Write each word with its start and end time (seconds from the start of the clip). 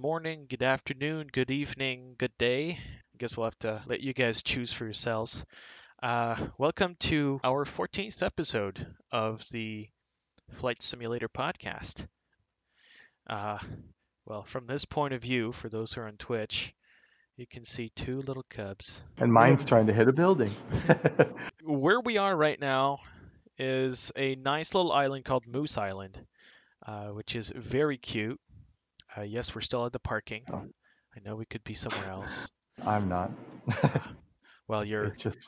morning, 0.00 0.46
good 0.48 0.62
afternoon, 0.62 1.28
good 1.30 1.50
evening, 1.50 2.14
good 2.16 2.32
day. 2.38 2.70
I 2.70 3.16
guess 3.18 3.36
we'll 3.36 3.44
have 3.44 3.58
to 3.58 3.82
let 3.86 4.00
you 4.00 4.14
guys 4.14 4.42
choose 4.42 4.72
for 4.72 4.84
yourselves. 4.84 5.44
Uh, 6.02 6.36
welcome 6.56 6.96
to 7.00 7.38
our 7.44 7.66
14th 7.66 8.22
episode 8.22 8.86
of 9.12 9.44
the 9.50 9.88
Flight 10.52 10.80
Simulator 10.80 11.28
podcast. 11.28 12.06
Uh, 13.28 13.58
well, 14.24 14.42
from 14.42 14.66
this 14.66 14.86
point 14.86 15.12
of 15.12 15.20
view, 15.20 15.52
for 15.52 15.68
those 15.68 15.92
who 15.92 16.00
are 16.00 16.06
on 16.06 16.16
Twitch, 16.16 16.72
you 17.36 17.46
can 17.46 17.66
see 17.66 17.90
two 17.90 18.22
little 18.22 18.46
cubs. 18.48 19.02
And 19.18 19.30
mine's 19.30 19.66
trying 19.66 19.88
to 19.88 19.92
hit 19.92 20.08
a 20.08 20.14
building. 20.14 20.50
Where 21.62 22.00
we 22.00 22.16
are 22.16 22.34
right 22.34 22.58
now 22.58 23.00
is 23.58 24.12
a 24.16 24.34
nice 24.34 24.74
little 24.74 24.92
island 24.92 25.26
called 25.26 25.46
Moose 25.46 25.76
Island, 25.76 26.18
uh, 26.86 27.08
which 27.08 27.36
is 27.36 27.52
very 27.54 27.98
cute. 27.98 28.40
Uh, 29.16 29.22
yes, 29.24 29.54
we're 29.54 29.60
still 29.60 29.86
at 29.86 29.92
the 29.92 29.98
parking. 29.98 30.42
Oh. 30.52 30.62
I 31.16 31.20
know 31.24 31.36
we 31.36 31.44
could 31.44 31.64
be 31.64 31.74
somewhere 31.74 32.08
else. 32.10 32.48
I'm 32.86 33.08
not. 33.08 33.30
Well, 34.68 34.84
you're 34.84 35.06
it 35.06 35.18
just 35.18 35.38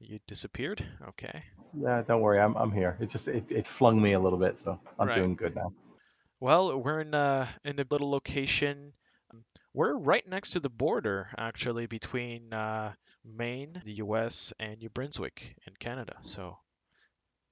you 0.00 0.18
disappeared. 0.26 0.84
Okay. 1.10 1.44
yeah, 1.80 2.02
don't 2.02 2.20
worry, 2.20 2.40
I'm 2.40 2.56
I'm 2.56 2.72
here. 2.72 2.96
It 3.00 3.10
just 3.10 3.28
it, 3.28 3.52
it 3.52 3.68
flung 3.68 4.02
me 4.02 4.14
a 4.14 4.18
little 4.18 4.40
bit, 4.40 4.58
so 4.58 4.80
I'm 4.98 5.06
Right. 5.06 5.18
doing 5.18 5.36
good 5.36 5.54
now. 5.54 5.72
Well, 6.40 6.76
we're 6.80 7.00
in 7.02 7.14
uh 7.14 7.46
in 7.64 7.78
a 7.78 7.84
little 7.88 8.10
location. 8.10 8.92
We're 9.72 9.94
right 9.96 10.26
next 10.28 10.50
to 10.50 10.60
the 10.60 10.68
border, 10.68 11.28
actually, 11.38 11.86
between 11.86 12.52
uh, 12.52 12.92
Maine, 13.24 13.80
the 13.84 13.94
U.S., 14.04 14.52
and 14.58 14.78
New 14.80 14.90
Brunswick 14.90 15.54
in 15.66 15.74
Canada. 15.78 16.16
So 16.22 16.58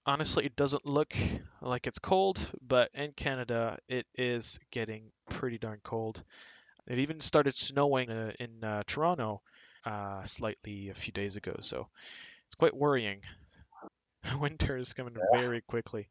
honestly, 0.07 0.47
it 0.47 0.57
doesn't 0.57 0.87
look 0.87 1.15
like 1.61 1.87
it's 1.87 1.99
cold, 1.99 2.41
but 2.61 2.91
in 2.95 3.13
Canada, 3.13 3.79
it 3.89 4.07
is 4.17 4.59
getting 4.71 5.11
pretty 5.29 5.59
darn 5.59 5.81
cold. 5.83 6.23
It 6.87 6.99
even 7.01 7.21
started 7.21 7.57
snowing 7.57 8.11
uh, 8.11 8.33
in 8.41 8.65
uh, 8.65 8.83
Toronto 8.87 9.43
uh, 9.85 10.25
slightly 10.25 10.89
a 10.89 10.95
few 10.95 11.13
days 11.13 11.37
ago, 11.37 11.57
so 11.61 11.89
it's 12.47 12.55
quite 12.57 12.77
worrying. 12.77 13.21
Winter 14.41 14.77
is 14.77 14.93
coming 14.93 15.15
very 15.33 15.61
quickly. 15.63 16.09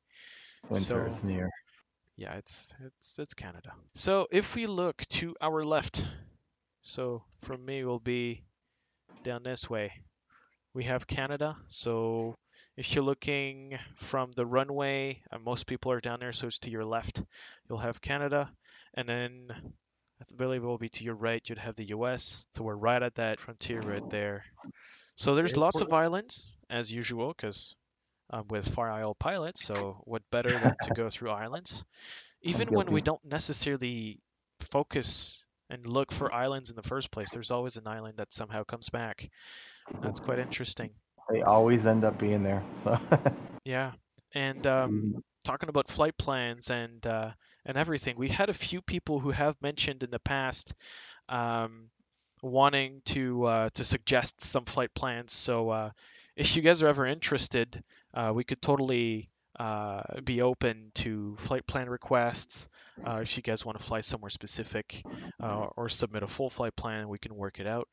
Winter 0.70 0.84
So- 0.86 1.06
is 1.12 1.24
near. 1.24 1.50
Yeah, 2.18 2.34
it's 2.34 2.74
it's 2.86 3.18
it's 3.18 3.34
Canada. 3.34 3.72
So 3.94 4.28
if 4.30 4.54
we 4.54 4.66
look 4.66 4.98
to 5.08 5.36
our 5.40 5.64
left, 5.64 6.06
so 6.82 7.24
from 7.44 7.64
me 7.64 7.86
will 7.86 8.02
be 8.02 8.44
down 9.24 9.42
this 9.44 9.70
way. 9.70 9.94
We 10.74 10.84
have 10.84 11.08
Canada. 11.08 11.56
So 11.70 12.36
if 12.80 12.96
you're 12.96 13.04
looking 13.04 13.78
from 13.98 14.32
the 14.32 14.46
runway, 14.46 15.22
uh, 15.34 15.38
most 15.38 15.68
people 15.68 15.92
are 15.92 16.00
down 16.00 16.22
there, 16.22 16.32
so 16.32 16.48
it's 16.48 16.60
to 16.60 16.70
your 16.70 16.86
left. 16.86 17.22
You'll 17.68 17.80
have 17.80 18.00
Canada, 18.00 18.50
and 18.94 19.08
then 19.08 19.50
I 19.52 20.24
believe 20.38 20.64
it 20.64 20.66
will 20.66 20.78
be 20.78 20.88
to 20.88 21.04
your 21.04 21.16
right. 21.16 21.44
You'd 21.48 21.58
have 21.58 21.76
the 21.76 21.90
U.S. 21.90 22.46
So 22.54 22.64
we're 22.64 22.78
right 22.78 23.04
at 23.04 23.16
that 23.16 23.42
frontier 23.42 23.82
right 23.82 24.10
there. 24.10 24.46
So 25.18 25.36
there's 25.36 25.58
lots 25.58 25.82
of 25.82 25.92
islands 25.92 26.54
as 26.70 26.90
usual, 26.90 27.34
because 27.36 27.76
um, 28.30 28.46
with 28.50 28.74
Fire 28.74 28.92
Isle 28.92 29.14
pilots. 29.14 29.66
So 29.66 30.02
what 30.06 30.22
better 30.32 30.58
than 30.58 30.78
to 30.84 30.94
go 30.94 31.10
through 31.10 31.32
islands? 31.32 31.84
Even 32.44 32.70
when 32.70 32.88
we 32.94 33.02
don't 33.02 33.26
necessarily 33.26 34.22
focus 34.62 35.46
and 35.70 35.86
look 35.86 36.14
for 36.14 36.34
islands 36.34 36.70
in 36.70 36.78
the 36.78 36.84
first 36.84 37.12
place, 37.12 37.30
there's 37.32 37.52
always 37.52 37.76
an 37.76 37.88
island 37.88 38.20
that 38.20 38.32
somehow 38.32 38.64
comes 38.64 38.90
back. 38.90 39.30
That's 40.02 40.22
quite 40.22 40.40
interesting. 40.40 40.92
They 41.30 41.42
always 41.42 41.86
end 41.86 42.04
up 42.04 42.18
being 42.20 42.44
there. 42.44 42.64
So 42.84 43.00
Yeah. 43.66 43.92
And 44.34 44.66
um, 44.68 45.08
Mhm. 45.14 45.22
talking 45.44 45.70
about 45.70 45.90
flight 45.90 46.18
plans 46.18 46.70
and 46.70 47.06
uh, 47.06 47.32
and 47.66 47.78
everything, 47.78 48.16
we 48.18 48.30
had 48.30 48.50
a 48.50 48.54
few 48.54 48.82
people 48.82 49.20
who 49.20 49.32
have 49.32 49.56
mentioned 49.62 50.04
in 50.04 50.12
the 50.12 50.20
past 50.20 50.74
um, 51.30 51.90
wanting 52.42 53.02
to 53.06 53.46
uh, 53.46 53.70
to 53.76 53.84
suggest 53.86 54.42
some 54.42 54.66
flight 54.66 54.94
plans. 54.94 55.34
So 55.34 55.70
uh, 55.70 55.92
if 56.36 56.56
you 56.56 56.62
guys 56.62 56.82
are 56.84 56.88
ever 56.88 57.06
interested, 57.06 57.84
uh, 58.14 58.32
we 58.34 58.44
could 58.44 58.62
totally 58.62 59.30
uh, 59.60 60.02
be 60.24 60.42
open 60.42 60.92
to 60.96 61.36
flight 61.40 61.66
plan 61.68 61.90
requests. 61.90 62.70
Uh, 63.06 63.20
if 63.22 63.38
you 63.38 63.44
guys 63.44 63.66
want 63.66 63.78
to 63.80 63.84
fly 63.86 64.02
somewhere 64.02 64.30
specific 64.30 65.06
uh, 65.42 65.68
or 65.78 65.90
submit 65.90 66.24
a 66.24 66.28
full 66.28 66.50
flight 66.50 66.76
plan, 66.76 67.08
we 67.10 67.18
can 67.20 67.36
work 67.36 67.60
it 67.60 67.68
out. 67.68 67.88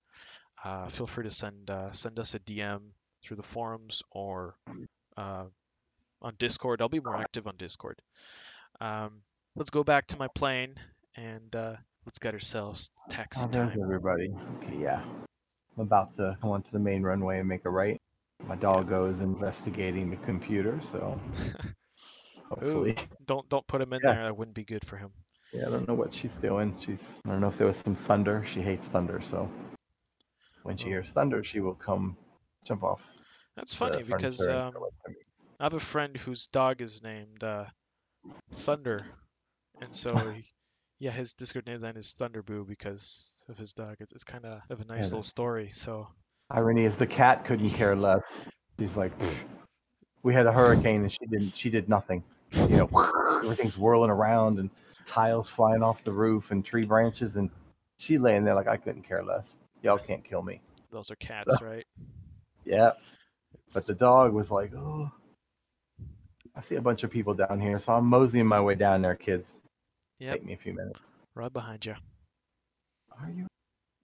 Uh, 0.64 0.88
feel 0.88 1.06
free 1.06 1.24
to 1.24 1.30
send 1.30 1.70
uh, 1.70 1.92
send 1.92 2.18
us 2.18 2.34
a 2.34 2.38
DM 2.40 2.92
through 3.26 3.36
the 3.36 3.42
forums 3.42 4.02
or 4.12 4.54
uh, 5.16 5.44
on 6.22 6.34
Discord. 6.38 6.80
I'll 6.80 6.88
be 6.88 7.00
more 7.00 7.16
active 7.16 7.46
on 7.46 7.56
Discord. 7.56 7.98
Um, 8.80 9.22
let's 9.56 9.70
go 9.70 9.82
back 9.82 10.06
to 10.08 10.18
my 10.18 10.28
plane 10.28 10.74
and 11.16 11.54
uh, 11.54 11.74
let's 12.04 12.18
get 12.18 12.34
ourselves 12.34 12.90
taxi 13.10 13.44
Oh, 13.44 13.48
time. 13.48 13.76
everybody. 13.82 14.32
Okay, 14.62 14.76
yeah. 14.78 15.02
I'm 15.76 15.82
about 15.82 16.14
to 16.14 16.36
come 16.40 16.50
onto 16.50 16.70
the 16.70 16.78
main 16.78 17.02
runway 17.02 17.38
and 17.40 17.48
make 17.48 17.64
a 17.64 17.70
right. 17.70 18.00
My 18.46 18.54
doggo 18.56 19.06
is 19.06 19.20
investigating 19.20 20.10
the 20.10 20.16
computer, 20.16 20.78
so 20.84 21.18
hopefully. 22.48 22.96
Don't 23.26 23.48
don't 23.48 23.66
put 23.66 23.80
him 23.80 23.92
in 23.92 24.00
Yeah. 24.04 24.12
there. 24.14 24.24
That 24.24 24.36
wouldn't 24.36 24.54
be 24.54 24.64
good 24.64 24.84
for 24.86 24.96
him. 24.96 25.10
Yeah, 25.52 25.66
I 25.66 25.70
don't 25.70 25.88
know 25.88 25.94
what 25.94 26.12
she's 26.14 26.34
doing. 26.34 26.76
She's 26.80 27.18
I 27.24 27.30
don't 27.30 27.40
know 27.40 27.48
if 27.48 27.56
there 27.58 27.66
was 27.66 27.76
some 27.78 27.94
thunder. 27.94 28.44
She 28.46 28.60
hates 28.60 28.86
thunder, 28.86 29.20
so 29.22 29.50
when 30.62 30.76
she 30.76 30.86
Oh. 30.86 30.88
hears 30.88 31.12
thunder, 31.12 31.42
she 31.42 31.60
will 31.60 31.74
come 31.74 32.16
jump 32.66 32.82
off. 32.82 33.06
That's 33.56 33.74
funny 33.74 34.02
because 34.02 34.40
um, 34.40 34.72
go 34.72 34.80
away 34.80 34.90
from 35.02 35.12
me. 35.12 35.18
I 35.60 35.64
have 35.64 35.74
a 35.74 35.80
friend 35.80 36.16
whose 36.16 36.46
dog 36.48 36.82
is 36.82 37.02
named 37.02 37.42
uh, 37.42 37.64
Thunder, 38.52 39.06
and 39.80 39.94
so 39.94 40.14
he, 40.34 40.44
yeah, 40.98 41.10
his 41.10 41.34
Discord 41.34 41.66
name 41.66 41.78
then 41.78 41.96
is 41.96 42.14
Thunderboo 42.18 42.66
because 42.66 43.42
of 43.48 43.56
his 43.56 43.72
dog. 43.72 43.96
It's, 44.00 44.12
it's 44.12 44.24
kind 44.24 44.44
of 44.44 44.60
of 44.70 44.80
a 44.80 44.84
nice 44.84 45.04
Yeah, 45.04 45.16
little 45.16 45.22
story. 45.22 45.70
So 45.72 46.08
Irony 46.50 46.84
is 46.84 46.96
the 46.96 47.06
cat 47.06 47.44
couldn't 47.44 47.70
care 47.70 47.96
less. 47.96 48.24
She's 48.78 48.96
like, 48.96 49.12
we 50.22 50.34
had 50.34 50.46
a 50.46 50.52
hurricane 50.52 51.02
and 51.02 51.10
she 51.12 51.26
didn't. 51.26 51.56
She 51.56 51.70
did 51.70 51.88
nothing. 51.88 52.22
You 52.52 52.76
know, 52.76 53.40
everything's 53.42 53.78
whirling 53.78 54.10
around 54.10 54.58
and 54.58 54.70
tiles 55.06 55.48
flying 55.48 55.82
off 55.82 56.04
the 56.04 56.12
roof 56.12 56.50
and 56.50 56.64
tree 56.64 56.84
branches, 56.84 57.36
and 57.36 57.50
she 57.96 58.18
laying 58.18 58.44
there 58.44 58.54
like 58.54 58.68
I 58.68 58.76
couldn't 58.76 59.02
care 59.02 59.22
less. 59.24 59.58
Y'all 59.82 59.98
can't 59.98 60.24
kill 60.24 60.42
me. 60.42 60.60
those 60.90 61.10
are 61.10 61.16
cats, 61.16 61.60
right? 61.60 61.86
Yeah, 62.66 62.92
but 63.72 63.86
the 63.86 63.94
dog 63.94 64.32
was 64.32 64.50
like, 64.50 64.74
oh. 64.74 65.10
I 66.54 66.62
see 66.62 66.76
a 66.76 66.80
bunch 66.80 67.04
of 67.04 67.10
people 67.10 67.34
down 67.34 67.60
here, 67.60 67.78
so 67.78 67.92
I'm 67.92 68.06
moseying 68.06 68.46
my 68.46 68.62
way 68.62 68.76
down 68.76 69.02
there, 69.02 69.14
kids. 69.14 69.50
Yep. 70.20 70.32
Take 70.32 70.46
me 70.46 70.54
a 70.54 70.56
few 70.56 70.72
minutes. 70.72 70.98
right 71.34 71.52
behind 71.52 71.84
you. 71.84 71.94
Are 73.20 73.30
you? 73.30 73.46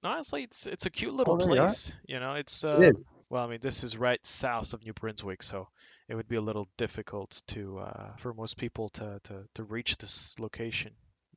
Honestly, 0.04 0.42
it's 0.42 0.66
it's 0.66 0.84
a 0.84 0.90
cute 0.90 1.14
little 1.14 1.36
there 1.36 1.46
you 1.46 1.52
are. 1.54 1.66
place. 1.66 1.94
You 2.06 2.20
know, 2.20 2.32
it's 2.34 2.62
uh, 2.64 2.80
is. 2.82 2.96
well, 3.30 3.44
I 3.44 3.46
mean, 3.46 3.60
this 3.62 3.84
is 3.84 3.96
right 3.96 4.20
south 4.26 4.74
of 4.74 4.84
New 4.84 4.92
Brunswick, 4.92 5.42
so 5.42 5.68
it 6.08 6.14
would 6.14 6.28
be 6.28 6.36
a 6.36 6.40
little 6.42 6.68
difficult 6.76 7.40
to 7.48 7.78
uh, 7.78 8.16
for 8.18 8.34
most 8.34 8.58
people 8.58 8.90
to, 8.90 9.18
to 9.24 9.44
to 9.54 9.64
reach 9.64 9.96
this 9.96 10.38
location. 10.38 10.92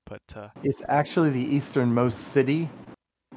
But 0.05 0.21
uh, 0.35 0.49
It's 0.63 0.81
actually 0.87 1.29
the 1.29 1.55
easternmost 1.55 2.19
city 2.33 2.69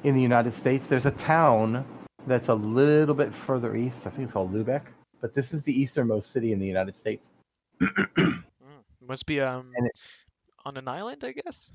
in 0.03 0.15
the 0.15 0.21
United 0.21 0.53
States. 0.55 0.85
There's 0.87 1.05
a 1.05 1.11
town 1.11 1.85
that's 2.27 2.49
a 2.49 2.55
little 2.55 3.15
bit 3.15 3.33
further 3.33 3.75
east. 3.75 4.05
I 4.05 4.09
think 4.09 4.23
it's 4.23 4.33
called 4.33 4.53
Lubec. 4.53 4.83
But 5.21 5.33
this 5.33 5.53
is 5.53 5.61
the 5.63 5.79
easternmost 5.79 6.31
city 6.31 6.53
in 6.53 6.59
the 6.59 6.67
United 6.67 6.95
States. 6.95 7.31
mm, 7.81 8.43
must 9.07 9.25
be 9.25 9.41
um 9.41 9.71
it- 9.75 9.99
on 10.65 10.77
an 10.77 10.87
island, 10.87 11.23
I 11.23 11.31
guess. 11.31 11.73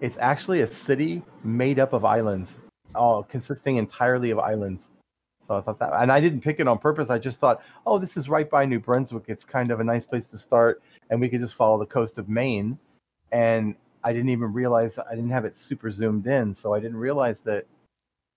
It's 0.00 0.18
actually 0.18 0.60
a 0.60 0.66
city 0.66 1.22
made 1.42 1.78
up 1.78 1.94
of 1.94 2.04
islands, 2.04 2.58
all 2.94 3.22
consisting 3.22 3.76
entirely 3.76 4.30
of 4.30 4.38
islands. 4.38 4.90
So 5.46 5.56
I 5.56 5.60
thought 5.60 5.78
that, 5.78 5.92
and 5.94 6.10
I 6.12 6.20
didn't 6.20 6.40
pick 6.40 6.60
it 6.60 6.68
on 6.68 6.78
purpose. 6.78 7.08
I 7.08 7.18
just 7.18 7.38
thought, 7.38 7.62
oh, 7.86 7.98
this 7.98 8.16
is 8.16 8.28
right 8.28 8.48
by 8.48 8.66
New 8.66 8.80
Brunswick. 8.80 9.24
It's 9.28 9.44
kind 9.44 9.70
of 9.70 9.80
a 9.80 9.84
nice 9.84 10.04
place 10.04 10.26
to 10.28 10.38
start, 10.38 10.82
and 11.08 11.20
we 11.20 11.28
could 11.28 11.40
just 11.40 11.54
follow 11.54 11.78
the 11.78 11.86
coast 11.86 12.18
of 12.18 12.28
Maine. 12.28 12.78
And 13.32 13.76
I 14.04 14.12
didn't 14.12 14.30
even 14.30 14.52
realize 14.52 14.98
I 14.98 15.14
didn't 15.14 15.30
have 15.30 15.44
it 15.44 15.56
super 15.56 15.90
zoomed 15.90 16.26
in, 16.26 16.52
so 16.52 16.74
I 16.74 16.80
didn't 16.80 16.98
realize 16.98 17.40
that 17.40 17.64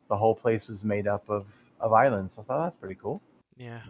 the 0.10 0.18
whole 0.18 0.36
place 0.36 0.68
was 0.68 0.84
made 0.84 1.08
up 1.08 1.30
of 1.30 1.46
of 1.80 1.94
islands. 1.94 2.36
So 2.36 2.42
I 2.42 2.46
thought 2.46 2.64
that's 2.66 2.76
pretty 2.76 2.96
cool. 3.02 3.22
Yeah. 3.58 3.82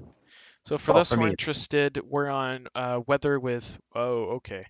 So 0.65 0.77
for 0.77 0.91
Well, 0.91 0.99
those 0.99 1.09
for 1.09 1.15
who 1.15 1.23
are 1.23 1.29
interested, 1.29 1.99
we're 2.07 2.29
on 2.29 2.67
uh, 2.75 3.01
weather 3.07 3.39
with. 3.39 3.79
Oh, 3.95 4.35
okay. 4.37 4.65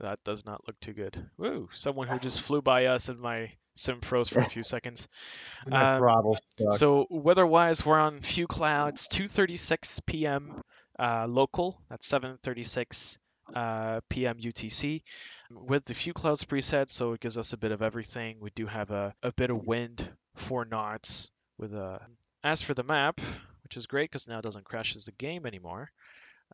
That 0.00 0.22
does 0.24 0.44
not 0.44 0.66
look 0.66 0.78
too 0.80 0.92
good. 0.92 1.30
Woo! 1.38 1.68
Someone 1.72 2.08
who 2.08 2.18
just 2.18 2.40
flew 2.40 2.60
by 2.60 2.86
us 2.86 3.08
and 3.08 3.20
my 3.20 3.50
sim 3.76 4.00
froze 4.00 4.28
for 4.28 4.40
a 4.40 4.48
few 4.48 4.62
seconds. 4.62 5.08
My 5.66 5.96
Um. 5.96 6.34
So 6.70 7.06
weather-wise, 7.10 7.86
we're 7.86 7.98
on 7.98 8.20
few 8.20 8.46
clouds. 8.46 9.08
2:36 9.08 10.00
p.m. 10.04 10.60
Uh, 10.98 11.26
local. 11.28 11.80
That's 11.88 12.08
7:36 12.08 13.18
uh, 13.54 14.00
p.m. 14.08 14.38
UTC. 14.38 15.02
With 15.50 15.84
the 15.84 15.94
few 15.94 16.12
clouds 16.12 16.44
preset, 16.44 16.90
so 16.90 17.12
it 17.12 17.20
gives 17.20 17.38
us 17.38 17.52
a 17.52 17.56
bit 17.56 17.72
of 17.72 17.82
everything. 17.82 18.38
We 18.40 18.50
do 18.50 18.66
have 18.66 18.90
a, 18.90 19.14
a 19.22 19.32
bit 19.32 19.50
of 19.50 19.66
wind, 19.66 20.08
four 20.34 20.64
knots. 20.64 21.30
With 21.58 21.74
a. 21.74 22.00
As 22.42 22.60
for 22.60 22.74
the 22.74 22.82
map, 22.82 23.20
which 23.62 23.76
is 23.76 23.86
great 23.86 24.10
because 24.10 24.28
now 24.28 24.38
it 24.38 24.42
doesn't 24.42 24.64
crash 24.64 24.96
as 24.96 25.06
the 25.06 25.12
game 25.12 25.46
anymore. 25.46 25.90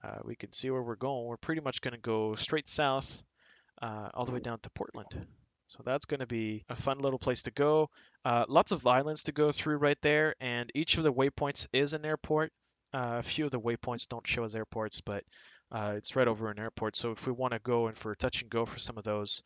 Uh, 0.02 0.18
we 0.24 0.36
can 0.36 0.52
see 0.52 0.70
where 0.70 0.82
we're 0.82 0.96
going. 0.96 1.26
We're 1.26 1.36
pretty 1.36 1.60
much 1.60 1.80
going 1.80 1.94
to 1.94 2.00
go 2.00 2.34
straight 2.34 2.68
south, 2.68 3.22
uh, 3.82 4.08
all 4.14 4.24
the 4.24 4.32
way 4.32 4.40
down 4.40 4.60
to 4.60 4.70
Portland. 4.70 5.26
So 5.68 5.82
that's 5.84 6.04
going 6.04 6.20
to 6.20 6.26
be 6.26 6.64
a 6.68 6.76
fun 6.76 6.98
little 6.98 7.18
place 7.18 7.42
to 7.42 7.50
go. 7.50 7.90
Uh, 8.24 8.44
lots 8.48 8.72
of 8.72 8.86
islands 8.86 9.24
to 9.24 9.32
go 9.32 9.52
through 9.52 9.76
right 9.76 9.98
there, 10.02 10.34
and 10.40 10.70
each 10.74 10.96
of 10.96 11.04
the 11.04 11.12
waypoints 11.12 11.68
is 11.72 11.92
an 11.92 12.04
airport. 12.04 12.52
Uh, 12.92 13.16
a 13.18 13.22
few 13.22 13.44
of 13.44 13.50
the 13.50 13.60
waypoints 13.60 14.08
don't 14.08 14.26
show 14.26 14.44
as 14.44 14.56
airports, 14.56 15.00
but 15.00 15.22
uh, 15.70 15.94
it's 15.96 16.16
right 16.16 16.26
over 16.26 16.50
an 16.50 16.58
airport. 16.58 16.96
So 16.96 17.12
if 17.12 17.26
we 17.26 17.32
want 17.32 17.52
to 17.52 17.60
go 17.60 17.86
and 17.86 17.96
for 17.96 18.10
a 18.10 18.16
touch 18.16 18.42
and 18.42 18.50
go 18.50 18.64
for 18.64 18.78
some 18.78 18.98
of 18.98 19.04
those, 19.04 19.42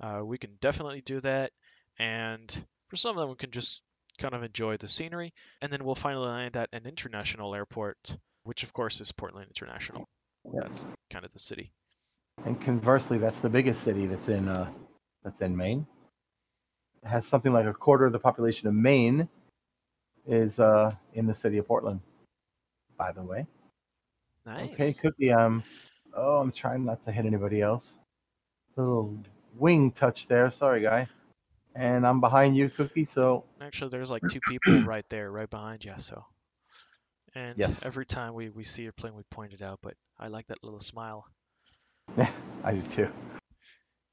uh, 0.00 0.20
we 0.24 0.38
can 0.38 0.52
definitely 0.60 1.02
do 1.02 1.20
that. 1.20 1.52
And 1.98 2.66
for 2.88 2.96
some 2.96 3.16
of 3.16 3.20
them, 3.20 3.30
we 3.30 3.36
can 3.36 3.50
just 3.50 3.82
kind 4.18 4.34
of 4.34 4.42
enjoy 4.42 4.76
the 4.76 4.88
scenery. 4.88 5.32
And 5.60 5.72
then 5.72 5.84
we'll 5.84 5.94
finally 5.94 6.28
land 6.28 6.56
at 6.56 6.68
an 6.72 6.86
international 6.86 7.54
airport, 7.54 8.16
which 8.44 8.62
of 8.62 8.72
course 8.72 9.00
is 9.00 9.12
Portland 9.12 9.46
International. 9.48 10.08
Yeah. 10.44 10.60
That's 10.62 10.86
kind 11.10 11.24
of 11.24 11.32
the 11.32 11.38
city. 11.38 11.72
And 12.44 12.60
conversely, 12.60 13.18
that's 13.18 13.38
the 13.40 13.48
biggest 13.48 13.82
city 13.82 14.06
that's 14.06 14.28
in 14.28 14.48
uh, 14.48 14.70
that's 15.24 15.40
in 15.40 15.56
Maine. 15.56 15.86
It 17.02 17.08
has 17.08 17.26
something 17.26 17.52
like 17.52 17.66
a 17.66 17.72
quarter 17.72 18.04
of 18.04 18.12
the 18.12 18.18
population 18.18 18.68
of 18.68 18.74
Maine 18.74 19.28
is 20.26 20.58
uh, 20.60 20.92
in 21.14 21.26
the 21.26 21.34
city 21.34 21.58
of 21.58 21.66
Portland. 21.66 22.00
By 22.98 23.12
the 23.12 23.22
way. 23.22 23.46
Nice. 24.44 24.70
Okay, 24.70 24.92
Cookie. 24.92 25.32
Um, 25.32 25.64
oh, 26.14 26.38
I'm 26.40 26.52
trying 26.52 26.84
not 26.84 27.02
to 27.04 27.12
hit 27.12 27.26
anybody 27.26 27.60
else. 27.60 27.98
Little 28.76 29.18
wing 29.56 29.90
touch 29.90 30.28
there. 30.28 30.50
Sorry, 30.50 30.82
guy. 30.82 31.08
And 31.76 32.06
I'm 32.06 32.20
behind 32.20 32.56
you, 32.56 32.70
Cookie. 32.70 33.04
So 33.04 33.44
Actually, 33.60 33.90
there's 33.90 34.10
like 34.10 34.26
two 34.26 34.40
people 34.40 34.82
right 34.82 35.08
there, 35.10 35.30
right 35.30 35.50
behind 35.50 35.84
you. 35.84 35.94
So, 35.98 36.24
and 37.34 37.56
Yes. 37.58 37.84
every 37.84 38.06
time 38.06 38.34
we 38.34 38.50
we 38.50 38.64
see 38.64 38.82
your 38.82 38.92
plane, 38.92 39.14
we 39.14 39.22
point 39.30 39.52
it 39.52 39.62
out. 39.62 39.80
But 39.82 39.94
I 40.18 40.28
like 40.28 40.46
that 40.48 40.62
little 40.64 40.80
smile. 40.80 41.26
Yeah, 42.16 42.30
I 42.64 42.72
do 42.74 42.82
too. 42.82 43.08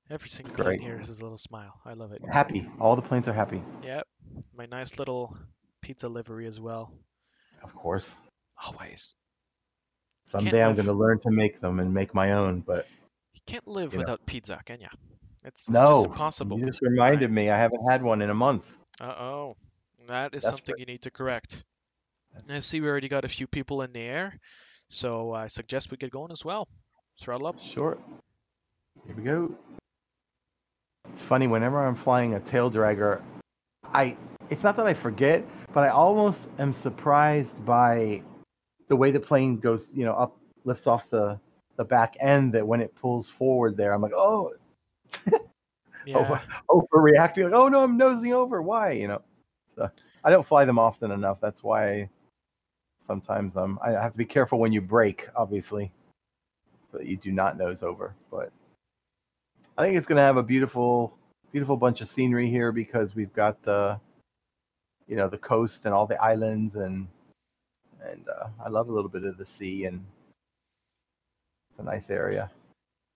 Every 0.09 0.29
single 0.29 0.55
plane 0.55 0.79
here 0.79 0.97
has 0.97 1.19
a 1.19 1.23
little 1.23 1.37
smile. 1.37 1.79
I 1.85 1.93
love 1.93 2.11
it. 2.11 2.21
Happy. 2.29 2.69
All 2.79 2.95
the 2.95 3.01
planes 3.01 3.27
are 3.27 3.33
happy. 3.33 3.61
Yep. 3.83 4.07
My 4.55 4.65
nice 4.65 4.99
little 4.99 5.35
pizza 5.81 6.07
livery 6.09 6.45
as 6.47 6.59
well. 6.59 6.91
Of 7.63 7.75
course. 7.75 8.19
Always. 8.63 9.15
Someday 10.25 10.63
I'm 10.63 10.73
going 10.75 10.85
to 10.87 10.93
learn 10.93 11.19
to 11.21 11.31
make 11.31 11.59
them 11.61 11.79
and 11.79 11.93
make 11.93 12.13
my 12.13 12.33
own. 12.33 12.61
But 12.61 12.87
You 13.33 13.41
can't 13.45 13.67
live 13.67 13.93
You 13.93 13.99
know. 13.99 14.03
without 14.03 14.25
pizza, 14.25 14.61
can 14.65 14.81
ya? 14.81 14.89
It's, 15.45 15.61
it's 15.61 15.69
no, 15.69 15.85
just 15.85 16.05
impossible. 16.05 16.59
you 16.59 16.65
just 16.65 16.81
reminded 16.81 17.31
me. 17.31 17.49
I 17.49 17.57
haven't 17.57 17.85
had 17.89 18.01
one 18.01 18.21
in 18.21 18.29
a 18.29 18.33
month. 18.33 18.65
Uh 19.01 19.05
oh. 19.05 19.55
That 20.07 20.33
is 20.33 20.43
That's 20.43 20.55
something 20.55 20.73
right. 20.73 20.79
you 20.79 20.85
need 20.85 21.01
to 21.03 21.11
correct. 21.11 21.63
That's- 22.33 22.55
I 22.55 22.59
see 22.59 22.81
we 22.81 22.87
already 22.87 23.09
got 23.09 23.25
a 23.25 23.29
few 23.29 23.47
people 23.47 23.81
in 23.81 23.93
the 23.93 24.01
air, 24.01 24.39
so 24.87 25.33
I 25.33 25.47
suggest 25.47 25.91
we 25.91 25.97
get 25.97 26.11
going 26.11 26.31
as 26.31 26.43
well. 26.43 26.67
Throttle 27.21 27.47
up. 27.47 27.59
Sure. 27.59 27.97
Here 29.05 29.15
we 29.15 29.23
go. 29.23 29.55
It's 31.11 31.21
funny 31.21 31.47
whenever 31.47 31.85
I'm 31.85 31.95
flying 31.95 32.33
a 32.33 32.39
tail 32.39 32.71
dragger, 32.71 33.21
I 33.93 34.17
it's 34.49 34.63
not 34.63 34.75
that 34.77 34.87
I 34.87 34.93
forget, 34.93 35.43
but 35.73 35.83
I 35.83 35.89
almost 35.89 36.47
am 36.57 36.73
surprised 36.73 37.63
by 37.65 38.21
the 38.87 38.95
way 38.95 39.11
the 39.11 39.19
plane 39.19 39.57
goes, 39.57 39.91
you 39.93 40.05
know, 40.05 40.13
up 40.13 40.37
lifts 40.63 40.87
off 40.87 41.09
the 41.09 41.39
the 41.77 41.83
back 41.83 42.15
end 42.19 42.53
that 42.53 42.65
when 42.65 42.81
it 42.81 42.95
pulls 42.95 43.29
forward 43.29 43.77
there, 43.77 43.93
I'm 43.93 44.01
like, 44.01 44.13
oh, 44.15 44.53
Yeah. 46.05 46.41
overreacting, 46.69 47.45
like, 47.45 47.53
oh 47.53 47.69
no, 47.69 47.81
I'm 47.81 47.97
nosing 47.97 48.33
over. 48.33 48.61
Why? 48.61 48.91
You 48.91 49.07
know. 49.07 49.21
So 49.75 49.89
I 50.23 50.29
don't 50.29 50.45
fly 50.45 50.65
them 50.65 50.77
often 50.77 51.11
enough. 51.11 51.39
That's 51.41 51.63
why 51.63 52.09
sometimes 52.97 53.57
um 53.57 53.79
I 53.81 53.91
have 53.91 54.11
to 54.11 54.17
be 54.17 54.25
careful 54.25 54.59
when 54.59 54.71
you 54.71 54.81
break, 54.81 55.29
obviously, 55.35 55.91
so 56.91 56.97
that 56.97 57.07
you 57.07 57.17
do 57.17 57.31
not 57.31 57.57
nose 57.57 57.83
over. 57.83 58.15
But 58.29 58.51
I 59.77 59.83
think 59.83 59.97
it's 59.97 60.07
gonna 60.07 60.21
have 60.21 60.37
a 60.37 60.43
beautiful, 60.43 61.17
beautiful 61.51 61.77
bunch 61.77 62.01
of 62.01 62.07
scenery 62.07 62.49
here 62.49 62.71
because 62.71 63.15
we've 63.15 63.33
got 63.33 63.65
uh, 63.67 63.97
you 65.07 65.15
know 65.15 65.27
the 65.27 65.37
coast 65.37 65.85
and 65.85 65.93
all 65.93 66.05
the 66.05 66.21
islands 66.21 66.75
and 66.75 67.07
and 68.05 68.27
uh, 68.27 68.47
I 68.63 68.69
love 68.69 68.89
a 68.89 68.91
little 68.91 69.09
bit 69.09 69.23
of 69.23 69.37
the 69.37 69.45
sea 69.45 69.85
and 69.85 70.05
it's 71.71 71.79
a 71.79 71.83
nice 71.83 72.09
area. 72.09 72.51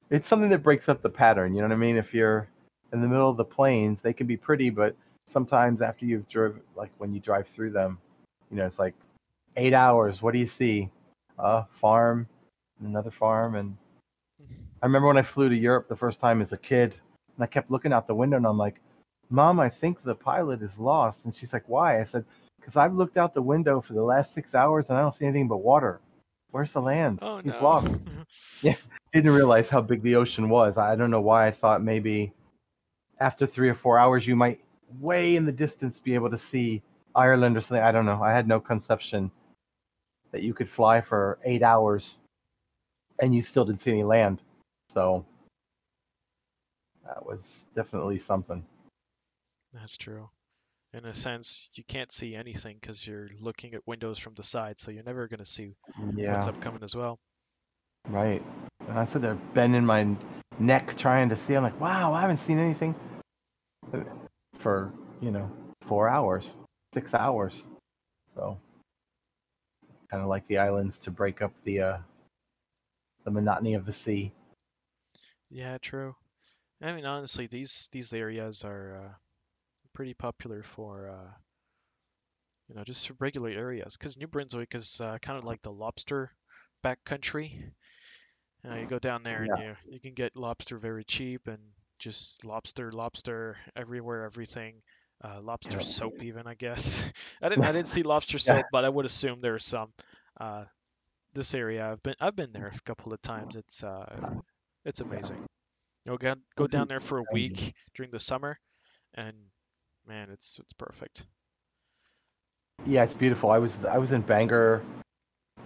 It's 0.09 0.27
something 0.27 0.49
that 0.49 0.63
breaks 0.63 0.87
up 0.87 1.01
the 1.01 1.09
pattern. 1.09 1.53
You 1.53 1.61
know 1.61 1.67
what 1.67 1.73
I 1.73 1.77
mean? 1.77 1.97
If 1.97 2.13
you're 2.13 2.47
in 2.93 3.01
the 3.01 3.07
middle 3.07 3.29
of 3.29 3.37
the 3.37 3.45
plains, 3.45 4.01
they 4.01 4.13
can 4.13 4.27
be 4.27 4.37
pretty, 4.37 4.69
but 4.69 4.95
sometimes 5.25 5.81
after 5.81 6.05
you've 6.05 6.27
driven, 6.29 6.61
like 6.75 6.91
when 6.97 7.13
you 7.13 7.19
drive 7.19 7.47
through 7.47 7.71
them, 7.71 7.99
you 8.49 8.57
know, 8.57 8.65
it's 8.65 8.79
like 8.79 8.95
eight 9.57 9.73
hours. 9.73 10.21
What 10.21 10.33
do 10.33 10.39
you 10.39 10.45
see? 10.45 10.89
A 11.39 11.65
farm, 11.65 12.27
another 12.79 13.11
farm, 13.11 13.55
and 13.55 13.77
I 14.81 14.85
remember 14.85 15.07
when 15.07 15.17
I 15.17 15.23
flew 15.23 15.49
to 15.49 15.55
Europe 15.55 15.87
the 15.87 15.95
first 15.95 16.19
time 16.19 16.41
as 16.41 16.51
a 16.51 16.57
kid, 16.57 16.97
and 17.35 17.43
I 17.43 17.47
kept 17.47 17.69
looking 17.69 17.93
out 17.93 18.07
the 18.07 18.15
window, 18.15 18.37
and 18.37 18.45
I'm 18.45 18.57
like, 18.57 18.81
"Mom, 19.29 19.59
I 19.59 19.69
think 19.69 20.01
the 20.01 20.15
pilot 20.15 20.61
is 20.61 20.79
lost." 20.79 21.25
And 21.25 21.35
she's 21.35 21.53
like, 21.53 21.67
"Why?" 21.67 21.99
I 21.99 22.03
said, 22.03 22.25
"Because 22.59 22.75
I've 22.75 22.93
looked 22.93 23.17
out 23.17 23.33
the 23.33 23.41
window 23.41 23.81
for 23.81 23.93
the 23.93 24.03
last 24.03 24.33
six 24.33 24.55
hours, 24.55 24.89
and 24.89 24.97
I 24.97 25.01
don't 25.01 25.13
see 25.13 25.25
anything 25.25 25.47
but 25.47 25.57
water. 25.57 25.99
Where's 26.51 26.71
the 26.71 26.81
land? 26.81 27.19
Oh 27.21 27.41
He's 27.43 27.59
no. 27.59 27.63
lost." 27.63 27.99
Didn't 29.13 29.31
realize 29.31 29.69
how 29.69 29.81
big 29.81 30.01
the 30.01 30.15
ocean 30.15 30.49
was. 30.49 30.77
I 30.77 30.95
don't 30.95 31.11
know 31.11 31.21
why 31.21 31.47
I 31.47 31.51
thought 31.51 31.81
maybe 31.81 32.33
after 33.19 33.45
three 33.45 33.69
or 33.69 33.73
four 33.73 33.97
hours 33.97 34.27
you 34.27 34.35
might 34.35 34.59
way 34.99 35.35
in 35.35 35.45
the 35.45 35.51
distance 35.51 35.99
be 35.99 36.15
able 36.15 36.29
to 36.29 36.37
see 36.37 36.81
Ireland 37.15 37.57
or 37.57 37.61
something. 37.61 37.83
I 37.83 37.91
don't 37.91 38.05
know. 38.05 38.21
I 38.21 38.31
had 38.31 38.47
no 38.47 38.59
conception 38.59 39.31
that 40.31 40.43
you 40.43 40.53
could 40.53 40.69
fly 40.69 41.01
for 41.01 41.39
eight 41.43 41.63
hours 41.63 42.19
and 43.19 43.33
you 43.33 43.41
still 43.41 43.65
didn't 43.65 43.81
see 43.81 43.91
any 43.91 44.03
land. 44.03 44.41
So 44.89 45.25
that 47.05 47.25
was 47.25 47.65
definitely 47.73 48.19
something. 48.19 48.65
That's 49.73 49.97
true. 49.97 50.29
In 50.93 51.05
a 51.05 51.13
sense, 51.13 51.69
you 51.75 51.83
can't 51.83 52.11
see 52.11 52.35
anything 52.35 52.77
because 52.79 53.05
you're 53.05 53.29
looking 53.39 53.73
at 53.73 53.85
windows 53.85 54.19
from 54.19 54.35
the 54.35 54.43
side, 54.43 54.79
so 54.79 54.91
you're 54.91 55.03
never 55.03 55.27
going 55.27 55.39
to 55.39 55.45
see 55.45 55.75
Yeah, 56.15 56.33
what's 56.33 56.47
upcoming 56.47 56.83
as 56.83 56.95
well. 56.95 57.19
right. 58.09 58.41
And 58.87 58.97
I 58.97 59.05
said 59.05 59.21
they're 59.21 59.35
bending 59.35 59.85
my 59.85 60.15
neck 60.59 60.95
trying 60.95 61.29
to 61.29 61.35
see. 61.35 61.53
I'm 61.53 61.63
like, 61.63 61.79
wow, 61.79 62.13
I 62.13 62.21
haven't 62.21 62.39
seen 62.39 62.59
anything 62.59 62.95
for 64.59 64.91
you 65.21 65.31
know 65.31 65.51
four 65.81 66.09
hours, 66.09 66.55
six 66.93 67.13
hours. 67.13 67.65
So 68.35 68.57
kind 70.09 70.23
of 70.23 70.29
like 70.29 70.47
the 70.47 70.59
islands 70.59 70.99
to 70.99 71.11
break 71.11 71.41
up 71.41 71.51
the 71.63 71.81
uh, 71.81 71.97
the 73.25 73.31
monotony 73.31 73.73
of 73.73 73.85
the 73.85 73.93
sea. 73.93 74.31
Yeah, 75.49 75.77
true. 75.81 76.15
I 76.81 76.93
mean, 76.93 77.05
honestly, 77.05 77.47
these 77.47 77.89
these 77.91 78.13
areas 78.13 78.63
are 78.63 79.03
uh, 79.03 79.13
pretty 79.93 80.13
popular 80.13 80.63
for 80.63 81.09
uh, 81.09 81.31
you 82.69 82.75
know 82.75 82.83
just 82.83 83.11
regular 83.19 83.49
areas 83.49 83.97
because 83.97 84.17
New 84.17 84.27
Brunswick 84.27 84.75
is 84.75 85.01
uh, 85.01 85.17
kind 85.21 85.37
of 85.37 85.43
like 85.43 85.61
the 85.61 85.71
lobster 85.71 86.31
backcountry. 86.83 87.71
Uh, 88.69 88.75
you 88.75 88.87
go 88.87 88.99
down 88.99 89.23
there 89.23 89.43
and 89.43 89.55
you 89.55 89.75
you 89.89 89.99
can 89.99 90.13
get 90.13 90.35
lobster 90.35 90.77
very 90.77 91.03
cheap 91.03 91.47
and 91.47 91.59
just 91.99 92.45
lobster, 92.45 92.91
lobster 92.91 93.57
everywhere, 93.75 94.23
everything. 94.25 94.81
Uh, 95.23 95.41
lobster 95.41 95.79
Yeah. 95.79 95.81
soap, 95.81 96.21
even 96.23 96.47
I 96.47 96.53
guess. 96.55 97.11
I 97.41 97.49
didn't 97.49 97.63
I 97.65 97.71
didn't 97.71 97.87
see 97.89 98.03
lobster 98.03 98.39
Yeah. 98.43 98.53
soap, 98.53 98.67
but 98.71 98.85
I 98.85 98.89
would 98.89 99.05
assume 99.05 99.41
there's 99.41 99.65
some. 99.65 99.93
Uh, 100.39 100.65
this 101.33 101.53
area, 101.55 101.89
I've 101.91 102.03
been 102.03 102.15
I've 102.19 102.35
been 102.35 102.51
there 102.53 102.67
a 102.75 102.81
couple 102.81 103.13
of 103.13 103.21
times. 103.21 103.55
It's 103.55 103.83
uh, 103.83 104.19
it's 104.85 105.01
amazing. 105.01 105.39
You 106.05 106.11
know, 106.11 106.17
go, 106.17 106.35
go 106.55 106.67
down 106.67 106.87
there 106.87 106.99
for 106.99 107.19
a 107.19 107.23
week 107.23 107.73
during 107.95 108.11
the 108.11 108.19
summer, 108.19 108.59
and 109.15 109.35
man, 110.07 110.29
it's 110.31 110.59
it's 110.59 110.73
perfect. 110.73 111.25
Yeah, 112.85 113.03
it's 113.03 113.13
beautiful. 113.13 113.51
I 113.51 113.57
was 113.59 113.75
I 113.85 113.97
was 113.97 114.11
in 114.11 114.21
Bangor, 114.21 114.81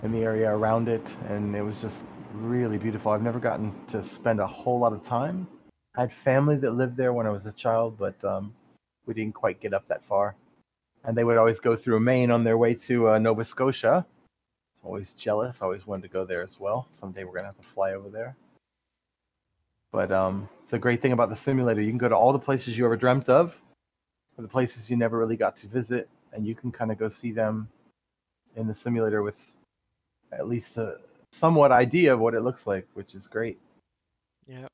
in 0.03 0.11
the 0.11 0.23
area 0.23 0.49
around 0.49 0.89
it, 0.89 1.13
and 1.29 1.55
it 1.55 1.61
was 1.61 1.81
just 1.81 2.03
really 2.33 2.77
beautiful. 2.77 3.11
I've 3.11 3.21
never 3.21 3.39
gotten 3.39 3.73
to 3.87 4.03
spend 4.03 4.39
a 4.39 4.47
whole 4.47 4.79
lot 4.79 4.93
of 4.93 5.03
time. 5.03 5.47
I 5.95 6.01
had 6.01 6.13
family 6.13 6.57
that 6.57 6.71
lived 6.71 6.95
there 6.95 7.13
when 7.13 7.27
I 7.27 7.29
was 7.29 7.45
a 7.45 7.51
child, 7.51 7.97
but 7.97 8.23
um, 8.23 8.53
we 9.05 9.13
didn't 9.13 9.35
quite 9.35 9.59
get 9.59 9.73
up 9.73 9.87
that 9.89 10.03
far. 10.05 10.35
And 11.03 11.17
they 11.17 11.23
would 11.23 11.37
always 11.37 11.59
go 11.59 11.75
through 11.75 11.99
Maine 11.99 12.31
on 12.31 12.43
their 12.43 12.57
way 12.57 12.73
to 12.75 13.11
uh, 13.11 13.19
Nova 13.19 13.43
Scotia. 13.43 14.05
Always 14.83 15.13
jealous. 15.13 15.61
Always 15.61 15.85
wanted 15.85 16.03
to 16.03 16.07
go 16.09 16.25
there 16.25 16.41
as 16.43 16.59
well. 16.59 16.87
Someday 16.91 17.23
we're 17.23 17.33
gonna 17.33 17.47
have 17.47 17.57
to 17.57 17.67
fly 17.67 17.93
over 17.93 18.09
there. 18.09 18.35
But 19.91 20.11
um, 20.11 20.47
it's 20.63 20.73
a 20.73 20.79
great 20.79 21.01
thing 21.01 21.11
about 21.11 21.29
the 21.29 21.35
simulator. 21.35 21.81
You 21.81 21.91
can 21.91 21.97
go 21.97 22.09
to 22.09 22.15
all 22.15 22.31
the 22.31 22.39
places 22.39 22.77
you 22.77 22.85
ever 22.85 22.95
dreamt 22.95 23.29
of, 23.29 23.57
or 24.37 24.41
the 24.41 24.47
places 24.47 24.89
you 24.89 24.95
never 24.95 25.17
really 25.17 25.35
got 25.35 25.55
to 25.57 25.67
visit, 25.67 26.07
and 26.33 26.47
you 26.47 26.55
can 26.55 26.71
kind 26.71 26.91
of 26.91 26.97
go 26.97 27.09
see 27.09 27.31
them 27.31 27.67
in 28.55 28.67
the 28.67 28.73
simulator 28.73 29.21
with 29.21 29.51
at 30.31 30.47
least 30.47 30.77
a 30.77 30.97
somewhat 31.31 31.71
idea 31.71 32.13
of 32.13 32.19
what 32.19 32.33
it 32.33 32.41
looks 32.41 32.67
like, 32.67 32.87
which 32.93 33.15
is 33.15 33.27
great. 33.27 33.59
Yeah. 34.47 34.67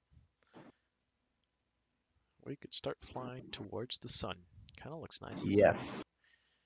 We 2.46 2.56
could 2.56 2.74
start 2.74 2.98
flying 3.02 3.44
towards 3.52 3.98
the 3.98 4.08
sun. 4.08 4.36
Kind 4.82 4.94
of 4.94 5.02
looks 5.02 5.22
nice. 5.22 5.44
Yes, 5.46 6.04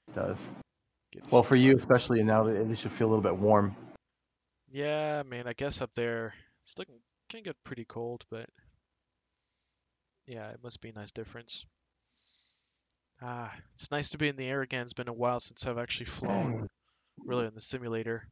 it 0.10 0.16
does. 0.16 0.50
Get 1.12 1.30
Well, 1.32 1.44
for 1.44 1.56
you 1.56 1.76
especially 1.76 2.24
now, 2.24 2.44
that 2.44 2.56
it 2.56 2.78
should 2.78 2.92
feel 2.92 3.08
a 3.08 3.10
little 3.10 3.24
bit 3.24 3.36
warm. 3.36 3.76
Yeah, 4.70 5.22
I 5.26 5.28
mean, 5.28 5.48
I 5.48 5.54
guess 5.54 5.82
up 5.82 5.92
there 5.96 6.34
it's 6.62 6.78
looking 6.78 7.00
can 7.30 7.44
get 7.44 7.56
pretty 7.64 7.86
cold, 7.86 8.26
but 8.30 8.50
Yeah, 10.28 10.50
it 10.50 10.60
must 10.64 10.82
be 10.82 10.90
a 10.90 10.94
nice 10.94 11.12
difference. 11.12 11.66
Ah, 13.22 13.54
it's 13.74 13.92
nice 13.92 14.10
to 14.10 14.18
be 14.18 14.28
in 14.28 14.36
the 14.36 14.48
air 14.48 14.62
again. 14.62 14.82
It's 14.82 14.94
been 14.94 15.10
a 15.10 15.14
while 15.14 15.40
since 15.40 15.66
I've 15.66 15.78
actually 15.78 16.08
flown, 16.08 16.68
really, 17.26 17.48
in 17.48 17.54
the 17.54 17.62
simulator. 17.62 18.28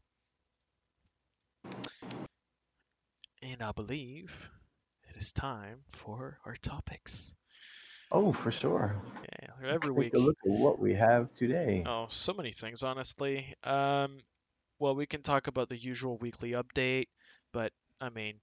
And 3.42 3.62
I 3.62 3.72
believe 3.74 4.50
it 5.10 5.18
is 5.18 5.32
time 5.34 5.84
for 5.92 6.40
our 6.46 6.56
topics. 6.56 7.36
Oh, 8.12 8.32
for 8.34 8.52
sure. 8.52 8.96
Yeah, 9.24 9.70
every 9.70 9.92
Take 9.96 10.14
week. 10.14 10.14
a 10.14 10.18
look 10.20 10.38
at 10.46 10.52
what 10.52 10.80
we 10.80 10.96
have 10.96 11.34
today. 11.36 11.86
Oh, 11.86 12.08
so 12.10 12.34
many 12.34 12.52
things, 12.52 12.84
honestly. 12.84 13.54
Um, 13.64 14.20
well, 14.80 14.96
we 14.96 15.06
can 15.06 15.22
talk 15.22 15.48
about 15.48 15.70
the 15.70 15.78
usual 15.78 16.18
weekly 16.18 16.52
update, 16.52 17.08
but 17.54 17.72
I 18.02 18.10
mean, 18.10 18.40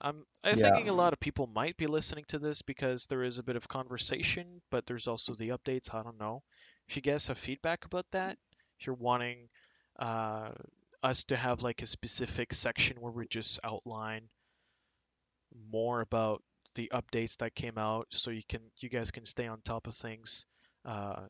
I'm 0.00 0.24
I'm 0.44 0.56
Yeah. 0.56 0.56
thinking 0.56 0.88
a 0.88 0.92
lot 0.94 1.12
of 1.12 1.20
people 1.20 1.46
might 1.46 1.76
be 1.76 1.86
listening 1.86 2.24
to 2.28 2.38
this 2.38 2.62
because 2.62 3.06
there 3.06 3.22
is 3.22 3.38
a 3.38 3.42
bit 3.42 3.56
of 3.56 3.68
conversation, 3.68 4.60
but 4.70 4.86
there's 4.86 5.06
also 5.08 5.34
the 5.34 5.50
updates. 5.50 5.94
I 5.94 6.02
don't 6.02 6.18
know. 6.18 6.42
If 6.88 6.96
you 6.96 7.02
guys 7.02 7.26
have 7.28 7.38
feedback 7.38 7.84
about 7.84 8.06
that, 8.12 8.36
if 8.78 8.86
you're 8.86 8.96
wanting 8.96 9.48
uh, 9.98 10.50
us 11.02 11.24
to 11.24 11.36
have 11.36 11.62
like 11.62 11.82
a 11.82 11.86
specific 11.86 12.52
section 12.52 12.96
where 13.00 13.12
we 13.12 13.26
just 13.26 13.60
outline 13.64 14.28
more 15.70 16.00
about 16.00 16.42
the 16.74 16.90
updates 16.94 17.36
that 17.38 17.54
came 17.54 17.76
out, 17.76 18.06
so 18.10 18.30
you 18.30 18.42
can 18.48 18.60
you 18.80 18.88
guys 18.88 19.10
can 19.10 19.26
stay 19.26 19.46
on 19.46 19.60
top 19.62 19.86
of 19.86 19.94
things 19.94 20.46
uh, 20.84 21.22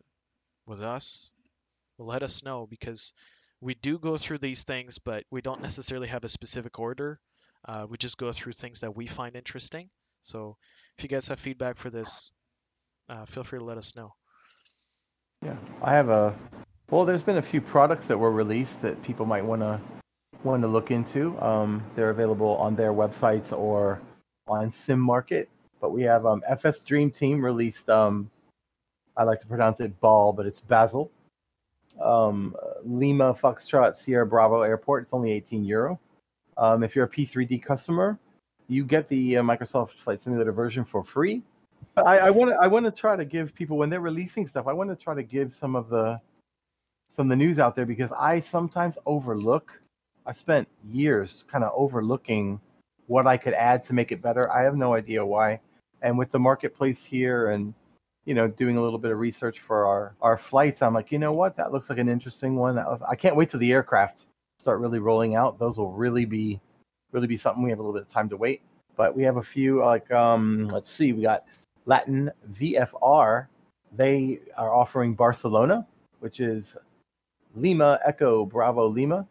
with 0.66 0.82
us, 0.82 1.32
let 1.98 2.22
us 2.22 2.44
know 2.44 2.66
because 2.66 3.12
we 3.60 3.74
do 3.74 3.98
go 3.98 4.16
through 4.16 4.38
these 4.38 4.64
things, 4.64 4.98
but 4.98 5.24
we 5.30 5.40
don't 5.40 5.62
necessarily 5.62 6.08
have 6.08 6.24
a 6.24 6.28
specific 6.28 6.78
order. 6.78 7.20
Uh, 7.66 7.86
we 7.88 7.96
just 7.96 8.16
go 8.16 8.32
through 8.32 8.52
things 8.52 8.80
that 8.80 8.96
we 8.96 9.06
find 9.06 9.36
interesting. 9.36 9.88
So 10.22 10.56
if 10.98 11.04
you 11.04 11.08
guys 11.08 11.28
have 11.28 11.38
feedback 11.38 11.76
for 11.76 11.90
this, 11.90 12.30
uh, 13.08 13.24
feel 13.24 13.44
free 13.44 13.58
to 13.58 13.64
let 13.64 13.78
us 13.78 13.94
know. 13.96 14.14
Yeah, 15.42 15.56
I 15.82 15.92
have 15.92 16.08
a. 16.08 16.34
Well, 16.92 17.06
there's 17.06 17.22
been 17.22 17.38
a 17.38 17.42
few 17.42 17.62
products 17.62 18.06
that 18.08 18.18
were 18.18 18.30
released 18.30 18.82
that 18.82 19.02
people 19.02 19.24
might 19.24 19.42
want 19.42 19.62
to 19.62 19.80
want 20.44 20.60
to 20.60 20.68
look 20.68 20.90
into. 20.90 21.40
Um, 21.40 21.82
they're 21.96 22.10
available 22.10 22.54
on 22.58 22.76
their 22.76 22.92
websites 22.92 23.50
or 23.50 23.98
on 24.46 24.70
Sim 24.70 25.00
Market. 25.00 25.48
But 25.80 25.92
we 25.92 26.02
have 26.02 26.26
um, 26.26 26.42
FS 26.46 26.80
Dream 26.80 27.10
Team 27.10 27.42
released. 27.42 27.88
Um, 27.88 28.30
I 29.16 29.22
like 29.22 29.40
to 29.40 29.46
pronounce 29.46 29.80
it 29.80 29.98
Ball, 30.00 30.34
but 30.34 30.44
it's 30.44 30.60
Basel. 30.60 31.10
Um, 31.98 32.54
Lima 32.84 33.32
Foxtrot 33.32 33.96
Sierra 33.96 34.26
Bravo 34.26 34.60
Airport. 34.60 35.04
It's 35.04 35.14
only 35.14 35.32
18 35.32 35.64
euro. 35.64 35.98
Um, 36.58 36.82
if 36.82 36.94
you're 36.94 37.06
a 37.06 37.10
P3D 37.10 37.62
customer, 37.62 38.18
you 38.68 38.84
get 38.84 39.08
the 39.08 39.38
uh, 39.38 39.42
Microsoft 39.42 39.92
Flight 39.92 40.20
Simulator 40.20 40.52
version 40.52 40.84
for 40.84 41.02
free. 41.02 41.40
But 41.94 42.04
I 42.06 42.28
want 42.28 42.50
to 42.50 42.56
I 42.60 42.66
want 42.66 42.84
to 42.84 42.92
try 42.92 43.16
to 43.16 43.24
give 43.24 43.54
people 43.54 43.78
when 43.78 43.88
they're 43.88 44.00
releasing 44.00 44.46
stuff. 44.46 44.66
I 44.66 44.74
want 44.74 44.90
to 44.90 44.96
try 44.96 45.14
to 45.14 45.22
give 45.22 45.54
some 45.54 45.74
of 45.74 45.88
the 45.88 46.20
some 47.12 47.26
of 47.26 47.30
the 47.30 47.44
news 47.44 47.58
out 47.58 47.76
there 47.76 47.84
because 47.84 48.10
I 48.12 48.40
sometimes 48.40 48.96
overlook. 49.04 49.82
I 50.24 50.32
spent 50.32 50.66
years 50.90 51.44
kind 51.46 51.62
of 51.62 51.72
overlooking 51.74 52.58
what 53.06 53.26
I 53.26 53.36
could 53.36 53.52
add 53.52 53.84
to 53.84 53.92
make 53.92 54.12
it 54.12 54.22
better. 54.22 54.50
I 54.50 54.62
have 54.62 54.76
no 54.76 54.94
idea 54.94 55.24
why. 55.24 55.60
And 56.00 56.16
with 56.16 56.30
the 56.30 56.38
marketplace 56.38 57.04
here 57.04 57.50
and 57.50 57.74
you 58.24 58.34
know 58.34 58.48
doing 58.48 58.78
a 58.78 58.82
little 58.82 58.98
bit 58.98 59.10
of 59.10 59.18
research 59.18 59.60
for 59.60 59.84
our 59.84 60.14
our 60.22 60.38
flights, 60.38 60.80
I'm 60.80 60.94
like, 60.94 61.12
you 61.12 61.18
know 61.18 61.34
what? 61.34 61.54
That 61.54 61.70
looks 61.70 61.90
like 61.90 61.98
an 61.98 62.08
interesting 62.08 62.56
one. 62.56 62.76
That 62.76 62.86
was 62.86 63.02
I 63.02 63.14
can't 63.14 63.36
wait 63.36 63.50
till 63.50 63.60
the 63.60 63.72
aircraft 63.72 64.24
start 64.58 64.80
really 64.80 64.98
rolling 64.98 65.36
out. 65.36 65.58
Those 65.58 65.76
will 65.76 65.92
really 65.92 66.24
be 66.24 66.60
really 67.10 67.26
be 67.26 67.36
something. 67.36 67.62
We 67.62 67.68
have 67.68 67.78
a 67.78 67.82
little 67.82 67.94
bit 67.94 68.02
of 68.02 68.08
time 68.08 68.30
to 68.30 68.38
wait. 68.38 68.62
But 68.96 69.14
we 69.14 69.22
have 69.24 69.36
a 69.36 69.42
few 69.42 69.80
like 69.80 70.10
um 70.12 70.66
let's 70.68 70.90
see, 70.90 71.12
we 71.12 71.20
got 71.20 71.44
Latin 71.84 72.30
VFR. 72.52 73.48
They 73.94 74.40
are 74.56 74.72
offering 74.72 75.12
Barcelona, 75.12 75.86
which 76.20 76.40
is 76.40 76.78
Lima 77.54 77.98
Echo 78.04 78.44
Bravo 78.44 78.86
Lima, 78.86 79.26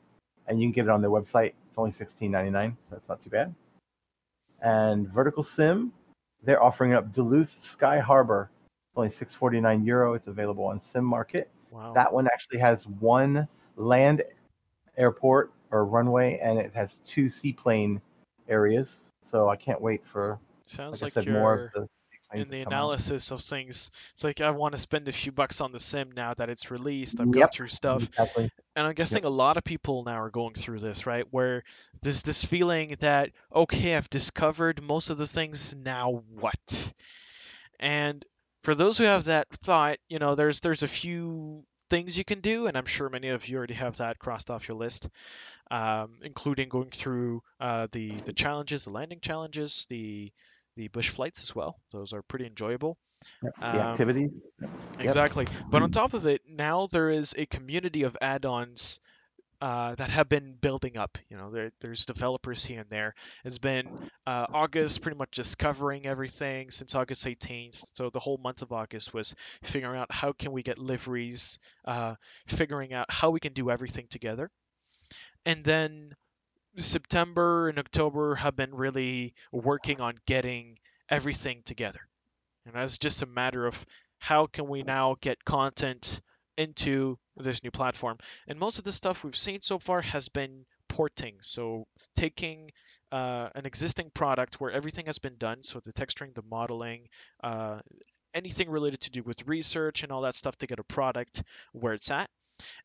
and 0.47 0.59
you 0.59 0.67
can 0.67 0.71
get 0.71 0.85
it 0.85 0.89
on 0.89 1.01
their 1.01 1.09
website. 1.09 1.53
It's 1.67 1.77
only 1.77 1.91
$16.99, 1.91 2.75
so 2.83 2.95
that's 2.95 3.09
not 3.09 3.21
too 3.21 3.29
bad. 3.29 3.53
And 4.61 5.11
Vertical 5.11 5.43
Sim, 5.43 5.91
they're 6.43 6.61
offering 6.61 6.93
up 6.93 7.11
Duluth 7.11 7.61
Sky 7.61 7.99
Harbor. 7.99 8.49
It's 8.87 8.97
only 8.97 9.09
6.49 9.09 9.85
euro. 9.85 10.13
It's 10.13 10.27
available 10.27 10.65
on 10.65 10.79
Sim 10.79 11.05
Market. 11.05 11.49
Wow. 11.71 11.93
That 11.93 12.11
one 12.11 12.27
actually 12.27 12.59
has 12.59 12.85
one 12.85 13.47
land 13.77 14.23
airport 14.97 15.53
or 15.71 15.85
runway, 15.85 16.37
and 16.39 16.59
it 16.59 16.73
has 16.73 16.99
two 17.05 17.29
seaplane 17.29 18.01
areas. 18.49 19.09
So 19.21 19.49
I 19.49 19.55
can't 19.55 19.81
wait 19.81 20.05
for, 20.05 20.39
Sounds 20.63 21.01
like, 21.01 21.15
like, 21.15 21.21
I 21.21 21.23
said, 21.23 21.33
more 21.33 21.53
of 21.53 21.71
the 21.73 21.87
seaplanes 21.95 22.10
in 22.33 22.49
the 22.49 22.61
analysis 22.61 23.31
of 23.31 23.41
things. 23.41 23.91
It's 24.13 24.23
like 24.23 24.41
I 24.41 24.51
want 24.51 24.73
to 24.75 24.81
spend 24.81 25.07
a 25.07 25.11
few 25.11 25.31
bucks 25.31 25.61
on 25.61 25.71
the 25.71 25.79
sim 25.79 26.11
now 26.11 26.33
that 26.35 26.49
it's 26.49 26.71
released. 26.71 27.19
I've 27.21 27.31
gone 27.31 27.49
Yep. 27.49 27.51
through 27.51 27.67
stuff. 27.67 28.09
Exactly. 28.17 28.49
And 28.75 28.87
I'm 28.87 28.93
guessing 28.93 29.25
a 29.25 29.29
lot 29.29 29.57
of 29.57 29.63
people 29.65 30.03
now 30.03 30.21
are 30.21 30.29
going 30.29 30.53
through 30.53 30.79
this, 30.79 31.05
right? 31.05 31.25
Where 31.31 31.63
there's 32.01 32.23
this 32.23 32.45
feeling 32.45 32.95
that, 33.01 33.31
okay, 33.53 33.95
I've 33.95 34.09
discovered 34.09 34.81
most 34.81 35.09
of 35.09 35.17
the 35.17 35.27
things, 35.27 35.75
now 35.75 36.23
what? 36.29 36.93
And 37.79 38.23
for 38.63 38.75
those 38.75 38.97
who 38.97 39.05
have 39.05 39.25
that 39.25 39.49
thought, 39.49 39.97
you 40.07 40.19
know, 40.19 40.35
there's 40.35 40.59
there's 40.59 40.83
a 40.83 40.87
few 40.87 41.65
things 41.89 42.17
you 42.17 42.23
can 42.23 42.39
do, 42.41 42.67
and 42.67 42.77
I'm 42.77 42.85
sure 42.85 43.09
many 43.09 43.29
of 43.29 43.47
you 43.47 43.57
already 43.57 43.73
have 43.73 43.97
that 43.97 44.19
crossed 44.19 44.49
off 44.51 44.67
your 44.67 44.77
list, 44.77 45.09
um, 45.71 46.19
including 46.23 46.69
going 46.69 46.91
through 46.91 47.43
uh, 47.59 47.87
the 47.91 48.21
the 48.25 48.33
challenges, 48.33 48.85
the 48.85 48.91
landing 48.91 49.21
challenges, 49.21 49.85
the 49.89 50.31
the 50.75 50.87
bush 50.89 51.09
flights 51.09 51.41
as 51.43 51.55
well. 51.55 51.79
Those 51.91 52.13
are 52.13 52.21
pretty 52.23 52.45
enjoyable. 52.45 52.97
Yep. 53.43 53.53
The 53.59 53.65
Um, 53.67 53.75
activities. 53.77 54.31
Exactly. 54.99 55.47
But 55.69 55.81
on 55.83 55.91
top 55.91 56.13
of 56.13 56.25
it, 56.25 56.41
now 56.47 56.87
there 56.87 57.09
is 57.09 57.35
a 57.37 57.45
community 57.45 58.03
of 58.03 58.17
add-ons 58.21 58.99
uh, 59.61 59.93
that 59.95 60.09
have 60.09 60.27
been 60.27 60.55
building 60.59 60.97
up. 60.97 61.19
You 61.29 61.37
know, 61.37 61.51
there, 61.51 61.71
there's 61.81 62.05
developers 62.05 62.65
here 62.65 62.79
and 62.81 62.89
there. 62.89 63.13
It's 63.45 63.59
been 63.59 64.09
uh, 64.25 64.47
August 64.51 65.01
pretty 65.01 65.17
much 65.17 65.29
just 65.31 65.59
covering 65.59 66.07
everything 66.07 66.71
since 66.71 66.95
August 66.95 67.25
18th. 67.27 67.83
So 67.93 68.09
the 68.09 68.19
whole 68.19 68.39
month 68.39 68.63
of 68.63 68.71
August 68.71 69.13
was 69.13 69.35
figuring 69.61 69.99
out 69.99 70.11
how 70.11 70.31
can 70.31 70.51
we 70.51 70.63
get 70.63 70.79
liveries, 70.79 71.59
uh, 71.85 72.15
figuring 72.47 72.91
out 72.93 73.05
how 73.11 73.29
we 73.29 73.39
can 73.39 73.53
do 73.53 73.69
everything 73.69 74.07
together. 74.09 74.49
And 75.45 75.63
then 75.63 76.15
September 76.77 77.69
and 77.69 77.79
October 77.79 78.35
have 78.35 78.55
been 78.55 78.73
really 78.73 79.33
working 79.51 80.01
on 80.01 80.15
getting 80.25 80.79
everything 81.09 81.61
together. 81.65 82.01
And 82.65 82.75
that's 82.75 82.97
just 82.97 83.21
a 83.21 83.25
matter 83.25 83.65
of 83.65 83.85
how 84.19 84.45
can 84.45 84.67
we 84.67 84.83
now 84.83 85.15
get 85.19 85.43
content 85.43 86.21
into 86.57 87.17
this 87.35 87.63
new 87.63 87.71
platform. 87.71 88.17
And 88.47 88.59
most 88.59 88.77
of 88.77 88.83
the 88.83 88.91
stuff 88.91 89.23
we've 89.23 89.35
seen 89.35 89.61
so 89.61 89.79
far 89.79 90.01
has 90.01 90.29
been 90.29 90.65
porting. 90.87 91.37
So 91.41 91.87
taking 92.15 92.69
uh, 93.11 93.49
an 93.55 93.65
existing 93.65 94.11
product 94.13 94.59
where 94.59 94.71
everything 94.71 95.07
has 95.07 95.19
been 95.19 95.37
done, 95.37 95.63
so 95.63 95.79
the 95.79 95.93
texturing, 95.93 96.35
the 96.35 96.43
modeling, 96.49 97.07
uh, 97.43 97.79
anything 98.33 98.69
related 98.69 99.01
to 99.01 99.11
do 99.11 99.23
with 99.23 99.47
research 99.47 100.03
and 100.03 100.11
all 100.11 100.21
that 100.21 100.35
stuff 100.35 100.55
to 100.57 100.67
get 100.67 100.79
a 100.79 100.83
product 100.83 101.43
where 101.73 101.93
it's 101.93 102.11
at, 102.11 102.29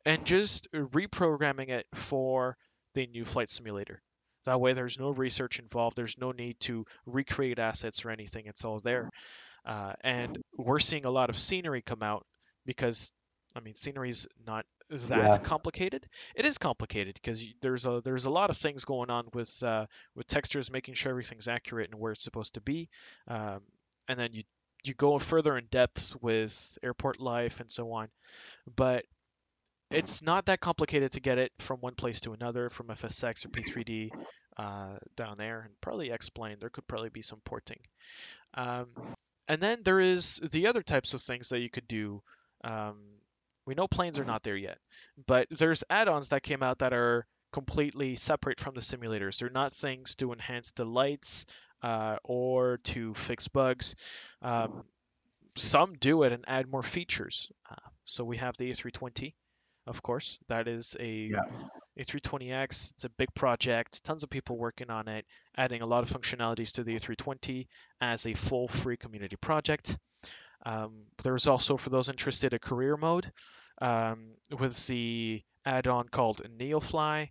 and 0.05 0.25
just 0.25 0.69
reprogramming 0.73 1.69
it 1.69 1.87
for 1.95 2.57
the 2.97 3.07
new 3.09 3.25
flight 3.27 3.51
simulator. 3.51 4.03
That 4.47 4.61
way, 4.61 4.75
there's 4.75 4.99
no 4.99 5.11
research 5.11 5.61
involved. 5.61 5.97
There's 5.97 6.19
no 6.19 6.33
need 6.33 6.61
to 6.63 6.87
recreate 7.07 7.61
assets 7.61 8.05
or 8.05 8.11
anything. 8.11 8.47
It's 8.47 8.65
all 8.65 8.81
there. 8.81 9.11
Uh, 9.65 9.95
and 10.03 10.39
we're 10.57 10.81
seeing 10.81 11.07
a 11.07 11.11
lot 11.11 11.31
of 11.31 11.37
scenery 11.37 11.83
come 11.83 12.03
out 12.03 12.27
because, 12.67 13.13
I 13.57 13.61
mean, 13.61 13.75
scenery's 13.75 14.27
not 14.47 14.67
that 14.91 15.33
Yeah. 15.33 15.39
complicated. 15.43 16.07
It 16.35 16.47
is 16.47 16.59
complicated 16.59 17.15
because 17.17 17.49
there's 17.63 17.87
a 17.87 18.01
there's 18.05 18.27
a 18.27 18.31
lot 18.31 18.51
of 18.51 18.57
things 18.57 18.85
going 18.85 19.11
on 19.11 19.29
with 19.35 19.63
uh, 19.63 19.87
with 20.15 20.27
textures, 20.29 20.71
making 20.73 20.95
sure 20.95 21.11
everything's 21.11 21.49
accurate 21.49 21.91
and 21.91 22.01
where 22.01 22.13
it's 22.13 22.25
supposed 22.25 22.55
to 22.55 22.61
be, 22.61 22.89
um, 23.29 23.63
and 24.09 24.19
then 24.19 24.31
you 24.33 24.45
you 24.85 24.95
go 24.95 25.19
further 25.19 25.59
in 25.59 25.67
depth 25.71 26.15
with 26.23 26.79
airport 26.83 27.21
life 27.21 27.61
and 27.61 27.71
so 27.71 27.93
on. 27.93 28.09
But 28.77 29.05
it's 29.91 30.23
not 30.23 30.47
that 30.47 30.61
complicated 30.61 31.13
to 31.13 31.21
get 31.21 31.39
it 31.39 31.53
from 31.59 31.79
one 31.81 31.95
place 31.95 32.21
to 32.21 32.33
another, 32.33 32.69
from 32.69 32.89
FSX 32.89 33.47
or 33.47 33.49
P3D 33.51 34.11
uh, 34.57 34.97
down 35.17 35.37
there, 35.39 35.61
and 35.61 35.73
probably 35.81 36.11
X-Plane. 36.11 36.57
There 36.61 36.71
could 36.71 36.87
probably 36.87 37.11
be 37.11 37.23
some 37.23 37.41
porting. 37.45 37.81
Um, 38.55 38.89
and 39.49 39.61
then 39.61 39.83
there 39.85 40.01
is 40.01 40.39
the 40.39 40.67
other 40.67 40.83
types 40.83 41.15
of 41.15 41.21
things 41.21 41.51
that 41.51 41.61
you 41.61 41.71
could 41.71 41.87
do. 41.87 42.23
Um, 42.65 42.97
we 43.65 43.75
know 43.75 43.87
planes 43.87 44.19
are 44.19 44.25
not 44.25 44.43
there 44.43 44.57
yet, 44.57 44.79
but 45.27 45.49
there's 45.51 45.85
add-ons 45.91 46.29
that 46.29 46.43
came 46.43 46.63
out 46.63 46.81
that 46.81 46.93
are 46.93 47.27
completely 47.53 48.17
separate 48.17 48.59
from 48.59 48.75
the 48.75 48.81
simulators. 48.81 49.39
They're 49.39 49.51
not 49.51 49.73
things 49.73 50.15
to 50.17 50.33
enhance 50.33 50.73
the 50.73 50.85
lights 50.85 51.47
uh, 51.83 52.17
or 52.25 52.79
to 52.85 53.15
fix 53.15 53.49
bugs. 53.49 53.95
Um, 54.43 54.85
some 55.57 55.95
do 55.95 56.23
it 56.25 56.33
and 56.33 56.45
add 56.47 56.71
more 56.71 56.83
features. 56.83 57.51
Uh, 57.71 57.77
so 58.05 58.25
we 58.25 58.37
have 58.37 58.57
the 58.57 58.71
A320, 58.71 59.35
of 59.87 60.03
course. 60.03 60.39
That 60.49 60.69
is 60.69 60.97
a 60.99 61.31
Yeah. 61.33 61.43
A32NX, 61.99 62.93
it's 62.93 63.05
a 63.05 63.09
big 63.09 63.33
project, 63.35 64.05
tons 64.05 64.23
of 64.23 64.29
people 64.29 64.59
working 64.59 64.91
on 64.91 65.09
it, 65.09 65.25
adding 65.57 65.81
a 65.81 65.87
lot 65.87 66.03
of 66.03 66.11
functionalities 66.11 66.73
to 66.73 66.85
the 66.85 66.95
A320 66.95 67.67
as 68.01 68.27
a 68.27 68.35
full 68.35 68.69
free 68.69 68.99
community 68.99 69.37
project. 69.37 69.99
Um, 70.67 71.05
there's 71.23 71.47
also, 71.47 71.77
for 71.77 71.91
those 71.91 72.09
interested, 72.09 72.53
a 72.53 72.59
career 72.59 72.97
mode 72.97 73.31
um, 73.81 74.33
with 74.59 74.87
the 74.89 75.43
add-on 75.65 76.09
called 76.09 76.43
NeoFly. 76.59 77.31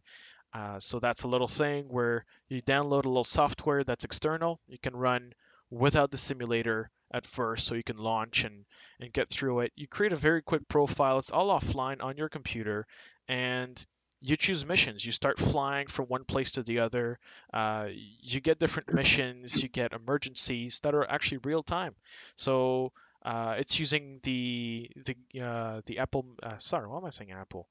Uh, 0.53 0.79
so 0.79 0.99
that's 0.99 1.23
a 1.23 1.27
little 1.27 1.47
thing 1.47 1.85
where 1.89 2.25
you 2.47 2.61
download 2.61 3.05
a 3.05 3.09
little 3.09 3.23
software 3.25 3.83
that's 3.83 4.05
external. 4.05 4.59
You 4.67 4.77
can 4.79 4.95
run 4.95 5.33
without 5.69 6.11
the 6.11 6.17
simulator 6.17 6.89
at 7.11 7.25
first, 7.25 7.67
so 7.67 7.75
you 7.75 7.83
can 7.83 7.97
launch 7.97 8.43
and, 8.43 8.65
and 8.99 9.13
get 9.13 9.29
through 9.29 9.61
it. 9.61 9.71
You 9.75 9.87
create 9.87 10.13
a 10.13 10.17
very 10.17 10.41
quick 10.41 10.67
profile. 10.67 11.17
It's 11.17 11.31
all 11.31 11.49
offline 11.49 12.03
on 12.03 12.17
your 12.17 12.29
computer, 12.29 12.87
and 13.27 13.83
you 14.21 14.35
choose 14.35 14.65
missions. 14.65 15.05
You 15.05 15.11
start 15.11 15.39
flying 15.39 15.87
from 15.87 16.05
one 16.05 16.25
place 16.25 16.53
to 16.53 16.63
the 16.63 16.79
other. 16.79 17.19
Uh, 17.53 17.87
you 17.91 18.41
get 18.41 18.59
different 18.59 18.93
missions. 18.93 19.61
You 19.61 19.69
get 19.69 19.93
emergencies 19.93 20.79
that 20.81 20.95
are 20.95 21.09
actually 21.09 21.39
real 21.43 21.63
time. 21.63 21.93
So 22.35 22.91
uh, 23.23 23.55
it's 23.57 23.79
using 23.79 24.19
the 24.23 24.89
the 24.95 25.41
uh, 25.41 25.81
the 25.85 25.99
Apple. 25.99 26.25
Uh, 26.41 26.57
sorry, 26.57 26.87
why 26.87 26.97
am 26.97 27.05
I 27.05 27.09
saying 27.09 27.31
Apple? 27.31 27.67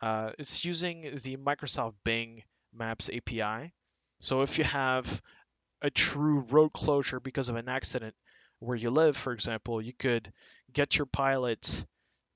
Uh, 0.00 0.30
it's 0.38 0.64
using 0.64 1.02
the 1.22 1.36
Microsoft 1.36 1.94
Bing 2.04 2.42
Maps 2.74 3.08
API. 3.08 3.72
So 4.20 4.42
if 4.42 4.58
you 4.58 4.64
have 4.64 5.22
a 5.82 5.90
true 5.90 6.40
road 6.50 6.72
closure 6.72 7.20
because 7.20 7.48
of 7.48 7.56
an 7.56 7.68
accident 7.68 8.14
where 8.64 8.76
you 8.76 8.90
live, 8.90 9.16
for 9.16 9.32
example, 9.32 9.80
you 9.80 9.92
could 9.92 10.32
get 10.72 10.96
your 10.98 11.06
pilot 11.06 11.84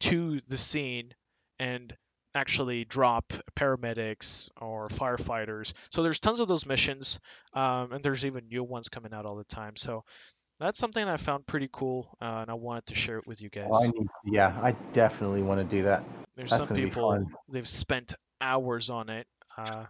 to 0.00 0.40
the 0.48 0.58
scene 0.58 1.12
and 1.58 1.94
actually 2.34 2.84
drop 2.84 3.32
paramedics 3.56 4.50
or 4.60 4.88
firefighters. 4.88 5.72
So 5.90 6.02
there's 6.02 6.20
tons 6.20 6.40
of 6.40 6.48
those 6.48 6.66
missions, 6.66 7.20
um, 7.54 7.92
and 7.92 8.04
there's 8.04 8.24
even 8.24 8.48
new 8.48 8.62
ones 8.62 8.88
coming 8.88 9.12
out 9.12 9.26
all 9.26 9.36
the 9.36 9.44
time. 9.44 9.76
So 9.76 10.04
that's 10.60 10.78
something 10.78 11.04
I 11.04 11.16
found 11.16 11.46
pretty 11.46 11.68
cool, 11.72 12.16
uh, 12.20 12.42
and 12.42 12.50
I 12.50 12.54
wanted 12.54 12.86
to 12.86 12.94
share 12.94 13.18
it 13.18 13.26
with 13.26 13.40
you 13.40 13.48
guys. 13.48 13.68
Oh, 13.72 13.84
I 13.84 13.90
need, 13.90 14.08
yeah, 14.24 14.56
I 14.62 14.72
definitely 14.92 15.42
want 15.42 15.60
to 15.60 15.76
do 15.76 15.84
that. 15.84 16.04
There's 16.36 16.50
That's 16.50 16.68
some 16.68 16.76
people 16.76 17.26
they've 17.48 17.66
spent 17.66 18.14
hours 18.40 18.90
on 18.90 19.08
it. 19.08 19.26
Uh, 19.56 19.86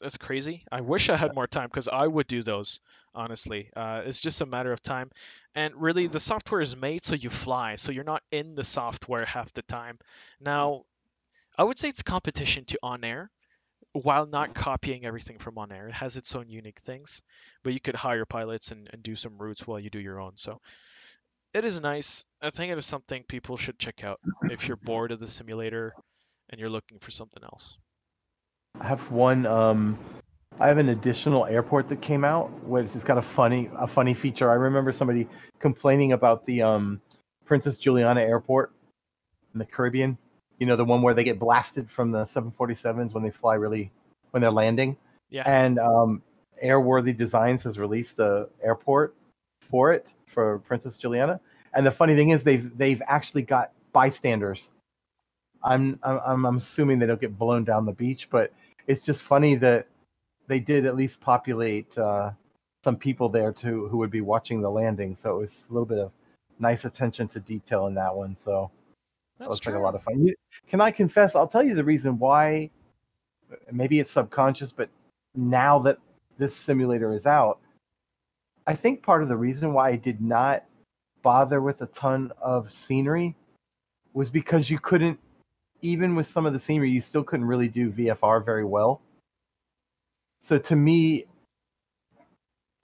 it's 0.00 0.18
crazy. 0.18 0.64
I 0.70 0.80
wish 0.80 1.08
I 1.08 1.16
had 1.16 1.34
more 1.34 1.46
time 1.46 1.68
because 1.68 1.88
I 1.88 2.06
would 2.06 2.26
do 2.26 2.42
those. 2.42 2.80
Honestly, 3.14 3.70
uh, 3.74 4.02
it's 4.04 4.20
just 4.20 4.40
a 4.40 4.46
matter 4.46 4.72
of 4.72 4.82
time. 4.82 5.10
And 5.54 5.74
really, 5.76 6.06
the 6.06 6.20
software 6.20 6.60
is 6.60 6.76
made 6.76 7.04
so 7.04 7.14
you 7.14 7.30
fly, 7.30 7.74
so 7.74 7.92
you're 7.92 8.04
not 8.04 8.22
in 8.30 8.54
the 8.54 8.64
software 8.64 9.24
half 9.24 9.52
the 9.52 9.62
time. 9.62 9.98
Now, 10.40 10.84
I 11.58 11.64
would 11.64 11.78
say 11.78 11.88
it's 11.88 12.02
competition 12.02 12.64
to 12.66 12.78
On 12.82 13.02
Air, 13.04 13.30
while 13.92 14.26
not 14.26 14.54
copying 14.54 15.04
everything 15.04 15.38
from 15.38 15.58
On 15.58 15.72
Air. 15.72 15.88
It 15.88 15.94
has 15.94 16.16
its 16.16 16.34
own 16.36 16.48
unique 16.48 16.80
things, 16.80 17.22
but 17.64 17.72
you 17.72 17.80
could 17.80 17.96
hire 17.96 18.24
pilots 18.24 18.72
and, 18.72 18.88
and 18.92 19.02
do 19.02 19.14
some 19.14 19.38
routes 19.38 19.66
while 19.66 19.80
you 19.80 19.90
do 19.90 20.00
your 20.00 20.20
own. 20.20 20.32
So 20.36 20.60
it 21.52 21.64
is 21.64 21.80
nice. 21.80 22.24
I 22.40 22.50
think 22.50 22.72
it 22.72 22.78
is 22.78 22.86
something 22.86 23.24
people 23.24 23.56
should 23.56 23.78
check 23.78 24.04
out 24.04 24.20
if 24.44 24.68
you're 24.68 24.76
bored 24.76 25.10
of 25.10 25.18
the 25.18 25.26
simulator 25.26 25.94
and 26.48 26.60
you're 26.60 26.70
looking 26.70 26.98
for 26.98 27.10
something 27.10 27.42
else. 27.42 27.78
I 28.80 28.86
have 28.86 29.10
one. 29.10 29.46
Um, 29.46 29.98
I 30.58 30.68
have 30.68 30.78
an 30.78 30.88
additional 30.88 31.46
airport 31.46 31.88
that 31.88 32.00
came 32.00 32.24
out. 32.24 32.48
Where 32.64 32.82
it's 32.82 33.04
got 33.04 33.18
a 33.18 33.22
funny, 33.22 33.70
a 33.76 33.86
funny 33.86 34.14
feature. 34.14 34.50
I 34.50 34.54
remember 34.54 34.92
somebody 34.92 35.28
complaining 35.58 36.12
about 36.12 36.46
the 36.46 36.62
um, 36.62 37.00
Princess 37.44 37.78
Juliana 37.78 38.22
Airport 38.22 38.72
in 39.52 39.58
the 39.58 39.66
Caribbean. 39.66 40.16
You 40.58 40.66
know, 40.66 40.76
the 40.76 40.84
one 40.84 41.02
where 41.02 41.14
they 41.14 41.24
get 41.24 41.38
blasted 41.38 41.90
from 41.90 42.10
the 42.10 42.24
747s 42.24 43.14
when 43.14 43.22
they 43.22 43.30
fly 43.30 43.54
really, 43.54 43.90
when 44.30 44.42
they're 44.42 44.50
landing. 44.50 44.96
Yeah. 45.30 45.42
And 45.46 45.78
um, 45.78 46.22
Airworthy 46.62 47.16
Designs 47.16 47.62
has 47.64 47.78
released 47.78 48.16
the 48.16 48.48
airport 48.62 49.14
for 49.60 49.92
it 49.92 50.14
for 50.26 50.58
Princess 50.60 50.98
Juliana. 50.98 51.40
And 51.72 51.86
the 51.86 51.90
funny 51.90 52.16
thing 52.16 52.30
is, 52.30 52.42
they've 52.42 52.76
they've 52.76 53.02
actually 53.06 53.42
got 53.42 53.72
bystanders. 53.92 54.70
I'm 55.62 55.98
I'm, 56.02 56.46
I'm 56.46 56.56
assuming 56.56 56.98
they 56.98 57.06
don't 57.06 57.20
get 57.20 57.38
blown 57.38 57.64
down 57.64 57.86
the 57.86 57.92
beach, 57.92 58.28
but 58.30 58.52
it's 58.86 59.04
just 59.04 59.22
funny 59.22 59.54
that 59.56 59.86
they 60.48 60.60
did 60.60 60.86
at 60.86 60.96
least 60.96 61.20
populate 61.20 61.96
uh, 61.98 62.30
some 62.82 62.96
people 62.96 63.28
there 63.28 63.52
too 63.52 63.88
who 63.88 63.98
would 63.98 64.10
be 64.10 64.20
watching 64.20 64.60
the 64.60 64.70
landing. 64.70 65.14
So 65.14 65.36
it 65.36 65.38
was 65.38 65.66
a 65.68 65.72
little 65.72 65.86
bit 65.86 65.98
of 65.98 66.12
nice 66.58 66.84
attention 66.84 67.28
to 67.28 67.40
detail 67.40 67.86
in 67.86 67.94
that 67.94 68.14
one. 68.14 68.34
So 68.34 68.70
that 69.38 69.48
was 69.48 69.58
true. 69.58 69.74
like 69.74 69.80
a 69.80 69.82
lot 69.82 69.94
of 69.94 70.02
fun. 70.02 70.32
Can 70.68 70.80
I 70.80 70.90
confess? 70.90 71.34
I'll 71.34 71.48
tell 71.48 71.64
you 71.64 71.74
the 71.74 71.84
reason 71.84 72.18
why. 72.18 72.70
Maybe 73.72 73.98
it's 73.98 74.12
subconscious, 74.12 74.70
but 74.70 74.88
now 75.34 75.80
that 75.80 75.98
this 76.38 76.54
simulator 76.54 77.12
is 77.12 77.26
out, 77.26 77.58
I 78.66 78.74
think 78.74 79.02
part 79.02 79.22
of 79.22 79.28
the 79.28 79.36
reason 79.36 79.72
why 79.72 79.88
I 79.88 79.96
did 79.96 80.20
not 80.20 80.64
bother 81.22 81.60
with 81.60 81.82
a 81.82 81.86
ton 81.86 82.32
of 82.40 82.70
scenery 82.70 83.34
was 84.12 84.30
because 84.30 84.70
you 84.70 84.78
couldn't, 84.78 85.18
even 85.82 86.14
with 86.14 86.26
some 86.26 86.46
of 86.46 86.52
the 86.52 86.60
scenery, 86.60 86.90
you 86.90 87.00
still 87.00 87.24
couldn't 87.24 87.46
really 87.46 87.68
do 87.68 87.90
VFR 87.90 88.44
very 88.44 88.64
well. 88.64 89.00
So 90.40 90.58
to 90.58 90.76
me, 90.76 91.26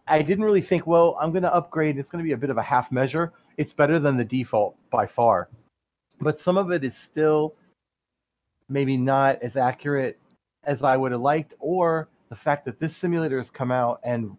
I 0.07 0.23
didn't 0.23 0.45
really 0.45 0.61
think, 0.61 0.87
well, 0.87 1.17
I'm 1.21 1.33
going 1.33 1.43
to 1.43 1.55
upgrade. 1.55 1.99
It's 1.99 2.11
going 2.11 2.23
to 2.23 2.27
be 2.27 2.33
a 2.33 2.37
bit 2.37 2.51
of 2.51 2.59
a 2.59 2.63
half 2.63 2.93
measure. 2.93 3.33
It's 3.57 3.73
better 3.73 3.99
than 3.99 4.17
the 4.17 4.25
default 4.25 4.77
by 4.91 5.07
far. 5.07 5.49
But 6.21 6.39
some 6.39 6.57
of 6.57 6.71
it 6.71 6.85
is 6.85 6.97
still 6.97 7.55
maybe 8.69 8.97
not 8.97 9.43
as 9.43 9.57
accurate 9.57 10.19
as 10.65 10.83
I 10.83 10.97
would 10.97 11.13
have 11.13 11.21
liked, 11.21 11.55
or 11.59 12.09
the 12.29 12.37
fact 12.37 12.65
that 12.65 12.81
this 12.81 12.97
simulator 12.97 13.39
has 13.39 13.51
come 13.51 13.71
out 13.71 14.01
and 14.03 14.37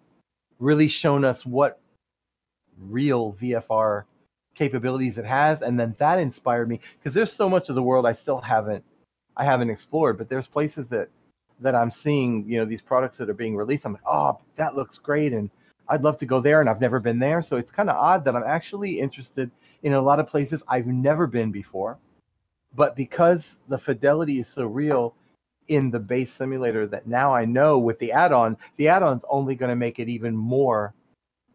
really 0.60 0.88
shown 0.88 1.24
us 1.24 1.46
what 1.46 1.80
real 2.78 3.34
VFR 3.34 4.04
capabilities 4.58 5.18
it 5.18 5.26
has, 5.26 5.62
and 5.62 5.80
then 5.80 5.94
that 6.00 6.20
inspired 6.20 6.68
me 6.68 6.80
because 6.98 7.14
there's 7.14 7.32
so 7.32 7.48
much 7.48 7.70
of 7.70 7.76
the 7.76 7.84
world 7.84 8.06
I 8.06 8.14
still 8.14 8.42
haven't 8.42 8.84
I 9.38 9.46
haven't 9.46 9.70
explored, 9.70 10.18
but 10.18 10.30
there's 10.30 10.48
places 10.48 10.88
that 10.88 11.10
that 11.60 11.76
I'm 11.76 11.92
seeing, 11.92 12.46
you 12.48 12.58
know, 12.60 12.66
these 12.66 12.82
products 12.82 13.18
that 13.18 13.30
are 13.30 13.34
being 13.34 13.56
released. 13.56 13.86
I'm 13.86 13.94
like, 13.94 14.02
oh, 14.08 14.40
that 14.56 14.76
looks 14.76 14.98
great, 14.98 15.34
and 15.34 15.50
I'd 15.88 16.04
love 16.04 16.18
to 16.18 16.26
go 16.26 16.40
there, 16.42 16.60
and 16.60 16.70
I've 16.70 16.82
never 16.82 17.00
been 17.00 17.20
there, 17.20 17.42
so 17.42 17.56
it's 17.58 17.72
kind 17.72 17.90
of 17.90 17.96
odd 17.96 18.26
that 18.26 18.36
I'm 18.36 18.44
actually 18.44 19.00
interested 19.00 19.50
in 19.84 19.94
a 19.94 20.02
lot 20.02 20.20
of 20.20 20.28
places 20.28 20.64
I've 20.68 20.88
never 20.88 21.28
been 21.28 21.52
before, 21.52 21.98
but 22.76 22.96
because 22.96 23.62
the 23.70 23.78
fidelity 23.78 24.40
is 24.40 24.48
so 24.48 24.66
real 24.68 25.14
in 25.68 25.92
the 25.92 26.00
base 26.00 26.32
simulator 26.32 26.88
that 26.88 27.08
now 27.08 27.34
I 27.34 27.46
know 27.46 27.78
with 27.78 28.00
the 28.00 28.12
add-on, 28.12 28.58
the 28.78 28.88
add-on's 28.88 29.26
only 29.30 29.56
going 29.56 29.70
to 29.70 29.76
make 29.76 30.00
it 30.00 30.10
even 30.10 30.36
more 30.36 30.94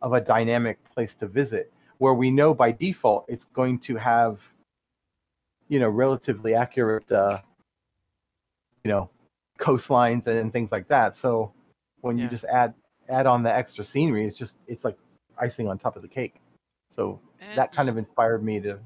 of 0.03 0.13
a 0.13 0.21
dynamic 0.21 0.79
place 0.95 1.15
to 1.15 1.27
visit. 1.27 1.73
Where 2.03 2.15
we 2.15 2.33
know 2.33 2.53
by 2.53 2.73
default 2.73 3.27
it's 3.29 3.45
going 3.45 3.79
to 3.87 3.95
have, 3.95 4.41
you 5.69 5.79
know, 5.79 5.89
relatively 5.89 6.53
accurate, 6.57 7.13
uh, 7.13 7.39
you 8.83 8.91
know, 8.91 9.09
coastlines 9.57 10.27
and, 10.27 10.53
things 10.53 10.73
like 10.73 10.89
that. 10.89 11.15
So 11.15 11.53
when 12.01 12.19
Yeah. 12.19 12.25
you 12.25 12.31
just 12.31 12.45
add 12.45 12.75
add 13.09 13.27
on 13.29 13.45
the 13.45 13.55
extra 13.55 13.85
scenery, 13.85 14.27
it's 14.27 14.37
just 14.37 14.57
it's 14.67 14.85
like 14.85 14.99
icing 15.39 15.69
on 15.69 15.79
top 15.79 15.95
of 15.95 16.03
the 16.03 16.09
cake. 16.09 16.35
So 16.91 17.21
And 17.41 17.57
that 17.59 17.71
kind 17.71 17.89
of 17.89 17.97
inspired 17.97 18.43
me 18.43 18.59
to, 18.59 18.81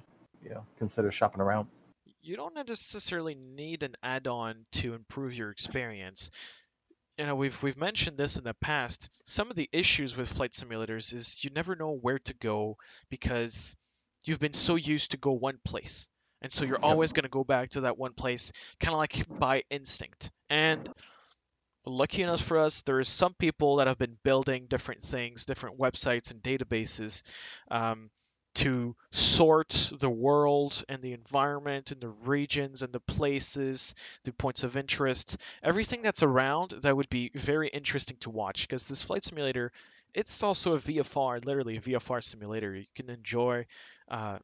you 0.44 0.50
know, 0.50 0.66
consider 0.76 1.11
shopping 1.11 1.40
around. 1.40 1.68
you 2.22 2.37
don't 2.37 2.55
necessarily 2.55 3.35
need 3.35 3.83
an 3.83 3.94
add-on 4.02 4.66
to 4.72 4.92
improve 4.92 5.33
your 5.33 5.50
experience. 5.50 6.31
You 7.18 7.26
know, 7.26 7.35
we've 7.35 7.62
we've 7.62 7.79
mentioned 7.79 8.18
this 8.18 8.37
in 8.37 8.44
the 8.44 8.55
past. 8.55 9.11
Some 9.24 9.50
of 9.50 9.57
the 9.57 9.68
issues 9.72 10.16
with 10.16 10.33
flight 10.33 10.52
simulators 10.52 11.14
is 11.14 11.42
you 11.42 11.50
never 11.55 11.74
know 11.74 11.92
where 11.92 12.18
to 12.20 12.35
go 12.35 12.76
because 13.11 13.76
you've 14.24 14.40
been 14.40 14.52
so 14.52 14.76
used 14.76 15.12
to 15.12 15.16
go 15.16 15.33
one 15.33 15.59
place. 15.64 16.09
And 16.42 16.52
so 16.52 16.64
you're 16.66 16.85
always 16.85 17.12
going 17.12 17.24
to 17.24 17.31
go 17.31 17.44
back 17.44 17.70
to 17.70 17.83
that 17.83 17.96
one 17.96 18.12
place 18.12 18.52
kind 18.79 18.92
of 18.92 18.98
like 18.98 19.26
by 19.38 19.62
instinct. 19.70 20.31
And 20.50 20.88
lucky 21.87 22.22
enough 22.22 22.42
for 22.42 22.59
us, 22.59 22.83
there 22.83 23.00
is 23.00 23.09
some 23.09 23.35
people 23.35 23.76
that 23.76 23.87
have 23.87 23.98
been 23.98 24.18
building 24.22 24.66
different 24.68 25.02
things, 25.02 25.44
different 25.44 25.79
websites 25.79 26.31
and 26.31 26.42
databases 26.42 27.22
um, 27.70 28.11
to 28.57 28.97
sort 29.11 29.92
the 30.01 30.09
world 30.09 30.83
and 30.88 31.03
the 31.03 31.12
environment 31.12 31.92
and 31.92 32.01
the 32.01 32.09
regions 32.09 32.83
and 32.83 32.90
the 32.92 33.01
places, 33.01 33.95
the 34.25 34.33
points 34.33 34.64
of 34.64 34.79
interest, 34.79 35.37
everything 35.62 36.01
that's 36.03 36.23
around 36.23 36.71
that 36.83 36.97
would 36.97 37.11
be 37.11 37.31
very 37.35 37.69
interesting 37.69 38.16
to 38.21 38.31
watch 38.31 38.66
because 38.66 38.88
this 38.88 39.03
flight 39.03 39.25
simulator, 39.25 39.73
it's 40.14 40.42
also 40.42 40.73
a 40.73 40.79
VFR, 40.79 41.45
literally 41.45 41.77
a 41.77 41.81
VFR 41.81 42.25
simulator. 42.25 42.75
You 42.75 42.87
can 42.95 43.11
enjoy 43.11 43.66
uh, 44.11 44.38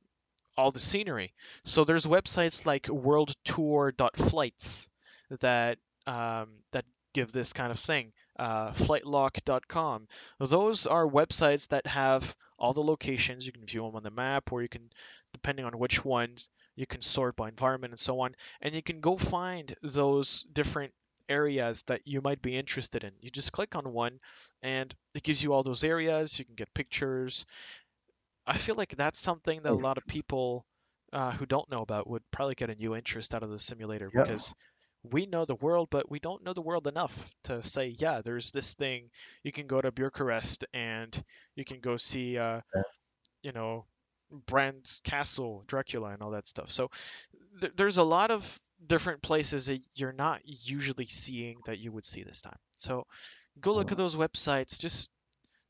all 0.59 0.71
the 0.71 0.79
scenery. 0.79 1.33
So 1.65 1.85
there's 1.85 2.05
websites 2.05 2.67
like 2.67 2.83
worldtour.flights 2.85 4.91
that 5.41 5.79
um, 6.07 6.49
that 6.73 6.85
give 7.15 7.33
this 7.33 7.55
kind 7.55 7.71
of 7.71 7.79
thing. 7.79 8.13
Uh, 8.43 8.73
flightlock.com. 8.73 10.09
Those 10.41 10.87
are 10.87 11.07
websites 11.07 11.69
that 11.69 11.87
have 11.87 12.35
all 12.59 12.73
the 12.73 12.83
locations. 12.83 13.47
You 13.47 13.53
can 13.53 13.65
view 13.65 13.83
them 13.83 13.95
on 13.95 14.03
the 14.03 14.11
map, 14.11 14.51
or 14.53 14.63
you 14.63 14.69
can, 14.69 14.91
depending 15.33 15.65
on 15.65 15.79
which 15.79 16.05
ones, 16.05 16.49
you 16.75 16.87
can 16.87 17.03
sort 17.03 17.37
by 17.37 17.49
environment 17.49 17.93
and 17.93 18.01
so 18.01 18.21
on. 18.21 18.35
And 18.61 18.75
you 18.75 18.83
can 18.83 19.01
go 19.01 19.17
find 19.17 19.73
those 19.83 20.43
different 20.53 20.93
areas 21.29 21.83
that 21.85 22.01
you 22.05 22.21
might 22.21 22.43
be 22.43 22.57
interested 22.57 23.05
in. 23.05 23.13
You 23.21 23.31
just 23.31 23.53
click 23.53 23.77
on 23.77 23.93
one 23.93 24.19
and 24.63 24.93
it 25.15 25.23
gives 25.23 25.41
you 25.43 25.53
all 25.53 25.63
those 25.63 25.85
areas. 25.85 26.37
You 26.39 26.45
can 26.45 26.57
get 26.57 26.75
pictures. 26.75 27.47
I 28.45 28.59
feel 28.59 28.75
like 28.75 28.97
that's 28.97 29.21
something 29.21 29.63
that 29.63 29.73
a 29.73 29.75
lot 29.87 29.99
of 29.99 30.07
people 30.07 30.67
uh, 31.13 31.31
who 31.31 31.47
don't 31.47 31.71
know 31.71 31.83
about 31.83 32.09
would 32.09 32.23
probably 32.33 32.57
get 32.57 32.71
a 32.71 32.75
new 32.75 32.97
interest 32.97 33.35
out 33.35 33.45
of 33.45 33.51
the 33.51 33.59
simulator 33.59 34.11
Yep. 34.13 34.25
because 34.25 34.55
we 35.03 35.27
know 35.27 35.45
the 35.45 35.55
world, 35.57 35.89
but 35.91 36.11
we 36.11 36.19
don't 36.21 36.45
know 36.45 36.53
the 36.53 36.63
world 36.63 36.87
enough 36.87 37.35
to 37.45 37.63
say, 37.63 37.95
yeah, 37.99 38.21
there's 38.23 38.51
this 38.53 38.75
thing. 38.75 39.11
You 39.43 39.53
can 39.53 39.67
go 39.67 39.81
to 39.81 39.91
Bucharest 39.91 40.65
and 40.73 41.23
you 41.57 41.65
can 41.65 41.81
go 41.81 41.97
see, 41.97 42.39
uh, 42.39 42.61
you 43.43 43.53
know, 43.53 43.87
Bran's 44.47 45.01
castle, 45.05 45.65
Dracula, 45.67 46.11
and 46.11 46.23
all 46.23 46.31
that 46.33 46.47
stuff. 46.47 46.73
So 46.73 46.91
th- 47.61 47.73
there's 47.77 47.99
a 47.99 48.03
lot 48.05 48.31
of 48.31 48.61
different 48.87 49.23
places 49.23 49.67
that 49.67 49.81
you're 49.95 50.13
not 50.13 50.41
usually 50.45 51.07
seeing 51.07 51.59
that 51.67 51.79
you 51.79 51.93
would 51.93 52.05
see 52.05 52.23
this 52.23 52.41
time. 52.41 52.59
So 52.77 53.07
go 53.61 53.75
look 53.75 53.93
at 53.93 53.99
those 53.99 54.17
websites. 54.17 54.79
Just 54.81 55.11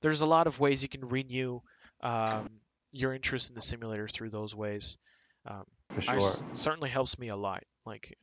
there's 0.00 0.20
a 0.20 0.26
lot 0.26 0.46
of 0.46 0.60
ways 0.60 0.82
you 0.82 0.88
can 0.88 1.08
renew 1.08 1.60
um, 2.02 2.48
your 2.92 3.14
interest 3.14 3.50
in 3.50 3.54
the 3.54 3.62
simulator 3.62 4.08
through 4.08 4.30
those 4.30 4.54
ways. 4.54 4.98
Um, 5.46 5.64
for 5.90 6.00
I 6.08 6.16
sure. 6.16 6.18
s- 6.18 6.44
certainly 6.52 6.90
helps 6.90 7.18
me 7.18 7.28
a 7.28 7.36
lot. 7.36 7.64
Like, 7.84 8.16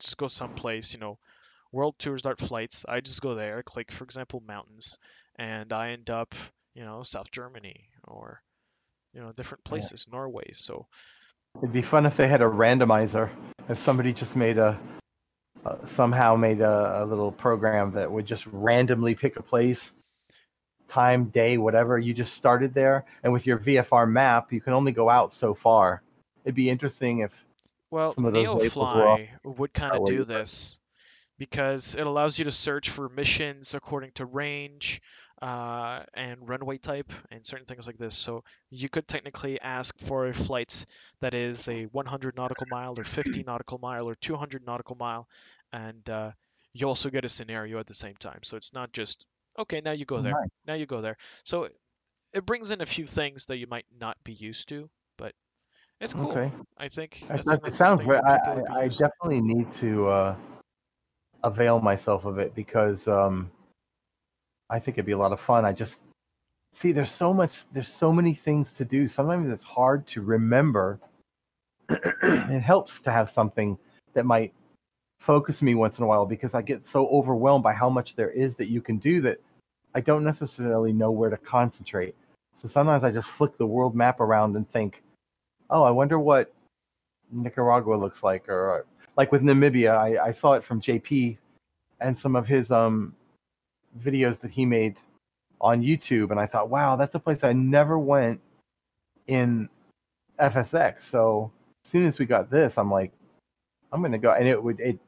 just 0.00 0.16
go 0.16 0.28
someplace, 0.28 0.94
you 0.94 1.00
know, 1.00 1.18
World 1.72 1.96
tours 1.98 2.20
Start 2.20 2.38
flights. 2.38 2.84
I 2.88 3.00
just 3.00 3.20
go 3.20 3.34
there, 3.34 3.62
click, 3.62 3.90
for 3.90 4.04
example, 4.04 4.42
mountains, 4.46 4.98
and 5.36 5.72
I 5.72 5.90
end 5.90 6.10
up, 6.10 6.34
you 6.74 6.84
know, 6.84 7.02
South 7.02 7.30
Germany 7.30 7.88
or, 8.04 8.40
you 9.12 9.20
know, 9.20 9.32
different 9.32 9.64
places, 9.64 10.06
Norway. 10.10 10.52
So 10.52 10.86
It'd 11.58 11.72
be 11.72 11.82
fun 11.82 12.06
if 12.06 12.16
they 12.16 12.28
had 12.28 12.42
a 12.42 12.46
randomizer. 12.46 13.30
If 13.68 13.78
somebody 13.78 14.12
just 14.12 14.36
made 14.36 14.58
a 14.58 14.78
uh, 15.64 15.86
somehow 15.86 16.36
made 16.36 16.60
a, 16.60 17.02
a 17.02 17.06
little 17.06 17.32
program 17.32 17.92
that 17.92 18.10
would 18.10 18.26
just 18.26 18.46
randomly 18.48 19.14
pick 19.14 19.36
a 19.36 19.42
place, 19.42 19.92
time, 20.88 21.26
day, 21.26 21.56
whatever. 21.56 21.98
You 21.98 22.12
just 22.12 22.34
started 22.34 22.74
there, 22.74 23.04
and 23.22 23.32
with 23.32 23.46
your 23.46 23.58
VFR 23.58 24.10
map, 24.10 24.52
you 24.52 24.60
can 24.60 24.74
only 24.74 24.92
go 24.92 25.08
out 25.08 25.32
so 25.32 25.54
far. 25.54 26.02
It'd 26.44 26.54
be 26.54 26.68
interesting 26.68 27.20
if 27.20 27.32
Well, 27.90 28.12
Some 28.12 28.24
of 28.26 28.32
those 28.32 28.54
labels 28.54 28.90
were 28.90 29.06
off. 29.06 29.20
NeoFly 29.20 29.38
would 29.44 29.72
kind 29.72 29.94
of 29.94 30.04
do 30.04 30.24
this 30.24 30.80
because 31.38 31.94
it 31.94 32.06
allows 32.06 32.38
you 32.38 32.44
to 32.46 32.52
search 32.52 32.90
for 32.90 33.08
missions 33.08 33.74
according 33.74 34.12
to 34.12 34.26
range 34.26 35.00
uh, 35.42 36.04
and 36.14 36.48
runway 36.48 36.78
type 36.78 37.12
and 37.30 37.44
certain 37.44 37.66
things 37.66 37.86
like 37.86 37.96
this. 37.96 38.16
So 38.16 38.44
you 38.70 38.88
could 38.88 39.06
technically 39.08 39.60
ask 39.60 39.98
for 39.98 40.28
a 40.28 40.34
flight 40.34 40.86
that 41.20 41.34
is 41.34 41.68
a 41.68 41.84
100 41.86 42.36
nautical 42.36 42.66
mile 42.66 42.98
or 42.98 43.04
50 43.04 43.42
nautical 43.46 43.78
mile 43.78 44.08
or 44.08 44.14
200 44.14 44.64
nautical 44.66 44.96
mile, 44.96 45.28
and 45.72 46.08
uh, 46.08 46.32
you 46.72 46.86
also 46.88 47.10
get 47.10 47.24
a 47.24 47.28
scenario 47.28 47.78
at 47.78 47.86
the 47.86 47.94
same 47.94 48.16
time. 48.16 48.40
So 48.42 48.56
it's 48.56 48.72
not 48.72 48.92
just 48.92 49.26
okay, 49.58 49.80
now 49.84 49.92
you 49.92 50.04
go 50.04 50.20
there, 50.20 50.38
now 50.66 50.74
you 50.74 50.86
go 50.86 51.00
there. 51.00 51.16
So 51.44 51.68
it 52.32 52.46
brings 52.46 52.70
in 52.70 52.80
a 52.80 52.86
few 52.86 53.06
things 53.06 53.46
that 53.46 53.58
you 53.58 53.66
might 53.66 53.86
not 53.98 54.16
be 54.24 54.32
used 54.32 54.68
to, 54.70 54.90
it's 56.00 56.14
cool. 56.14 56.30
okay. 56.30 56.50
I 56.78 56.88
think. 56.88 57.22
It 57.30 57.74
sounds 57.74 58.02
great. 58.02 58.20
I, 58.24 58.38
people 58.38 58.54
would 58.56 58.66
be 58.66 58.72
I, 58.72 58.80
I 58.80 58.88
definitely 58.88 59.40
need 59.40 59.72
to 59.74 60.08
uh, 60.08 60.36
avail 61.42 61.80
myself 61.80 62.24
of 62.24 62.38
it 62.38 62.54
because 62.54 63.06
um, 63.08 63.50
I 64.70 64.78
think 64.78 64.96
it'd 64.96 65.06
be 65.06 65.12
a 65.12 65.18
lot 65.18 65.32
of 65.32 65.40
fun. 65.40 65.64
I 65.64 65.72
just 65.72 66.00
see 66.72 66.92
there's 66.92 67.12
so 67.12 67.32
much, 67.32 67.68
there's 67.72 67.88
so 67.88 68.12
many 68.12 68.34
things 68.34 68.72
to 68.72 68.84
do. 68.84 69.06
Sometimes 69.06 69.50
it's 69.50 69.64
hard 69.64 70.06
to 70.08 70.22
remember. 70.22 70.98
it 71.88 72.60
helps 72.60 73.00
to 73.00 73.10
have 73.10 73.30
something 73.30 73.78
that 74.14 74.24
might 74.24 74.52
focus 75.20 75.62
me 75.62 75.74
once 75.74 75.98
in 75.98 76.04
a 76.04 76.06
while 76.06 76.26
because 76.26 76.54
I 76.54 76.62
get 76.62 76.84
so 76.84 77.06
overwhelmed 77.08 77.62
by 77.62 77.72
how 77.72 77.88
much 77.88 78.16
there 78.16 78.30
is 78.30 78.56
that 78.56 78.66
you 78.66 78.80
can 78.80 78.98
do 78.98 79.20
that 79.22 79.38
I 79.94 80.00
don't 80.00 80.24
necessarily 80.24 80.92
know 80.92 81.12
where 81.12 81.30
to 81.30 81.36
concentrate. 81.36 82.16
So 82.54 82.68
sometimes 82.68 83.04
I 83.04 83.10
just 83.10 83.28
flick 83.28 83.56
the 83.56 83.66
world 83.66 83.94
map 83.94 84.20
around 84.20 84.56
and 84.56 84.68
think, 84.68 85.02
oh, 85.70 85.82
I 85.82 85.90
wonder 85.90 86.18
what 86.18 86.52
Nicaragua 87.30 87.94
looks 87.94 88.22
like, 88.22 88.48
or 88.48 88.80
uh, 88.80 88.82
like 89.16 89.32
with 89.32 89.42
Namibia, 89.42 89.96
I, 89.96 90.26
I 90.26 90.32
saw 90.32 90.54
it 90.54 90.64
from 90.64 90.80
JP 90.80 91.38
and 92.00 92.18
some 92.18 92.36
of 92.36 92.46
his 92.46 92.70
um 92.70 93.14
videos 94.02 94.38
that 94.40 94.50
he 94.50 94.66
made 94.66 94.96
on 95.60 95.82
YouTube, 95.82 96.30
and 96.30 96.40
I 96.40 96.46
thought, 96.46 96.68
wow, 96.68 96.96
that's 96.96 97.14
a 97.14 97.20
place 97.20 97.44
I 97.44 97.52
never 97.52 97.98
went 97.98 98.40
in 99.26 99.68
FSX. 100.38 101.00
So 101.00 101.50
as 101.84 101.90
soon 101.90 102.04
as 102.04 102.18
we 102.18 102.26
got 102.26 102.50
this, 102.50 102.76
I'm 102.76 102.90
like, 102.90 103.12
I'm 103.92 104.02
gonna 104.02 104.18
go, 104.18 104.32
and 104.32 104.46
it 104.48 104.62
would 104.62 104.80
it 104.80 104.98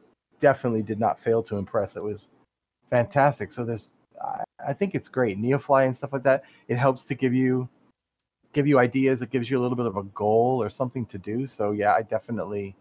definitely 0.41 0.83
did 0.83 0.99
not 0.99 1.21
fail 1.21 1.43
to 1.45 1.57
impress. 1.57 1.97
It 1.97 2.05
was 2.05 2.29
fantastic. 2.91 3.51
So 3.51 3.65
there's, 3.65 3.91
I, 4.23 4.45
I 4.69 4.73
think 4.73 4.95
it's 4.95 5.09
great. 5.09 5.41
Neofly 5.41 5.87
and 5.87 5.97
stuff 5.97 6.13
like 6.13 6.23
that. 6.25 6.45
It 6.69 6.77
helps 6.77 7.05
to 7.07 7.15
give 7.15 7.35
you 7.35 7.69
give 8.57 8.67
you 8.67 8.79
ideas. 8.79 9.21
It 9.21 9.31
gives 9.31 9.51
you 9.51 9.59
a 9.59 9.63
little 9.63 9.77
bit 9.77 9.85
of 9.85 9.99
a 9.99 10.03
goal 10.03 10.63
or 10.63 10.71
something 10.71 11.05
to 11.07 11.19
do. 11.19 11.47
So 11.47 11.73
yeah, 11.73 11.93
I 11.93 12.03
definitely. 12.03 12.75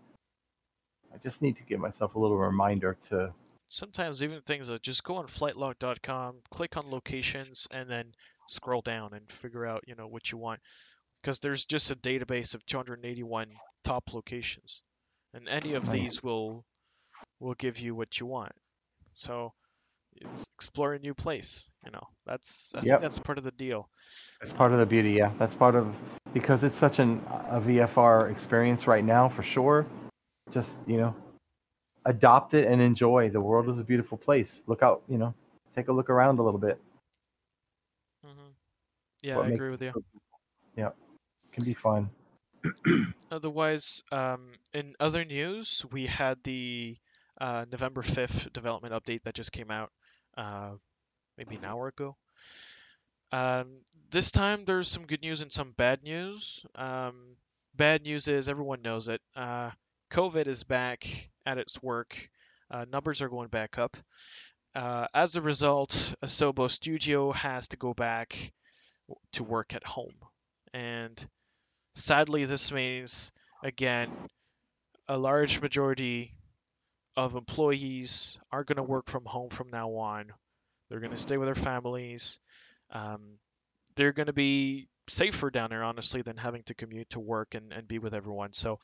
I 1.13 1.17
just 1.17 1.41
need 1.41 1.57
to 1.57 1.63
give 1.63 1.79
myself 1.79 2.15
a 2.15 2.19
little 2.19 2.38
reminder 2.38 2.97
to. 3.09 3.33
sometimes 3.67 4.23
even 4.23 4.41
things 4.41 4.67
that 4.67 4.81
just 4.81 5.03
go 5.03 5.15
on 5.15 5.27
flightlog.com, 5.27 6.35
click 6.49 6.77
on 6.77 6.89
locations, 6.89 7.67
and 7.71 7.89
then 7.89 8.13
scroll 8.47 8.81
down 8.81 9.13
and 9.13 9.31
figure 9.31 9.65
out, 9.65 9.83
you 9.88 9.95
know, 9.95 10.07
what 10.07 10.31
you 10.31 10.38
want. 10.38 10.59
Because 11.21 11.39
there's 11.39 11.65
just 11.65 11.91
a 11.91 11.95
database 11.95 12.53
of 12.53 12.65
281 12.65 13.47
top 13.83 14.13
locations, 14.13 14.81
and 15.33 15.47
any 15.49 15.73
of 15.73 15.89
these 15.89 16.21
will 16.23 16.65
will 17.39 17.55
give 17.55 17.79
you 17.79 17.95
what 17.95 18.19
you 18.19 18.25
want. 18.25 18.53
So 19.15 19.53
it's 20.15 20.49
explore 20.56 20.93
a 20.93 20.99
new 20.99 21.13
place. 21.13 21.69
You 21.86 21.91
know, 21.91 22.08
that's 22.25 22.73
I 22.75 22.82
think 22.82 23.01
Yep. 23.01 23.01
that's 23.01 23.19
part 23.19 23.38
of 23.38 23.43
the 23.43 23.51
deal. 23.51 23.89
That's 24.39 24.54
part 24.54 24.71
of 24.73 24.80
the 24.80 24.86
beauty. 24.86 25.12
Yeah, 25.12 25.32
that's 25.39 25.56
part 25.56 25.75
of 25.75 25.95
because 26.34 26.63
it's 26.63 26.78
such 26.78 26.99
an 26.99 27.23
a 27.49 27.60
VFR 27.62 28.30
experience 28.30 28.88
right 28.88 29.04
now 29.04 29.30
for 29.30 29.43
sure. 29.43 29.86
Just 30.51 30.78
you 30.86 30.97
know, 30.97 31.15
adopt 32.06 32.54
it 32.54 32.67
and 32.67 32.82
enjoy. 32.82 33.30
The 33.30 33.41
world 33.41 33.69
is 33.69 33.80
a 33.80 33.84
beautiful 33.84 34.17
place. 34.17 34.63
Look 34.67 34.84
out, 34.84 35.04
you 35.10 35.17
know, 35.17 35.34
take 35.75 35.88
a 35.88 35.93
look 35.93 36.10
around 36.10 36.39
a 36.39 36.43
little 36.43 36.60
bit. 36.60 36.80
hmm 38.23 38.51
Yeah, 39.23 39.38
What 39.38 39.45
I 39.45 39.49
agree 39.49 39.71
with 39.71 39.82
you. 39.82 39.93
so- 39.93 40.04
Yeah, 40.78 40.89
can 41.51 41.65
be 41.65 41.73
fun. 41.73 42.10
Otherwise, 43.32 44.04
um, 44.12 44.51
in 44.73 44.93
other 44.99 45.25
news, 45.25 45.84
we 45.91 46.06
had 46.06 46.41
the 46.43 46.95
uh, 47.39 47.65
November 47.71 48.01
5th 48.01 48.51
development 48.54 48.93
update 48.93 49.23
that 49.23 49.34
just 49.36 49.51
came 49.51 49.71
out 49.71 49.91
uh, 50.37 50.71
maybe 51.37 51.55
an 51.55 51.65
hour 51.65 51.87
ago. 51.87 52.15
Um, 53.31 53.81
this 54.11 54.31
time, 54.31 54.65
there's 54.65 54.87
some 54.87 55.05
good 55.05 55.21
news 55.21 55.41
and 55.41 55.51
some 55.51 55.73
bad 55.75 56.03
news. 56.03 56.65
Um, 56.75 57.35
bad 57.75 58.03
news 58.03 58.27
is 58.27 58.47
everyone 58.47 58.81
knows 58.81 59.09
it. 59.09 59.21
Uh, 59.35 59.71
COVID 60.11 60.47
is 60.47 60.63
back 60.63 61.29
at 61.45 61.57
its 61.57 61.81
work. 61.81 62.29
Uh, 62.71 62.85
numbers 62.91 63.21
are 63.21 63.29
going 63.29 63.49
back 63.49 63.77
up. 63.77 63.97
Uh, 64.75 65.07
as 65.13 65.35
a 65.35 65.41
result, 65.41 65.91
Asobo 66.23 66.69
Studio 66.69 67.31
has 67.31 67.69
to 67.69 67.77
go 67.77 67.93
back 67.93 68.53
to 69.33 69.43
work 69.43 69.73
at 69.73 69.85
home. 69.85 70.15
And 70.73 71.29
sadly, 71.93 72.45
this 72.45 72.71
means, 72.71 73.31
again, 73.63 74.11
a 75.07 75.17
large 75.17 75.61
majority 75.61 76.34
of 77.17 77.36
employees 77.36 78.39
are 78.51 78.63
going 78.63 78.78
to 78.78 78.84
work 78.84 79.10
from 79.10 79.25
home 79.25 79.49
from 79.49 79.69
now 79.69 79.89
on. 79.95 80.32
They're 80.89 80.99
going 80.99 81.12
to 81.12 81.17
stay 81.17 81.38
with 81.38 81.47
their 81.47 81.56
families. 81.56 82.39
Um, 82.91 83.39
they're 83.95 84.13
going 84.13 84.28
to 84.28 84.34
be 84.34 84.88
safer 85.08 85.49
down 85.49 85.69
there, 85.69 85.84
honestly, 85.84 86.21
than 86.21 86.38
having 86.38 86.63
to 86.63 86.73
commute 86.73 87.10
to 87.12 87.19
work 87.19 87.56
and, 87.56 87.71
and 87.71 87.88
be 87.88 87.99
with 87.99 88.13
everyone. 88.13 88.54
So 88.54 88.80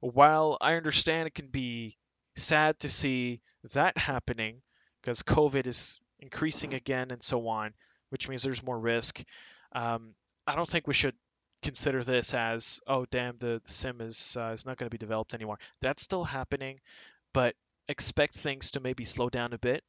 while 0.00 0.56
I 0.60 0.74
understand 0.74 1.26
it 1.26 1.34
can 1.34 1.48
be 1.48 1.96
sad 2.36 2.78
to 2.80 2.88
see 2.88 3.40
that 3.74 3.96
happening 3.98 4.62
because 5.02 5.22
COVID 5.22 5.66
is 5.66 6.00
increasing 6.20 6.74
again 6.74 7.10
and 7.10 7.22
so 7.22 7.48
on, 7.48 7.72
which 8.10 8.28
means 8.28 8.42
there's 8.42 8.62
more 8.62 8.78
risk, 8.78 9.22
um, 9.72 10.14
I 10.46 10.54
don't 10.54 10.68
think 10.68 10.86
we 10.86 10.94
should 10.94 11.14
consider 11.62 12.04
this 12.04 12.34
as 12.34 12.80
oh 12.86 13.06
damn 13.10 13.38
the, 13.38 13.60
the 13.64 13.72
sim 13.72 14.00
is 14.00 14.36
uh, 14.38 14.50
is 14.52 14.66
not 14.66 14.76
going 14.76 14.86
to 14.86 14.94
be 14.94 14.98
developed 14.98 15.34
anymore. 15.34 15.58
That's 15.80 16.02
still 16.02 16.22
happening, 16.22 16.80
but 17.36 17.54
expect 17.86 18.34
things 18.34 18.70
to 18.70 18.80
maybe 18.80 19.04
slow 19.04 19.28
down 19.28 19.52
a 19.52 19.58
bit. 19.58 19.84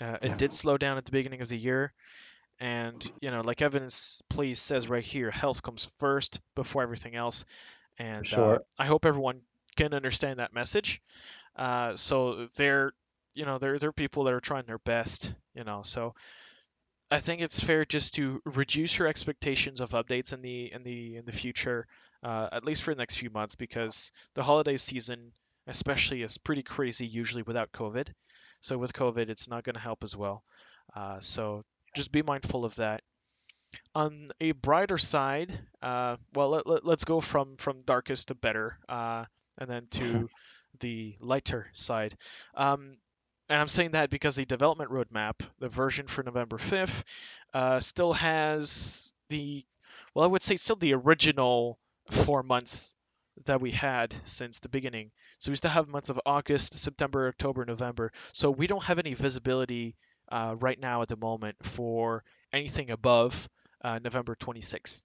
Uh, 0.00 0.16
it 0.22 0.38
did 0.38 0.52
slow 0.52 0.78
down 0.78 0.96
at 0.96 1.04
the 1.04 1.10
beginning 1.10 1.40
of 1.40 1.48
the 1.48 1.58
year, 1.58 1.92
and 2.60 3.04
you 3.20 3.32
know, 3.32 3.40
like 3.40 3.62
evidence 3.62 4.22
please 4.28 4.60
says 4.60 4.88
right 4.88 5.04
here, 5.04 5.32
health 5.32 5.60
comes 5.60 5.90
first 5.98 6.40
before 6.54 6.84
everything 6.84 7.16
else. 7.16 7.44
And 7.98 8.24
uh, 8.32 8.58
I 8.78 8.86
hope 8.86 9.06
everyone 9.06 9.40
can 9.76 9.92
understand 9.92 10.38
that 10.38 10.54
message. 10.54 11.02
Uh, 11.56 11.96
so 11.96 12.46
they're 12.56 12.92
you 13.34 13.44
know 13.44 13.58
they're 13.58 13.76
they're 13.76 13.92
people 13.92 14.24
that 14.24 14.34
are 14.34 14.40
trying 14.40 14.66
their 14.66 14.78
best. 14.78 15.34
You 15.52 15.64
know, 15.64 15.82
so 15.82 16.14
I 17.10 17.18
think 17.18 17.40
it's 17.40 17.58
fair 17.58 17.84
just 17.84 18.14
to 18.14 18.40
reduce 18.44 19.00
your 19.00 19.08
expectations 19.08 19.80
of 19.80 19.90
updates 19.90 20.32
in 20.32 20.42
the 20.42 20.72
in 20.72 20.84
the 20.84 21.16
in 21.16 21.24
the 21.24 21.32
future, 21.32 21.88
uh, 22.22 22.50
at 22.52 22.64
least 22.64 22.84
for 22.84 22.94
the 22.94 22.98
next 22.98 23.16
few 23.16 23.30
months, 23.30 23.56
because 23.56 24.12
the 24.34 24.44
holiday 24.44 24.76
season 24.76 25.32
especially 25.66 26.22
is 26.22 26.38
pretty 26.38 26.62
crazy 26.62 27.06
usually 27.06 27.42
without 27.42 27.72
COVID. 27.72 28.08
So 28.60 28.78
with 28.78 28.92
COVID, 28.92 29.28
it's 29.28 29.48
not 29.48 29.64
going 29.64 29.74
to 29.74 29.80
help 29.80 30.04
as 30.04 30.16
well. 30.16 30.42
Uh, 30.94 31.20
so 31.20 31.64
just 31.94 32.12
be 32.12 32.22
mindful 32.22 32.64
of 32.64 32.74
that. 32.76 33.02
On 33.94 34.30
a 34.40 34.52
brighter 34.52 34.98
side, 34.98 35.58
uh, 35.82 36.16
well, 36.32 36.50
let, 36.50 36.66
let, 36.66 36.98
us 36.98 37.04
go 37.04 37.20
from 37.20 37.56
from 37.56 37.80
darkest 37.80 38.28
to 38.28 38.34
better, 38.34 38.78
uh, 38.88 39.24
and 39.58 39.68
then 39.68 39.86
to 39.90 40.28
the 40.80 41.16
lighter 41.20 41.68
side. 41.72 42.16
Um, 42.54 42.96
and 43.48 43.60
I'm 43.60 43.68
saying 43.68 43.92
that 43.92 44.10
because 44.10 44.36
the 44.36 44.44
development 44.44 44.90
roadmap, 44.90 45.40
the 45.58 45.68
version 45.68 46.06
for 46.06 46.22
November 46.22 46.56
5th, 46.56 47.02
uh, 47.52 47.80
still 47.80 48.14
has 48.14 49.12
the, 49.28 49.64
well, 50.14 50.24
I 50.24 50.28
would 50.28 50.42
say 50.42 50.56
still 50.56 50.76
the 50.76 50.94
original 50.94 51.78
four 52.10 52.42
months 52.42 52.94
that 53.46 53.60
we 53.60 53.70
had 53.70 54.14
since 54.24 54.60
the 54.60 54.68
beginning. 54.68 55.10
So 55.38 55.50
we 55.50 55.56
still 55.56 55.70
have 55.70 55.88
months 55.88 56.08
of 56.08 56.20
August, 56.24 56.74
September, 56.78 57.28
October, 57.28 57.64
November. 57.64 58.12
So 58.32 58.50
we 58.50 58.66
don't 58.66 58.84
have 58.84 58.98
any 58.98 59.14
visibility 59.14 59.96
uh, 60.30 60.54
right 60.58 60.78
now 60.78 61.02
at 61.02 61.08
the 61.08 61.16
moment 61.16 61.56
for 61.62 62.24
anything 62.52 62.90
above 62.90 63.48
uh, 63.82 63.98
November 64.02 64.36
26th. 64.36 65.04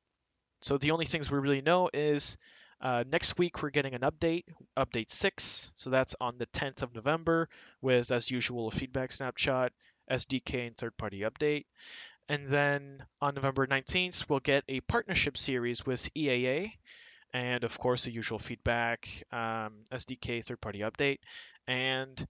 So 0.61 0.77
the 0.77 0.91
only 0.91 1.05
things 1.05 1.31
we 1.31 1.39
really 1.39 1.61
know 1.61 1.89
is 1.93 2.37
uh, 2.81 3.03
next 3.09 3.37
week 3.37 3.61
we're 3.61 3.69
getting 3.71 3.93
an 3.93 4.01
update, 4.01 4.43
update 4.77 5.09
6. 5.09 5.71
So 5.75 5.89
that's 5.89 6.15
on 6.21 6.37
the 6.37 6.47
10th 6.47 6.83
of 6.83 6.93
November 6.95 7.49
with, 7.81 8.11
as 8.11 8.31
usual, 8.31 8.67
a 8.67 8.71
feedback 8.71 9.11
snapshot, 9.11 9.71
SDK, 10.09 10.67
and 10.67 10.77
third-party 10.77 11.21
update. 11.21 11.65
And 12.29 12.47
then 12.47 13.03
on 13.21 13.35
November 13.35 13.65
19th, 13.65 14.29
we'll 14.29 14.39
get 14.39 14.63
a 14.69 14.81
partnership 14.81 15.35
series 15.35 15.85
with 15.85 16.13
EAA 16.13 16.73
and 17.33 17.63
of 17.63 17.77
course 17.77 18.03
the 18.03 18.11
usual 18.11 18.39
feedback, 18.39 19.07
um, 19.31 19.83
SDK 19.91 20.43
third-party 20.43 20.79
update, 20.79 21.19
and 21.67 22.27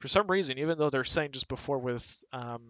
for 0.00 0.08
some 0.08 0.26
reason, 0.28 0.58
even 0.58 0.78
though 0.78 0.90
they're 0.90 1.04
saying 1.04 1.32
just 1.32 1.48
before 1.48 1.78
with 1.78 2.24
um, 2.32 2.62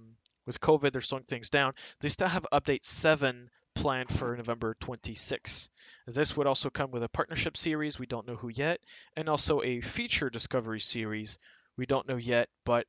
with 0.47 0.61
COVID 0.61 0.93
they're 0.93 1.01
slowing 1.01 1.25
things 1.25 1.51
down, 1.51 1.75
they 2.01 2.09
still 2.09 2.29
have 2.29 2.47
update 2.53 2.85
seven 2.85 3.51
planned 3.75 4.11
for 4.11 4.37
November 4.37 4.77
26. 4.81 5.71
This 6.07 6.37
would 6.37 6.47
also 6.47 6.71
come 6.71 6.91
with 6.91 7.03
a 7.03 7.09
partnership 7.09 7.57
series, 7.57 7.99
we 7.99 8.07
don't 8.07 8.27
know 8.27 8.37
who 8.37 8.49
yet, 8.49 8.81
and 9.17 9.29
also 9.29 9.63
a 9.63 9.81
feature 9.81 10.29
discovery 10.29 10.81
series, 10.81 11.39
we 11.77 11.87
don't 11.87 12.09
know 12.09 12.17
yet, 12.17 12.49
but 12.65 12.87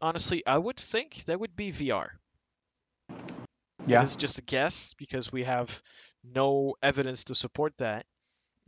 honestly, 0.00 0.44
I 0.46 0.58
would 0.58 0.76
think 0.76 1.24
that 1.24 1.40
would 1.40 1.56
be 1.56 1.72
VR. 1.72 2.08
Yeah. 3.86 4.02
It's 4.02 4.16
just 4.16 4.38
a 4.38 4.42
guess 4.42 4.94
because 4.94 5.32
we 5.32 5.44
have 5.44 5.82
no 6.24 6.74
evidence 6.82 7.24
to 7.24 7.34
support 7.34 7.72
that. 7.78 8.06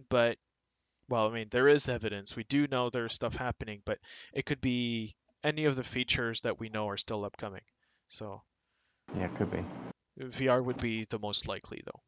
But 0.09 0.39
well, 1.09 1.29
I 1.29 1.33
mean, 1.33 1.49
there 1.51 1.69
is 1.69 1.89
evidence. 1.89 2.35
We 2.35 2.45
do 2.45 2.67
know 2.67 2.91
there's 2.91 3.13
stuff 3.13 3.37
happening, 3.37 3.83
but 3.85 3.99
it 4.33 4.47
could 4.47 4.61
be 4.61 5.15
any 5.43 5.67
of 5.67 5.77
the 5.77 5.85
features 5.85 6.41
that 6.41 6.59
we 6.59 6.69
know 6.69 6.89
are 6.89 6.97
still 6.97 7.25
upcoming. 7.25 7.61
So 8.09 8.43
yeah, 9.17 9.27
it 9.27 9.35
could 9.37 9.51
be. 9.51 9.65
VR 10.21 10.65
would 10.65 10.79
be 10.79 11.05
the 11.09 11.19
most 11.19 11.49
likely 11.49 11.83
though. 11.85 12.01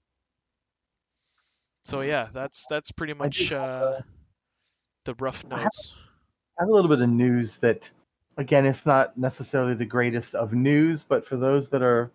So 1.82 2.00
yeah, 2.00 2.28
that's 2.32 2.66
that's 2.68 2.90
pretty 2.90 3.14
much 3.14 3.52
uh, 3.52 4.00
the 5.04 5.14
rough 5.20 5.44
notes. 5.44 5.56
I 5.56 5.60
have, 5.60 5.72
I 6.58 6.62
have 6.62 6.68
a 6.68 6.72
little 6.72 6.88
bit 6.88 7.00
of 7.00 7.08
news 7.08 7.58
that, 7.58 7.90
again, 8.36 8.66
it's 8.66 8.84
not 8.84 9.16
necessarily 9.16 9.74
the 9.74 9.84
greatest 9.84 10.34
of 10.34 10.52
news, 10.52 11.04
but 11.04 11.26
for 11.26 11.36
those 11.36 11.68
that 11.70 11.82
are 11.82 12.10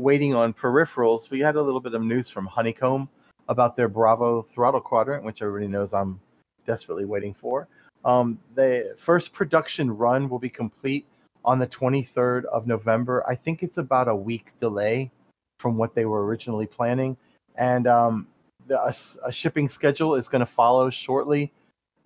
waiting 0.00 0.34
on 0.34 0.54
peripherals, 0.54 1.30
we 1.30 1.40
had 1.40 1.56
a 1.56 1.62
little 1.62 1.80
bit 1.80 1.94
of 1.94 2.02
news 2.02 2.30
from 2.30 2.46
Honeycomb 2.46 3.08
about 3.48 3.76
their 3.76 3.88
Bravo 3.88 4.40
throttle 4.40 4.80
quadrant, 4.80 5.24
which 5.24 5.42
everybody 5.42 5.68
knows 5.68 5.92
I'm 5.92 6.18
desperately 6.66 7.04
waiting 7.04 7.34
for. 7.34 7.68
Um, 8.04 8.38
the 8.54 8.94
first 8.96 9.34
production 9.34 9.90
run 9.90 10.28
will 10.30 10.38
be 10.38 10.48
complete 10.48 11.06
on 11.44 11.58
the 11.58 11.66
23rd 11.66 12.44
of 12.46 12.66
November. 12.66 13.22
I 13.28 13.34
think 13.34 13.62
it's 13.62 13.76
about 13.76 14.08
a 14.08 14.14
week 14.14 14.58
delay 14.58 15.10
from 15.58 15.76
what 15.76 15.94
they 15.94 16.06
were 16.06 16.24
originally 16.24 16.66
planning, 16.66 17.16
and 17.56 17.86
um, 17.86 18.26
the, 18.68 18.80
a, 18.80 18.94
a, 19.26 19.32
shipping 19.32 19.68
schedule 19.68 20.14
is 20.14 20.28
going 20.28 20.40
to 20.40 20.46
follow 20.46 20.88
shortly. 20.88 21.52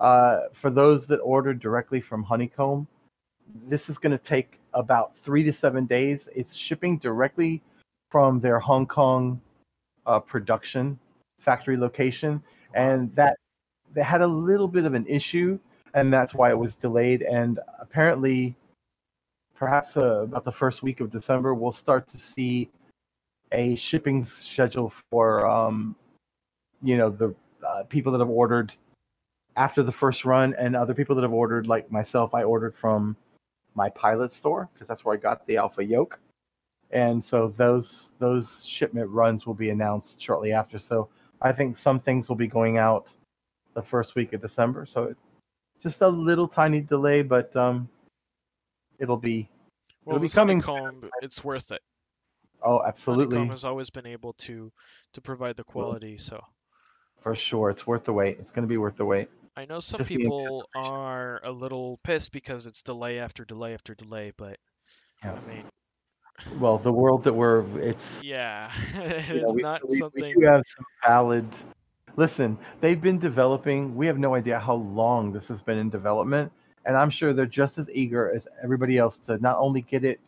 Uh, 0.01 0.41
for 0.53 0.71
those 0.71 1.07
that 1.07 1.19
ordered 1.19 1.61
directly 1.61 2.01
from 2.01 2.25
Honeycomb, 2.25 2.89
this 3.69 3.89
is 3.89 3.99
going 3.99 4.11
to 4.11 4.19
take 4.23 4.59
about 4.73 5.17
three 5.17 5.45
to 5.45 5.53
seven 5.53 5.87
days. 5.87 6.29
It's 6.35 6.57
shipping 6.57 6.99
directly 6.99 7.63
from 8.15 8.39
their 8.39 8.61
Hong 8.61 8.87
Kong 8.87 9.41
uh, 10.07 10.21
production 10.21 10.97
factory 11.41 11.77
location, 11.77 12.41
and 12.73 13.13
that 13.17 13.37
they 13.93 14.05
had 14.05 14.23
a 14.23 14.27
little 14.27 14.69
bit 14.69 14.85
of 14.85 14.95
an 14.95 15.05
issue, 15.09 15.59
and 15.95 16.13
that's 16.13 16.33
why 16.33 16.51
it 16.51 16.57
was 16.57 16.77
delayed. 16.77 17.23
And 17.23 17.59
apparently, 17.81 18.55
perhaps 19.57 19.97
uh, 19.97 20.23
about 20.23 20.45
the 20.45 20.53
first 20.53 20.81
week 20.81 21.01
of 21.01 21.11
December, 21.11 21.55
we'll 21.55 21.73
start 21.73 22.07
to 22.07 22.19
see 22.21 22.71
a 23.51 23.75
shipping 23.75 24.25
schedule 24.25 24.93
for, 25.11 25.45
um, 25.49 25.97
you 26.85 26.97
know, 26.97 27.11
the 27.11 27.35
uh, 27.67 27.83
people 27.89 28.13
that 28.13 28.21
have 28.21 28.31
ordered 28.31 28.73
after 29.57 29.83
the 29.83 29.91
first 29.91 30.25
run, 30.25 30.55
and 30.57 30.77
other 30.77 30.95
people 30.95 31.17
that 31.17 31.23
have 31.23 31.33
ordered, 31.33 31.67
like 31.67 31.91
myself. 31.91 32.33
I 32.33 32.45
ordered 32.45 32.77
from 32.77 33.17
my 33.75 33.89
pilot 33.89 34.33
store 34.33 34.69
because 34.73 34.87
that's 34.87 35.05
where 35.05 35.17
I 35.17 35.19
got 35.19 35.45
the 35.49 35.57
Alpha 35.57 35.85
Yoke 35.85 36.21
and 36.95 37.23
so 37.23 37.49
those 37.57 38.13
those 38.21 38.65
shipment 38.65 39.11
runs 39.11 39.47
will 39.47 39.55
be 39.55 39.71
announced 39.71 40.23
shortly 40.23 40.53
after. 40.53 40.79
So 40.79 41.09
I 41.43 41.53
think 41.53 41.77
some 41.77 41.99
things 41.99 42.29
will 42.29 42.37
be 42.37 42.47
going 42.47 42.79
out 42.79 43.13
the 43.75 43.83
first 43.83 44.15
week 44.15 44.33
of 44.33 44.41
December. 44.41 44.87
So 44.87 45.15
it's 45.75 45.83
just 45.83 46.01
a 46.01 46.09
little 46.09 46.47
tiny 46.47 46.81
delay, 46.81 47.23
but 47.23 47.55
um, 47.57 47.89
it'll 48.99 49.17
be 49.17 49.49
well, 50.05 50.17
it'll 50.17 50.23
be 50.23 50.29
coming. 50.29 50.61
Honeycomb, 50.61 51.11
it's 51.21 51.45
worth 51.45 51.73
it. 51.73 51.83
Oh, 52.63 52.81
absolutely. 52.87 53.37
Honeycomb 53.37 53.51
has 53.51 53.65
always 53.65 53.91
been 53.91 54.07
able 54.07 54.35
to 54.35 54.73
to 55.15 55.21
provide 55.21 55.57
the 55.57 55.65
quality, 55.65 56.17
so 56.17 56.41
for 57.23 57.35
sure, 57.35 57.71
it's 57.71 57.87
worth 57.87 58.05
the 58.05 58.13
wait. 58.13 58.39
It's 58.39 58.53
going 58.53 58.63
to 58.63 58.69
be 58.69 58.79
worth 58.79 58.97
the 58.97 59.05
wait. 59.05 59.29
I 59.57 59.67
know 59.67 59.81
some 59.81 59.99
just 59.99 60.09
people 60.09 60.69
are 60.77 61.41
a 61.45 61.51
little 61.51 61.99
pissed 62.05 62.33
because 62.33 62.67
it's 62.67 62.83
delay 62.83 63.19
after 63.19 63.45
delay 63.45 63.75
after 63.75 63.95
delay, 63.95 64.33
but 64.37 64.59
yeah. 65.23 65.33
I 65.33 65.49
mean, 65.49 65.65
well, 66.59 66.79
the 66.79 66.93
world 66.93 67.25
that 67.25 67.33
we're 67.33 67.65
it's 67.79 68.23
yeah, 68.23 68.71
it's 68.95 69.29
know, 69.29 69.53
not 69.55 69.89
we, 69.89 69.99
something. 69.99 70.23
We 70.23 70.35
do 70.35 70.47
have 70.47 70.65
some 70.67 70.85
valid. 71.05 71.47
Listen, 72.17 72.59
they've 72.81 73.01
been 73.01 73.19
developing. 73.19 73.95
We 73.95 74.07
have 74.07 74.19
no 74.19 74.35
idea 74.35 74.59
how 74.59 74.75
long 74.75 75.33
this 75.33 75.49
has 75.49 75.61
been 75.61 75.79
in 75.79 75.91
development, 75.91 76.53
and 76.87 76.97
I'm 76.97 77.11
sure 77.11 77.33
they're 77.33 77.47
just 77.47 77.79
as 77.79 77.91
eager 77.91 78.31
as 78.33 78.47
everybody 78.63 78.99
else 78.99 79.19
to 79.21 79.39
not 79.39 79.57
only 79.59 79.81
get 79.81 80.05
it 80.05 80.21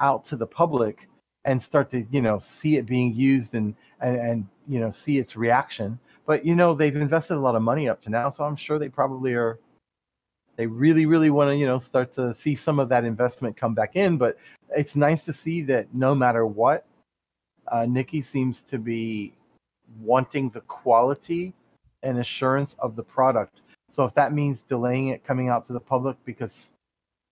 out 0.00 0.24
to 0.26 0.36
the 0.36 0.46
public 0.46 1.08
and 1.44 1.60
start 1.60 1.90
to 1.90 2.06
you 2.10 2.22
know 2.22 2.38
see 2.38 2.76
it 2.76 2.86
being 2.86 3.14
used 3.14 3.54
and 3.54 3.74
and, 4.00 4.16
and 4.16 4.46
you 4.68 4.80
know 4.80 4.90
see 4.90 5.18
its 5.18 5.36
reaction, 5.36 5.98
but 6.26 6.44
you 6.44 6.54
know 6.54 6.74
they've 6.74 6.96
invested 6.96 7.36
a 7.36 7.40
lot 7.40 7.56
of 7.56 7.62
money 7.62 7.88
up 7.88 8.00
to 8.02 8.10
now, 8.10 8.30
so 8.30 8.44
I'm 8.44 8.56
sure 8.56 8.78
they 8.78 8.88
probably 8.88 9.34
are 9.34 9.58
they 10.56 10.66
really 10.66 11.06
really 11.06 11.30
want 11.30 11.50
to 11.50 11.56
you 11.56 11.66
know 11.66 11.78
start 11.78 12.12
to 12.12 12.34
see 12.34 12.54
some 12.54 12.78
of 12.78 12.88
that 12.88 13.04
investment 13.04 13.56
come 13.56 13.74
back 13.74 13.96
in 13.96 14.16
but 14.16 14.36
it's 14.76 14.96
nice 14.96 15.24
to 15.24 15.32
see 15.32 15.62
that 15.62 15.92
no 15.94 16.14
matter 16.14 16.46
what 16.46 16.84
uh, 17.68 17.86
nikki 17.86 18.20
seems 18.20 18.62
to 18.62 18.78
be 18.78 19.32
wanting 20.00 20.50
the 20.50 20.60
quality 20.62 21.52
and 22.02 22.18
assurance 22.18 22.76
of 22.78 22.96
the 22.96 23.02
product. 23.02 23.60
So 23.88 24.04
if 24.04 24.14
that 24.14 24.32
means 24.32 24.62
delaying 24.62 25.08
it 25.08 25.24
coming 25.24 25.48
out 25.48 25.64
to 25.66 25.72
the 25.72 25.80
public 25.80 26.16
because 26.24 26.70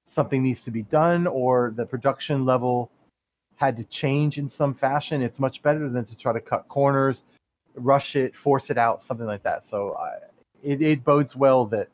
something 0.06 0.42
needs 0.42 0.62
to 0.62 0.70
be 0.70 0.82
done 0.82 1.26
or 1.26 1.72
the 1.76 1.86
production 1.86 2.44
level 2.44 2.90
had 3.56 3.76
to 3.76 3.84
change 3.84 4.38
in 4.38 4.48
some 4.48 4.74
fashion 4.74 5.22
it's 5.22 5.38
much 5.38 5.62
better 5.62 5.88
than 5.88 6.04
to 6.04 6.16
try 6.16 6.32
to 6.32 6.40
cut 6.40 6.66
corners 6.68 7.24
rush 7.76 8.16
it 8.16 8.34
force 8.34 8.70
it 8.70 8.78
out 8.78 9.00
something 9.00 9.26
like 9.26 9.42
that. 9.42 9.64
So 9.64 9.90
uh, 9.90 10.18
it, 10.62 10.82
it 10.82 11.04
bodes 11.04 11.34
well 11.34 11.64
that 11.66 11.88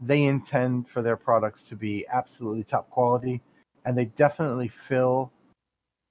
they 0.00 0.24
intend 0.24 0.88
for 0.88 1.02
their 1.02 1.16
products 1.16 1.64
to 1.68 1.76
be 1.76 2.06
absolutely 2.10 2.64
top 2.64 2.88
quality, 2.90 3.40
and 3.84 3.96
they 3.96 4.06
definitely 4.06 4.68
fill 4.68 5.30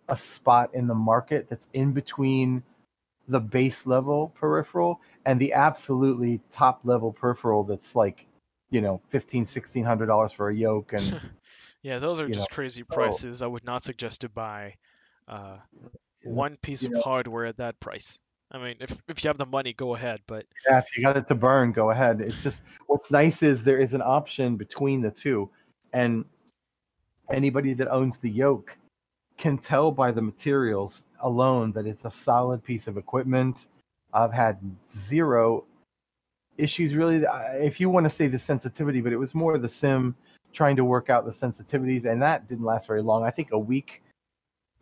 a 0.08 0.18
spot 0.18 0.72
in 0.74 0.88
the 0.88 0.96
market 0.96 1.48
that's 1.50 1.70
in 1.74 1.92
between 1.92 2.64
the 3.28 3.40
base 3.40 3.86
level 3.86 4.34
peripheral 4.36 5.00
and 5.26 5.40
the 5.40 5.54
absolutely 5.54 6.42
top 6.50 6.82
level 6.84 7.14
peripheral 7.14 7.64
that's 7.64 7.96
like 7.96 8.26
you 8.72 8.82
know 8.82 9.00
15 9.10 9.42
1600 9.42 10.08
dollars 10.08 10.32
for 10.32 10.50
a 10.50 10.56
yoke 10.56 10.94
and 10.94 11.22
yeah 11.84 12.00
those 12.00 12.20
are 12.20 12.28
just 12.28 12.40
know, 12.52 12.56
crazy 12.56 12.82
so, 12.82 12.96
prices. 12.96 13.44
I 13.44 13.48
would 13.48 13.64
not 13.64 13.84
suggest 13.84 14.22
to 14.22 14.30
buy 14.30 14.76
uh, 15.28 15.58
one 16.24 16.58
piece 16.58 16.86
of 16.86 16.92
know, 16.92 17.02
hardware 17.02 17.46
at 17.46 17.58
that 17.58 17.80
price 17.80 18.20
I 18.52 18.58
mean, 18.58 18.76
if 18.80 18.98
if 19.08 19.24
you 19.24 19.30
have 19.30 19.38
the 19.38 19.46
money, 19.46 19.74
go 19.74 19.96
ahead. 19.96 20.22
But 20.26 20.46
yeah, 20.68 20.80
if 20.80 20.98
you 20.98 21.04
got 21.04 21.18
it 21.18 21.28
to 21.28 21.36
burn, 21.36 21.72
go 21.72 21.92
ahead. 21.92 22.20
It's 22.22 22.42
just 22.42 22.64
what's 22.88 23.12
nice 23.12 23.44
is 23.44 23.64
there 23.64 23.78
is 23.78 23.94
an 23.94 24.02
option 24.02 24.56
between 24.58 25.02
the 25.02 25.12
two, 25.12 25.50
and 25.94 26.26
anybody 27.32 27.74
that 27.74 27.92
owns 27.92 28.18
the 28.18 28.30
yoke 28.30 28.76
can 29.38 29.58
tell 29.58 29.92
by 29.92 30.12
the 30.12 30.22
materials 30.22 31.06
alone 31.22 31.72
that 31.74 31.86
it's 31.86 32.06
a 32.06 32.12
solid 32.12 32.64
piece 32.64 32.88
of 32.88 32.98
equipment. 32.98 33.68
I've 34.14 34.34
had 34.34 34.58
zero 34.90 35.66
issues 36.58 36.96
really. 36.96 37.24
If 37.54 37.80
you 37.80 37.90
want 37.90 38.06
to 38.06 38.10
say 38.10 38.28
the 38.28 38.40
sensitivity, 38.40 39.02
but 39.02 39.14
it 39.14 39.18
was 39.18 39.36
more 39.36 39.58
the 39.60 39.70
sim 39.70 40.16
trying 40.54 40.76
to 40.76 40.84
work 40.84 41.12
out 41.12 41.24
the 41.26 41.32
sensitivities, 41.32 42.06
and 42.06 42.20
that 42.24 42.48
didn't 42.48 42.66
last 42.66 42.88
very 42.88 43.04
long. 43.04 43.24
I 43.24 43.30
think 43.30 43.50
a 43.52 43.60
week 43.60 44.02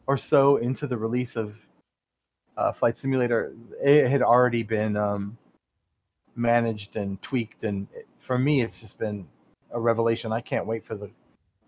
or 0.07 0.15
so 0.15 0.55
into 0.55 0.87
the 0.87 0.97
release 0.97 1.35
of 1.35 1.57
uh, 2.57 2.71
Flight 2.73 2.97
Simulator, 2.97 3.53
it 3.81 4.09
had 4.09 4.21
already 4.21 4.63
been 4.63 4.97
um, 4.97 5.37
managed 6.35 6.95
and 6.95 7.21
tweaked, 7.21 7.63
and 7.63 7.87
it, 7.93 8.07
for 8.19 8.37
me, 8.37 8.61
it's 8.61 8.79
just 8.79 8.97
been 8.97 9.27
a 9.71 9.79
revelation. 9.79 10.31
I 10.31 10.41
can't 10.41 10.65
wait 10.65 10.85
for 10.85 10.95
the 10.95 11.09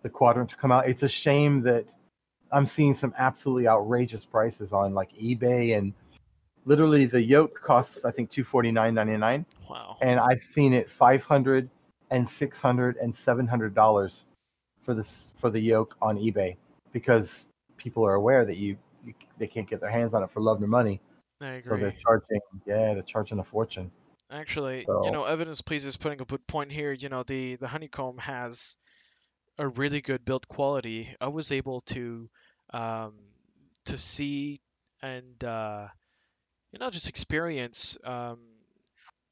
the 0.02 0.10
quadrant 0.10 0.49
to 0.49 0.56
come 0.56 0.71
out. 0.71 0.88
It's 0.88 1.04
a 1.04 1.10
shame 1.10 1.62
that 1.63 1.93
I'm 2.52 2.65
seeing 2.65 2.93
some 2.93 3.13
absolutely 3.17 3.67
outrageous 3.67 4.23
prices 4.23 4.71
on 4.71 4.93
like 4.93 5.12
eBay 5.17 5.78
and 5.78 5.93
literally 6.65 7.06
the 7.06 7.21
yoke 7.21 7.60
costs 7.60 8.06
I 8.06 8.12
think 8.12 8.30
249.99 8.32 9.45
Wow. 9.69 9.97
and 10.02 10.19
I've 10.19 10.41
seen 10.41 10.73
it 10.73 10.89
500 10.89 11.69
and 12.12 12.28
600 12.28 12.97
and 12.97 13.13
700 13.13 13.75
dollars 13.75 14.25
for 14.84 14.93
this 14.93 15.34
for 15.36 15.49
the 15.49 15.60
yoke 15.60 15.97
on 16.02 16.17
eBay 16.17 16.56
because 16.93 17.45
people 17.78 18.06
are 18.06 18.15
aware 18.15 18.45
that 18.45 18.56
you, 18.58 18.78
you 19.04 19.14
they 19.38 19.48
can't 19.48 19.70
get 19.70 19.80
their 19.82 19.90
hands 19.90 20.14
on 20.14 20.24
it 20.24 20.32
for 20.32 20.42
love 20.42 20.60
nor 20.60 20.70
money 20.70 21.00
I 21.42 21.48
agree. 21.48 21.62
so 21.62 21.78
they're 21.78 21.92
charging 21.92 22.40
yeah 22.66 22.94
they're 22.94 23.04
charging 23.04 23.40
a 23.40 23.44
fortune 23.44 23.92
Actually, 24.32 24.86
you 24.88 25.12
know, 25.12 25.26
evidence 25.26 25.62
please 25.62 25.88
is 25.88 25.98
putting 25.98 26.22
a 26.22 26.26
good 26.26 26.46
point 26.46 26.72
here. 26.72 26.94
You 26.94 27.10
know, 27.10 27.24
the 27.24 27.56
the 27.56 27.68
honeycomb 27.68 28.20
has 28.20 28.78
a 29.58 29.68
really 29.68 30.02
good 30.02 30.24
build 30.24 30.48
quality. 30.48 31.16
I 31.20 31.30
was 31.30 31.52
able 31.52 31.82
to 31.82 32.30
um, 32.72 33.16
to 33.86 33.98
see 33.98 34.62
and 35.02 35.44
uh, 35.44 35.88
you 36.72 36.78
know 36.78 36.92
just 36.92 37.10
experience 37.10 37.98
um, 38.04 38.38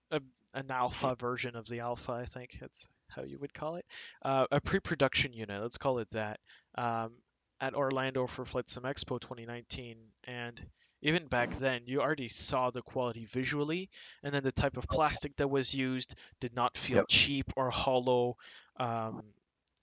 a, 0.10 0.20
an 0.56 0.72
alpha 0.72 1.16
version 1.16 1.56
of 1.56 1.68
the 1.68 1.82
alpha. 1.82 2.14
I 2.14 2.26
think 2.26 2.58
that's 2.60 2.88
how 3.10 3.22
you 3.22 3.38
would 3.38 3.54
call 3.54 3.76
it. 3.76 3.86
Uh, 4.24 4.48
a 4.52 4.60
pre-production 4.60 5.32
unit. 5.32 5.62
Let's 5.62 5.78
call 5.78 6.00
it 6.00 6.10
that. 6.12 6.40
Um, 6.76 7.12
at 7.62 7.74
Orlando 7.76 8.28
for 8.28 8.46
Flight 8.46 8.70
Sim 8.70 8.84
Expo 8.84 9.20
2019, 9.20 9.98
and 10.26 10.66
even 11.02 11.28
back 11.28 11.56
then, 11.56 11.84
you 11.86 12.02
already 12.02 12.28
saw 12.28 12.70
the 12.72 12.82
quality 12.82 13.26
visually, 13.26 13.90
and 14.24 14.34
then 14.34 14.44
the 14.44 14.52
type 14.52 14.78
of 14.78 14.88
plastic 14.88 15.36
that 15.38 15.50
was 15.50 15.74
used 15.74 16.16
did 16.40 16.54
not 16.56 16.78
feel 16.78 17.02
Yep. 17.02 17.08
cheap 17.08 17.46
or 17.56 17.70
hollow. 17.70 18.38
Um, 18.78 19.34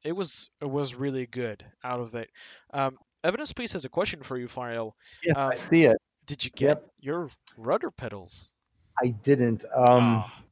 it 0.04 0.12
was 0.12 0.50
it 0.60 0.70
was 0.70 0.94
really 0.94 1.26
good 1.26 1.64
out 1.82 2.00
of 2.00 2.14
it. 2.14 2.30
Um, 2.72 2.98
Evidence 3.24 3.52
Please 3.52 3.72
has 3.72 3.84
a 3.84 3.88
question 3.88 4.22
for 4.22 4.37
you, 4.38 4.48
Fario. 4.48 4.92
yeah 5.22 5.34
Um, 5.34 5.52
I 5.52 5.56
see 5.56 5.84
it 5.84 5.96
Did 6.26 6.44
you 6.44 6.50
get 6.56 6.78
Yep. 6.78 6.90
your 7.00 7.30
rudder 7.56 7.90
pedals? 7.90 8.54
I 9.02 9.08
didn't 9.08 9.64
um 9.74 10.24
Ah, 10.24 10.44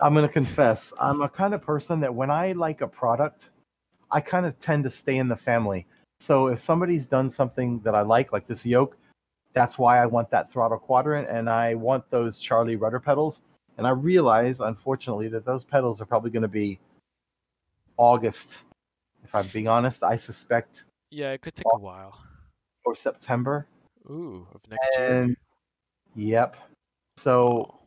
I'm 0.00 0.14
gonna 0.14 0.28
confess, 0.28 0.92
I'm 1.00 1.22
a 1.22 1.28
kind 1.28 1.54
of 1.54 1.62
person 1.62 2.00
that 2.00 2.14
when 2.14 2.30
I 2.30 2.52
like 2.52 2.80
a 2.82 2.88
product, 2.88 3.50
I 4.10 4.20
kind 4.20 4.46
of 4.46 4.58
tend 4.60 4.84
to 4.84 4.90
stay 4.90 5.16
in 5.18 5.28
the 5.28 5.36
family. 5.36 5.86
So 6.20 6.48
if 6.48 6.60
somebody's 6.60 7.06
done 7.06 7.30
something 7.30 7.80
that 7.80 7.94
I 7.94 8.02
like, 8.02 8.32
like 8.32 8.46
this 8.46 8.66
yoke, 8.66 8.96
that's 9.54 9.78
why 9.78 9.98
I 9.98 10.06
want 10.06 10.30
that 10.30 10.50
throttle 10.52 10.78
quadrant, 10.78 11.28
and 11.28 11.48
I 11.48 11.74
want 11.74 12.10
those 12.10 12.38
Charlie 12.38 12.76
rudder 12.76 13.00
pedals. 13.00 13.40
And 13.76 13.86
I 13.86 13.90
realize, 13.90 14.60
unfortunately, 14.60 15.28
that 15.28 15.44
those 15.46 15.64
pedals 15.64 16.00
are 16.00 16.06
probably 16.06 16.30
going 16.30 16.42
to 16.42 16.48
be 16.48 16.80
August. 17.96 18.62
If 19.22 19.34
I'm 19.34 19.46
being 19.48 19.68
honest, 19.68 20.02
I 20.02 20.16
suspect 20.16 20.84
yeah, 21.10 21.32
it 21.32 21.40
could 21.40 21.54
take 21.54 21.64
a 21.72 21.78
while. 21.78 22.20
or 22.84 22.94
September. 22.94 23.66
Ooh, 24.10 24.46
of 24.54 24.62
next 24.68 24.90
year. 24.96 25.22
And 25.22 25.36
yep. 26.14 26.56
So 27.16 27.78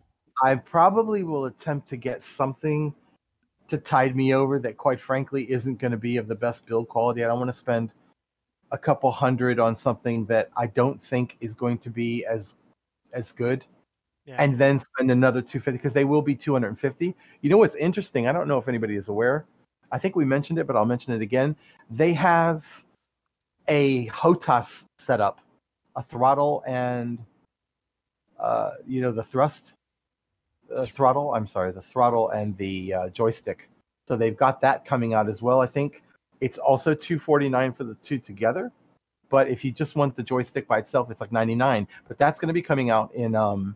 I 0.44 0.56
probably 0.56 1.24
will 1.24 1.46
attempt 1.46 1.88
to 1.90 1.98
get 1.98 2.24
something 2.24 2.94
to 3.68 3.78
tide 3.78 4.16
me 4.16 4.34
over 4.34 4.60
that, 4.60 4.78
quite 4.78 5.00
frankly, 5.00 5.50
isn't 5.50 5.80
going 5.80 5.92
to 5.92 5.98
be 5.98 6.18
of 6.18 6.28
the 6.28 6.36
best 6.36 6.66
build 6.66 6.90
quality. 6.90 7.24
I 7.24 7.28
don't 7.28 7.40
want 7.40 7.50
to 7.50 7.58
spend 7.58 7.90
a 8.72 8.78
couple 8.78 9.12
hundred 9.12 9.60
on 9.60 9.76
something 9.76 10.26
that 10.26 10.50
I 10.56 10.68
don't 10.68 11.02
think 11.02 11.38
is 11.42 11.56
going 11.56 11.78
to 11.80 11.90
be 11.90 12.26
as 12.26 12.56
as 13.14 13.32
good, 13.32 13.66
yeah. 14.26 14.36
and 14.40 14.58
then 14.58 14.80
spend 14.80 15.12
another 15.12 15.42
250 15.42 15.78
because 15.78 15.94
they 15.94 16.06
will 16.06 16.22
be 16.22 16.36
250. 16.36 17.16
You 17.42 17.50
know 17.50 17.58
what's 17.58 17.76
interesting? 17.76 18.28
I 18.28 18.32
don't 18.32 18.48
know 18.48 18.58
if 18.58 18.68
anybody 18.68 18.96
is 18.96 19.10
aware. 19.10 19.46
I 19.92 20.00
think 20.00 20.16
we 20.16 20.24
mentioned 20.24 20.58
it, 20.60 20.68
but 20.68 20.76
I'll 20.76 20.86
mention 20.86 21.14
it 21.14 21.22
again. 21.22 21.56
They 21.90 22.14
have 22.14 22.66
a 23.68 24.08
HOTAS 24.08 24.86
setup, 24.98 25.42
a 25.96 26.04
throttle 26.04 26.64
and 26.66 27.20
uh, 28.40 28.72
you 28.88 29.02
know 29.02 29.12
the 29.12 29.24
thrust 29.24 29.74
uh, 30.74 30.86
throttle. 30.86 31.34
I'm 31.34 31.48
sorry, 31.48 31.72
the 31.72 31.82
throttle 31.82 32.30
and 32.30 32.58
the 32.58 32.94
uh, 32.94 33.10
joystick. 33.10 33.70
So 34.08 34.16
they've 34.16 34.36
got 34.36 34.62
that 34.62 34.86
coming 34.86 35.14
out 35.14 35.30
as 35.30 35.42
well. 35.42 35.62
I 35.62 35.68
think 35.68 36.04
it's 36.42 36.58
also 36.58 36.94
249 36.94 37.74
for 37.74 37.84
the 37.84 37.96
two 37.96 38.20
together. 38.20 38.72
But 39.30 39.48
if 39.48 39.64
you 39.64 39.72
just 39.72 39.96
want 39.96 40.16
the 40.16 40.24
joystick 40.24 40.68
by 40.68 40.80
itself, 40.80 41.10
it's 41.10 41.22
like 41.22 41.32
99. 41.32 41.88
But 42.08 42.18
that's 42.18 42.40
going 42.40 42.48
to 42.48 42.54
be 42.54 42.62
coming 42.62 42.90
out 42.90 43.14
in 43.14 43.36
um 43.36 43.76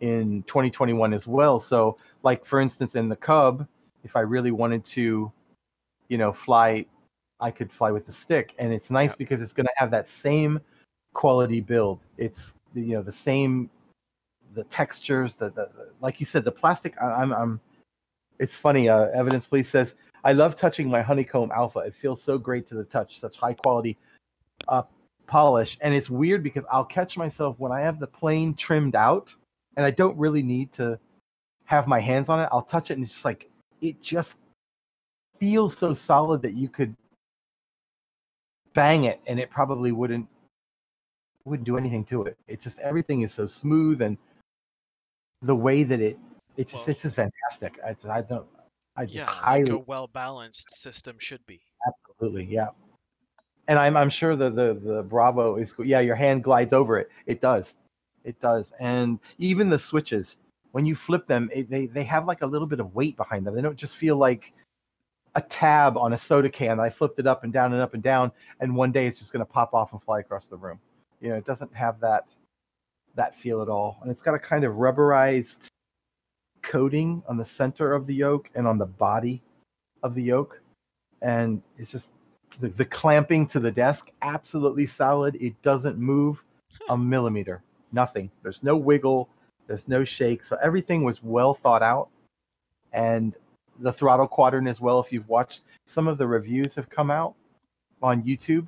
in 0.00 0.42
2021 0.44 1.12
as 1.12 1.26
well. 1.26 1.60
So 1.60 1.96
like 2.22 2.44
for 2.46 2.60
instance 2.60 2.94
in 2.94 3.08
the 3.08 3.16
Cub, 3.16 3.66
if 4.04 4.16
I 4.16 4.20
really 4.20 4.50
wanted 4.50 4.84
to, 4.86 5.30
you 6.08 6.18
know, 6.18 6.32
fly, 6.32 6.86
I 7.40 7.50
could 7.50 7.70
fly 7.72 7.90
with 7.90 8.06
the 8.06 8.12
stick, 8.12 8.54
and 8.58 8.72
it's 8.72 8.90
nice 8.90 9.10
Yeah. 9.10 9.16
because 9.18 9.42
it's 9.42 9.52
going 9.52 9.66
to 9.66 9.72
have 9.76 9.90
that 9.90 10.06
same 10.06 10.60
quality 11.12 11.60
build. 11.60 12.04
It's 12.16 12.54
the, 12.74 12.80
you 12.80 12.94
know 12.94 13.02
the 13.02 13.12
same 13.12 13.70
the 14.54 14.64
textures, 14.64 15.34
the, 15.34 15.50
the, 15.50 15.68
the 15.76 15.90
like 16.00 16.20
you 16.20 16.26
said, 16.26 16.44
the 16.44 16.52
plastic. 16.52 16.94
I, 17.02 17.06
I'm 17.06 17.32
I'm. 17.32 17.60
It's 18.38 18.54
funny. 18.54 18.88
Uh, 18.88 19.06
Evidence 19.14 19.46
Police 19.46 19.68
says 19.68 19.94
I 20.24 20.32
love 20.32 20.56
touching 20.56 20.88
my 20.88 21.02
honeycomb 21.02 21.52
alpha. 21.52 21.80
It 21.80 21.94
feels 21.94 22.22
so 22.22 22.38
great 22.38 22.66
to 22.68 22.74
the 22.74 22.84
touch, 22.84 23.20
such 23.20 23.36
high 23.36 23.52
quality 23.52 23.98
uh, 24.68 24.82
polish. 25.26 25.76
And 25.82 25.92
it's 25.94 26.08
weird 26.08 26.42
because 26.42 26.64
I'll 26.72 26.84
catch 26.84 27.18
myself 27.18 27.58
when 27.58 27.72
I 27.72 27.80
have 27.80 27.98
the 28.00 28.06
plane 28.06 28.54
trimmed 28.54 28.96
out, 28.96 29.34
and 29.76 29.84
I 29.84 29.90
don't 29.90 30.16
really 30.16 30.42
need 30.42 30.72
to 30.72 30.98
have 31.66 31.86
my 31.86 32.00
hands 32.00 32.28
on 32.30 32.40
it. 32.40 32.48
I'll 32.50 32.62
touch 32.62 32.90
it, 32.90 32.94
and 32.94 33.02
it's 33.04 33.12
just 33.12 33.24
like 33.24 33.50
it 33.82 34.00
just 34.00 34.36
feels 35.38 35.76
so 35.76 35.92
solid 35.92 36.40
that 36.42 36.54
you 36.54 36.68
could 36.68 36.94
bang 38.72 39.04
it, 39.04 39.20
and 39.26 39.38
it 39.38 39.50
probably 39.50 39.92
wouldn't 39.92 40.26
wouldn't 41.44 41.66
do 41.66 41.76
anything 41.76 42.04
to 42.06 42.22
it. 42.22 42.38
It's 42.48 42.64
just 42.64 42.78
everything 42.78 43.20
is 43.20 43.32
so 43.32 43.46
smooth 43.46 44.00
and 44.00 44.16
the 45.42 45.54
way 45.54 45.82
that 45.82 46.00
it 46.00 46.18
it's 46.56 46.72
just 46.72 46.86
Well- 46.86 46.92
it's 46.92 47.02
just 47.02 47.16
fantastic. 47.16 47.78
I, 47.84 47.94
I 48.10 48.22
don't 48.22 48.46
I 48.96 49.04
just 49.04 49.16
yeah, 49.16 49.26
highly 49.26 49.64
like 49.64 49.72
a 49.72 49.78
well 49.78 50.06
balanced 50.06 50.70
system 50.74 51.16
should 51.18 51.44
be. 51.46 51.60
absolutely 51.86 52.44
yeah. 52.44 52.68
And 53.66 53.78
I'm 53.78 53.96
I'm 53.96 54.10
sure 54.10 54.36
the 54.36 54.50
the 54.50 54.74
the 54.74 55.02
Bravo 55.02 55.56
is 55.56 55.74
yeah 55.78 56.00
your 56.00 56.16
hand 56.16 56.44
glides 56.44 56.72
over 56.72 56.98
it. 56.98 57.08
It 57.26 57.40
does, 57.40 57.76
it 58.24 58.38
does. 58.40 58.72
And 58.78 59.18
even 59.38 59.68
the 59.68 59.78
switches 59.78 60.36
when 60.74 60.84
you 60.84 60.96
flip 60.96 61.28
them, 61.28 61.48
it, 61.52 61.70
they 61.70 61.86
they 61.86 62.02
have 62.02 62.26
like 62.26 62.42
a 62.42 62.46
little 62.46 62.66
bit 62.66 62.80
of 62.80 62.94
weight 62.96 63.16
behind 63.16 63.46
them. 63.46 63.54
They 63.54 63.62
don't 63.62 63.76
just 63.76 63.96
feel 63.96 64.16
like 64.16 64.52
a 65.36 65.40
tab 65.40 65.96
on 65.96 66.12
a 66.12 66.18
soda 66.18 66.50
can. 66.50 66.80
I 66.80 66.90
flipped 66.90 67.20
it 67.20 67.28
up 67.28 67.44
and 67.44 67.52
down 67.52 67.72
and 67.72 67.80
up 67.80 67.94
and 67.94 68.02
down, 68.02 68.32
and 68.58 68.74
one 68.74 68.90
day 68.90 69.06
it's 69.06 69.20
just 69.20 69.32
going 69.32 69.44
to 69.44 69.50
pop 69.50 69.72
off 69.72 69.92
and 69.92 70.02
fly 70.02 70.18
across 70.18 70.48
the 70.48 70.56
room. 70.56 70.80
You 71.20 71.28
know, 71.28 71.36
it 71.36 71.44
doesn't 71.44 71.72
have 71.74 72.00
that 72.00 72.34
that 73.14 73.36
feel 73.36 73.62
at 73.62 73.68
all, 73.68 73.98
and 74.02 74.10
it's 74.10 74.20
got 74.20 74.34
a 74.34 74.38
kind 74.38 74.64
of 74.64 74.74
rubberized 74.74 75.68
coating 76.64 77.22
on 77.28 77.36
the 77.36 77.44
center 77.44 77.92
of 77.92 78.06
the 78.06 78.14
yoke 78.14 78.50
and 78.54 78.66
on 78.66 78.78
the 78.78 78.86
body 78.86 79.42
of 80.02 80.14
the 80.14 80.22
yoke, 80.22 80.60
and 81.22 81.62
it's 81.78 81.90
just 81.90 82.12
the, 82.58 82.68
the 82.68 82.84
clamping 82.84 83.46
to 83.48 83.60
the 83.60 83.70
desk 83.70 84.10
absolutely 84.22 84.86
solid. 84.86 85.36
It 85.40 85.60
doesn't 85.62 85.98
move 85.98 86.42
a 86.88 86.96
millimeter, 86.96 87.62
nothing. 87.92 88.30
There's 88.42 88.62
no 88.62 88.76
wiggle, 88.76 89.28
there's 89.66 89.88
no 89.88 90.04
shake, 90.04 90.42
so 90.42 90.56
everything 90.62 91.04
was 91.04 91.22
well 91.22 91.54
thought 91.54 91.82
out, 91.82 92.08
and 92.92 93.36
the 93.80 93.92
throttle 93.92 94.26
quadrant 94.26 94.68
as 94.68 94.80
well. 94.80 95.00
If 95.00 95.12
you've 95.12 95.28
watched 95.28 95.62
some 95.84 96.08
of 96.08 96.18
the 96.18 96.26
reviews 96.26 96.74
have 96.74 96.88
come 96.88 97.10
out 97.10 97.34
on 98.02 98.22
YouTube 98.22 98.66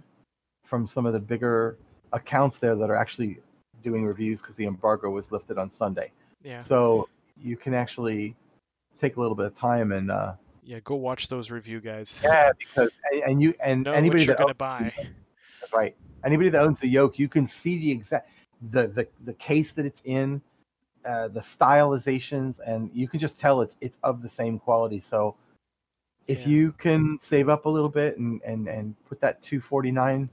from 0.65 0.87
some 0.87 1.07
of 1.07 1.13
the 1.13 1.21
bigger 1.21 1.77
accounts 2.13 2.59
there 2.59 2.75
that 2.75 2.91
are 2.91 2.97
actually 2.97 3.39
doing 3.83 4.05
reviews 4.05 4.41
because 4.41 4.57
the 4.57 4.67
embargo 4.67 5.11
was 5.11 5.31
lifted 5.31 5.59
on 5.59 5.71
Sunday. 5.71 6.11
Yeah. 6.43 6.59
So 6.59 7.09
you 7.43 7.57
can 7.57 7.75
actually 7.75 8.35
take 8.99 9.17
a 9.17 9.21
little 9.21 9.37
bit 9.37 9.47
of 9.47 9.55
time 9.55 9.93
and 9.93 10.11
uh, 10.11 10.33
Yeah, 10.65 10.81
go 10.83 10.95
watch 10.97 11.29
those 11.29 11.51
review 11.51 11.81
guys. 11.81 12.21
yeah, 12.25 12.51
because 12.59 12.91
and, 13.13 13.23
and 13.23 13.43
you 13.43 13.55
and 13.63 13.87
know 13.87 13.93
anybody 13.95 14.25
that 14.27 14.41
owns, 14.41 14.57
buy. 14.57 14.93
right, 15.73 15.95
anybody 16.25 16.49
that 16.51 16.61
owns 16.61 16.81
the 16.81 16.89
yoke, 16.89 17.19
you 17.19 17.29
can 17.29 17.47
see 17.47 17.79
the 17.79 17.91
exact 17.91 18.29
the 18.71 18.87
the 18.89 19.07
the 19.25 19.35
case 19.35 19.73
that 19.73 19.85
it's 19.87 20.03
in, 20.05 20.41
uh, 21.05 21.29
the 21.29 21.41
stylizations, 21.41 22.59
and 22.67 22.91
you 22.95 23.09
can 23.09 23.21
just 23.21 23.39
tell 23.39 23.61
it's 23.61 23.77
it's 23.81 23.99
of 24.03 24.23
the 24.23 24.29
same 24.29 24.59
quality. 24.59 25.01
So 25.01 25.37
if 26.27 26.43
Yeah. 26.43 26.49
you 26.49 26.73
can 26.73 27.19
save 27.21 27.49
up 27.49 27.67
a 27.67 27.69
little 27.69 27.89
bit 27.89 28.19
and 28.19 28.41
and 28.43 28.67
and 28.69 28.95
put 29.09 29.21
that 29.21 29.43
249 29.43 30.29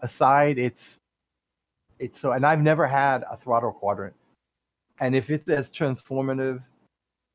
aside, 0.00 0.58
it's 0.58 0.98
it's 1.98 2.18
so. 2.20 2.32
And 2.32 2.46
I've 2.46 2.62
never 2.62 2.86
had 2.86 3.24
a 3.30 3.36
throttle 3.36 3.72
quadrant, 3.72 4.14
and 5.00 5.14
if 5.14 5.30
it's 5.30 5.48
as 5.48 5.70
transformative 5.70 6.62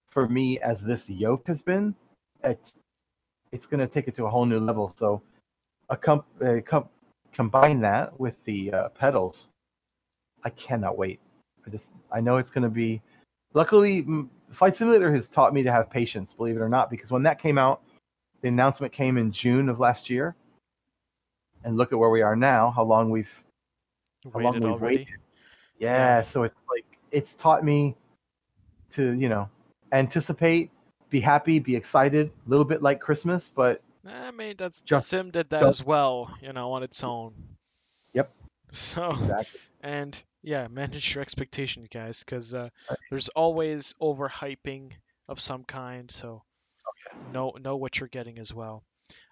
for 0.07 0.27
me 0.27 0.59
as 0.59 0.81
this 0.81 1.09
yoke 1.09 1.47
has 1.47 1.61
been, 1.61 1.95
it's 2.43 2.77
it's 3.51 3.65
going 3.65 3.79
to 3.79 3.87
take 3.87 4.07
it 4.07 4.15
to 4.15 4.25
a 4.25 4.29
whole 4.29 4.45
new 4.45 4.59
level. 4.59 4.93
So, 4.95 5.21
a 5.89 5.97
comp, 5.97 6.25
uh, 6.43 6.61
com- 6.65 6.89
combine 7.33 7.81
that 7.81 8.17
with 8.19 8.41
the 8.45 8.71
uh, 8.71 8.89
pedals, 8.89 9.49
I 10.43 10.49
cannot 10.51 10.97
wait. 10.97 11.19
I 11.65 11.69
just 11.69 11.87
I 12.11 12.21
know 12.21 12.37
it's 12.37 12.51
going 12.51 12.63
to 12.63 12.69
be. 12.69 13.01
Luckily, 13.53 14.05
Flight 14.49 14.77
Simulator 14.77 15.13
has 15.13 15.27
taught 15.27 15.53
me 15.53 15.61
to 15.63 15.71
have 15.71 15.89
patience, 15.89 16.33
believe 16.33 16.55
it 16.55 16.61
or 16.61 16.69
not, 16.69 16.89
because 16.89 17.11
when 17.11 17.23
that 17.23 17.41
came 17.41 17.57
out, 17.57 17.81
the 18.41 18.47
announcement 18.47 18.93
came 18.93 19.17
in 19.17 19.31
June 19.31 19.67
of 19.67 19.79
last 19.79 20.09
year, 20.09 20.35
and 21.63 21.77
look 21.77 21.91
at 21.91 21.99
where 21.99 22.09
we 22.09 22.21
are 22.21 22.35
now. 22.35 22.71
How 22.71 22.83
long 22.83 23.09
we've 23.09 23.43
how 24.33 24.39
long 24.39 24.53
we've 24.53 24.63
already. 24.63 24.97
waited. 24.97 25.15
Yeah, 25.79 26.21
so 26.21 26.43
it's 26.43 26.61
like 26.69 26.90
it's 27.11 27.33
taught 27.35 27.63
me 27.63 27.95
to 28.91 29.11
you 29.13 29.29
know 29.29 29.49
anticipate, 29.91 30.71
be 31.09 31.19
happy, 31.19 31.59
be 31.59 31.75
excited, 31.75 32.31
a 32.45 32.49
little 32.49 32.65
bit 32.65 32.81
like 32.81 32.99
Christmas, 32.99 33.51
but 33.53 33.81
I 34.05 34.31
mean, 34.31 34.55
that's 34.57 34.81
Just- 34.81 35.07
Sim 35.09 35.29
did 35.31 35.49
that 35.49 35.61
just- 35.61 35.81
as 35.81 35.85
well, 35.85 36.35
you 36.41 36.53
know, 36.53 36.71
on 36.73 36.83
its 36.83 37.03
own. 37.03 37.33
Yep. 38.13 38.31
So 38.73 39.09
exactly. 39.11 39.59
and 39.81 40.23
yeah, 40.43 40.67
manage 40.69 41.13
your 41.13 41.21
expectations, 41.21 41.87
guys, 41.91 42.23
because 42.23 42.53
uh, 42.55 42.69
Right. 42.89 42.99
there's 43.09 43.27
always 43.29 43.93
overhyping 44.01 44.93
of 45.27 45.39
some 45.41 45.65
kind. 45.65 46.09
So 46.09 46.43
know 47.33 47.51
know 47.61 47.75
what 47.75 47.99
you're 47.99 48.07
getting 48.09 48.39
as 48.39 48.53
well. 48.53 48.83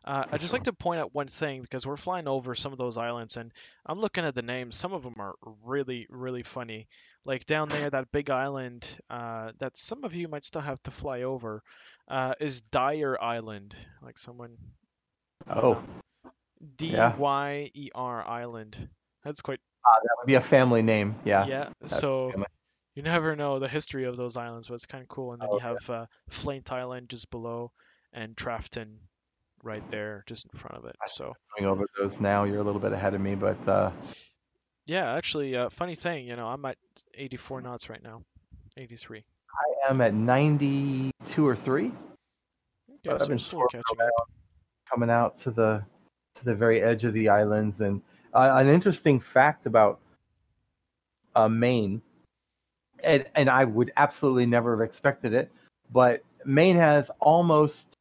Uh, 0.04 0.26
I'd 0.32 0.40
just 0.40 0.52
sure. 0.52 0.60
like 0.60 0.66
to 0.66 0.74
point 0.74 1.00
out 1.00 1.14
one 1.14 1.28
thing 1.28 1.62
because 1.62 1.86
we're 1.86 1.98
flying 1.98 2.28
over 2.28 2.56
some 2.56 2.72
of 2.72 2.78
those 2.78 2.98
islands 2.98 3.38
and 3.38 3.52
I'm 3.86 4.00
looking 4.00 4.26
at 4.26 4.36
the 4.36 4.42
names. 4.42 4.76
Some 4.76 4.94
of 4.94 5.04
them 5.04 5.16
are 5.20 5.36
really, 5.64 6.08
really 6.10 6.44
funny. 6.44 6.88
Like 7.26 7.46
down 7.46 7.70
there, 7.70 7.90
that 7.90 8.12
big 8.12 8.30
island 8.30 8.88
uh, 9.10 9.52
that 9.60 9.78
some 9.78 10.04
of 10.04 10.16
you 10.16 10.28
might 10.28 10.46
still 10.46 10.62
have 10.62 10.82
to 10.84 10.92
fly 10.92 11.24
over 11.24 11.62
uh, 12.08 12.34
is 12.40 12.62
Dyer 12.62 13.22
Island. 13.22 13.76
Like 14.02 14.18
someone 14.18 14.58
Oh, 15.50 15.82
D 16.78 16.88
Yeah. 16.88 17.16
Y 17.16 17.72
E 17.74 17.90
R 17.94 18.28
Island. 18.28 18.90
That's 19.24 19.42
quite 19.42 19.60
that 19.84 20.16
would 20.20 20.28
be 20.28 20.36
a 20.36 20.42
family 20.42 20.82
name. 20.82 21.16
Yeah. 21.26 21.46
yeah. 21.46 21.70
So 21.88 22.32
you 22.96 23.04
never 23.04 23.36
know 23.36 23.60
the 23.60 23.68
history 23.68 24.06
of 24.06 24.18
those 24.18 24.38
islands, 24.38 24.68
but 24.68 24.76
it's 24.76 24.86
kind 24.86 25.02
of 25.02 25.08
cool. 25.08 25.34
And 25.34 25.42
then 25.42 25.50
Oh, 25.52 25.56
you 25.56 25.60
have 25.62 25.90
uh, 25.90 26.06
Flint 26.30 26.72
Island 26.72 27.10
just 27.10 27.30
below, 27.32 27.72
and 28.12 28.36
Trafton 28.36 29.00
right 29.64 29.88
there, 29.92 30.24
just 30.28 30.48
in 30.52 30.60
front 30.60 30.78
of 30.78 30.86
it. 30.86 30.96
So 31.08 31.34
Going 31.58 31.70
over 31.70 31.86
those 31.98 32.20
now, 32.20 32.44
you're 32.44 32.60
a 32.60 32.64
little 32.64 32.82
bit 32.82 32.94
ahead 32.94 33.14
of 33.14 33.22
me, 33.22 33.36
but 33.36 33.68
uh, 33.68 33.92
yeah, 34.86 35.14
actually, 35.14 35.56
uh, 35.56 35.70
funny 35.70 35.96
thing, 35.96 36.28
you 36.28 36.36
know, 36.36 36.48
I'm 36.48 36.66
at 36.66 36.78
84 37.14 37.62
knots 37.62 37.90
right 37.90 38.02
now, 38.02 38.24
83. 38.78 39.20
I 39.20 39.92
am 39.92 40.02
at 40.02 40.14
92 40.14 41.48
or 41.48 41.56
three, 41.56 41.92
but 43.04 43.22
I've 43.22 43.28
been 43.28 43.40
swirling 43.40 43.68
catching 43.72 44.02
up. 44.02 44.30
coming 44.90 45.10
out 45.10 45.38
to 45.40 45.52
the 45.52 45.84
to 46.36 46.46
the 46.46 46.56
very 46.56 46.82
edge 46.82 47.04
of 47.04 47.14
the 47.14 47.30
islands. 47.30 47.82
And 47.82 48.02
uh, 48.34 48.56
an 48.56 48.68
interesting 48.68 49.20
fact 49.20 49.66
about 49.66 50.00
uh, 51.36 51.50
Maine, 51.50 52.02
and 53.04 53.26
and 53.36 53.50
I 53.50 53.66
would 53.66 53.92
absolutely 53.96 54.46
never 54.46 54.76
have 54.76 54.86
expected 54.86 55.34
it, 55.34 55.52
but 55.92 56.24
Maine 56.46 56.78
has 56.78 57.12
almost 57.20 57.96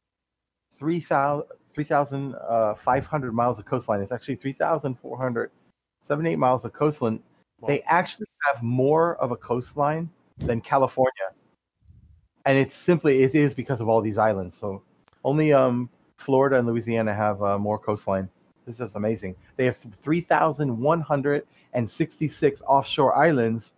3,000 0.79 1.43
3,500 1.71 3.33
miles 3.33 3.59
of 3.59 3.65
coastline. 3.65 4.01
It's 4.01 4.11
actually 4.11 4.35
3,478 4.35 6.35
miles 6.35 6.65
of 6.65 6.73
coastline. 6.73 7.21
They 7.67 7.81
actually 7.83 8.25
have 8.45 8.63
more 8.63 9.17
of 9.17 9.29
a 9.31 9.35
coastline 9.35 10.09
than 10.37 10.61
California, 10.61 11.11
and 12.45 12.57
it's 12.57 12.73
simply 12.73 13.21
it 13.23 13.35
is 13.35 13.53
because 13.53 13.81
of 13.81 13.89
all 13.89 14.01
these 14.01 14.17
islands. 14.17 14.57
So 14.57 14.81
only 15.25 15.51
um, 15.53 15.89
Florida 16.17 16.57
and 16.57 16.65
Louisiana 16.67 17.13
have 17.13 17.43
uh, 17.43 17.59
more 17.59 17.77
coastline. 17.77 18.29
This 18.65 18.79
is 18.79 18.95
amazing. 18.95 19.35
They 19.57 19.65
have 19.65 19.75
3,166 19.77 22.61
offshore 22.65 23.15
islands, 23.15 23.73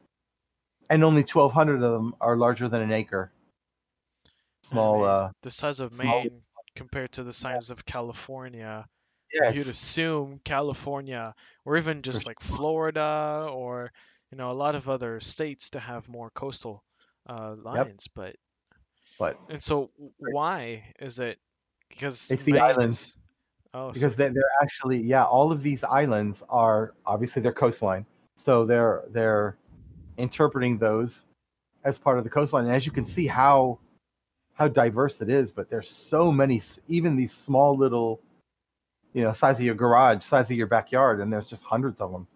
and 0.89 1.03
only 1.03 1.23
1,200 1.23 1.81
of 1.81 1.91
them 1.91 2.15
are 2.21 2.37
larger 2.37 2.69
than 2.69 2.81
an 2.81 2.91
acre. 2.91 3.31
Small, 4.63 4.99
mean, 4.99 5.07
uh, 5.07 5.31
The 5.41 5.49
size 5.49 5.79
of 5.79 5.91
small- 5.93 6.23
Maine 6.23 6.41
compared 6.75 7.11
to 7.13 7.23
the 7.23 7.33
size 7.33 7.69
of 7.69 7.85
California, 7.85 8.85
yeah, 9.33 9.51
you'd 9.51 9.67
assume 9.67 10.39
California 10.43 11.33
or 11.65 11.77
even 11.77 12.01
just 12.01 12.25
like 12.27 12.39
Florida 12.39 13.47
or 13.51 13.91
you 14.31 14.37
know 14.37 14.51
a 14.51 14.53
lot 14.53 14.75
of 14.75 14.89
other 14.89 15.19
states 15.19 15.71
to 15.71 15.79
have 15.79 16.07
more 16.09 16.29
coastal 16.31 16.83
uh, 17.29 17.55
lines, 17.55 18.07
but 18.13 18.35
but 19.19 19.37
and 19.49 19.63
so 19.63 19.89
why 20.17 20.83
is 20.99 21.19
it? 21.19 21.39
Because 21.89 22.31
It's 22.31 22.43
the 22.43 22.53
Maine 22.53 22.61
islands. 22.61 23.01
is- 23.01 23.17
Oh, 23.73 23.93
so 23.93 23.93
because 23.93 24.15
they, 24.17 24.25
it's- 24.25 24.33
they're 24.35 24.61
actually 24.61 24.97
yeah 25.01 25.23
all 25.23 25.51
of 25.53 25.63
these 25.63 25.83
islands 25.85 26.43
are 26.49 26.93
obviously 27.05 27.41
their 27.41 27.53
coastline. 27.53 28.05
So 28.35 28.65
they're 28.65 29.03
they're 29.09 29.57
interpreting 30.17 30.77
those 30.77 31.25
as 31.83 31.97
part 31.97 32.17
of 32.17 32.25
the 32.25 32.29
coastline. 32.29 32.65
And 32.65 32.75
as 32.75 32.85
you 32.85 32.91
can 32.91 33.05
see 33.05 33.27
how 33.27 33.79
how 34.61 34.67
diverse 34.67 35.21
it 35.21 35.29
is 35.29 35.51
but 35.51 35.71
there's 35.71 35.89
so 35.89 36.31
many 36.31 36.61
even 36.87 37.15
these 37.15 37.33
small 37.33 37.75
little 37.75 38.19
you 39.11 39.23
know 39.23 39.33
size 39.33 39.57
of 39.57 39.65
your 39.65 39.73
garage 39.73 40.21
size 40.21 40.51
of 40.51 40.55
your 40.55 40.67
backyard 40.67 41.19
and 41.19 41.33
there's 41.33 41.49
just 41.49 41.63
hundreds 41.63 41.99
of 41.99 42.11
them 42.11 42.27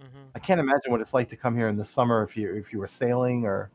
Mhm. 0.00 0.32
i 0.34 0.38
can't 0.38 0.60
imagine 0.60 0.90
what 0.90 1.02
it's 1.02 1.12
like 1.12 1.28
to 1.28 1.36
come 1.36 1.54
here 1.54 1.68
in 1.68 1.76
the 1.76 1.84
summer 1.84 2.22
if 2.22 2.38
you 2.38 2.54
if 2.54 2.72
you 2.72 2.78
were 2.78 2.86
sailing 2.86 3.44
or 3.44 3.70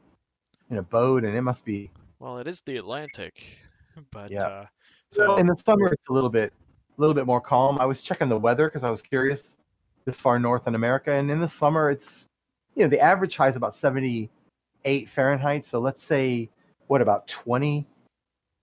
in 0.71 0.77
a 0.77 0.81
boat 0.81 1.23
and 1.23 1.35
it 1.35 1.43
must 1.43 1.63
be 1.65 1.91
Well, 2.17 2.39
it 2.39 2.47
is 2.47 2.63
the 2.63 2.77
Atlantic, 2.77 3.59
but 4.11 4.31
Yeah. 4.31 4.45
uh, 4.45 4.65
so 5.11 5.37
in 5.37 5.45
the 5.45 5.55
summer 5.55 5.89
it's 5.89 6.07
a 6.09 6.13
little 6.13 6.31
bit 6.31 6.51
a 6.97 6.99
little 6.99 7.13
bit 7.13 7.27
more 7.27 7.39
calm 7.39 7.77
i 7.79 7.85
was 7.85 8.01
checking 8.01 8.27
the 8.27 8.39
weather 8.39 8.65
because 8.65 8.83
i 8.83 8.89
was 8.89 9.03
curious 9.03 9.57
this 10.05 10.17
far 10.17 10.39
north 10.39 10.65
in 10.65 10.73
america 10.73 11.11
and 11.11 11.29
in 11.29 11.39
the 11.39 11.47
summer 11.47 11.91
it's 11.91 12.27
you 12.73 12.81
know 12.81 12.89
the 12.89 12.99
average 12.99 13.37
high 13.37 13.49
is 13.49 13.55
about 13.55 13.75
78 13.75 15.07
fahrenheit 15.07 15.63
so 15.63 15.77
let's 15.79 16.03
say 16.03 16.49
what 16.87 17.01
about 17.01 17.27
20 17.27 17.85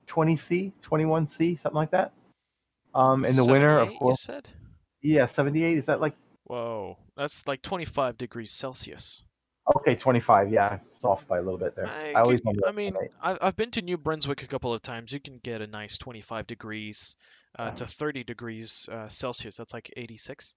20 0.06 0.36
c 0.36 0.72
21 0.82 1.26
c 1.26 1.54
something 1.54 1.76
like 1.76 1.90
that 1.92 2.12
um 2.94 3.24
in 3.24 3.36
the 3.36 3.44
winter 3.44 3.78
of 3.78 3.88
78, 3.88 3.92
you 3.92 3.98
course 3.98 4.22
said? 4.22 4.48
yeah 5.02 5.26
78 5.26 5.78
is 5.78 5.86
that 5.86 6.00
like 6.00 6.14
Whoa, 6.46 6.98
that's 7.16 7.48
like 7.48 7.62
25 7.62 8.18
degrees 8.18 8.52
Celsius. 8.52 9.24
okay 9.76 9.94
25 9.94 10.50
yeah 10.50 10.78
it's 10.94 11.04
off 11.04 11.26
by 11.26 11.38
a 11.38 11.42
little 11.42 11.58
bit 11.58 11.74
there 11.74 11.88
I, 11.88 12.12
i 12.12 12.20
always 12.20 12.42
wonder 12.44 12.68
I 12.68 12.72
mean. 12.72 12.94
I've, 13.22 13.38
I've 13.40 13.56
been 13.56 13.70
to 13.72 13.82
New 13.82 13.96
Brunswick 13.96 14.42
a 14.42 14.46
couple 14.46 14.74
of 14.74 14.82
times. 14.82 15.10
You 15.12 15.20
can 15.20 15.38
get 15.42 15.62
a 15.62 15.66
nice 15.66 15.96
25 15.96 16.46
degrees 16.46 17.16
uh, 17.58 17.70
to 17.70 17.86
30 17.86 18.24
degrees 18.24 18.88
uh, 18.92 19.08
Celsius. 19.08 19.56
That's 19.56 19.72
like 19.72 19.90
86 19.96 20.54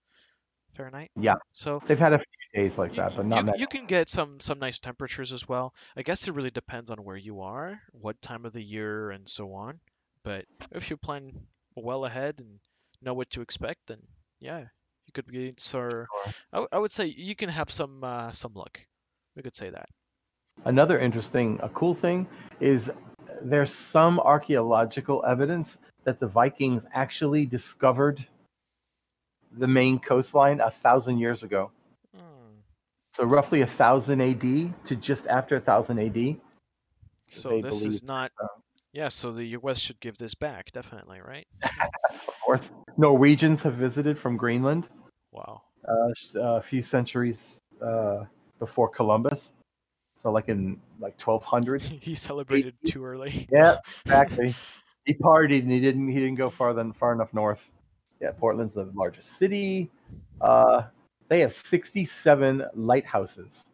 Fahrenheit. 0.75 1.11
Yeah. 1.15 1.35
So 1.53 1.81
they've 1.85 1.97
had 1.99 2.13
a 2.13 2.19
few 2.19 2.61
days 2.61 2.77
like 2.77 2.91
you, 2.91 2.97
that 2.97 3.15
but 3.15 3.23
you- 3.23 3.29
not 3.29 3.45
many 3.45 3.59
you 3.59 3.67
can 3.67 3.85
get 3.85 4.09
some 4.09 4.39
some 4.39 4.59
nice 4.59 4.79
temperatures 4.79 5.33
as 5.33 5.47
well. 5.47 5.73
I 5.95 6.01
guess 6.03 6.27
it 6.27 6.33
really 6.33 6.49
depends 6.49 6.89
on 6.91 7.03
where 7.03 7.17
you 7.17 7.41
are, 7.41 7.79
what 7.91 8.21
time 8.21 8.45
of 8.45 8.53
the 8.53 8.61
year, 8.63 9.11
and 9.11 9.27
so 9.27 9.53
on. 9.53 9.79
But 10.23 10.45
if 10.71 10.89
you 10.89 10.97
plan 10.97 11.31
well 11.75 12.05
ahead 12.05 12.39
and 12.39 12.59
know 13.01 13.13
what 13.13 13.29
to 13.31 13.41
expect, 13.41 13.87
then 13.87 13.99
yeah, 14.39 14.59
you 14.59 15.13
could 15.13 15.25
be 15.27 15.53
so. 15.57 15.79
Sure. 15.79 16.07
I, 16.53 16.57
w- 16.57 16.67
I 16.71 16.77
would 16.79 16.91
say 16.91 17.05
you 17.05 17.35
can 17.35 17.49
have 17.49 17.69
some 17.71 18.03
uh, 18.03 18.31
some 18.31 18.53
luck. 18.53 18.79
We 19.35 19.43
could 19.43 19.55
say 19.55 19.69
that. 19.69 19.89
Another 20.65 20.97
interesting, 20.99 21.59
a 21.61 21.69
cool 21.69 21.93
thing 21.93 22.27
is 22.59 22.91
there's 23.41 23.73
some 23.73 24.19
archaeological 24.19 25.23
evidence 25.25 25.77
that 26.03 26.19
the 26.19 26.27
Vikings 26.27 26.85
actually 26.93 27.45
discovered 27.45 28.25
the 29.51 29.67
Maine 29.67 29.99
coastline 29.99 30.59
a 30.61 30.71
thousand 30.71 31.19
years 31.19 31.43
ago. 31.43 31.71
Hmm. 32.15 32.59
So 33.13 33.23
roughly 33.25 33.61
a 33.61 33.67
thousand 33.67 34.21
AD 34.21 34.85
to 34.85 34.95
just 34.95 35.27
after 35.27 35.55
a 35.55 35.59
thousand 35.59 35.99
AD. 35.99 36.37
So 37.27 37.61
this 37.61 37.83
is 37.85 38.03
not. 38.03 38.31
so. 38.39 38.47
Yeah, 38.93 39.09
so 39.09 39.31
the 39.31 39.45
U.S. 39.45 39.79
should 39.79 39.99
give 39.99 40.17
this 40.17 40.33
back, 40.33 40.71
definitely, 40.71 41.19
right? 41.21 41.47
Of 42.27 42.39
course, 42.45 42.71
Norwegians 42.97 43.61
have 43.63 43.73
visited 43.73 44.17
from 44.17 44.37
Greenland 44.37 44.87
Wow. 45.33 45.63
uh, 45.85 46.11
a 46.35 46.61
few 46.61 46.81
centuries 46.81 47.59
uh, 47.81 48.23
before 48.59 48.87
Columbus. 48.87 49.51
So 50.15 50.31
like 50.31 50.49
in 50.49 50.79
like 50.99 51.19
1200. 51.19 51.81
he 52.01 52.15
celebrated 52.15 52.75
too 52.85 53.05
early. 53.05 53.47
Yeah, 53.51 53.77
exactly. 54.05 54.55
he 55.05 55.13
partied 55.13 55.61
and 55.61 55.71
he 55.71 55.79
didn't 55.79 56.07
he 56.07 56.19
didn't 56.19 56.35
go 56.35 56.49
far 56.49 56.73
than 56.73 56.93
far 56.93 57.11
enough 57.13 57.33
north. 57.33 57.61
Yeah, 58.19 58.31
Portland's 58.31 58.73
the 58.73 58.89
largest 58.95 59.37
city. 59.37 59.89
Uh, 60.41 60.83
they 61.29 61.39
have 61.41 61.53
67 61.53 62.65
lighthouses. 62.73 63.65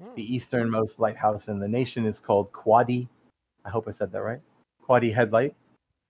Hmm. 0.00 0.14
The 0.14 0.34
easternmost 0.34 0.98
lighthouse 0.98 1.48
in 1.48 1.58
the 1.58 1.68
nation 1.68 2.06
is 2.06 2.20
called 2.20 2.52
Quoddy. 2.52 3.08
I 3.64 3.70
hope 3.70 3.86
I 3.88 3.90
said 3.90 4.12
that 4.12 4.22
right. 4.22 4.40
Quoddy 4.86 5.12
Head 5.12 5.32
Light. 5.32 5.54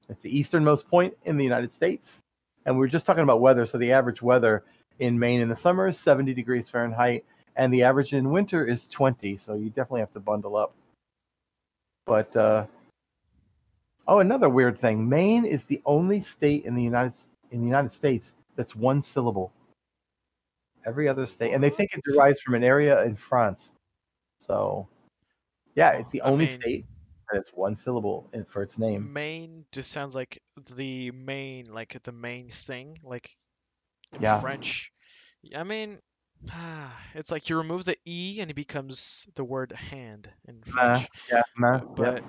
It's 0.08 0.22
the 0.22 0.36
easternmost 0.36 0.88
point 0.88 1.14
in 1.24 1.36
the 1.36 1.44
United 1.44 1.72
States. 1.72 2.22
And 2.66 2.74
we 2.74 2.80
were 2.80 2.88
just 2.88 3.06
talking 3.06 3.22
about 3.22 3.40
weather. 3.40 3.64
So 3.64 3.78
the 3.78 3.92
average 3.92 4.20
weather 4.22 4.64
in 4.98 5.18
Maine 5.18 5.40
in 5.40 5.48
the 5.48 5.56
summer 5.56 5.86
is 5.86 5.98
70 5.98 6.34
degrees 6.34 6.68
Fahrenheit, 6.68 7.24
and 7.56 7.72
the 7.72 7.82
average 7.82 8.12
in 8.12 8.30
winter 8.30 8.64
is 8.64 8.86
20. 8.86 9.36
So 9.36 9.54
you 9.54 9.70
definitely 9.70 10.00
have 10.00 10.12
to 10.12 10.20
bundle 10.20 10.56
up. 10.56 10.74
But 12.06 12.34
uh, 12.36 12.66
oh, 14.06 14.18
another 14.18 14.48
weird 14.48 14.78
thing: 14.78 15.08
Maine 15.08 15.44
is 15.44 15.64
the 15.64 15.80
only 15.86 16.20
state 16.20 16.64
in 16.64 16.74
the 16.74 16.82
United 16.82 17.14
in 17.50 17.60
the 17.60 17.66
United 17.66 17.92
States 17.92 18.34
that's 18.56 18.74
one 18.74 19.02
syllable. 19.02 19.52
Every 20.84 21.08
other 21.08 21.26
state, 21.26 21.52
and 21.52 21.62
they 21.62 21.68
think 21.70 21.90
it 21.92 22.00
derives 22.10 22.40
from 22.40 22.54
an 22.54 22.64
area 22.64 23.02
in 23.04 23.14
France. 23.16 23.70
So, 24.38 24.88
yeah, 25.74 25.92
it's 25.98 26.10
the 26.10 26.22
I 26.22 26.30
only 26.30 26.46
mean- 26.46 26.60
state 26.60 26.84
that 27.30 27.38
it's 27.38 27.50
one 27.50 27.76
syllable 27.76 28.28
in, 28.32 28.44
for 28.46 28.62
its 28.62 28.78
name. 28.78 29.12
Maine 29.12 29.66
just 29.72 29.92
sounds 29.92 30.14
like 30.14 30.40
the 30.76 31.10
main, 31.10 31.66
like 31.70 32.02
the 32.02 32.12
main 32.12 32.48
thing, 32.48 32.98
like 33.04 33.30
in 34.14 34.22
Yeah. 34.22 34.40
French. 34.40 34.90
I 35.54 35.62
mean, 35.64 35.98
it's 37.14 37.30
like 37.30 37.50
you 37.50 37.58
remove 37.58 37.84
the 37.84 37.96
e 38.06 38.40
and 38.40 38.50
it 38.50 38.54
becomes 38.54 39.28
the 39.34 39.44
word 39.44 39.72
hand 39.72 40.30
in 40.48 40.62
Uh, 40.66 40.70
French. 40.70 41.08
yeah, 41.30 41.42
nah, 41.58 41.78
yeah. 41.78 41.84
but 41.94 42.24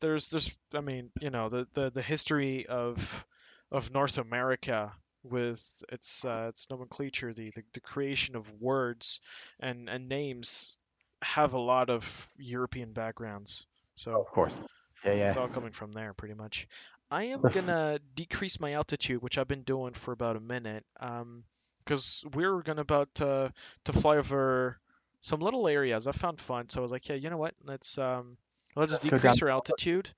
there's 0.00 0.30
there's 0.30 0.58
I 0.74 0.80
mean, 0.80 1.10
you 1.20 1.28
know, 1.30 1.50
the 1.50 1.68
the, 1.74 1.90
the 1.90 2.02
history 2.02 2.66
of 2.66 3.26
of 3.72 3.92
North 3.92 4.18
America 4.18 4.92
with 5.24 5.84
its 5.90 6.24
uh, 6.24 6.46
its 6.48 6.68
nomenclature, 6.70 7.32
the, 7.32 7.50
the 7.54 7.62
the 7.74 7.80
creation 7.80 8.36
of 8.36 8.52
words 8.60 9.20
and 9.60 9.88
and 9.88 10.08
names 10.08 10.78
have 11.22 11.54
a 11.54 11.58
lot 11.58 11.90
of 11.90 12.28
European 12.38 12.92
backgrounds. 12.92 13.66
So 13.94 14.20
of 14.20 14.26
course. 14.26 14.58
Yeah, 15.04 15.14
yeah. 15.14 15.28
it's 15.28 15.36
all 15.36 15.48
coming 15.48 15.72
from 15.72 15.92
there, 15.92 16.12
pretty 16.14 16.34
much. 16.34 16.68
I 17.10 17.24
am 17.24 17.40
gonna 17.52 17.98
decrease 18.14 18.60
my 18.60 18.74
altitude, 18.74 19.22
which 19.22 19.38
I've 19.38 19.48
been 19.48 19.62
doing 19.62 19.94
for 19.94 20.12
about 20.12 20.36
a 20.36 20.40
minute, 20.40 20.84
um, 21.00 21.44
because 21.84 22.24
we're 22.34 22.62
gonna 22.62 22.82
about 22.82 23.20
uh, 23.20 23.48
to 23.84 23.92
fly 23.92 24.16
over 24.16 24.78
some 25.20 25.40
little 25.40 25.68
areas. 25.68 26.06
I 26.06 26.12
found 26.12 26.40
fun, 26.40 26.68
so 26.68 26.80
I 26.80 26.82
was 26.82 26.92
like, 26.92 27.08
yeah, 27.08 27.16
you 27.16 27.30
know 27.30 27.38
what? 27.38 27.54
Let's 27.64 27.98
um, 27.98 28.36
let's 28.76 28.92
Let's 28.92 29.04
decrease 29.04 29.42
our 29.42 29.50
altitude. 29.50 30.10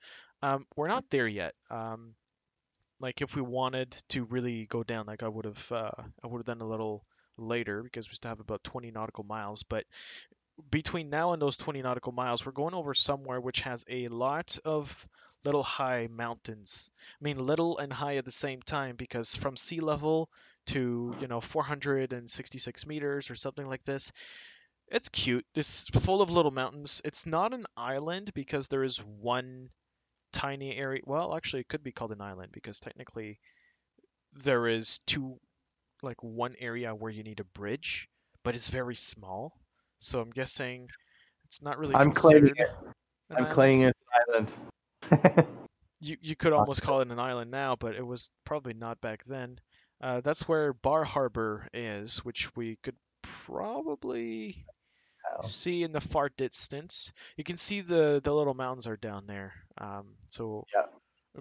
Um, 0.42 0.66
we're 0.76 0.88
not 0.88 1.04
there 1.10 1.26
yet. 1.28 1.54
Um, 1.70 2.14
like 3.00 3.22
if 3.22 3.36
we 3.36 3.42
wanted 3.42 3.94
to 4.10 4.24
really 4.24 4.66
go 4.66 4.82
down, 4.82 5.06
like 5.06 5.22
I 5.22 5.28
would 5.28 5.44
have, 5.44 5.72
uh, 5.72 5.90
I 6.22 6.26
would 6.26 6.38
have 6.38 6.46
done 6.46 6.60
a 6.60 6.68
little 6.68 7.04
later 7.36 7.82
because 7.82 8.08
we 8.08 8.14
still 8.14 8.30
have 8.30 8.40
about 8.40 8.64
20 8.64 8.90
nautical 8.90 9.24
miles, 9.24 9.62
but 9.62 9.84
between 10.70 11.10
now 11.10 11.32
and 11.32 11.42
those 11.42 11.56
20 11.56 11.82
nautical 11.82 12.12
miles, 12.12 12.46
we're 12.46 12.52
going 12.52 12.74
over 12.74 12.94
somewhere 12.94 13.40
which 13.40 13.60
has 13.62 13.84
a 13.88 14.08
lot 14.08 14.58
of 14.64 15.08
little 15.44 15.62
high 15.62 16.08
mountains. 16.10 16.90
I 17.20 17.24
mean, 17.24 17.38
little 17.38 17.78
and 17.78 17.92
high 17.92 18.16
at 18.16 18.24
the 18.24 18.30
same 18.30 18.62
time 18.62 18.96
because 18.96 19.34
from 19.34 19.56
sea 19.56 19.80
level 19.80 20.28
to, 20.68 21.14
you 21.20 21.26
know, 21.26 21.40
466 21.40 22.86
meters 22.86 23.30
or 23.30 23.34
something 23.34 23.66
like 23.66 23.84
this, 23.84 24.12
it's 24.88 25.08
cute. 25.08 25.44
It's 25.54 25.88
full 25.90 26.22
of 26.22 26.30
little 26.30 26.50
mountains. 26.50 27.02
It's 27.04 27.26
not 27.26 27.52
an 27.52 27.66
island 27.76 28.32
because 28.34 28.68
there 28.68 28.84
is 28.84 28.98
one 28.98 29.70
tiny 30.34 30.76
area. 30.76 31.00
Well, 31.04 31.34
actually, 31.34 31.60
it 31.60 31.68
could 31.68 31.82
be 31.82 31.92
called 31.92 32.12
an 32.12 32.20
island 32.20 32.50
because 32.52 32.80
technically 32.80 33.38
there 34.34 34.66
is 34.66 34.98
two, 35.06 35.38
like 36.02 36.22
one 36.22 36.54
area 36.58 36.94
where 36.94 37.10
you 37.10 37.22
need 37.22 37.40
a 37.40 37.44
bridge, 37.44 38.08
but 38.42 38.54
it's 38.54 38.68
very 38.68 38.96
small. 38.96 39.52
So 39.98 40.20
I'm 40.20 40.30
guessing 40.30 40.88
it's 41.46 41.62
not 41.62 41.78
really 41.78 41.94
I'm 41.94 42.12
claiming 42.12 42.54
it. 42.56 42.68
I'm 43.30 43.46
claiming 43.46 43.82
it's 43.82 43.98
an 44.28 44.46
island. 45.10 45.46
You 46.04 46.18
you 46.20 46.36
could 46.36 46.52
almost 46.52 46.82
call 46.82 47.00
it 47.00 47.10
an 47.10 47.18
island 47.18 47.50
now, 47.50 47.76
but 47.76 47.94
it 47.94 48.06
was 48.06 48.30
probably 48.44 48.74
not 48.74 49.00
back 49.00 49.24
then. 49.24 49.58
Uh, 50.02 50.20
that's 50.20 50.46
where 50.46 50.74
Bar 50.74 51.02
Harbor 51.02 51.66
is, 51.72 52.18
which 52.18 52.54
we 52.54 52.76
could 52.82 52.96
probably. 53.22 54.66
See 55.42 55.82
in 55.82 55.92
the 55.92 56.00
far 56.00 56.28
distance. 56.36 57.12
You 57.36 57.44
can 57.44 57.56
see 57.56 57.80
the 57.80 58.20
the 58.22 58.32
little 58.34 58.54
mountains 58.54 58.86
are 58.86 58.96
down 58.96 59.26
there. 59.26 59.52
Um, 59.78 60.14
so 60.28 60.66
Yeah. 60.74 60.86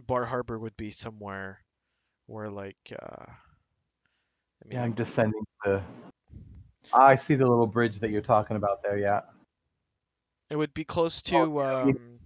Bar 0.07 0.25
Harbor 0.25 0.57
would 0.57 0.75
be 0.77 0.91
somewhere 0.91 1.59
where 2.27 2.49
like 2.49 2.77
uh, 2.91 3.25
I 3.27 4.67
mean, 4.67 4.77
yeah, 4.77 4.83
I'm 4.83 4.93
descending 4.93 5.45
the. 5.63 5.83
Ah, 6.93 7.05
I 7.07 7.15
see 7.15 7.35
the 7.35 7.47
little 7.47 7.67
bridge 7.67 7.99
that 7.99 8.09
you're 8.11 8.21
talking 8.21 8.57
about 8.57 8.83
there. 8.83 8.97
Yeah, 8.97 9.21
it 10.49 10.55
would 10.55 10.73
be 10.73 10.83
close 10.83 11.21
to 11.23 11.35
Oh, 11.37 11.59
yeah, 11.59 11.89
um, 11.89 12.19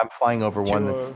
I'm 0.00 0.08
flying 0.10 0.42
over 0.42 0.62
one 0.62 0.86
that's 0.86 1.14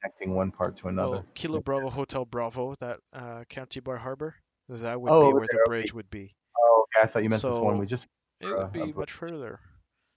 connecting 0.00 0.34
one 0.34 0.50
part 0.50 0.76
to 0.78 0.88
another. 0.88 1.16
well, 1.16 1.26
Kilo 1.34 1.60
Bravo 1.60 1.90
Hotel 1.90 2.24
Bravo, 2.24 2.74
that 2.76 3.00
uh, 3.12 3.44
County 3.48 3.80
Bar 3.80 3.96
Harbor. 3.96 4.34
That 4.68 5.00
would 5.00 5.12
Oh, 5.12 5.28
be 5.28 5.32
where 5.32 5.46
the 5.46 5.52
there, 5.52 5.62
okay. 5.62 5.70
bridge 5.70 5.94
would 5.94 6.10
be. 6.10 6.34
Oh, 6.58 6.84
okay. 6.94 7.04
I 7.04 7.06
thought 7.08 7.22
you 7.22 7.30
meant 7.30 7.42
this 7.42 7.58
one 7.58 7.78
we 7.78 7.86
just. 7.86 8.06
It 8.40 8.56
would 8.56 8.72
be 8.72 8.92
much 8.92 9.12
further. 9.12 9.60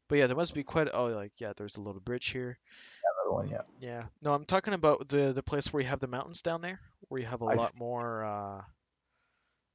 But 0.07 0.17
yeah, 0.17 0.27
there 0.27 0.35
must 0.35 0.53
be 0.53 0.63
quite. 0.63 0.89
Oh, 0.93 1.05
like 1.05 1.39
yeah, 1.39 1.53
there's 1.55 1.77
a 1.77 1.81
little 1.81 2.01
bridge 2.01 2.27
here. 2.29 2.57
Another 3.23 3.33
one, 3.33 3.49
yeah. 3.49 3.61
Yeah. 3.79 4.03
No, 4.21 4.33
I'm 4.33 4.45
talking 4.45 4.73
about 4.73 5.07
the 5.07 5.31
the 5.31 5.41
place 5.41 5.71
where 5.71 5.81
you 5.81 5.87
have 5.87 5.99
the 5.99 6.07
mountains 6.07 6.41
down 6.41 6.61
there, 6.61 6.81
where 7.07 7.21
you 7.21 7.27
have 7.27 7.41
a 7.41 7.45
I 7.45 7.55
lot 7.55 7.73
more. 7.77 8.25
Uh, 8.25 8.61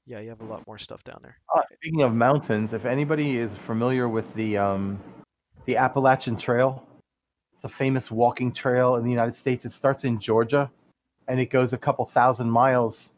yeah, 0.05 0.20
you 0.20 0.28
have 0.28 0.42
a 0.42 0.44
lot 0.44 0.66
more 0.66 0.78
stuff 0.78 1.03
down 1.03 1.20
there. 1.22 1.36
Uh, 1.55 1.62
speaking 1.74 2.03
of 2.03 2.14
mountains, 2.14 2.72
if 2.72 2.84
anybody 2.84 3.38
is 3.38 3.57
familiar 3.57 4.09
with 4.09 4.32
the 4.34 4.59
um, 4.59 5.01
the 5.64 5.78
Appalachian 5.78 6.36
Trail, 6.36 6.86
it's 7.55 7.64
a 7.64 7.68
famous 7.68 8.11
walking 8.11 8.53
trail 8.53 8.97
in 8.97 9.05
the 9.05 9.11
United 9.11 9.34
States. 9.34 9.64
It 9.64 9.72
starts 9.72 10.05
in 10.05 10.20
Georgia, 10.20 10.70
and 11.28 11.40
it 11.40 11.47
goes 11.47 11.72
a 11.72 11.78
couple 11.78 12.05
thousand 12.05 12.51
miles 12.51 13.12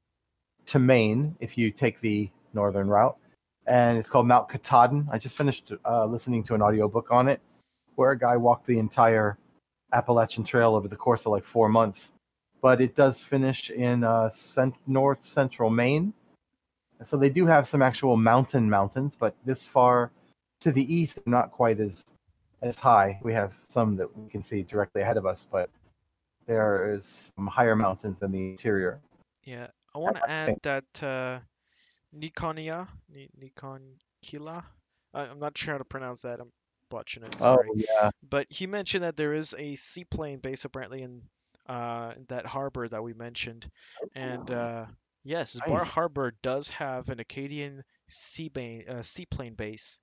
to 0.66 0.78
Maine 0.78 1.34
if 1.40 1.58
you 1.58 1.72
take 1.72 2.00
the 2.00 2.30
northern 2.54 2.88
route. 2.88 3.16
And 3.68 3.98
it's 3.98 4.08
called 4.08 4.26
Mount 4.26 4.48
Katahdin. 4.48 5.06
I 5.12 5.18
just 5.18 5.36
finished 5.36 5.72
uh, 5.84 6.06
listening 6.06 6.42
to 6.44 6.54
an 6.54 6.62
audiobook 6.62 7.12
on 7.12 7.28
it, 7.28 7.40
where 7.96 8.12
a 8.12 8.18
guy 8.18 8.36
walked 8.36 8.66
the 8.66 8.78
entire 8.78 9.36
Appalachian 9.92 10.44
Trail 10.44 10.74
over 10.74 10.88
the 10.88 10.96
course 10.96 11.26
of 11.26 11.32
like 11.32 11.44
four 11.44 11.68
months. 11.68 12.12
But 12.62 12.80
it 12.80 12.96
does 12.96 13.22
finish 13.22 13.70
in 13.70 14.04
uh, 14.04 14.30
cent- 14.30 14.74
north 14.86 15.22
central 15.22 15.70
Maine. 15.70 16.14
So 17.04 17.16
they 17.16 17.28
do 17.28 17.46
have 17.46 17.68
some 17.68 17.82
actual 17.82 18.16
mountain 18.16 18.68
mountains, 18.68 19.16
but 19.16 19.34
this 19.44 19.64
far 19.64 20.10
to 20.60 20.72
the 20.72 20.92
east, 20.92 21.20
not 21.26 21.52
quite 21.52 21.78
as 21.78 22.04
as 22.62 22.76
high. 22.76 23.20
We 23.22 23.32
have 23.34 23.52
some 23.68 23.96
that 23.96 24.16
we 24.16 24.28
can 24.28 24.42
see 24.42 24.62
directly 24.62 25.02
ahead 25.02 25.16
of 25.16 25.26
us, 25.26 25.46
but 25.48 25.70
there 26.46 26.92
is 26.92 27.30
some 27.36 27.46
higher 27.46 27.76
mountains 27.76 28.22
in 28.22 28.32
the 28.32 28.50
interior. 28.50 28.98
Yeah, 29.44 29.68
I 29.94 29.98
want 29.98 30.16
to 30.16 30.28
add 30.28 30.58
that 30.62 31.02
uh, 31.02 31.38
Nikonia, 32.20 32.88
Ni- 33.14 33.30
Nikon 33.38 33.96
Kila. 34.22 34.64
I, 35.14 35.22
I'm 35.22 35.38
not 35.38 35.56
sure 35.56 35.74
how 35.74 35.78
to 35.78 35.84
pronounce 35.84 36.22
that. 36.22 36.40
I'm 36.40 36.52
botching 36.90 37.22
it. 37.24 37.38
Sorry. 37.38 37.68
Oh 37.68 37.74
yeah, 37.76 38.10
But 38.22 38.46
he 38.50 38.66
mentioned 38.66 39.04
that 39.04 39.16
there 39.16 39.32
is 39.34 39.54
a 39.58 39.74
seaplane 39.76 40.38
base 40.38 40.64
apparently 40.64 41.02
in 41.02 41.22
uh, 41.68 42.14
that 42.28 42.46
harbor 42.46 42.88
that 42.88 43.02
we 43.02 43.12
mentioned, 43.14 43.70
and 44.14 44.50
uh, 44.50 44.86
yes, 45.24 45.60
Bar 45.66 45.84
Harbor 45.84 46.32
does 46.42 46.68
have 46.70 47.08
an 47.10 47.20
Acadian 47.20 47.84
seaplane 48.08 48.88
uh, 48.88 49.02
seaplane 49.02 49.54
base, 49.54 50.00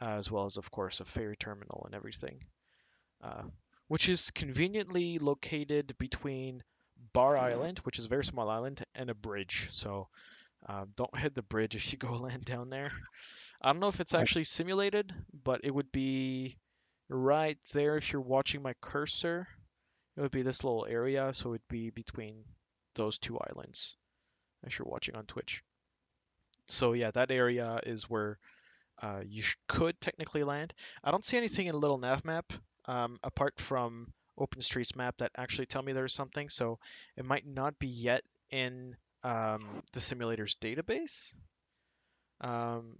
uh, 0.00 0.16
as 0.18 0.30
well 0.30 0.44
as 0.46 0.56
of 0.56 0.70
course 0.70 1.00
a 1.00 1.04
ferry 1.04 1.36
terminal 1.36 1.82
and 1.86 1.94
everything, 1.94 2.44
uh, 3.22 3.42
which 3.88 4.08
is 4.08 4.30
conveniently 4.30 5.18
located 5.18 5.96
between 5.98 6.62
Bar 7.12 7.36
Island, 7.36 7.78
which 7.80 7.98
is 7.98 8.06
a 8.06 8.08
very 8.08 8.24
small 8.24 8.48
island, 8.48 8.82
and 8.94 9.10
a 9.10 9.14
bridge. 9.14 9.66
So 9.70 10.08
uh, 10.68 10.84
don't 10.96 11.18
hit 11.18 11.34
the 11.34 11.42
bridge 11.42 11.74
if 11.74 11.92
you 11.92 11.98
go 11.98 12.16
land 12.18 12.44
down 12.44 12.70
there. 12.70 12.92
I 13.60 13.72
don't 13.72 13.80
know 13.80 13.88
if 13.88 14.00
it's 14.00 14.14
actually 14.14 14.44
simulated, 14.44 15.12
but 15.44 15.60
it 15.64 15.74
would 15.74 15.92
be 15.92 16.56
right 17.08 17.58
there 17.74 17.96
if 17.96 18.12
you're 18.12 18.22
watching 18.22 18.62
my 18.62 18.74
cursor. 18.80 19.46
It 20.16 20.20
would 20.20 20.30
be 20.30 20.42
this 20.42 20.64
little 20.64 20.86
area, 20.88 21.32
so 21.32 21.48
it 21.48 21.52
would 21.52 21.68
be 21.68 21.90
between 21.90 22.44
those 22.94 23.18
two 23.18 23.38
islands 23.38 23.96
if 24.64 24.78
you're 24.78 24.88
watching 24.88 25.16
on 25.16 25.24
Twitch. 25.24 25.62
So 26.66 26.92
yeah, 26.92 27.10
that 27.12 27.30
area 27.30 27.80
is 27.84 28.08
where 28.10 28.38
uh, 29.02 29.20
you 29.24 29.42
sh- 29.42 29.56
could 29.68 30.00
technically 30.00 30.44
land. 30.44 30.74
I 31.02 31.10
don't 31.10 31.24
see 31.24 31.36
anything 31.36 31.66
in 31.66 31.78
Little 31.78 31.98
Navmap 31.98 32.44
um, 32.86 33.18
apart 33.22 33.58
from 33.58 34.12
OpenStreetMap 34.38 35.16
that 35.18 35.32
actually 35.36 35.66
tell 35.66 35.82
me 35.82 35.92
there's 35.92 36.14
something. 36.14 36.48
So 36.48 36.78
it 37.16 37.24
might 37.24 37.46
not 37.46 37.78
be 37.78 37.88
yet 37.88 38.22
in 38.50 38.96
um, 39.24 39.82
the 39.92 40.00
simulator's 40.00 40.56
database. 40.56 41.34
Um, 42.40 42.96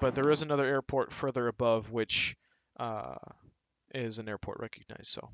but 0.00 0.14
there 0.14 0.30
is 0.30 0.42
another 0.42 0.64
airport 0.64 1.12
further 1.12 1.48
above 1.48 1.90
which 1.90 2.36
uh, 2.78 3.16
is 3.94 4.18
an 4.18 4.28
airport 4.28 4.60
recognized. 4.60 5.06
So 5.06 5.28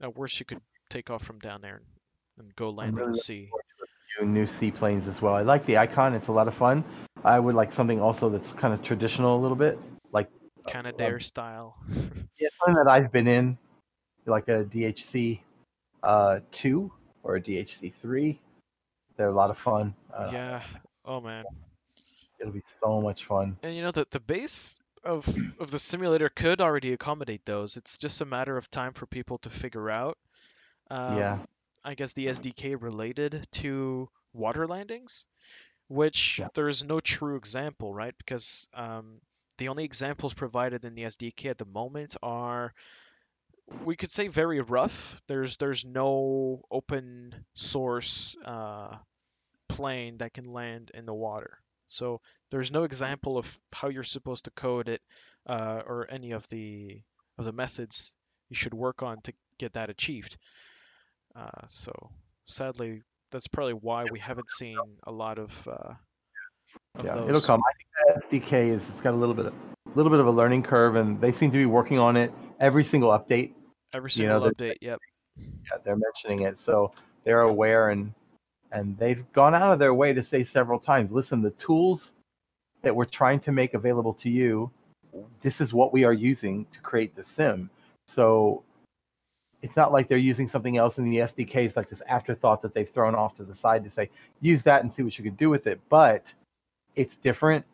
at 0.00 0.16
worst, 0.16 0.38
you 0.40 0.46
could 0.46 0.60
take 0.90 1.10
off 1.10 1.22
from 1.22 1.38
down 1.38 1.60
there 1.60 1.76
and, 1.76 1.84
and 2.38 2.56
go 2.56 2.70
land 2.70 2.90
in 2.90 2.94
really 2.96 3.10
the 3.10 3.16
sea. 3.16 3.50
new 4.22 4.46
seaplanes 4.46 5.08
as 5.08 5.20
well. 5.20 5.34
I 5.34 5.42
like 5.42 5.66
the 5.66 5.78
icon; 5.78 6.14
it's 6.14 6.28
a 6.28 6.32
lot 6.32 6.48
of 6.48 6.54
fun. 6.54 6.84
I 7.24 7.38
would 7.38 7.54
like 7.54 7.72
something 7.72 8.00
also 8.00 8.28
that's 8.28 8.52
kind 8.52 8.74
of 8.74 8.82
traditional 8.82 9.38
a 9.38 9.40
little 9.40 9.56
bit, 9.56 9.78
like 10.12 10.28
Canadair 10.66 11.20
style. 11.20 11.76
yeah, 12.38 12.48
something 12.58 12.82
that 12.82 12.90
I've 12.90 13.12
been 13.12 13.28
in, 13.28 13.58
like 14.26 14.48
a 14.48 14.64
DHC 14.64 15.40
uh, 16.02 16.40
two 16.50 16.92
or 17.22 17.36
a 17.36 17.40
DHC 17.40 17.92
three. 17.94 18.40
They're 19.16 19.28
a 19.28 19.34
lot 19.34 19.50
of 19.50 19.58
fun. 19.58 19.94
Uh, 20.12 20.30
yeah. 20.32 20.62
Oh 21.04 21.20
man. 21.20 21.44
it'll 22.40 22.52
be 22.52 22.62
so 22.64 23.00
much 23.00 23.24
fun. 23.24 23.56
And 23.62 23.74
you 23.76 23.82
know 23.82 23.90
the 23.92 24.06
the 24.10 24.20
base 24.20 24.80
of 25.04 25.26
of 25.60 25.70
the 25.70 25.78
simulator 25.78 26.28
could 26.28 26.60
already 26.60 26.92
accommodate 26.92 27.44
those. 27.44 27.76
It's 27.76 27.98
just 27.98 28.20
a 28.20 28.24
matter 28.24 28.56
of 28.56 28.70
time 28.70 28.92
for 28.92 29.06
people 29.06 29.38
to 29.38 29.50
figure 29.50 29.90
out. 29.90 30.18
Um, 30.90 31.16
Yeah. 31.18 31.38
I 31.84 31.94
guess 31.94 32.12
the 32.12 32.26
SDK 32.28 32.76
related 32.80 33.44
to 33.52 34.08
water 34.32 34.66
landings, 34.68 35.26
which 35.88 36.38
Yeah. 36.38 36.48
there 36.54 36.68
is 36.68 36.84
no 36.84 37.00
true 37.00 37.36
example, 37.36 37.92
right? 37.92 38.14
Because 38.16 38.68
um, 38.74 39.20
the 39.58 39.68
only 39.68 39.84
examples 39.84 40.32
provided 40.34 40.84
in 40.84 40.94
the 40.94 41.02
SDK 41.04 41.50
at 41.50 41.58
the 41.58 41.64
moment 41.66 42.16
are, 42.22 42.72
we 43.84 43.96
could 43.96 44.10
say, 44.10 44.28
very 44.28 44.60
rough. 44.60 45.20
There's 45.28 45.56
there's 45.56 45.84
no 45.84 46.62
open 46.70 47.34
source 47.54 48.36
uh, 48.44 48.96
plane 49.68 50.18
that 50.18 50.32
can 50.32 50.44
land 50.44 50.90
in 50.94 51.06
the 51.06 51.14
water. 51.14 51.58
So 51.88 52.20
there's 52.50 52.72
no 52.72 52.84
example 52.84 53.36
of 53.36 53.58
how 53.72 53.88
you're 53.88 54.02
supposed 54.02 54.44
to 54.44 54.50
code 54.52 54.88
it 54.88 55.02
uh, 55.46 55.82
or 55.86 56.06
any 56.10 56.32
of 56.32 56.48
the 56.48 57.02
of 57.38 57.44
the 57.44 57.52
methods 57.52 58.14
you 58.48 58.56
should 58.56 58.74
work 58.74 59.02
on 59.02 59.20
to 59.22 59.32
get 59.58 59.74
that 59.74 59.90
achieved. 59.90 60.36
Uh, 61.34 61.66
so 61.66 61.92
sadly, 62.46 63.02
that's 63.30 63.48
probably 63.48 63.74
why 63.74 64.04
we 64.10 64.18
haven't 64.18 64.50
seen 64.50 64.78
a 65.04 65.12
lot 65.12 65.38
of, 65.38 65.68
uh, 65.68 65.94
of 66.94 67.04
Yeah, 67.04 67.14
those. 67.14 67.28
it'll 67.30 67.40
come. 67.40 67.62
I 67.62 67.72
think 67.76 68.30
that 68.30 68.30
SDK 68.30 68.68
is 68.68 68.88
it's 68.90 69.00
got 69.00 69.14
a 69.14 69.16
little 69.16 69.34
bit 69.34 69.46
of 69.46 69.54
a 69.54 69.96
little 69.96 70.10
bit 70.10 70.20
of 70.20 70.26
a 70.26 70.30
learning 70.30 70.62
curve, 70.62 70.96
and 70.96 71.20
they 71.20 71.32
seem 71.32 71.50
to 71.50 71.58
be 71.58 71.66
working 71.66 71.98
on 71.98 72.16
it 72.16 72.32
every 72.60 72.84
single 72.84 73.10
update. 73.10 73.52
Every 73.94 74.10
you 74.14 74.26
know, 74.26 74.40
single 74.40 74.50
update, 74.50 74.76
yep. 74.80 74.98
Yeah, 75.36 75.78
they're 75.84 75.96
mentioning 75.96 76.46
it, 76.46 76.58
so 76.58 76.92
they're 77.24 77.42
aware 77.42 77.90
and 77.90 78.12
and 78.72 78.96
they've 78.96 79.30
gone 79.32 79.54
out 79.54 79.72
of 79.72 79.78
their 79.78 79.92
way 79.92 80.14
to 80.14 80.22
say 80.22 80.44
several 80.44 80.78
times, 80.78 81.12
listen, 81.12 81.42
the 81.42 81.50
tools 81.50 82.14
that 82.80 82.96
we're 82.96 83.04
trying 83.04 83.38
to 83.40 83.52
make 83.52 83.74
available 83.74 84.14
to 84.14 84.30
you, 84.30 84.70
this 85.40 85.60
is 85.60 85.74
what 85.74 85.92
we 85.92 86.04
are 86.04 86.12
using 86.12 86.64
to 86.72 86.80
create 86.80 87.14
the 87.14 87.22
sim. 87.22 87.68
So 88.06 88.64
it's 89.60 89.76
not 89.76 89.92
like 89.92 90.08
they're 90.08 90.18
using 90.18 90.48
something 90.48 90.78
else 90.78 90.98
in 90.98 91.08
the 91.08 91.18
SDKs 91.18 91.76
like 91.76 91.88
this 91.88 92.02
afterthought 92.08 92.62
that 92.62 92.74
they've 92.74 92.88
thrown 92.88 93.14
off 93.14 93.34
to 93.36 93.44
the 93.44 93.54
side 93.54 93.84
to 93.84 93.90
say 93.90 94.10
use 94.40 94.62
that 94.64 94.82
and 94.82 94.92
see 94.92 95.02
what 95.02 95.16
you 95.18 95.24
can 95.24 95.34
do 95.34 95.50
with 95.50 95.66
it. 95.66 95.78
But 95.88 96.32
it's 96.96 97.16
different. 97.16 97.64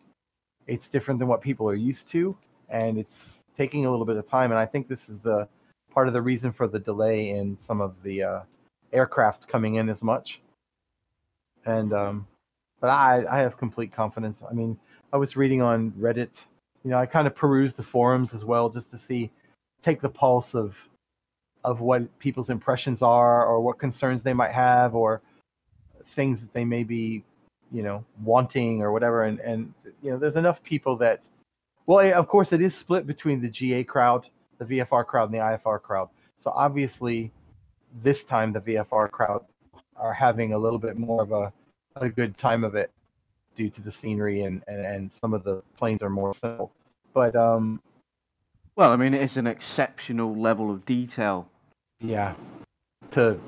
It's 0.67 0.89
different 0.89 1.19
than 1.19 1.29
what 1.29 1.41
people 1.41 1.69
are 1.71 1.75
used 1.75 2.09
to, 2.09 2.37
and 2.69 2.99
it's 2.99 3.45
taking 3.57 3.87
a 3.87 3.91
little 3.91 4.05
bit 4.05 4.17
of 4.17 4.27
time. 4.27 4.51
And 4.51 4.59
I 4.59 4.67
think 4.67 4.89
this 4.89 5.09
is 5.09 5.19
the 5.21 5.49
part 5.99 6.07
of 6.07 6.15
the 6.15 6.23
reason 6.23 6.53
for 6.53 6.69
the 6.69 6.79
delay 6.79 7.31
in 7.31 7.57
some 7.57 7.81
of 7.81 8.01
the 8.05 8.23
uh, 8.23 8.41
aircraft 8.93 9.49
coming 9.49 9.75
in 9.75 9.89
as 9.89 10.01
much. 10.01 10.41
And 11.67 11.93
um, 11.93 12.25
but 12.81 12.89
I 12.91 13.25
I 13.29 13.39
have 13.39 13.57
complete 13.57 13.91
confidence. 13.91 14.45
I 14.49 14.55
mean, 14.55 14.79
I 15.13 15.17
was 15.17 15.37
reading 15.37 15.61
on 15.61 15.91
Reddit. 15.99 16.47
You 16.85 16.93
know, 16.93 16.99
I 16.99 17.07
kind 17.07 17.27
of 17.27 17.35
perused 17.35 17.75
the 17.75 17.83
forums 17.83 18.33
as 18.33 18.45
well 18.45 18.69
just 18.69 18.93
to 18.93 18.97
see, 18.97 19.29
take 19.83 20.01
the 20.01 20.09
pulse 20.09 20.55
of 20.55 20.79
of 21.65 21.81
what 21.81 22.17
people's 22.21 22.49
impressions 22.49 23.03
are 23.03 23.45
or 23.45 23.61
what 23.61 23.81
concerns 23.81 24.23
they 24.23 24.35
might 24.35 24.53
have 24.53 24.95
or 24.95 25.21
things 26.05 26.41
that 26.41 26.53
they 26.53 26.65
may 26.65 26.85
be 26.85 27.25
you 27.73 27.83
know 27.83 28.05
wanting 28.23 28.83
or 28.83 28.93
whatever 28.93 29.25
and 29.25 29.41
and 29.41 29.75
you 30.01 30.13
know 30.13 30.17
there's 30.17 30.37
enough 30.37 30.63
people 30.63 30.95
that 30.95 31.29
well 31.87 31.99
of 32.15 32.29
course 32.29 32.53
it 32.53 32.63
is 32.63 32.73
split 32.73 33.05
between 33.05 33.43
the 33.43 33.49
ga 33.49 33.83
crowd 33.83 34.31
the 34.59 34.65
vfr 34.65 35.07
crowd 35.07 35.31
and 35.31 35.35
the 35.35 35.39
ifr 35.39 35.81
crowd. 35.81 36.09
So 36.37 36.51
obviously 36.55 37.33
this 38.03 38.25
time 38.25 38.53
the 38.53 38.61
vfr 38.61 39.11
crowd 39.11 39.45
are 39.97 40.13
having 40.13 40.53
a 40.53 40.59
little 40.59 40.79
bit 40.79 40.99
more 40.99 41.23
of 41.23 41.33
a, 41.33 41.53
a 41.97 42.09
good 42.09 42.37
time 42.37 42.65
of 42.65 42.75
it 42.75 42.91
due 43.55 43.71
to 43.71 43.81
the 43.83 43.91
scenery 43.91 44.43
and, 44.43 44.63
and 44.69 44.81
and 44.87 45.13
some 45.13 45.35
of 45.35 45.43
the 45.45 45.63
planes 45.77 46.03
are 46.03 46.11
more 46.11 46.33
simple. 46.33 46.73
But 47.15 47.35
um 47.37 47.81
Well, 48.77 48.93
I 48.93 48.97
mean, 48.97 49.15
it 49.15 49.23
is 49.23 49.37
an 49.37 49.47
exceptional 49.47 50.35
level 50.37 50.71
of 50.71 50.85
detail. 50.87 51.49
yeah. 52.01 52.35
To 53.13 53.41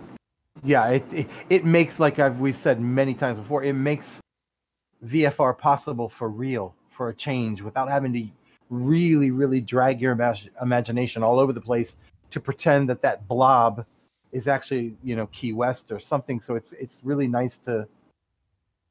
yeah 0.64 0.88
it, 0.88 1.04
it 1.12 1.28
it 1.48 1.64
makes 1.64 2.00
like 2.00 2.18
I've 2.18 2.40
we've 2.40 2.56
said 2.56 2.80
many 2.80 3.14
times 3.14 3.38
before 3.38 3.62
it 3.62 3.74
makes 3.74 4.20
VFR 5.04 5.56
possible 5.56 6.08
for 6.08 6.28
real 6.28 6.74
for 6.88 7.08
a 7.08 7.14
change 7.14 7.62
without 7.62 7.88
having 7.88 8.12
to 8.12 8.26
really 8.70 9.30
really 9.30 9.60
drag 9.60 10.00
your 10.00 10.16
imag- 10.16 10.48
imagination 10.62 11.22
all 11.22 11.38
over 11.38 11.52
the 11.52 11.60
place 11.60 11.96
to 12.30 12.40
pretend 12.40 12.88
that 12.88 13.02
that 13.02 13.26
blob 13.28 13.84
is 14.32 14.48
actually 14.48 14.94
you 15.02 15.16
know 15.16 15.26
Key 15.28 15.52
West 15.52 15.92
or 15.92 15.98
something 15.98 16.40
so 16.40 16.54
it's 16.54 16.72
it's 16.72 17.00
really 17.04 17.28
nice 17.28 17.58
to 17.58 17.86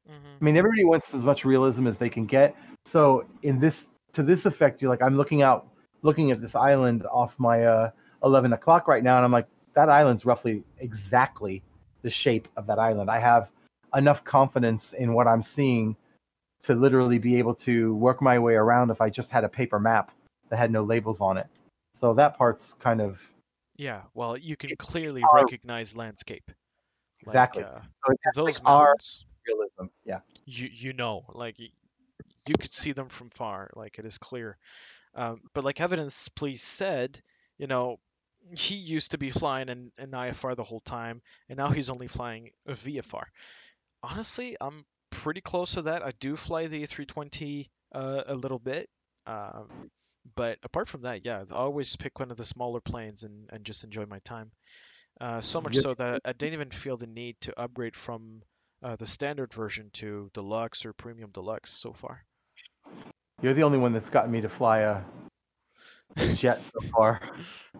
hmm 0.06 0.30
I 0.40 0.44
mean, 0.44 0.56
everybody 0.56 0.84
wants 0.84 1.12
as 1.14 1.22
much 1.22 1.44
realism 1.44 1.86
as 1.86 1.98
they 1.98 2.08
can 2.08 2.24
get. 2.24 2.56
So 2.86 3.26
in 3.42 3.60
this, 3.60 3.88
to 4.14 4.22
this 4.22 4.46
effect, 4.46 4.80
you're 4.80 4.90
like, 4.90 5.02
I'm 5.02 5.16
looking 5.16 5.42
out, 5.42 5.68
looking 6.02 6.30
at 6.30 6.40
this 6.40 6.54
island 6.54 7.04
off 7.12 7.34
my 7.38 7.64
uh, 7.64 7.90
11 8.24 8.54
o'clock 8.54 8.88
right 8.88 9.04
now, 9.04 9.16
and 9.16 9.24
I'm 9.24 9.32
like, 9.32 9.46
that 9.74 9.90
island's 9.90 10.24
roughly 10.24 10.64
exactly 10.78 11.62
the 12.02 12.10
shape 12.10 12.48
of 12.56 12.66
that 12.68 12.78
island. 12.78 13.10
I 13.10 13.18
have 13.20 13.50
enough 13.94 14.24
confidence 14.24 14.94
in 14.94 15.12
what 15.12 15.26
I'm 15.26 15.42
seeing 15.42 15.94
to 16.62 16.74
literally 16.74 17.18
be 17.18 17.36
able 17.38 17.54
to 17.54 17.94
work 17.94 18.20
my 18.20 18.38
way 18.38 18.54
around 18.54 18.90
if 18.90 19.00
I 19.00 19.10
just 19.10 19.30
had 19.30 19.44
a 19.44 19.48
paper 19.48 19.78
map 19.78 20.10
that 20.48 20.58
had 20.58 20.70
no 20.70 20.82
labels 20.82 21.20
on 21.20 21.38
it. 21.38 21.46
So 21.92 22.14
that 22.14 22.36
part's 22.36 22.74
kind 22.78 23.00
of 23.00 23.20
Yeah, 23.76 24.02
well, 24.14 24.36
you 24.36 24.56
can 24.56 24.70
clearly 24.78 25.22
our- 25.22 25.42
recognize 25.44 25.96
landscape. 25.96 26.50
Like, 27.26 27.34
Exactly. 27.34 27.64
uh, 27.64 27.80
so 28.32 28.44
those 28.44 28.58
like 28.58 28.64
mountains, 28.64 29.26
realism. 29.46 29.86
Yeah. 30.04 30.20
you 30.46 30.68
you 30.72 30.92
know, 30.94 31.24
like 31.32 31.58
you 31.58 31.68
could 32.58 32.72
see 32.72 32.92
them 32.92 33.08
from 33.08 33.30
far. 33.30 33.70
Like 33.76 33.98
it 33.98 34.06
is 34.06 34.16
clear. 34.18 34.56
Um, 35.14 35.40
but 35.54 35.64
like 35.64 35.80
Evidence 35.80 36.28
Please 36.28 36.62
said, 36.62 37.20
you 37.58 37.66
know, 37.66 37.98
he 38.56 38.76
used 38.76 39.10
to 39.10 39.18
be 39.18 39.28
flying 39.30 39.68
in, 39.68 39.92
in 39.98 40.10
IFR 40.12 40.56
the 40.56 40.64
whole 40.64 40.80
time, 40.80 41.20
and 41.48 41.58
now 41.58 41.68
he's 41.68 41.90
only 41.90 42.06
flying 42.06 42.50
a 42.66 42.72
VFR. 42.72 43.24
Honestly, 44.02 44.56
I'm 44.60 44.84
pretty 45.10 45.40
close 45.40 45.72
to 45.74 45.82
that. 45.82 46.02
I 46.04 46.12
do 46.20 46.36
fly 46.36 46.66
the 46.66 46.82
A320 46.82 47.70
uh, 47.94 48.22
a 48.26 48.34
little 48.34 48.58
bit. 48.58 48.88
Um, 49.26 49.90
but 50.36 50.58
apart 50.62 50.88
from 50.88 51.02
that, 51.02 51.24
yeah, 51.24 51.44
I 51.50 51.54
always 51.54 51.96
pick 51.96 52.18
one 52.18 52.30
of 52.30 52.36
the 52.36 52.44
smaller 52.44 52.80
planes 52.80 53.24
and, 53.24 53.48
and 53.52 53.64
just 53.64 53.84
enjoy 53.84 54.06
my 54.06 54.20
time. 54.20 54.52
Uh, 55.20 55.40
so 55.40 55.60
much 55.60 55.76
so 55.76 55.94
that 55.94 56.20
I 56.24 56.32
didn't 56.32 56.54
even 56.54 56.70
feel 56.70 56.96
the 56.96 57.06
need 57.06 57.40
to 57.42 57.58
upgrade 57.60 57.96
from 57.96 58.42
uh, 58.82 58.96
the 58.96 59.06
standard 59.06 59.52
version 59.54 59.90
to 59.94 60.30
deluxe 60.34 60.84
or 60.86 60.92
premium 60.92 61.30
deluxe 61.30 61.70
so 61.70 61.92
far. 61.92 62.24
You're 63.42 63.54
the 63.54 63.62
only 63.64 63.78
one 63.78 63.92
that's 63.92 64.08
gotten 64.10 64.30
me 64.30 64.40
to 64.42 64.48
fly 64.48 64.80
a, 64.80 65.02
a 66.18 66.26
jet 66.26 66.62
so 66.64 66.80
far. 66.94 67.20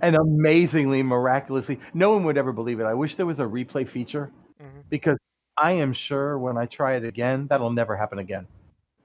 And 0.01 0.17
amazingly, 0.17 1.03
miraculously, 1.03 1.81
no 1.95 2.11
one 2.13 2.25
would 2.25 2.39
ever 2.39 2.53
believe 2.53 2.81
it. 2.81 2.85
I 2.85 2.95
wish 2.95 3.15
there 3.17 3.27
was 3.27 3.41
a 3.41 3.45
replay 3.45 3.87
feature 3.89 4.31
hmm 4.61 4.83
because 4.91 5.19
I 5.61 5.73
am 5.73 5.93
sure 5.93 6.39
when 6.39 6.57
I 6.57 6.65
try 6.65 6.95
it 6.95 7.05
again, 7.05 7.47
that'll 7.49 7.71
never 7.71 7.95
happen 7.95 8.19
again. 8.19 8.47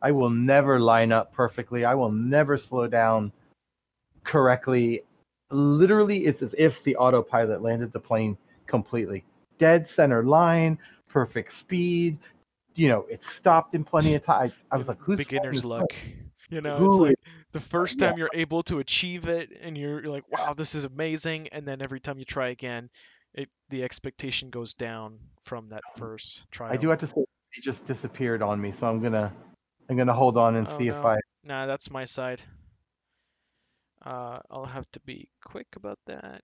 I 0.02 0.12
will 0.12 0.30
never 0.30 0.80
line 0.80 1.12
up 1.12 1.34
perfectly. 1.34 1.84
I 1.84 1.96
will 1.96 2.12
never 2.12 2.58
slow 2.58 2.88
down 2.88 3.34
correctly. 4.24 5.04
Literally, 5.52 6.26
it's 6.26 6.42
as 6.42 6.56
if 6.58 6.82
the 6.84 6.96
autopilot 6.96 7.62
landed 7.62 7.92
the 7.92 8.00
plane 8.00 8.38
completely. 8.68 9.26
Dead 9.58 9.86
center 9.86 10.24
line, 10.24 10.78
perfect 11.10 11.52
speed. 11.52 12.18
You 12.76 12.88
know, 12.88 13.06
it 13.10 13.22
stopped 13.22 13.74
in 13.74 13.84
plenty 13.84 14.16
of 14.16 14.24
time. 14.24 14.54
I, 14.72 14.78
was 14.78 14.88
like, 14.88 15.00
who's 15.00 15.18
beginner's 15.18 15.66
luck? 15.66 15.94
You 16.52 16.62
know, 16.62 16.78
Who 16.78 17.06
it's 17.06 17.10
like 17.10 17.34
the 17.54 17.60
first 17.60 18.00
yeah. 18.00 18.10
time 18.10 18.20
you're 18.20 18.30
able 18.32 18.62
to 18.64 18.78
achieve 18.78 19.28
it, 19.28 19.50
and 19.62 19.76
you're, 19.76 20.04
you're 20.04 20.12
like, 20.12 20.32
"Wow, 20.32 20.54
this 20.54 20.76
is 20.76 20.84
amazing!" 20.84 21.48
And 21.48 21.68
then 21.68 21.82
every 21.82 22.00
time 22.00 22.20
you 22.20 22.24
try 22.24 22.50
again, 22.50 22.92
it 23.36 23.50
the 23.70 23.84
expectation 23.84 24.50
goes 24.50 24.74
down 24.74 25.20
from 25.44 25.70
that 25.70 25.84
first 25.98 26.50
trial. 26.52 26.74
I 26.74 26.78
do 26.78 26.90
have 26.90 27.00
to 27.00 27.08
say 27.08 27.24
he 27.54 27.62
just 27.62 27.86
disappeared 27.86 28.42
on 28.42 28.60
me, 28.60 28.72
so 28.72 28.90
I'm 28.90 29.02
gonna 29.02 29.32
I'm 29.90 29.98
gonna 29.98 30.14
hold 30.14 30.38
on 30.38 30.56
and 30.56 30.68
Oh, 30.68 30.78
see 30.78 30.88
if. 30.88 30.96
I 30.96 31.18
Nah, 31.44 31.68
that's 31.68 31.92
my 31.92 32.06
side. 32.06 32.42
Uh, 34.04 34.40
I'll 34.50 34.66
have 34.66 34.90
to 34.92 35.00
be 35.02 35.30
quick 35.44 35.68
about 35.76 36.00
that. 36.08 36.42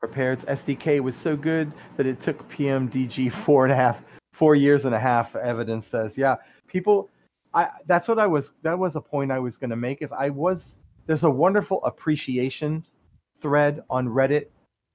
prepared. 0.00 0.38
SDK 0.40 1.00
was 1.00 1.16
so 1.16 1.36
good 1.36 1.72
that 1.96 2.06
it 2.06 2.20
took 2.20 2.48
PMDG 2.50 3.32
four 3.32 3.64
and 3.64 3.72
a 3.72 3.76
half 3.76 4.02
four 4.32 4.54
years 4.54 4.84
and 4.84 4.94
a 4.94 4.98
half. 4.98 5.34
Evidence 5.36 5.86
says, 5.86 6.16
yeah, 6.16 6.36
people. 6.66 7.10
I 7.54 7.70
that's 7.86 8.06
what 8.08 8.18
I 8.18 8.26
was. 8.26 8.52
That 8.62 8.78
was 8.78 8.94
a 8.96 9.00
point 9.00 9.32
I 9.32 9.38
was 9.38 9.56
gonna 9.56 9.76
make. 9.76 10.02
Is 10.02 10.12
I 10.12 10.28
was 10.30 10.78
there's 11.06 11.24
a 11.24 11.30
wonderful 11.30 11.82
appreciation 11.84 12.84
thread 13.40 13.82
on 13.88 14.06
Reddit, 14.08 14.48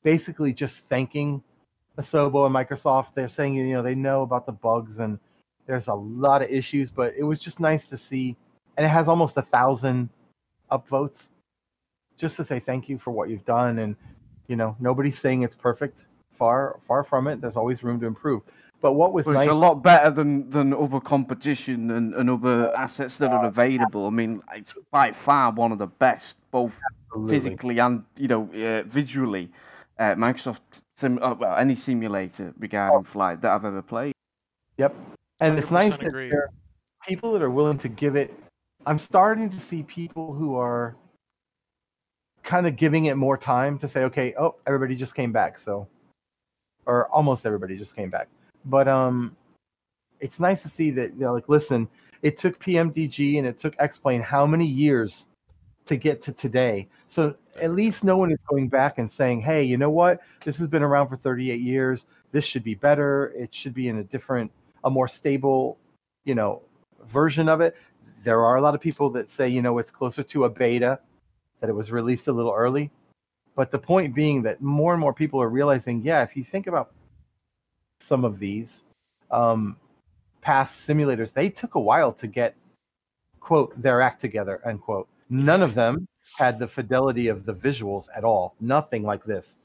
basically 0.04 0.54
just 0.54 0.88
thanking 0.88 1.42
Asobo 1.98 2.46
and 2.46 2.56
Microsoft. 2.56 3.14
They're 3.16 3.28
saying 3.28 3.56
you 3.56 3.74
know 3.74 3.82
they 3.82 3.96
know 3.96 4.22
about 4.22 4.46
the 4.46 4.52
bugs 4.52 5.00
and 5.00 5.20
there's 5.66 5.88
a 5.88 5.94
lot 5.94 6.42
of 6.42 6.50
issues, 6.50 6.92
but 6.92 7.14
it 7.18 7.24
was 7.24 7.40
just 7.40 7.60
nice 7.60 7.86
to 7.88 7.98
see, 7.98 8.36
and 8.78 8.86
it 8.86 8.90
has 8.90 9.08
almost 9.08 9.38
a 9.38 9.42
thousand 9.42 10.10
upvotes, 10.72 11.30
just 12.18 12.36
to 12.38 12.44
say 12.44 12.60
thank 12.60 12.90
you 12.90 12.98
for 12.98 13.12
what 13.12 13.30
you've 13.30 13.46
done. 13.46 13.80
And 13.80 13.96
you 14.48 14.56
know, 14.56 14.76
nobody's 14.80 15.18
saying 15.18 15.42
it's 15.44 15.56
perfect. 15.56 16.06
Far, 16.34 16.80
far 16.88 17.04
from 17.04 17.28
it. 17.28 17.42
There's 17.42 17.56
always 17.56 17.84
room 17.84 18.00
to 18.00 18.08
improve. 18.08 18.42
But 18.82 18.94
what 18.94 19.14
was 19.14 19.26
Well, 19.26 19.36
nice, 19.36 19.46
it's 19.46 19.52
a 19.52 19.56
lot 19.56 19.82
better 19.82 20.10
than, 20.10 20.50
than 20.50 20.74
other 20.74 21.00
competition 21.00 21.92
and, 21.92 22.14
and 22.16 22.30
other 22.30 22.76
assets 22.76 23.16
that 23.18 23.32
are 23.32 23.46
available. 23.46 24.08
I 24.08 24.10
mean, 24.10 24.42
it's 24.54 24.74
by 24.92 25.14
far 25.14 25.54
one 25.54 25.72
of 25.72 25.78
the 25.78 25.88
best, 25.88 26.36
both 26.52 26.78
absolutely. 26.92 27.40
physically 27.40 27.80
and 27.80 28.04
you 28.18 28.28
know 28.28 28.50
uh, 28.54 28.84
visually. 28.84 29.50
Uh, 30.04 30.16
Microsoft 30.16 30.60
sim- 30.98 31.24
uh, 31.24 31.34
well 31.34 31.56
any 31.56 31.76
simulator 31.76 32.54
regarding 32.60 33.06
flight 33.06 33.42
that 33.42 33.52
I've 33.52 33.64
ever 33.64 33.82
played. 33.82 34.14
Yep. 34.78 34.94
And 35.40 35.58
it's 35.58 35.72
nice 35.72 35.92
100% 35.92 35.98
that 36.00 36.12
there 36.12 36.44
are 36.44 36.50
people 37.08 37.32
that 37.32 37.42
are 37.42 37.50
willing 37.50 37.78
to 37.78 37.88
give 37.88 38.18
it. 38.18 38.38
I'm 38.86 38.98
starting 38.98 39.50
to 39.50 39.60
see 39.60 39.84
people 39.84 40.34
who 40.34 40.58
are 40.58 40.98
kind 42.44 42.68
of 42.68 42.76
giving 42.76 43.06
it 43.06 43.16
more 43.16 43.38
time 43.38 43.78
to 43.80 43.88
say, 43.88 44.04
okay, 44.04 44.34
oh, 44.38 44.56
everybody 44.68 44.94
just 44.94 45.16
came 45.16 45.32
back, 45.32 45.58
so, 45.58 45.88
or 46.86 47.08
almost 47.08 47.46
everybody 47.46 47.78
just 47.78 47.96
came 47.96 48.10
back. 48.10 48.28
But 48.66 48.90
um, 48.90 49.38
it's 50.20 50.38
nice 50.38 50.62
to 50.64 50.70
see 50.70 50.92
that, 50.92 51.14
you 51.14 51.22
know, 51.22 51.34
like, 51.34 51.48
listen, 51.48 51.88
it 52.24 52.36
took 52.36 52.60
PMDG 52.60 53.38
and 53.38 53.48
it 53.48 53.58
took 53.58 53.74
X-Plane 53.80 54.22
how 54.22 54.46
many 54.46 54.66
years 54.66 55.28
to 55.86 55.98
get 55.98 56.22
to 56.24 56.32
today? 56.32 56.88
So 57.08 57.36
at 57.60 57.74
least 57.74 58.04
no 58.04 58.18
one 58.18 58.32
is 58.32 58.42
going 58.44 58.70
back 58.70 58.98
and 58.98 59.12
saying, 59.12 59.42
hey, 59.42 59.64
you 59.64 59.78
know 59.78 59.90
what? 59.90 60.22
This 60.44 60.58
has 60.58 60.68
been 60.68 60.84
around 60.84 61.10
for 61.10 61.16
38 61.16 61.60
years. 61.60 62.06
This 62.32 62.46
should 62.46 62.64
be 62.64 62.76
better. 62.76 63.34
It 63.36 63.54
should 63.54 63.74
be 63.74 63.88
in 63.88 63.98
a 63.98 64.04
different, 64.04 64.52
a 64.84 64.90
more 64.90 65.08
stable, 65.08 65.78
you 66.26 66.36
know, 66.36 66.62
version 67.08 67.50
of 67.50 67.62
it. 67.62 67.76
There 68.24 68.44
are 68.44 68.56
a 68.56 68.62
lot 68.62 68.76
of 68.76 68.82
people 68.82 69.10
that 69.12 69.30
say, 69.30 69.50
you 69.50 69.62
know, 69.62 69.78
it's 69.78 69.92
closer 69.92 70.24
to 70.24 70.46
a 70.46 70.50
beta, 70.50 71.00
that 71.60 71.70
it 71.70 71.74
was 71.74 71.92
released 71.92 72.28
a 72.28 72.34
little 72.34 72.54
early. 72.54 72.92
But 73.56 73.72
the 73.72 73.80
point 73.80 74.16
being 74.16 74.44
that 74.44 74.62
more 74.62 74.94
and 74.94 75.02
more 75.02 75.14
people 75.14 75.42
are 75.42 75.50
realizing, 75.50 76.02
yeah, 76.02 76.24
if 76.24 76.36
you 76.36 76.44
think 76.44 76.68
about 76.68 76.92
some 78.00 78.26
of 78.26 78.40
these 78.40 78.84
um, 79.30 79.78
past 80.42 80.88
simulators, 80.88 81.34
they 81.34 81.50
took 81.50 81.76
a 81.76 81.80
while 81.80 82.12
to 82.14 82.28
get, 82.28 82.56
quote, 83.40 83.80
their 83.82 84.02
act 84.02 84.22
together, 84.22 84.62
end 84.66 84.82
quote. 84.82 85.08
None 85.30 85.62
of 85.62 85.76
them 85.76 86.08
had 86.38 86.60
the 86.60 86.68
fidelity 86.68 87.28
of 87.28 87.46
the 87.46 87.54
visuals 87.54 88.08
at 88.16 88.24
all. 88.24 88.56
Nothing 88.60 89.04
like 89.04 89.24
this. 89.24 89.58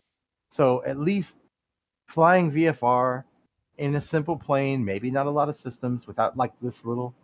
So 0.51 0.83
at 0.85 0.99
least 0.99 1.37
flying 2.09 2.51
VFR 2.51 3.25
in 3.79 3.95
a 3.95 4.01
simple 4.01 4.37
plane, 4.37 4.85
maybe 4.85 5.11
not 5.11 5.27
a 5.27 5.31
lot 5.31 5.49
of 5.49 5.57
systems, 5.57 6.07
without 6.07 6.37
like 6.37 6.53
this 6.61 6.85
little 6.85 7.15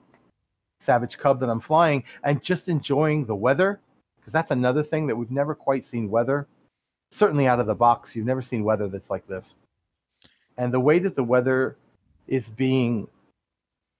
Savage 0.78 1.18
Cub 1.18 1.40
that 1.40 1.48
I'm 1.48 1.60
flying, 1.60 2.04
and 2.22 2.42
just 2.42 2.68
enjoying 2.68 3.24
the 3.24 3.34
weather, 3.34 3.80
because 4.16 4.32
that's 4.32 4.50
another 4.50 4.82
thing 4.82 5.06
that 5.06 5.16
we've 5.16 5.30
never 5.30 5.54
quite 5.54 5.84
seen 5.84 6.10
weather. 6.10 6.46
Certainly 7.10 7.46
out 7.46 7.60
of 7.60 7.66
the 7.66 7.74
box, 7.74 8.14
you've 8.14 8.26
never 8.26 8.42
seen 8.42 8.64
weather 8.64 8.88
that's 8.88 9.10
like 9.10 9.26
this. 9.26 9.56
And 10.56 10.72
the 10.72 10.80
way 10.80 10.98
that 11.00 11.14
the 11.14 11.24
weather 11.24 11.76
is 12.26 12.48
being, 12.48 13.08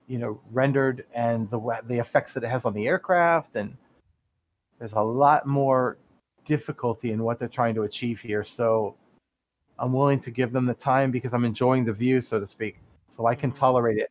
you 0.07 0.18
know, 0.18 0.41
rendered, 0.53 1.05
and 1.14 1.51
the 1.51 1.61
the 1.87 1.99
effects 1.99 2.32
that 2.32 2.45
it 2.45 2.51
has 2.51 2.64
on 2.64 2.74
the 2.74 2.87
aircraft, 2.87 3.57
and 3.57 3.76
there's 4.79 4.93
a 4.95 5.01
lot 5.03 5.47
more 5.47 5.99
difficulty 6.45 7.12
in 7.12 7.22
what 7.22 7.39
they're 7.39 7.49
trying 7.49 7.75
to 7.75 7.83
achieve 7.83 8.20
here. 8.20 8.45
So 8.45 8.97
I'm 9.79 9.93
willing 9.93 10.20
to 10.20 10.31
give 10.31 10.53
them 10.53 10.66
the 10.66 10.75
time 10.75 11.11
because 11.11 11.35
I'm 11.35 11.45
enjoying 11.45 11.85
the 11.85 11.93
view, 11.93 12.20
so 12.20 12.41
to 12.41 12.47
speak. 12.47 12.79
So 13.09 13.27
I 13.27 13.35
can 13.35 13.51
Mhm. 13.51 13.55
tolerate 13.55 13.99
it. 13.99 14.11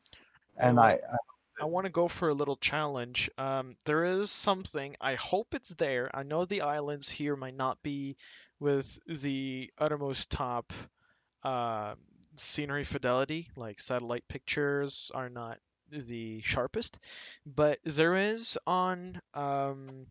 And 0.58 0.80
I, 0.80 1.00
I 1.12 1.18
I 1.60 1.66
want 1.66 1.86
to 1.86 1.92
go 1.92 2.08
for 2.08 2.30
a 2.30 2.34
little 2.34 2.58
challenge. 2.58 3.30
Um, 3.38 3.76
there 3.86 4.06
is 4.06 4.32
something. 4.32 4.96
I 5.00 5.16
hope 5.16 5.54
it's 5.54 5.74
there. 5.76 6.10
I 6.14 6.24
know 6.24 6.46
the 6.46 6.62
islands 6.62 7.10
here 7.10 7.36
might 7.36 7.56
not 7.56 7.82
be 7.84 8.18
with 8.60 9.00
the 9.08 9.72
uttermost 9.78 10.30
top 10.32 10.74
uh, 11.44 11.96
scenery 12.36 12.84
fidelity, 12.84 13.50
like 13.56 13.80
satellite 13.80 14.28
pictures 14.28 15.12
are 15.14 15.30
not 15.30 15.60
the 15.90 16.42
sharpest, 16.42 17.00
but 17.46 17.80
there 17.84 18.16
is 18.16 18.58
on 18.66 19.22
um, 19.34 20.08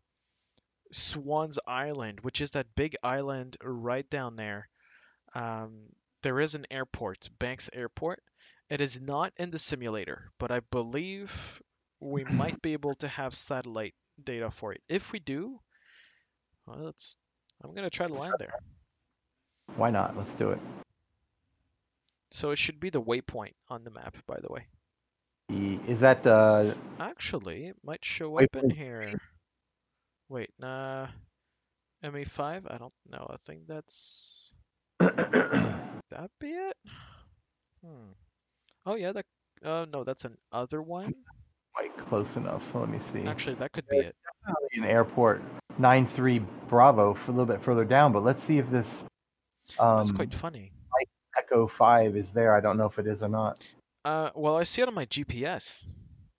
Swan's 0.92 1.58
Island, 1.66 2.20
which 2.20 2.40
is 2.40 2.52
that 2.52 2.74
big 2.74 2.96
island 3.02 3.56
right 3.62 4.08
down 4.08 4.36
there. 4.36 4.68
Um, 5.34 5.86
there 6.22 6.40
is 6.40 6.54
an 6.54 6.66
airport, 6.70 7.28
Banks 7.38 7.70
Airport. 7.72 8.22
It 8.70 8.80
is 8.80 9.00
not 9.00 9.32
in 9.36 9.50
the 9.50 9.58
simulator, 9.58 10.30
but 10.38 10.50
I 10.50 10.60
believe 10.60 11.62
we 12.00 12.24
might 12.24 12.62
be 12.62 12.74
able 12.74 12.94
to 12.96 13.08
have 13.08 13.34
satellite 13.34 13.94
data 14.22 14.50
for 14.50 14.72
it. 14.72 14.82
If 14.88 15.12
we 15.12 15.18
do, 15.18 15.58
well, 16.66 16.84
let's. 16.84 17.16
I'm 17.62 17.74
gonna 17.74 17.90
try 17.90 18.06
to 18.06 18.14
land 18.14 18.34
there. 18.38 18.54
why 19.76 19.90
not? 19.90 20.16
Let's 20.16 20.34
do 20.34 20.50
it. 20.50 20.58
So 22.30 22.50
it 22.50 22.58
should 22.58 22.80
be 22.80 22.90
the 22.90 23.00
waypoint 23.00 23.52
on 23.68 23.84
the 23.84 23.90
map, 23.90 24.16
by 24.26 24.38
the 24.40 24.52
way. 24.52 24.66
Is 25.86 26.00
that 26.00 26.26
uh, 26.26 26.72
Actually, 26.98 27.66
it 27.66 27.76
might 27.84 28.04
show 28.04 28.38
up 28.38 28.56
in 28.56 28.70
here. 28.70 29.20
Wait, 30.32 30.48
nah. 30.58 31.08
ME5? 32.02 32.62
I 32.66 32.78
don't 32.78 32.94
know. 33.10 33.26
I 33.28 33.36
think 33.44 33.66
that's 33.68 34.54
that 34.98 36.30
be 36.40 36.46
it. 36.46 36.74
Hmm. 37.84 38.12
Oh 38.86 38.94
yeah, 38.94 39.12
that. 39.12 39.26
Oh 39.62 39.84
no, 39.84 40.04
that's 40.04 40.24
an 40.24 40.38
other 40.50 40.80
one. 40.80 41.14
quite 41.74 41.94
close 41.98 42.36
enough? 42.36 42.66
So 42.72 42.80
let 42.80 42.88
me 42.88 42.98
see. 43.12 43.26
Actually, 43.26 43.56
that 43.56 43.72
could 43.72 43.86
be 43.88 43.98
it. 43.98 44.16
An 44.72 44.84
airport 44.84 45.42
nine 45.76 46.06
three 46.06 46.38
Bravo 46.66 47.12
for 47.12 47.30
a 47.30 47.34
little 47.34 47.54
bit 47.54 47.60
further 47.60 47.84
down, 47.84 48.12
but 48.12 48.24
let's 48.24 48.42
see 48.42 48.56
if 48.56 48.70
this 48.70 49.04
um, 49.78 49.98
That's 49.98 50.12
quite 50.12 50.32
funny. 50.32 50.72
Echo 51.36 51.66
Five 51.66 52.16
is 52.16 52.30
there. 52.30 52.56
I 52.56 52.60
don't 52.60 52.78
know 52.78 52.86
if 52.86 52.98
it 52.98 53.06
is 53.06 53.22
or 53.22 53.28
not. 53.28 53.70
Uh, 54.02 54.30
well, 54.34 54.56
I 54.56 54.62
see 54.62 54.80
it 54.80 54.88
on 54.88 54.94
my 54.94 55.04
GPS 55.04 55.84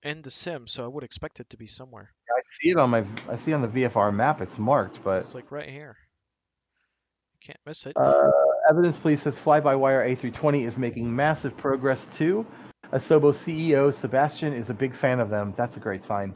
in 0.04 0.22
the 0.22 0.32
sim, 0.32 0.68
so 0.68 0.84
I 0.84 0.88
would 0.88 1.04
expect 1.04 1.40
it 1.40 1.50
to 1.52 1.58
be 1.58 1.68
somewhere. 1.68 2.12
I 2.30 2.42
see 2.62 2.70
it 2.72 2.78
on 2.78 2.90
my 2.90 3.06
I 3.30 3.38
see 3.38 3.54
on 3.54 3.62
the 3.62 3.68
VFR 3.68 4.14
map. 4.14 4.42
It's 4.42 4.58
marked, 4.58 5.04
but 5.04 5.24
It's 5.24 5.36
like 5.36 5.52
right 5.52 5.70
here. 5.70 5.98
Can't 7.42 7.60
miss 7.66 7.86
it. 7.86 7.98
Uh, 7.98 8.30
evidence 8.70 8.98
police 8.98 9.22
says 9.22 9.38
fly-by-wire 9.38 10.08
A320 10.08 10.66
is 10.66 10.78
making 10.78 11.14
massive 11.14 11.58
progress 11.58 12.06
too. 12.18 12.46
Asobo 12.92 13.34
CEO 13.34 13.94
Sebastian 13.94 14.54
is 14.54 14.70
a 14.70 14.74
big 14.74 14.94
fan 14.94 15.20
of 15.20 15.30
them. 15.30 15.54
That's 15.58 15.76
a 15.78 15.80
great 15.80 16.04
sign. 16.04 16.36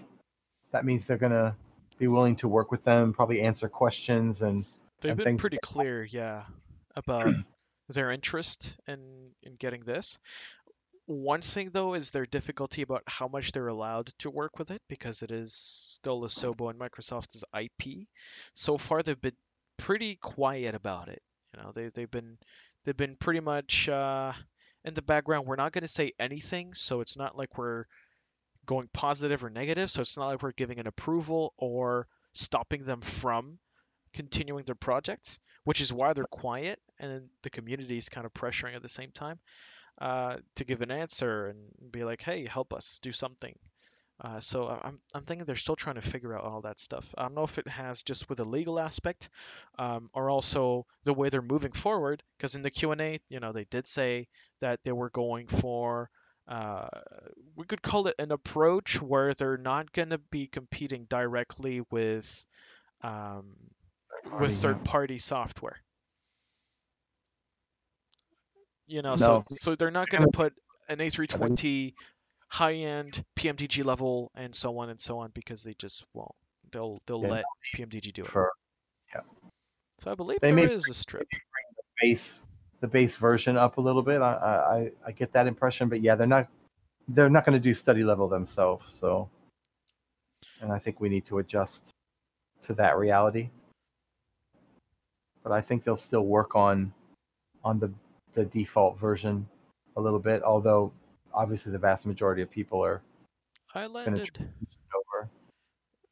That 0.72 0.86
means 0.86 1.06
they're 1.06 1.18
gonna 1.18 1.56
be 1.98 2.08
willing 2.08 2.36
to 2.38 2.48
work 2.48 2.72
with 2.72 2.84
them, 2.84 3.14
probably 3.14 3.42
answer 3.42 3.70
questions, 3.70 4.42
and 4.42 4.66
They've 5.02 5.12
and 5.12 5.24
been 5.24 5.38
pretty 5.38 5.60
clear, 5.62 6.04
yeah, 6.04 6.44
about 6.96 7.28
their 7.90 8.12
interest 8.12 8.78
in 8.88 9.32
in 9.44 9.56
getting 9.56 9.82
this. 9.82 10.20
One 11.08 11.42
thing 11.42 11.70
though 11.70 11.94
is 11.94 12.12
their 12.12 12.26
difficulty 12.26 12.82
about 12.82 13.04
how 13.08 13.30
much 13.30 13.54
they're 13.54 13.70
allowed 13.70 14.08
to 14.20 14.30
work 14.30 14.60
with 14.60 14.72
it 14.72 14.82
because 14.90 15.24
it 15.24 15.32
is 15.32 15.54
still 15.56 16.22
Asobo 16.24 16.70
and 16.70 16.78
Microsoft's 16.78 17.46
IP. 17.58 18.08
So 18.54 18.78
far, 18.78 19.02
they've 19.02 19.20
been 19.20 19.38
pretty 19.78 20.18
quiet 20.18 20.76
about 20.76 21.08
it. 21.08 21.22
You 21.54 21.64
know, 21.64 21.72
they 21.72 21.88
they've 21.88 22.12
been 22.12 22.38
they've 22.84 22.98
been 22.98 23.16
pretty 23.16 23.40
much 23.40 23.88
uh, 23.88 24.34
in 24.84 24.96
the 24.96 25.02
background. 25.02 25.48
We're 25.48 25.56
not 25.56 25.72
going 25.72 25.84
to 25.84 25.88
say 25.88 26.12
anything, 26.20 26.74
so 26.74 27.00
it's 27.00 27.16
not 27.18 27.38
like 27.38 27.58
we're 27.58 27.86
going 28.66 28.90
positive 28.92 29.46
or 29.46 29.50
negative. 29.50 29.90
So 29.90 30.02
it's 30.02 30.18
not 30.18 30.28
like 30.28 30.44
we're 30.44 30.52
giving 30.52 30.80
an 30.80 30.88
approval 30.88 31.54
or 31.58 32.08
stopping 32.34 32.84
them 32.84 33.00
from 33.00 33.60
continuing 34.14 34.66
their 34.66 34.76
projects, 34.76 35.40
which 35.64 35.80
is 35.80 35.94
why 35.94 36.12
they're 36.12 36.26
quiet, 36.26 36.82
and 37.00 37.30
the 37.44 37.50
community 37.50 37.96
is 37.96 38.10
kind 38.10 38.26
of 38.26 38.34
pressuring 38.34 38.76
at 38.76 38.82
the 38.82 38.90
same 38.90 39.12
time 39.14 39.40
uh, 40.00 40.38
to 40.56 40.66
give 40.66 40.82
an 40.82 40.92
answer 40.92 41.48
and 41.48 41.92
be 41.92 42.04
like, 42.04 42.22
"Hey, 42.22 42.46
help 42.46 42.74
us 42.74 43.00
do 43.02 43.12
something." 43.12 43.54
Uh, 44.20 44.40
so 44.40 44.68
I'm 44.68 44.98
I'm 45.14 45.24
thinking 45.24 45.46
they're 45.46 45.56
still 45.56 45.76
trying 45.76 45.96
to 45.96 46.02
figure 46.02 46.36
out 46.36 46.44
all 46.44 46.62
that 46.62 46.80
stuff. 46.80 47.14
I 47.18 47.24
don't 47.24 47.36
know 47.36 47.44
if 47.44 47.58
it 47.60 47.68
has 47.68 48.02
just 48.02 48.30
with 48.30 48.40
the 48.40 48.46
legal 48.46 48.80
aspect, 48.80 49.30
um, 49.78 50.10
or 50.14 50.30
also 50.30 50.88
the 51.04 51.14
way 51.14 51.30
they're 51.30 51.42
moving 51.42 51.72
forward. 51.72 52.24
Because 52.38 52.56
in 52.56 52.64
the 52.64 52.72
Q 52.72 52.92
and 52.92 53.02
A, 53.02 53.20
you 53.30 53.40
know, 53.40 53.52
they 53.52 53.66
did 53.66 53.88
say 53.88 54.28
that 54.62 54.80
they 54.84 54.92
were 54.92 55.12
going 55.12 55.48
for. 55.48 56.10
Uh, 56.48 56.88
we 57.56 57.66
could 57.66 57.82
call 57.82 58.08
it 58.08 58.16
an 58.20 58.32
approach 58.32 59.02
where 59.02 59.34
they're 59.34 59.58
not 59.58 59.92
going 59.92 60.10
to 60.10 60.22
be 60.32 60.48
competing 60.48 61.06
directly 61.10 61.82
with 61.92 62.46
um, 63.04 63.54
with 64.40 64.56
third-party 64.56 65.18
software. 65.20 65.78
You 68.88 69.02
know, 69.02 69.16
No. 69.16 69.18
so 69.18 69.44
so 69.48 69.76
they're 69.76 69.92
not 69.92 70.10
going 70.10 70.24
to 70.24 70.32
put 70.32 70.54
an 70.90 71.00
A320 71.00 71.94
high-end 72.48 73.24
PMDG 73.36 73.84
level 73.84 74.32
and 74.34 74.56
so 74.56 74.78
on 74.80 74.90
and 74.90 75.00
so 75.00 75.20
on 75.20 75.32
because 75.34 75.64
they 75.64 75.74
just 75.74 76.06
won't. 76.14 76.32
They'll 76.72 76.98
they'll 77.06 77.22
Yeah, 77.22 77.30
let 77.30 77.46
PMDG 77.76 78.14
do 78.14 78.24
it. 78.24 78.28
for 78.30 78.52
So 80.00 80.12
I 80.12 80.16
believe 80.16 80.40
They 80.42 80.52
there 80.52 80.68
may 80.68 80.74
is 80.74 80.88
a 80.90 80.94
strip. 80.94 81.28
base 82.02 82.46
the 82.80 82.88
base 82.88 83.16
version 83.16 83.58
up 83.58 83.78
a 83.78 83.82
little 83.82 84.04
bit. 84.04 84.22
I 84.22 84.32
I, 84.34 84.92
I 85.08 85.12
get 85.12 85.34
that 85.34 85.48
impression, 85.48 85.90
but 85.90 86.02
yeah, 86.02 86.16
they're 86.16 86.28
not 86.28 86.48
they're 87.10 87.30
not 87.30 87.46
going 87.46 87.58
to 87.58 87.64
do 87.64 87.74
study 87.74 88.04
level 88.04 88.28
themselves. 88.28 88.94
So, 88.94 89.30
and 90.62 90.72
I 90.72 90.80
think 90.80 91.00
we 91.02 91.10
need 91.10 91.26
to 91.26 91.40
adjust 91.40 91.92
to 92.64 92.74
that 92.76 92.98
reality. 92.98 93.50
But 95.44 95.52
I 95.52 95.62
think 95.62 95.84
they'll 95.84 95.96
still 95.96 96.26
work 96.26 96.56
on 96.56 96.94
on 97.64 97.80
the 97.80 97.92
the 98.38 98.46
default 98.46 98.98
version 99.00 99.48
a 99.98 100.02
little 100.02 100.20
bit. 100.20 100.44
Although 100.44 100.94
obviously 101.34 101.72
the 101.72 101.80
vast 101.80 102.06
majority 102.06 102.44
of 102.44 102.50
people 102.50 102.86
are 102.86 103.02
I 103.74 103.88
landed. 103.88 104.30
over. 104.96 105.30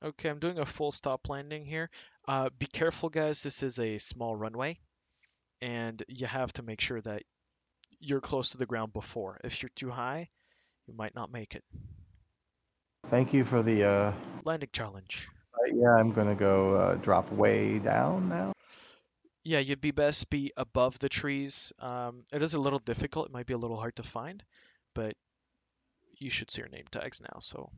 Okay, 0.04 0.30
I'm 0.30 0.40
doing 0.40 0.60
a 0.60 0.66
full 0.66 0.92
stop 0.92 1.30
landing 1.30 1.66
here. 1.66 1.90
Uh, 2.28 2.50
be 2.58 2.66
careful, 2.66 3.10
guys. 3.10 3.44
This 3.44 3.64
is 3.64 3.80
a 3.80 3.98
small 4.00 4.36
runway, 4.36 4.78
and 5.62 6.02
you 6.08 6.26
have 6.28 6.52
to 6.54 6.64
make 6.64 6.82
sure 6.82 7.00
that 7.02 7.24
you're 8.00 8.22
close 8.22 8.50
to 8.50 8.58
the 8.58 8.66
ground 8.66 8.92
before. 8.92 9.40
If 9.44 9.62
you're 9.62 9.72
too 9.76 9.92
high, 9.92 10.30
you 10.88 10.96
might 10.96 11.16
not 11.16 11.32
make 11.32 11.56
it. 11.56 11.64
Thank 13.10 13.34
you 13.34 13.46
for 13.46 13.62
the. 13.62 13.84
Uh, 13.84 14.14
Landing 14.44 14.70
challenge. 14.74 15.28
uh, 15.54 15.74
yeah, 15.74 15.96
I'm 16.00 16.12
going 16.12 16.28
to 16.28 16.36
go 16.36 16.76
uh, 16.76 16.96
drop 16.96 17.32
way 17.32 17.78
down 17.80 18.30
now. 18.30 18.55
Yeah, 19.46 19.60
you'd 19.60 19.80
be 19.80 19.92
best 19.92 20.30
be 20.30 20.52
above 20.58 21.00
the 21.00 21.08
trees. 21.08 21.72
Um, 21.80 22.24
it 22.34 22.42
is 22.42 22.56
a 22.56 22.60
little 22.60 22.80
difficult. 22.80 23.28
It 23.28 23.32
might 23.32 23.46
be 23.46 23.54
a 23.54 23.58
little 23.58 23.78
hard 23.78 23.96
to 23.98 24.04
find, 24.04 24.44
but 24.96 25.16
you 26.18 26.30
should 26.30 26.50
see 26.50 26.62
your 26.62 26.70
name 26.70 26.86
tags 26.92 27.22
now. 27.22 27.40
So 27.42 27.70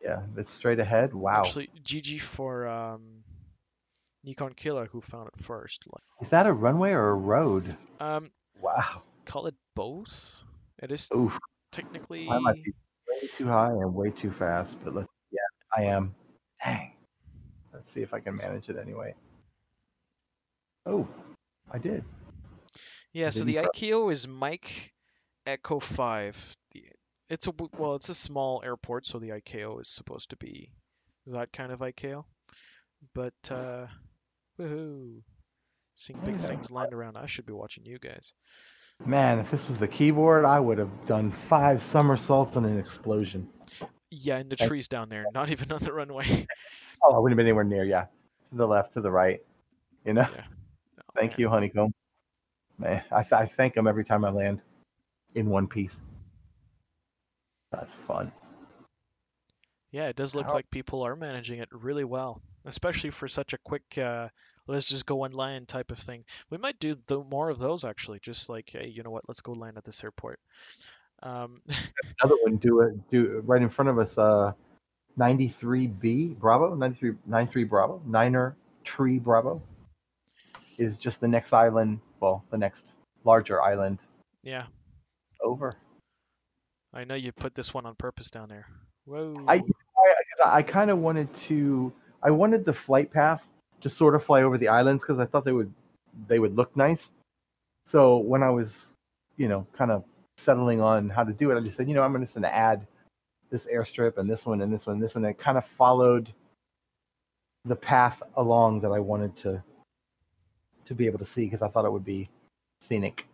Yeah, 0.00 0.22
it's 0.36 0.50
straight 0.50 0.78
ahead. 0.78 1.12
Wow. 1.12 1.42
actually, 1.42 1.70
GG 1.82 2.18
for 2.20 2.68
um, 2.68 3.24
Nikon 4.24 4.54
Killer 4.54 4.86
who 4.86 5.00
found 5.00 5.28
it 5.28 5.44
first. 5.44 5.84
Is 6.20 6.28
that 6.28 6.46
a 6.46 6.52
runway 6.52 6.92
or 6.92 7.10
a 7.10 7.14
road? 7.14 7.64
Um, 8.00 8.30
Wow. 8.60 9.02
call 9.24 9.46
it 9.46 9.54
both. 9.74 10.44
It 10.82 10.92
is 10.92 11.10
Oof. 11.16 11.38
technically. 11.72 12.28
I 12.28 12.38
might 12.38 12.62
be 12.62 12.72
way 13.08 13.26
too 13.34 13.46
high 13.46 13.70
and 13.70 13.94
way 13.94 14.10
too 14.10 14.30
fast, 14.30 14.76
but 14.84 14.94
let's. 14.94 15.08
Yeah, 15.32 15.40
I 15.76 15.84
am. 15.84 16.14
Dang. 16.64 16.92
Let's 17.72 17.90
see 17.90 18.02
if 18.02 18.14
I 18.14 18.20
can 18.20 18.36
manage 18.36 18.68
it 18.68 18.76
anyway. 18.76 19.14
Oh, 20.86 21.06
I 21.70 21.78
did. 21.78 22.04
Yeah, 23.12 23.30
so 23.30 23.44
the 23.44 23.54
pro- 23.54 23.64
ICAO 23.64 24.12
is 24.12 24.26
Mike 24.26 24.92
Echo 25.46 25.78
5. 25.78 26.56
It's 27.28 27.46
a 27.46 27.52
well, 27.78 27.94
it's 27.94 28.08
a 28.08 28.14
small 28.14 28.62
airport, 28.64 29.06
so 29.06 29.18
the 29.18 29.30
ICAO 29.30 29.80
is 29.80 29.88
supposed 29.88 30.30
to 30.30 30.36
be 30.36 30.70
that 31.28 31.52
kind 31.52 31.72
of 31.72 31.80
ICAO. 31.80 32.24
But 33.14 33.34
uh 33.50 33.86
woohoo. 34.60 35.20
Seeing 35.94 36.18
big 36.20 36.34
Yeah. 36.34 36.46
things 36.46 36.70
land 36.70 36.92
around. 36.92 37.16
I 37.16 37.26
should 37.26 37.46
be 37.46 37.52
watching 37.52 37.84
you 37.84 37.98
guys. 37.98 38.34
Man, 39.04 39.38
if 39.38 39.50
this 39.50 39.68
was 39.68 39.78
the 39.78 39.88
keyboard, 39.88 40.44
I 40.44 40.60
would 40.60 40.78
have 40.78 41.06
done 41.06 41.30
five 41.30 41.82
somersaults 41.82 42.56
and 42.56 42.66
an 42.66 42.78
explosion. 42.78 43.48
Yeah, 44.10 44.38
in 44.38 44.48
the 44.48 44.56
trees 44.56 44.88
down 44.88 45.08
there, 45.08 45.24
not 45.34 45.48
even 45.50 45.72
on 45.72 45.80
the 45.80 45.92
runway. 45.92 46.46
Oh, 47.02 47.14
I 47.14 47.18
wouldn't 47.18 47.32
have 47.32 47.36
been 47.38 47.46
anywhere 47.46 47.64
near. 47.64 47.84
Yeah, 47.84 48.06
to 48.50 48.54
the 48.54 48.66
left, 48.66 48.92
to 48.94 49.00
the 49.00 49.10
right. 49.10 49.40
You 50.04 50.12
know. 50.14 50.28
Yeah. 50.34 50.44
Thank 51.14 51.38
you, 51.38 51.48
honeycomb. 51.48 51.92
Man, 52.78 53.02
I, 53.12 53.22
th- 53.22 53.32
I 53.32 53.46
thank 53.46 53.76
him 53.76 53.86
every 53.86 54.04
time 54.04 54.24
I 54.24 54.30
land 54.30 54.60
in 55.34 55.48
one 55.48 55.66
piece. 55.66 56.00
That's 57.70 57.92
fun. 57.92 58.32
Yeah, 59.90 60.08
it 60.08 60.16
does 60.16 60.34
look 60.34 60.52
like 60.52 60.70
people 60.70 61.02
are 61.02 61.14
managing 61.14 61.58
it 61.58 61.68
really 61.70 62.04
well, 62.04 62.40
especially 62.64 63.10
for 63.10 63.28
such 63.28 63.52
a 63.52 63.58
quick 63.58 63.82
uh 63.98 64.28
let's 64.66 64.88
just 64.88 65.06
go 65.06 65.24
and 65.24 65.34
land 65.34 65.68
type 65.68 65.90
of 65.90 65.98
thing. 65.98 66.24
We 66.50 66.58
might 66.58 66.78
do 66.78 66.96
the, 67.06 67.22
more 67.22 67.50
of 67.50 67.58
those 67.58 67.84
actually, 67.84 68.20
just 68.20 68.48
like, 68.48 68.70
hey, 68.70 68.88
you 68.88 69.02
know 69.02 69.10
what, 69.10 69.28
let's 69.28 69.40
go 69.40 69.52
land 69.52 69.76
at 69.76 69.84
this 69.84 70.02
airport. 70.02 70.38
Um, 71.22 71.60
Another 72.22 72.36
one, 72.42 72.56
do 72.56 72.80
it, 72.80 73.10
do 73.10 73.42
right 73.44 73.62
in 73.62 73.68
front 73.68 73.88
of 73.88 73.98
us. 73.98 74.16
Uh, 74.16 74.52
93B 75.18 76.38
Bravo, 76.38 76.74
93 76.74 77.12
93 77.26 77.64
Bravo, 77.64 78.02
Niner 78.06 78.56
Tree 78.82 79.18
Bravo, 79.18 79.62
is 80.78 80.98
just 80.98 81.20
the 81.20 81.28
next 81.28 81.52
island. 81.52 82.00
Well, 82.20 82.44
the 82.50 82.58
next 82.58 82.94
larger 83.24 83.62
island 83.62 83.98
yeah, 84.42 84.64
over. 85.42 85.76
I 86.92 87.04
know 87.04 87.14
you 87.14 87.32
put 87.32 87.54
this 87.54 87.72
one 87.72 87.86
on 87.86 87.94
purpose 87.94 88.30
down 88.30 88.48
there. 88.48 88.66
Whoa. 89.04 89.34
I, 89.48 89.56
I, 89.56 90.58
I 90.58 90.62
kind 90.62 90.90
of 90.90 90.98
wanted 90.98 91.32
to. 91.34 91.92
I 92.22 92.30
wanted 92.30 92.64
the 92.64 92.72
flight 92.72 93.10
path 93.10 93.46
to 93.80 93.88
sort 93.88 94.14
of 94.14 94.22
fly 94.22 94.42
over 94.42 94.58
the 94.58 94.68
islands 94.68 95.02
because 95.02 95.18
I 95.18 95.24
thought 95.24 95.44
they 95.44 95.52
would 95.52 95.72
they 96.28 96.38
would 96.38 96.56
look 96.56 96.76
nice. 96.76 97.10
So 97.86 98.18
when 98.18 98.42
I 98.42 98.50
was, 98.50 98.88
you 99.36 99.48
know, 99.48 99.66
kind 99.72 99.90
of 99.90 100.04
settling 100.36 100.80
on 100.80 101.08
how 101.08 101.24
to 101.24 101.32
do 101.32 101.50
it, 101.50 101.56
I 101.56 101.60
just 101.60 101.76
said, 101.76 101.88
you 101.88 101.94
know, 101.94 102.02
I'm 102.02 102.18
just 102.20 102.34
going 102.34 102.42
to 102.42 102.54
add 102.54 102.86
this 103.50 103.66
airstrip 103.66 104.18
and 104.18 104.30
this 104.30 104.46
one 104.46 104.60
and 104.60 104.72
this 104.72 104.86
one 104.86 104.94
and 104.94 105.02
this 105.02 105.14
one. 105.14 105.24
And 105.24 105.30
it 105.30 105.38
kind 105.38 105.58
of 105.58 105.66
followed 105.66 106.32
the 107.64 107.76
path 107.76 108.22
along 108.36 108.80
that 108.80 108.90
I 108.90 108.98
wanted 108.98 109.36
to 109.38 109.62
to 110.84 110.94
be 110.94 111.06
able 111.06 111.18
to 111.18 111.24
see 111.24 111.44
because 111.44 111.62
I 111.62 111.68
thought 111.68 111.84
it 111.84 111.92
would 111.92 112.04
be 112.04 112.28
scenic. 112.80 113.26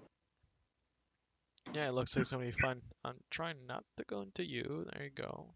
Yeah, 1.74 1.88
it 1.88 1.92
looks 1.92 2.16
like 2.16 2.22
it's 2.22 2.30
gonna 2.30 2.44
be 2.44 2.50
fun. 2.50 2.80
I'm 3.04 3.16
trying 3.30 3.56
not 3.66 3.84
to 3.98 4.04
go 4.04 4.22
into 4.22 4.44
you. 4.44 4.86
There 4.92 5.04
you 5.04 5.10
go. 5.10 5.46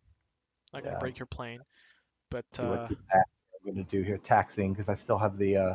Not 0.72 0.84
gonna 0.84 0.98
break 0.98 1.18
your 1.18 1.26
plane, 1.26 1.60
but 2.30 2.44
uh, 2.58 2.66
what 2.66 2.90
I'm 2.90 3.74
going 3.74 3.76
to 3.76 3.90
do 3.90 4.02
here, 4.02 4.18
taxing 4.18 4.72
because 4.72 4.88
I 4.88 4.94
still 4.94 5.18
have 5.18 5.38
the 5.38 5.56
uh, 5.56 5.74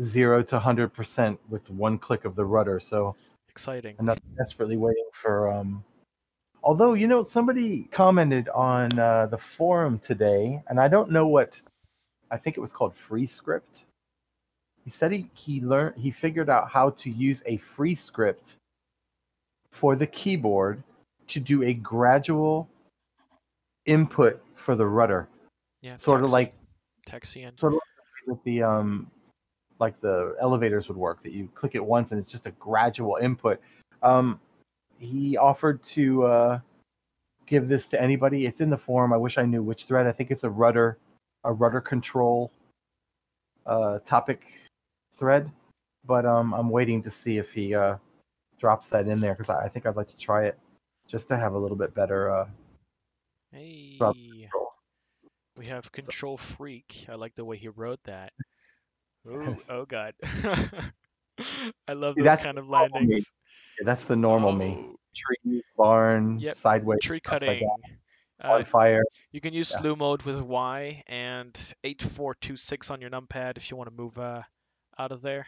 zero 0.00 0.42
to 0.42 0.58
hundred 0.58 0.92
percent 0.92 1.40
with 1.48 1.70
one 1.70 1.98
click 1.98 2.24
of 2.24 2.36
the 2.36 2.44
rudder. 2.44 2.78
So 2.80 3.16
exciting. 3.48 3.96
I'm 3.98 4.06
not 4.06 4.20
desperately 4.36 4.76
waiting 4.76 5.08
for. 5.12 5.52
Um... 5.52 5.84
Although 6.64 6.94
you 6.94 7.08
know, 7.08 7.24
somebody 7.24 7.88
commented 7.90 8.48
on 8.48 8.96
uh, 8.98 9.26
the 9.26 9.38
forum 9.38 9.98
today, 9.98 10.62
and 10.68 10.78
I 10.78 10.86
don't 10.86 11.10
know 11.10 11.26
what. 11.26 11.60
I 12.30 12.36
think 12.36 12.56
it 12.56 12.60
was 12.60 12.72
called 12.72 12.94
Free 12.94 13.26
Script. 13.26 13.84
He 14.84 14.90
said 14.90 15.12
he 15.12 15.28
he 15.34 15.60
learned 15.60 15.98
he 15.98 16.10
figured 16.10 16.50
out 16.50 16.70
how 16.70 16.90
to 16.90 17.10
use 17.10 17.42
a 17.46 17.56
free 17.58 17.94
script 17.94 18.56
for 19.70 19.96
the 19.96 20.06
keyboard 20.06 20.82
to 21.28 21.40
do 21.40 21.62
a 21.62 21.72
gradual 21.74 22.68
input 23.86 24.42
for 24.54 24.74
the 24.74 24.86
rudder, 24.86 25.28
Yeah, 25.82 25.96
sort 25.96 26.22
of 26.22 26.30
like 26.30 26.54
taxi 27.06 27.42
in. 27.42 27.56
sort 27.56 27.74
of 27.74 27.80
like 28.26 28.42
the 28.44 28.62
um 28.62 29.10
like 29.78 30.00
the 30.00 30.36
elevators 30.40 30.88
would 30.88 30.96
work 30.96 31.22
that 31.22 31.32
you 31.32 31.48
click 31.54 31.74
it 31.74 31.84
once 31.84 32.12
and 32.12 32.20
it's 32.20 32.30
just 32.30 32.46
a 32.46 32.52
gradual 32.52 33.16
input. 33.20 33.60
Um 34.02 34.40
he 34.98 35.36
offered 35.36 35.82
to 35.84 36.24
uh 36.24 36.58
give 37.46 37.68
this 37.68 37.86
to 37.88 38.00
anybody. 38.00 38.46
It's 38.46 38.60
in 38.60 38.70
the 38.70 38.78
forum 38.78 39.12
i 39.12 39.16
wish 39.16 39.38
i 39.38 39.44
knew 39.44 39.62
which 39.62 39.84
thread. 39.84 40.06
I 40.06 40.12
think 40.12 40.30
it's 40.30 40.44
a 40.44 40.50
rudder 40.50 40.98
a 41.44 41.52
rudder 41.52 41.80
control 41.80 42.50
uh 43.66 43.98
topic 44.04 44.46
thread 45.22 45.48
but 46.04 46.26
um 46.26 46.52
i'm 46.52 46.68
waiting 46.68 47.00
to 47.00 47.10
see 47.10 47.38
if 47.38 47.52
he 47.52 47.76
uh 47.76 47.96
drops 48.58 48.88
that 48.88 49.06
in 49.06 49.20
there 49.20 49.34
because 49.34 49.48
I, 49.50 49.66
I 49.66 49.68
think 49.68 49.86
i'd 49.86 49.94
like 49.94 50.08
to 50.08 50.16
try 50.16 50.46
it 50.46 50.58
just 51.06 51.28
to 51.28 51.36
have 51.36 51.52
a 51.54 51.58
little 51.58 51.76
bit 51.76 51.94
better 51.94 52.28
uh 52.34 52.46
Hey, 53.52 54.48
we 55.56 55.66
have 55.66 55.92
control 55.92 56.36
freak. 56.36 57.06
I 57.08 57.14
like 57.14 57.34
the 57.34 57.44
way 57.44 57.56
he 57.56 57.68
wrote 57.68 58.02
that. 58.04 58.32
Ooh, 59.28 59.56
oh 59.68 59.84
god. 59.84 60.14
I 61.88 61.92
love 61.92 62.16
those 62.16 62.24
that's 62.24 62.44
kind 62.44 62.58
of 62.58 62.68
landings. 62.68 63.32
Yeah, 63.78 63.84
that's 63.86 64.04
the 64.04 64.16
normal 64.16 64.52
me 64.52 64.76
Oh, 64.78 64.96
tree 65.14 65.62
barn 65.76 66.40
Yep, 66.40 66.56
sideways 66.56 67.00
Tree 67.02 67.20
cutting. 67.20 67.68
Uh, 68.42 68.64
fire 68.64 69.02
You 69.30 69.40
can 69.40 69.54
use 69.54 69.68
Yeah. 69.70 69.78
slew 69.78 69.96
mode 69.96 70.22
with 70.22 70.40
Y 70.40 71.02
and 71.06 71.74
8426 71.84 72.90
on 72.90 73.00
your 73.00 73.10
numpad 73.10 73.56
if 73.56 73.70
you 73.70 73.76
want 73.76 73.88
to 73.88 73.94
move 73.96 74.18
uh, 74.18 74.42
out 75.02 75.12
of 75.12 75.22
there. 75.22 75.46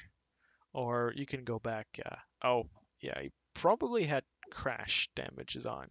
Or 0.73 1.13
you 1.15 1.25
can 1.25 1.45
go 1.45 1.59
back. 1.59 1.87
Uh, 2.05 2.17
oh, 2.47 2.65
yeah, 3.01 3.21
he 3.21 3.31
probably 3.55 4.05
had 4.05 4.25
crash 4.51 5.09
damages 5.15 5.67
on 5.67 5.87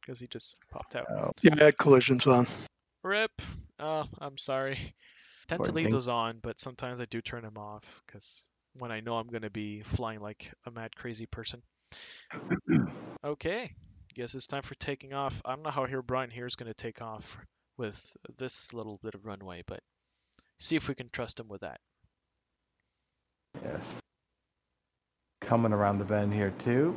because 0.00 0.18
he 0.18 0.26
just 0.26 0.56
popped 0.70 0.96
out. 0.96 1.06
Oh, 1.10 1.30
Yeah, 1.42 1.54
I 1.60 1.64
had 1.64 1.78
collisions 1.78 2.26
on. 2.26 2.46
Rip. 3.04 3.30
Oh, 3.78 4.04
I'm 4.18 4.38
sorry. 4.38 4.78
Tend 5.46 5.62
to 5.64 5.72
leave 5.72 5.86
thing. 5.86 5.92
those 5.92 6.08
on, 6.08 6.40
but 6.42 6.58
sometimes 6.58 7.00
I 7.00 7.04
do 7.04 7.20
turn 7.20 7.42
them 7.42 7.56
off 7.56 8.02
because 8.06 8.42
when 8.78 8.90
I 8.90 9.00
know 9.00 9.16
I'm 9.16 9.28
going 9.28 9.42
to 9.42 9.50
be 9.50 9.82
flying 9.82 10.20
like 10.20 10.52
a 10.66 10.72
mad 10.72 10.96
crazy 10.96 11.26
person. 11.26 11.62
okay. 13.24 13.70
Guess 14.14 14.34
it's 14.34 14.48
time 14.48 14.62
for 14.62 14.74
taking 14.74 15.12
off. 15.12 15.40
I 15.44 15.54
don't 15.54 15.62
know 15.62 15.70
how 15.70 15.84
here 15.84 16.02
Brian 16.02 16.30
here 16.30 16.46
is 16.46 16.56
going 16.56 16.72
to 16.72 16.74
take 16.74 17.00
off 17.00 17.38
with 17.76 18.16
this 18.38 18.72
little 18.72 18.98
bit 19.02 19.14
of 19.14 19.24
runway, 19.24 19.62
but 19.66 19.80
see 20.58 20.74
if 20.74 20.88
we 20.88 20.94
can 20.94 21.10
trust 21.10 21.38
him 21.38 21.48
with 21.48 21.60
that. 21.60 21.80
Yes. 23.64 24.00
Coming 25.40 25.72
around 25.72 25.98
the 25.98 26.04
bend 26.04 26.32
here 26.32 26.52
too. 26.58 26.96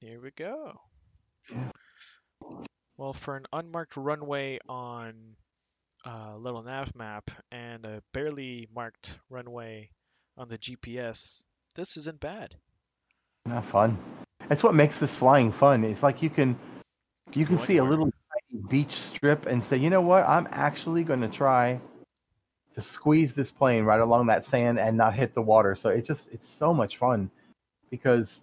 Here 0.00 0.20
we 0.20 0.30
go. 0.30 0.80
Yeah. 1.50 1.70
Well, 2.96 3.12
for 3.12 3.36
an 3.36 3.44
unmarked 3.52 3.96
runway 3.96 4.58
on 4.68 5.36
a 6.04 6.36
little 6.38 6.62
nav 6.62 6.94
map 6.96 7.30
and 7.52 7.84
a 7.84 8.02
barely 8.12 8.66
marked 8.74 9.18
runway 9.28 9.90
on 10.40 10.48
the 10.48 10.56
GPS, 10.56 11.44
this 11.76 11.98
isn't 11.98 12.18
bad. 12.18 12.56
Not 13.44 13.64
fun. 13.66 13.98
That's 14.48 14.62
what 14.62 14.74
makes 14.74 14.98
this 14.98 15.14
flying 15.14 15.52
fun. 15.52 15.84
It's 15.84 16.02
like 16.02 16.22
you 16.22 16.30
can 16.30 16.58
you 17.34 17.44
can 17.44 17.56
Go 17.56 17.64
see 17.64 17.76
a 17.76 17.84
little 17.84 18.06
tiny 18.06 18.62
beach 18.68 18.92
strip 18.92 19.46
and 19.46 19.62
say, 19.62 19.76
you 19.76 19.90
know 19.90 20.00
what? 20.00 20.26
I'm 20.26 20.48
actually 20.50 21.04
going 21.04 21.20
to 21.20 21.28
try 21.28 21.78
to 22.74 22.80
squeeze 22.80 23.34
this 23.34 23.50
plane 23.50 23.84
right 23.84 24.00
along 24.00 24.26
that 24.28 24.44
sand 24.44 24.80
and 24.80 24.96
not 24.96 25.14
hit 25.14 25.34
the 25.34 25.42
water. 25.42 25.74
So 25.74 25.90
it's 25.90 26.06
just 26.06 26.32
it's 26.32 26.48
so 26.48 26.72
much 26.72 26.96
fun 26.96 27.30
because 27.90 28.42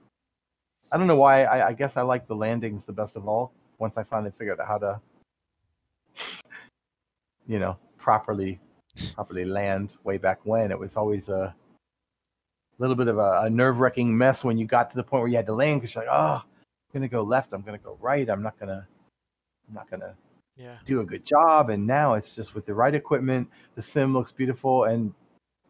I 0.92 0.98
don't 0.98 1.08
know 1.08 1.18
why. 1.18 1.46
I, 1.46 1.70
I 1.70 1.74
guess 1.74 1.98
I 1.98 2.04
like 2.04 2.28
the 2.28 2.36
landings 2.36 2.86
the 2.86 2.94
best 2.94 3.16
of 3.16 3.28
all. 3.28 3.52
Once 3.80 3.98
I 3.98 4.04
finally 4.04 4.32
figured 4.38 4.60
out 4.60 4.68
how 4.68 4.78
to, 4.78 5.02
you 7.48 7.58
know, 7.58 7.76
properly 7.98 8.60
properly 9.16 9.46
land 9.46 9.94
way 10.04 10.18
back 10.18 10.40
when, 10.44 10.72
it 10.72 10.78
was 10.78 10.96
always 10.96 11.30
a 11.30 11.56
little 12.80 12.96
bit 12.96 13.08
of 13.08 13.18
a, 13.18 13.42
a 13.44 13.50
nerve 13.50 13.80
wracking 13.80 14.16
mess 14.18 14.44
when 14.44 14.58
you 14.58 14.66
got 14.66 14.90
to 14.92 14.96
the 14.96 15.04
point 15.04 15.22
where 15.22 15.30
you 15.30 15.36
had 15.36 15.46
to 15.48 15.54
land 15.54 15.82
because 15.82 15.96
you're 15.96 16.06
like, 16.06 16.14
oh, 16.14 16.42
I'm 16.44 16.94
gonna 16.94 17.08
go 17.08 17.24
left. 17.24 17.54
I'm 17.54 17.62
gonna 17.62 17.78
go 17.78 17.98
right. 18.02 18.30
I'm 18.30 18.42
not 18.44 18.58
gonna. 18.60 18.88
I'm 19.68 19.74
not 19.74 19.90
gonna 19.90 20.16
Yeah. 20.56 20.78
do 20.86 21.02
a 21.02 21.06
good 21.06 21.26
job. 21.26 21.70
And 21.70 21.86
now 21.86 22.14
it's 22.14 22.34
just 22.36 22.56
with 22.56 22.66
the 22.66 22.74
right 22.74 22.94
equipment, 22.96 23.50
the 23.76 23.82
sim 23.82 24.14
looks 24.14 24.32
beautiful, 24.32 24.86
and 24.86 25.14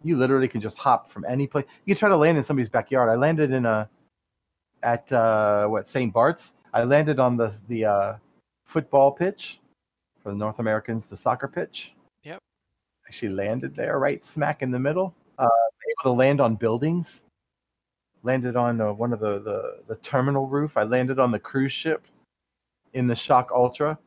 you 0.03 0.16
literally 0.18 0.47
can 0.47 0.62
just 0.62 0.78
hop 0.78 1.10
from 1.10 1.26
any 1.26 1.47
place. 1.47 1.66
You 1.86 1.95
can 1.95 1.99
try 1.99 2.10
to 2.10 2.18
land 2.18 2.38
in 2.38 2.43
somebody's 2.43 2.70
backyard. 2.70 3.10
I 3.10 3.16
landed 3.16 3.51
in 3.51 3.66
a 3.66 3.89
at 4.84 5.12
uh, 5.12 5.68
what 5.68 5.88
St. 5.88 6.14
Bart's. 6.14 6.53
I 6.74 6.84
landed 6.84 7.20
on 7.20 7.38
the 7.38 7.53
the 7.68 7.86
uh, 7.86 8.14
football 8.66 9.12
pitch 9.12 9.60
for 10.22 10.30
the 10.30 10.38
North 10.38 10.60
Americans, 10.60 11.05
the 11.05 11.18
soccer 11.18 11.47
pitch. 11.47 11.93
Yep. 12.24 12.39
Actually 13.08 13.30
landed 13.30 13.76
there, 13.76 13.97
right 13.97 14.24
smack 14.24 14.62
in 14.62 14.70
the 14.72 14.80
middle. 14.80 15.16
Uh, 15.38 15.47
able 15.89 16.11
to 16.11 16.17
land 16.17 16.41
on 16.41 16.55
buildings. 16.55 17.23
Landed 18.23 18.55
on 18.55 18.81
uh, 18.81 18.91
one 18.91 19.13
of 19.13 19.19
the, 19.19 19.39
the 19.39 19.83
the 19.88 19.95
terminal 19.97 20.47
roof. 20.47 20.75
I 20.75 20.83
landed 20.83 21.19
on 21.19 21.31
the 21.31 21.39
cruise 21.39 21.71
ship 21.71 22.05
in 22.93 23.07
the 23.07 23.15
Shock 23.15 23.51
Ultra 23.53 23.97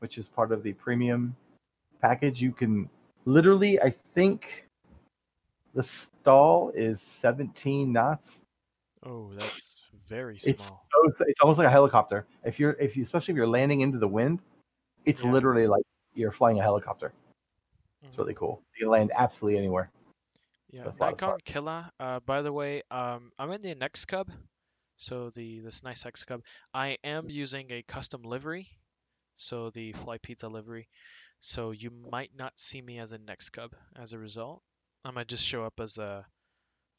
which 0.00 0.18
is 0.18 0.28
part 0.28 0.52
of 0.52 0.62
the 0.62 0.72
premium 0.74 1.34
package, 2.00 2.40
you 2.40 2.52
can 2.52 2.88
literally, 3.24 3.80
I 3.80 3.90
think 4.14 4.66
the 5.74 5.82
stall 5.82 6.70
is 6.74 7.00
17 7.00 7.92
knots. 7.92 8.42
Oh, 9.04 9.32
that's 9.34 9.90
very 10.08 10.38
It's 10.44 10.64
small. 10.64 10.86
so 10.92 11.08
it's, 11.08 11.20
it's 11.20 11.40
almost 11.40 11.58
like 11.58 11.68
a 11.68 11.70
helicopter. 11.70 12.26
If 12.44 12.58
you're 12.58 12.72
if 12.80 12.96
you 12.96 13.02
especially 13.02 13.32
if 13.32 13.36
you're 13.36 13.46
landing 13.46 13.80
into 13.80 13.98
the 13.98 14.08
wind, 14.08 14.40
it's 15.04 15.22
Yeah. 15.22 15.32
literally 15.32 15.66
like 15.66 15.82
you're 16.14 16.32
flying 16.32 16.58
a 16.58 16.62
helicopter. 16.62 17.12
It's 18.04 18.14
Mhm. 18.14 18.18
really 18.18 18.34
cool. 18.34 18.60
You 18.76 18.84
can 18.86 18.90
land 18.90 19.12
absolutely 19.14 19.58
anywhere. 19.58 19.90
Yeah, 20.70 20.82
it's 20.86 20.96
a 20.96 21.00
lot 21.00 21.12
of 21.14 21.18
fun. 21.18 21.28
Nikon 21.30 21.38
Killa. 21.44 21.92
Uh, 21.98 22.20
by 22.20 22.42
the 22.42 22.52
way, 22.52 22.82
um, 22.90 23.30
I'm 23.38 23.50
in 23.52 23.60
the 23.60 23.74
Next 23.74 24.04
Cub, 24.04 24.30
so 24.96 25.30
the 25.30 25.60
this 25.60 25.82
nice 25.82 26.04
X 26.04 26.24
Cub. 26.24 26.42
I 26.74 26.98
am 27.04 27.30
using 27.30 27.70
a 27.70 27.82
custom 27.82 28.22
livery, 28.22 28.68
so 29.34 29.70
the 29.70 29.92
Fly 29.92 30.18
Pizza 30.18 30.48
livery. 30.48 30.88
So 31.40 31.70
you 31.70 31.90
might 32.10 32.30
not 32.36 32.52
see 32.56 32.82
me 32.82 32.98
as 32.98 33.12
a 33.12 33.18
Next 33.18 33.50
Cub 33.50 33.72
as 33.96 34.12
a 34.12 34.18
result. 34.18 34.62
I 35.04 35.10
might 35.12 35.28
just 35.28 35.44
show 35.44 35.64
up 35.64 35.80
as 35.80 35.96
a 35.98 36.26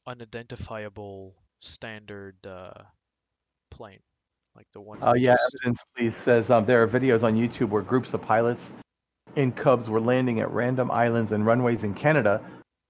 unidentifiable 0.07 1.33
standard 1.59 2.35
uh, 2.47 2.71
plane, 3.69 3.99
like 4.55 4.67
the 4.73 4.81
ones. 4.81 5.03
Oh 5.05 5.13
that 5.13 5.19
yeah, 5.19 5.33
just- 5.33 5.55
evidence 5.61 5.83
please 5.95 6.15
says 6.15 6.49
um, 6.49 6.65
there 6.65 6.81
are 6.81 6.87
videos 6.87 7.23
on 7.23 7.35
YouTube 7.35 7.69
where 7.69 7.81
groups 7.83 8.13
of 8.13 8.21
pilots 8.21 8.71
in 9.35 9.51
Cubs 9.51 9.89
were 9.89 10.01
landing 10.01 10.39
at 10.39 10.49
random 10.51 10.89
islands 10.89 11.31
and 11.33 11.45
runways 11.45 11.83
in 11.83 11.93
Canada, 11.93 12.41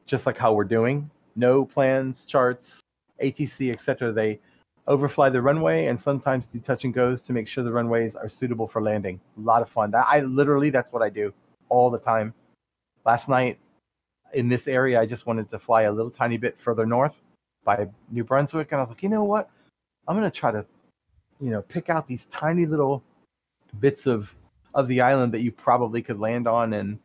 just 0.10 0.26
like 0.26 0.38
how 0.38 0.53
we're 0.53 0.64
doing. 0.64 1.10
No 1.36 1.64
plans, 1.66 2.26
charts, 2.26 2.82
ATC, 3.22 3.72
etc. 3.72 4.12
They 4.12 4.39
overfly 4.88 5.30
the 5.30 5.41
runway 5.41 5.86
and 5.86 5.99
sometimes 5.99 6.47
do 6.47 6.60
touch 6.60 6.84
and 6.84 6.93
goes 6.93 7.22
to 7.22 7.34
make 7.34 7.47
sure 7.47 7.64
the 7.64 7.72
runways 7.72 8.16
are 8.16 8.28
suitable 8.28 8.68
for 8.68 8.82
landing. 8.82 9.20
A 9.38 9.41
lot 9.41 9.62
of 9.62 9.70
fun. 9.70 9.93
I 9.95 10.22
literally 10.22 10.72
that's 10.72 10.91
what 10.91 11.03
I 11.03 11.10
do 11.10 11.32
all 11.70 11.89
the 11.89 11.99
time. 11.99 12.34
Last 13.05 13.30
night 13.30 13.60
in 14.34 14.49
this 14.49 14.68
area, 14.68 14.99
I 14.99 15.05
just 15.05 15.26
wanted 15.26 15.49
to 15.49 15.60
fly 15.60 15.84
a 15.84 15.91
little 15.91 16.12
tiny 16.12 16.38
bit 16.38 16.60
further 16.60 16.86
north 16.86 17.22
by 17.64 17.88
New 18.12 18.24
Brunswick, 18.24 18.72
and 18.72 18.80
I 18.80 18.84
was 18.84 18.89
like, 18.89 19.03
you 19.03 19.10
know 19.10 19.24
what? 19.24 19.49
I'm 20.07 20.16
gonna 20.16 20.32
try 20.32 20.51
to 20.51 20.66
you 21.39 21.51
know 21.51 21.62
pick 21.62 21.89
out 21.89 22.07
these 22.07 22.26
tiny 22.26 22.66
little 22.66 23.03
bits 23.80 24.07
of 24.07 24.34
of 24.74 24.88
the 24.88 25.01
island 25.01 25.34
that 25.34 25.41
you 25.41 25.51
probably 25.51 26.01
could 26.01 26.20
land 26.20 26.47
on 26.47 26.74
and 26.74 26.99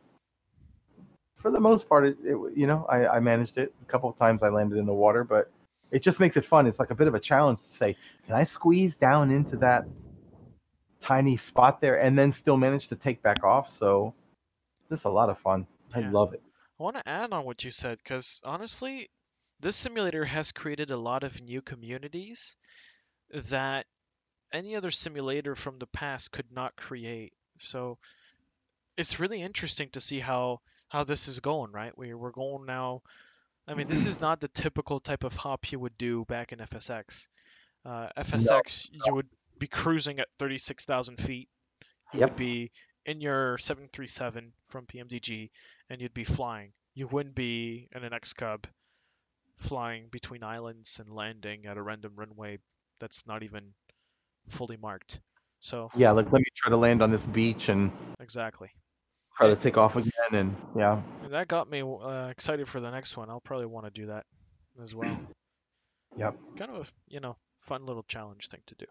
for 1.45 1.51
the 1.51 1.59
most 1.59 1.87
part 1.87 2.07
it, 2.07 2.17
it 2.23 2.35
you 2.57 2.65
know 2.65 2.87
I, 2.89 3.05
I 3.05 3.19
managed 3.19 3.59
it. 3.59 3.71
A 3.79 3.85
couple 3.85 4.09
of 4.09 4.15
times 4.15 4.41
i 4.41 4.49
landed 4.49 4.79
in 4.79 4.87
the 4.87 4.93
water 4.95 5.23
but 5.23 5.51
it 5.91 6.01
just 6.01 6.19
makes 6.19 6.35
it 6.37 6.43
fun. 6.43 6.65
It's 6.65 6.79
like 6.79 6.89
a 6.89 6.95
bit 6.95 7.07
of 7.07 7.13
a 7.13 7.19
challenge 7.19 7.59
to 7.59 7.67
say 7.67 7.95
can 8.25 8.35
i 8.35 8.43
squeeze 8.43 8.95
down 8.95 9.29
into 9.29 9.57
that 9.57 9.85
tiny 10.99 11.37
spot 11.37 11.81
there 11.81 12.01
and 12.01 12.17
then 12.17 12.31
still 12.31 12.57
manage 12.57 12.87
to 12.87 12.95
take 12.95 13.21
back 13.21 13.43
off? 13.43 13.69
So 13.69 14.15
just 14.89 15.05
a 15.05 15.09
lot 15.09 15.29
of 15.29 15.37
fun. 15.37 15.67
I 15.93 15.99
Yeah. 15.99 16.09
love 16.09 16.33
it. 16.33 16.41
I 16.79 16.83
want 16.83 16.97
to 16.97 17.07
add 17.07 17.31
on 17.31 17.45
what 17.45 17.63
you 17.63 17.69
said 17.69 17.99
because 18.03 18.41
honestly, 18.43 19.07
this 19.59 19.75
simulator 19.75 20.25
has 20.25 20.51
created 20.51 20.89
a 20.89 20.97
lot 20.97 21.23
of 21.23 21.43
new 21.43 21.61
communities 21.61 22.55
that 23.31 23.85
any 24.51 24.75
other 24.75 24.89
simulator 24.89 25.53
from 25.53 25.77
the 25.77 25.85
past 25.85 26.31
could 26.31 26.51
not 26.51 26.75
create. 26.75 27.33
So 27.59 27.99
it's 28.97 29.19
really 29.19 29.41
interesting 29.41 29.89
to 29.91 30.01
see 30.01 30.19
how 30.19 30.61
how 30.95 31.03
this 31.03 31.27
is 31.27 31.41
going, 31.41 31.73
right? 31.73 31.95
We 31.97 32.13
we're 32.13 32.31
going 32.31 32.65
now. 32.65 33.01
I 33.67 33.73
mean, 33.73 33.87
this 33.87 34.05
is 34.05 34.21
not 34.21 34.39
the 34.39 34.47
typical 34.47 35.01
type 35.01 35.25
of 35.25 35.35
hop 35.35 35.71
you 35.71 35.79
would 35.79 35.97
do 35.97 36.23
back 36.23 36.53
in 36.53 36.59
FSX. 36.59 37.27
Uh, 37.83 38.07
FSX, 38.15 38.89
you 38.93 39.13
would 39.13 39.27
be 39.59 39.67
cruising 39.67 40.19
at 40.19 40.29
36,000 40.39 41.17
feet. 41.17 41.49
You 42.13 42.21
Yep. 42.21 42.29
would 42.29 42.37
be 42.37 42.71
in 43.05 43.19
your 43.19 43.57
737 43.57 44.53
from 44.67 44.85
PMDG, 44.85 45.49
and 45.89 45.99
you'd 45.99 46.13
be 46.13 46.23
flying. 46.23 46.71
You 46.93 47.07
wouldn't 47.07 47.35
be 47.35 47.89
in 47.93 48.03
an 48.05 48.13
X 48.13 48.31
Cub 48.33 48.65
flying 49.57 50.07
between 50.11 50.43
islands 50.43 50.99
and 50.99 51.13
landing 51.13 51.65
at 51.65 51.77
a 51.77 51.81
random 51.81 52.13
runway 52.15 52.59
that's 53.01 53.27
not 53.27 53.43
even 53.43 53.73
fully 54.47 54.77
marked. 54.77 55.19
So 55.59 55.89
yeah 55.95 56.11
like 56.11 56.31
let 56.31 56.39
me 56.39 56.45
try 56.55 56.69
to 56.69 56.77
land 56.77 57.01
on 57.01 57.11
this 57.11 57.25
beach 57.25 57.67
and 57.69 57.91
exactly. 58.19 58.71
Try 59.37 59.47
to 59.47 59.55
take 59.55 59.77
off 59.77 59.95
again 59.95 60.11
and 60.33 60.55
yeah 60.75 61.01
And 61.23 61.33
that 61.33 61.47
got 61.47 61.69
me 61.69 61.81
uh, 61.81 62.27
excited 62.27 62.67
for 62.67 62.79
the 62.79 62.91
next 62.91 63.17
one. 63.17 63.29
I'll 63.29 63.41
probably 63.41 63.65
want 63.65 63.85
to 63.85 63.91
do 63.91 64.07
that 64.07 64.25
as 64.81 64.93
well. 64.95 65.19
Yep. 66.17 66.37
Kind 66.55 66.71
of 66.71 66.77
a 66.87 67.13
you 67.13 67.19
know 67.19 67.35
fun 67.59 67.85
little 67.85 68.03
challenge 68.03 68.47
thing 68.47 68.61
to 68.67 68.75
do. 68.75 68.85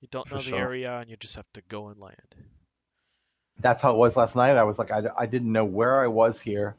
You 0.00 0.08
don't 0.10 0.26
For 0.26 0.36
know 0.36 0.40
the 0.40 0.50
sure. 0.50 0.58
area 0.58 0.98
and 0.98 1.10
you 1.10 1.16
just 1.18 1.36
have 1.36 1.44
to 1.52 1.62
go 1.68 1.88
and 1.88 2.00
land. 2.00 2.34
that's 3.60 3.82
how 3.82 3.92
it 3.92 3.98
was 3.98 4.16
last 4.16 4.34
night. 4.36 4.56
I 4.56 4.64
was 4.64 4.78
like, 4.78 4.90
I, 4.90 5.02
I 5.18 5.26
didn't 5.26 5.52
know 5.52 5.64
where 5.66 6.00
I 6.00 6.06
was 6.06 6.40
here. 6.40 6.76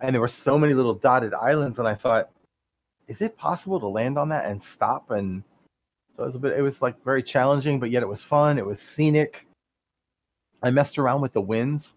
And 0.00 0.14
there 0.14 0.20
were 0.20 0.28
so 0.28 0.58
many 0.58 0.74
little 0.74 0.94
dotted 0.94 1.34
islands. 1.34 1.78
And 1.78 1.86
I 1.86 1.94
thought, 1.94 2.30
is 3.06 3.20
it 3.20 3.36
possible 3.36 3.80
to 3.80 3.86
land 3.86 4.18
on 4.18 4.30
that 4.30 4.46
and 4.46 4.62
stop? 4.62 5.10
And 5.10 5.42
so 6.12 6.22
it 6.22 6.26
was 6.26 6.34
a 6.34 6.38
bit, 6.38 6.58
it 6.58 6.62
was 6.62 6.80
like 6.82 7.02
very 7.04 7.22
challenging, 7.22 7.80
but 7.80 7.90
yet 7.90 8.02
it 8.02 8.08
was 8.08 8.22
fun. 8.22 8.58
It 8.58 8.66
was 8.66 8.80
scenic. 8.80 9.46
I 10.62 10.70
messed 10.70 10.98
around 10.98 11.20
with 11.20 11.32
the 11.32 11.40
winds 11.42 11.94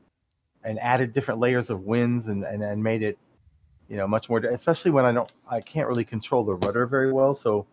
and 0.63 0.79
added 0.79 1.13
different 1.13 1.39
layers 1.39 1.69
of 1.69 1.83
winds 1.83 2.27
and, 2.27 2.43
and, 2.43 2.61
and 2.63 2.83
made 2.83 3.03
it, 3.03 3.17
you 3.87 3.97
know, 3.97 4.07
much 4.07 4.29
more, 4.29 4.39
especially 4.39 4.91
when 4.91 5.05
I 5.05 5.11
don't, 5.11 5.31
I 5.49 5.61
can't 5.61 5.87
really 5.87 6.05
control 6.05 6.43
the 6.43 6.55
rudder 6.55 6.85
very 6.85 7.11
well. 7.11 7.33
So 7.33 7.65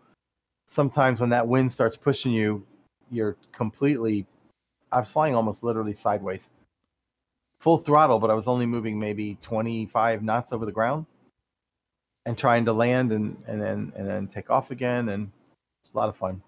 sometimes 0.67 1.21
when 1.21 1.31
that 1.31 1.47
wind 1.49 1.73
starts 1.73 1.97
pushing 1.97 2.33
you, 2.33 2.65
you're 3.11 3.37
completely 3.53 4.27
I 4.93 5.01
was 5.01 5.11
flying 5.11 5.35
almost 5.35 5.63
literally 5.63 5.93
sideways, 5.93 6.49
full 7.61 7.79
throttle, 7.79 8.19
but 8.19 8.31
I 8.31 8.35
was 8.35 8.47
only 8.47 8.67
moving 8.67 8.99
maybe 8.99 9.37
25 9.41 10.23
knots 10.23 10.53
over 10.53 10.65
the 10.65 10.73
ground, 10.73 11.07
and 12.25 12.39
trying 12.39 12.65
to 12.67 12.73
land 12.73 13.13
and 13.13 13.37
and 13.47 13.61
then 13.61 13.93
and 13.97 14.09
then 14.09 14.27
take 14.27 14.51
off 14.51 14.71
again, 14.71 15.09
and 15.09 15.31
it's 15.83 15.93
a 15.93 15.97
lot 15.97 16.09
of 16.09 16.17
fun. 16.17 16.43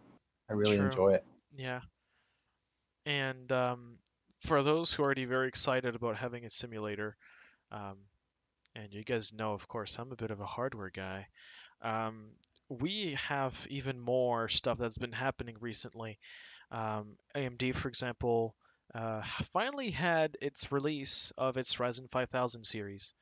I 0.48 0.54
really 0.54 0.76
True. 0.76 0.86
enjoy 0.86 1.14
it. 1.14 1.24
Yeah. 1.56 1.80
And 3.06 3.50
um, 3.52 3.98
for 4.40 4.62
those 4.62 4.92
who 4.92 5.02
are 5.02 5.06
already 5.06 5.24
very 5.24 5.48
excited 5.48 5.94
about 5.94 6.16
having 6.16 6.44
a 6.44 6.50
simulator, 6.50 7.16
um, 7.72 7.96
and 8.74 8.92
you 8.92 9.04
guys 9.04 9.32
know, 9.32 9.52
of 9.52 9.66
course, 9.68 9.98
I'm 9.98 10.12
a 10.12 10.16
bit 10.16 10.30
of 10.30 10.40
a 10.40 10.46
hardware 10.46 10.90
guy. 10.90 11.26
Um, 11.82 12.30
we 12.68 13.16
have 13.26 13.66
even 13.70 13.98
more 13.98 14.48
stuff 14.48 14.78
that's 14.78 14.98
been 14.98 15.12
happening 15.12 15.56
recently. 15.60 16.18
Um, 16.70 17.16
AMD, 17.34 17.74
for 17.74 17.88
example, 17.88 18.54
uh, 18.94 19.22
finally 19.52 19.90
had 19.90 20.36
its 20.40 20.70
release 20.70 21.32
of 21.36 21.56
its 21.56 21.76
Ryzen 21.76 22.10
5000 22.10 22.64
series. 22.64 23.14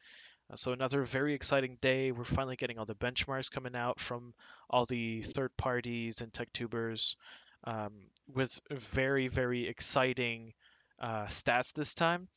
Uh, 0.51 0.57
so 0.57 0.73
another 0.73 1.03
very 1.03 1.35
exciting 1.35 1.77
day. 1.81 2.13
We're 2.13 2.25
finally 2.25 2.57
getting 2.57 2.79
all 2.79 2.85
the 2.85 2.95
benchmarks 2.95 3.51
coming 3.51 3.77
out 3.77 4.01
from 4.01 4.35
all 4.71 4.85
the 4.85 5.23
third 5.23 5.57
parties 5.57 6.21
and 6.21 6.33
tech 6.33 6.53
tubers 6.53 7.17
um, 7.65 7.93
with 8.33 8.61
very 8.71 9.29
very 9.29 9.67
exciting 9.67 10.53
uh, 11.01 11.27
stats 11.27 11.73
this 11.73 11.95
time, 11.95 12.29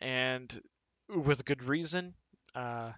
and 0.00 0.60
with 1.08 1.44
good 1.44 1.64
reason. 1.64 2.14
Uh, 2.54 2.92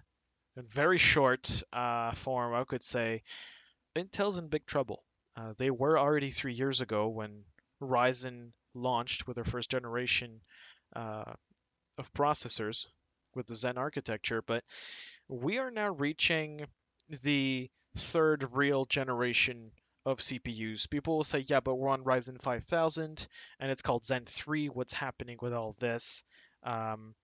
in 0.57 0.65
very 0.65 0.97
short 0.97 1.63
uh, 1.71 2.11
form, 2.13 2.53
I 2.53 2.63
could 2.63 2.83
say 2.83 3.23
Intel's 3.95 4.37
in 4.37 4.47
big 4.47 4.65
trouble. 4.65 5.03
Uh, 5.35 5.53
they 5.57 5.69
were 5.69 5.97
already 5.97 6.31
three 6.31 6.53
years 6.53 6.81
ago 6.81 7.07
when 7.07 7.43
Ryzen 7.81 8.51
launched 8.73 9.27
with 9.27 9.35
their 9.35 9.45
first 9.45 9.69
generation 9.69 10.41
uh, 10.95 11.33
of 11.97 12.13
processors 12.13 12.87
with 13.35 13.47
the 13.47 13.55
Zen 13.55 13.77
architecture, 13.77 14.41
but 14.45 14.63
we 15.27 15.59
are 15.59 15.71
now 15.71 15.89
reaching 15.89 16.65
the 17.23 17.69
third 17.95 18.49
real 18.53 18.85
generation 18.85 19.71
of 20.09 20.19
CPUs. 20.19 20.89
People 20.89 21.17
will 21.17 21.23
say, 21.23 21.39
yeah, 21.47 21.59
but 21.59 21.75
we're 21.75 21.89
on 21.89 22.03
Ryzen 22.03 22.41
5000 22.41 23.27
and 23.59 23.71
it's 23.71 23.81
called 23.81 24.05
Zen 24.05 24.25
3. 24.25 24.67
What's 24.67 24.93
happening 24.93 25.37
with 25.41 25.53
all 25.53 25.75
this? 25.79 26.23
Um, 26.63 27.15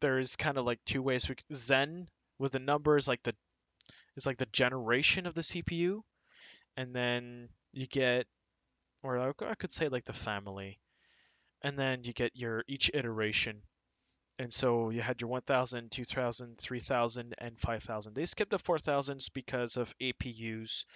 there's 0.00 0.36
kind 0.36 0.58
of 0.58 0.66
like 0.66 0.80
two 0.86 1.02
ways. 1.02 1.30
Zen 1.52 2.08
with 2.38 2.52
the 2.52 2.58
numbers 2.58 3.06
like 3.06 3.22
the 3.22 3.34
is 4.16 4.26
like 4.26 4.38
the 4.38 4.46
generation 4.46 5.26
of 5.26 5.34
the 5.34 5.42
CPU, 5.42 6.00
and 6.76 6.94
then 6.94 7.48
you 7.72 7.86
get, 7.86 8.26
or 9.02 9.34
I 9.40 9.54
could 9.54 9.72
say 9.72 9.88
like 9.88 10.04
the 10.04 10.12
family, 10.12 10.80
and 11.62 11.78
then 11.78 12.04
you 12.04 12.12
get 12.12 12.32
your 12.34 12.64
each 12.68 12.90
iteration. 12.92 13.62
And 14.38 14.52
so 14.52 14.88
you 14.88 15.02
had 15.02 15.20
your 15.20 15.28
1000, 15.28 15.90
2000, 15.90 16.58
3000, 16.58 17.34
and 17.36 17.60
5000. 17.60 18.14
They 18.14 18.24
skipped 18.24 18.50
the 18.50 18.58
4000s 18.58 19.30
because 19.34 19.76
of 19.76 19.94
APUs, 19.98 20.86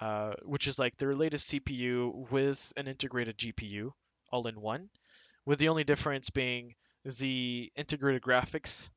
uh, 0.00 0.32
which 0.42 0.66
is 0.66 0.78
like 0.78 0.96
their 0.96 1.14
latest 1.14 1.52
CPU 1.52 2.30
with 2.30 2.72
an 2.76 2.88
integrated 2.88 3.38
GPU 3.38 3.90
all 4.30 4.46
in 4.46 4.60
one, 4.60 4.88
with 5.46 5.58
the 5.58 5.68
only 5.68 5.84
difference 5.84 6.30
being 6.30 6.74
the 7.04 7.70
integrated 7.76 8.22
graphics, 8.22 8.90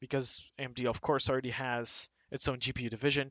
because 0.00 0.50
AMD, 0.60 0.86
of 0.86 1.00
course, 1.00 1.30
already 1.30 1.50
has 1.50 2.08
its 2.30 2.48
own 2.48 2.58
GPU 2.58 2.90
division, 2.90 3.30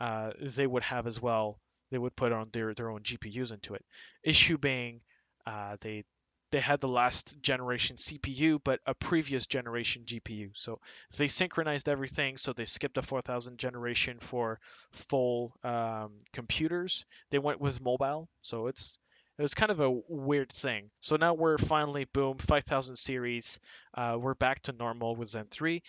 uh, 0.00 0.30
they 0.40 0.66
would 0.66 0.82
have 0.82 1.06
as 1.06 1.20
well. 1.20 1.58
They 1.90 1.98
would 1.98 2.14
put 2.14 2.32
on 2.32 2.50
their, 2.52 2.74
their 2.74 2.90
own 2.90 3.00
GPUs 3.02 3.52
into 3.52 3.74
it. 3.74 3.84
Issue 4.22 4.58
being, 4.58 5.00
uh, 5.46 5.76
they 5.80 6.04
they 6.50 6.60
had 6.60 6.80
the 6.80 6.88
last 6.88 7.40
generation 7.40 7.96
CPU, 7.96 8.60
but 8.62 8.80
a 8.86 8.94
previous 8.94 9.46
generation 9.46 10.02
GPU. 10.04 10.50
So 10.54 10.80
they 11.16 11.28
synchronized 11.28 11.88
everything. 11.88 12.36
So 12.36 12.52
they 12.52 12.64
skipped 12.64 12.94
the 12.94 13.02
4000 13.02 13.58
generation 13.58 14.18
for 14.20 14.58
full 14.92 15.54
um, 15.62 16.18
computers. 16.32 17.04
They 17.30 17.38
went 17.38 17.60
with 17.60 17.82
mobile. 17.82 18.28
So 18.40 18.66
it's 18.66 18.98
it 19.38 19.42
was 19.42 19.54
kind 19.54 19.70
of 19.70 19.80
a 19.80 19.90
weird 20.08 20.52
thing. 20.52 20.90
So 21.00 21.16
now 21.16 21.32
we're 21.32 21.56
finally 21.56 22.04
boom 22.04 22.36
5000 22.36 22.96
series. 22.96 23.58
Uh, 23.94 24.18
we're 24.20 24.34
back 24.34 24.60
to 24.64 24.72
normal 24.72 25.16
with 25.16 25.28
Zen 25.28 25.46
3, 25.50 25.82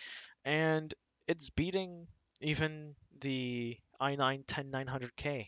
and 0.46 0.94
it's 1.28 1.50
beating 1.50 2.08
even 2.40 2.96
the 3.20 3.78
i9 4.02 4.46
10900K. 4.46 5.48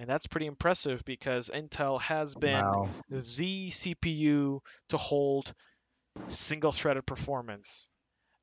And 0.00 0.08
that's 0.08 0.26
pretty 0.26 0.46
impressive 0.46 1.04
because 1.04 1.50
Intel 1.50 2.00
has 2.00 2.34
been 2.34 2.64
Wow. 2.64 2.88
the 3.10 3.68
CPU 3.68 4.60
to 4.88 4.96
hold 4.96 5.52
single 6.28 6.72
threaded 6.72 7.04
performance. 7.04 7.90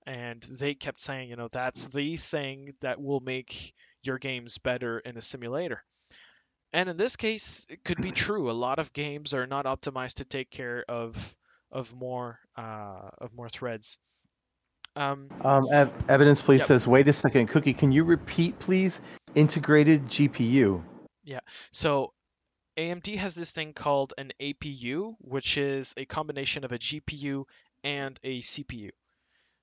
And 0.05 0.41
they 0.59 0.75
kept 0.75 1.01
saying, 1.01 1.29
you 1.31 1.35
know, 1.35 1.47
that's 1.51 1.87
the 1.87 2.15
thing 2.15 2.75
that 2.81 3.01
will 3.01 3.19
make 3.21 3.73
your 4.03 4.19
games 4.19 4.59
better 4.59 4.99
in 4.99 5.17
a 5.17 5.21
simulator. 5.21 5.83
And 6.73 6.89
in 6.89 6.95
this 6.95 7.15
case, 7.15 7.65
it 7.71 7.83
could 7.83 8.01
be 8.01 8.11
true. 8.11 8.51
A 8.51 8.53
lot 8.53 8.77
of 8.77 8.93
games 8.93 9.33
are 9.33 9.47
not 9.47 9.65
optimized 9.65 10.15
to 10.15 10.25
take 10.25 10.51
care 10.51 10.85
of 10.87 11.35
of 11.71 11.93
more 11.93 12.39
uh, 12.55 13.09
of 13.17 13.33
more 13.33 13.49
threads. 13.49 13.97
Um, 14.95 15.29
Um, 15.43 15.63
ev- 15.73 15.93
evidence, 16.07 16.41
please 16.41 16.59
Yep. 16.59 16.67
says, 16.67 16.87
wait 16.87 17.07
a 17.07 17.13
second, 17.13 17.47
Cookie, 17.47 17.73
can 17.73 17.91
you 17.91 18.03
repeat, 18.03 18.57
please? 18.59 18.99
Integrated 19.35 20.05
GPU. 20.07 20.81
So 21.71 22.13
AMD 22.77 23.17
has 23.17 23.35
this 23.35 23.51
thing 23.51 23.73
called 23.73 24.13
an 24.17 24.31
APU, 24.39 25.15
which 25.19 25.57
is 25.57 25.93
a 25.97 26.05
combination 26.05 26.63
of 26.63 26.71
a 26.71 26.77
GPU 26.77 27.45
and 27.83 28.19
a 28.23 28.39
CPU. 28.39 28.91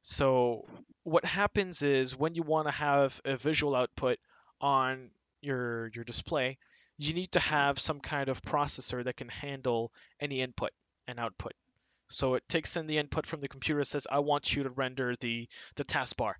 So 0.02 0.66
what 1.04 1.24
happens 1.24 1.82
is 1.82 2.18
when 2.18 2.34
you 2.34 2.42
want 2.42 2.68
to 2.68 2.72
have 2.72 3.20
a 3.24 3.36
visual 3.36 3.74
output 3.74 4.18
on 4.60 5.10
your 5.40 5.90
your 5.94 6.04
display, 6.04 6.58
you 6.98 7.14
need 7.14 7.32
to 7.32 7.40
have 7.40 7.78
some 7.78 8.00
kind 8.00 8.28
of 8.28 8.42
processor 8.42 9.04
that 9.04 9.16
can 9.16 9.28
handle 9.28 9.92
any 10.20 10.40
input 10.40 10.70
and 11.06 11.18
output. 11.18 11.52
So 12.08 12.34
it 12.34 12.48
takes 12.48 12.76
in 12.76 12.86
the 12.86 12.98
input 12.98 13.26
from 13.26 13.40
the 13.40 13.48
computer, 13.48 13.82
says, 13.84 14.06
I 14.10 14.18
want 14.18 14.54
you 14.54 14.64
to 14.64 14.70
render 14.70 15.14
the 15.16 15.48
the 15.76 15.84
taskbar, 15.84 16.34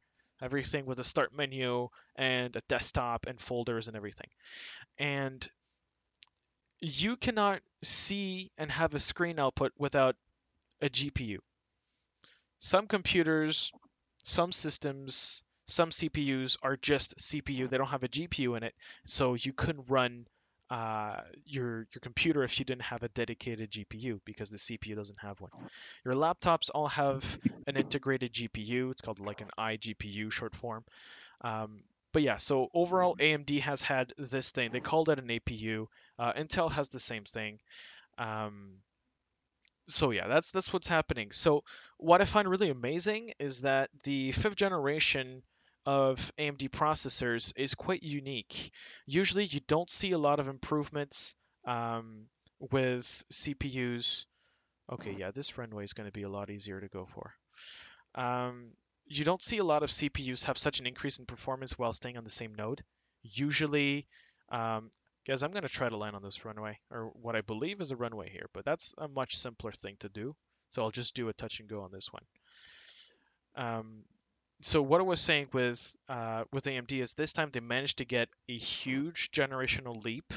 everything 0.45 0.85
with 0.85 0.99
a 0.99 1.05
start 1.05 1.35
menu 1.35 1.89
and 2.17 2.55
a 2.55 2.61
desktop 2.69 3.27
and 3.27 3.41
folders 3.41 3.89
and 3.89 3.97
everything. 3.97 4.29
And 4.99 5.49
you 6.81 7.17
cannot 7.17 7.61
see 7.83 8.51
and 8.59 8.71
have 8.71 8.95
a 8.95 8.99
screen 8.99 9.39
output 9.39 9.73
without 9.79 10.17
a 10.83 10.89
GPU. 10.89 11.39
Some 12.59 12.87
computers, 12.87 13.73
some 14.25 14.53
systems, 14.53 15.45
some 15.67 15.91
CPUs 15.91 16.59
are 16.63 16.77
just 16.77 17.17
CPU. 17.17 17.69
They 17.69 17.79
don't 17.79 17.89
have 17.89 18.05
a 18.05 18.09
GPU 18.09 18.57
in 18.57 18.63
it, 18.63 18.75
so 19.07 19.35
you 19.35 19.53
couldn't 19.53 19.89
run 19.89 20.27
uh, 20.75 21.20
your 21.47 21.87
your 21.95 22.01
computer 22.03 22.43
if 22.43 22.59
you 22.59 22.64
didn't 22.64 22.83
have 22.83 23.05
a 23.05 23.09
dedicated 23.09 23.70
GPU 23.70 24.18
because 24.25 24.51
the 24.51 24.57
CPU 24.57 24.97
doesn't 24.97 25.20
have 25.20 25.41
one. 25.41 25.53
Your 26.05 26.14
laptops 26.14 26.68
all 26.75 26.89
have 26.89 27.39
an 27.68 27.77
integrated 27.77 28.33
GPU. 28.33 28.91
It's 28.91 29.01
called 29.01 29.20
like 29.20 29.41
an 29.41 29.51
iGPU 29.57 30.33
short 30.33 30.57
form. 30.57 30.85
Um, 31.43 31.85
but 32.12 32.22
yeah, 32.22 32.39
so 32.39 32.70
overall, 32.75 33.14
AMD 33.16 33.61
has 33.61 33.83
had 33.83 34.14
this 34.18 34.51
thing. 34.51 34.70
They 34.72 34.81
called 34.81 35.11
it 35.11 35.20
an 35.20 35.29
APU. 35.29 35.87
Uh, 36.18 36.33
Intel 36.33 36.72
has 36.72 36.89
the 36.89 36.99
same 36.99 37.22
thing. 37.22 37.61
Um, 38.18 38.79
so 39.87 40.11
yeah, 40.11 40.27
that's 40.27 40.51
that's 40.51 40.72
what's 40.72 40.89
happening. 40.89 41.31
So 41.31 41.62
what 41.99 42.20
I 42.20 42.25
find 42.25 42.49
really 42.49 42.70
amazing 42.70 43.31
is 43.39 43.61
that 43.61 43.91
the 44.03 44.33
fifth 44.33 44.57
generation 44.57 45.45
of 45.87 46.32
AMD 46.39 46.70
processors 46.70 47.53
is 47.57 47.74
quite 47.74 48.03
unique. 48.03 48.70
Usually, 49.07 49.45
you 49.45 49.61
don't 49.66 49.91
see 49.91 50.12
a 50.12 50.18
lot 50.18 50.41
of 50.41 50.49
improvements 50.49 51.35
um, 51.66 52.26
with 52.59 53.24
CPUs. 53.32 54.26
Okay, 54.93 55.14
yeah, 55.18 55.30
this 55.30 55.57
runway 55.59 55.85
is 55.85 55.93
going 55.93 56.09
to 56.09 56.12
be 56.12 56.22
a 56.22 56.28
lot 56.28 56.51
easier 56.51 56.80
to 56.80 56.89
go 56.89 57.07
for. 57.07 57.35
Um, 58.14 58.72
you 59.07 59.24
don't 59.24 59.43
see 59.43 59.59
a 59.59 59.64
lot 59.64 59.82
of 59.82 59.91
CPUs 59.91 60.45
have 60.45 60.59
such 60.59 60.80
an 60.80 60.87
increase 60.87 61.18
in 61.18 61.26
performance 61.26 61.78
while 61.78 61.93
staying 61.93 62.16
on 62.16 62.24
the 62.24 62.30
same 62.30 62.55
node. 62.55 62.82
Usually, 63.22 64.07
um, 64.51 64.91
guys, 65.26 65.43
I'm 65.43 65.51
going 65.51 65.62
to 65.62 65.68
try 65.68 65.89
to 65.89 65.97
land 65.97 66.16
on 66.16 66.22
this 66.22 66.45
runway, 66.45 66.78
or 66.91 67.11
what 67.14 67.37
I 67.37 67.41
believe 67.41 67.80
is 67.80 67.91
a 67.91 67.97
runway 67.97 68.30
here, 68.30 68.47
but 68.53 68.64
that's 68.64 68.95
a 68.99 69.09
much 69.09 69.37
simpler 69.37 69.72
thing 69.72 69.97
to 70.01 70.09
do. 70.09 70.35
So 70.70 70.82
I'll 70.82 70.91
just 70.91 71.14
do 71.14 71.28
a 71.28 71.32
touch 71.32 71.61
and 71.61 71.68
go 71.68 71.82
on 71.82 71.91
this 71.93 72.12
one. 72.12 72.24
Um, 73.57 74.03
so 74.61 74.83
what 74.83 75.01
I 75.01 75.05
was 75.05 75.21
saying 75.21 75.49
with 75.53 75.97
uh, 76.09 76.45
with 76.53 76.65
AMD 76.65 76.93
is 76.93 77.13
this 77.15 77.33
time 77.33 77.51
they 77.53 77.61
managed 77.61 77.99
to 77.99 78.05
get 78.05 78.29
a 78.49 78.57
huge 78.57 79.31
generational 79.31 80.03
leap 80.05 80.33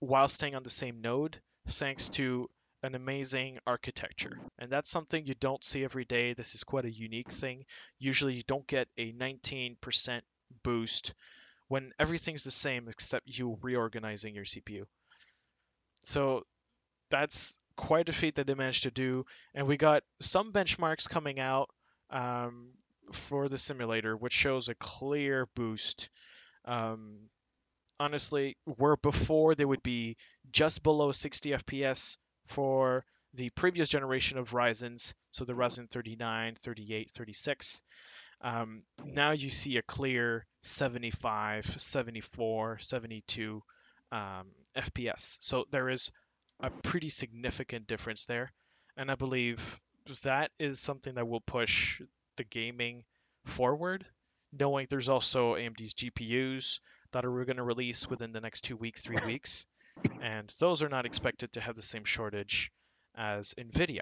while 0.00 0.28
staying 0.28 0.54
on 0.54 0.62
the 0.62 0.70
same 0.70 1.00
node, 1.00 1.40
thanks 1.66 2.08
to 2.10 2.48
an 2.82 2.94
amazing 2.94 3.58
architecture. 3.66 4.38
And 4.58 4.70
that's 4.70 4.90
something 4.90 5.26
you 5.26 5.34
don't 5.34 5.64
see 5.64 5.82
every 5.84 6.04
day. 6.04 6.34
This 6.34 6.54
is 6.54 6.64
quite 6.64 6.84
a 6.84 6.90
unique 6.90 7.32
thing. 7.32 7.64
Usually 7.98 8.34
you 8.34 8.42
don't 8.46 8.66
get 8.66 8.88
a 8.98 9.12
19% 9.12 10.20
boost 10.62 11.14
when 11.68 11.92
everything's 11.98 12.44
the 12.44 12.50
same 12.50 12.88
except 12.88 13.38
you 13.38 13.58
reorganizing 13.62 14.34
your 14.34 14.44
CPU. 14.44 14.84
So 16.04 16.42
that's 17.10 17.58
quite 17.76 18.10
a 18.10 18.12
feat 18.12 18.34
that 18.34 18.46
they 18.46 18.54
managed 18.54 18.82
to 18.82 18.90
do. 18.90 19.24
And 19.54 19.66
we 19.66 19.78
got 19.78 20.02
some 20.20 20.52
benchmarks 20.52 21.08
coming 21.08 21.40
out 21.40 21.70
um, 22.10 22.68
for 23.12 23.48
the 23.48 23.58
simulator, 23.58 24.16
which 24.16 24.32
shows 24.32 24.68
a 24.68 24.74
clear 24.74 25.46
boost. 25.54 26.10
Um, 26.64 27.28
honestly, 28.00 28.56
where 28.64 28.96
before 28.96 29.54
they 29.54 29.64
would 29.64 29.82
be 29.82 30.16
just 30.50 30.82
below 30.82 31.12
60 31.12 31.50
FPS 31.50 32.18
for 32.46 33.04
the 33.34 33.50
previous 33.50 33.88
generation 33.88 34.38
of 34.38 34.50
Ryzen's, 34.52 35.14
so 35.30 35.44
the 35.44 35.54
Ryzen 35.54 35.90
39, 35.90 36.54
38, 36.56 37.10
36. 37.10 37.82
Um, 38.40 38.82
now 39.04 39.32
you 39.32 39.50
see 39.50 39.76
a 39.76 39.82
clear 39.82 40.46
75, 40.62 41.64
74, 41.64 42.78
72 42.78 43.62
um, 44.12 44.46
FPS. 44.76 45.36
So 45.40 45.64
there 45.70 45.88
is 45.88 46.12
a 46.60 46.70
pretty 46.70 47.08
significant 47.08 47.86
difference 47.86 48.26
there. 48.26 48.52
And 48.96 49.10
I 49.10 49.16
believe 49.16 49.80
that 50.22 50.50
is 50.58 50.78
something 50.78 51.14
that 51.14 51.26
will 51.26 51.40
push 51.40 52.00
the 52.36 52.44
gaming 52.44 53.04
forward, 53.44 54.04
knowing 54.58 54.86
there's 54.88 55.08
also 55.08 55.54
AMD's 55.54 55.94
GPUs 55.94 56.80
that 57.12 57.24
are 57.24 57.44
going 57.44 57.56
to 57.56 57.62
release 57.62 58.08
within 58.08 58.32
the 58.32 58.40
next 58.40 58.62
two 58.62 58.76
weeks, 58.76 59.02
three 59.02 59.18
weeks. 59.24 59.66
And 60.20 60.52
those 60.58 60.82
are 60.82 60.88
not 60.88 61.06
expected 61.06 61.52
to 61.52 61.60
have 61.60 61.74
the 61.76 61.82
same 61.82 62.04
shortage 62.04 62.72
as 63.16 63.54
NVIDIA. 63.58 64.00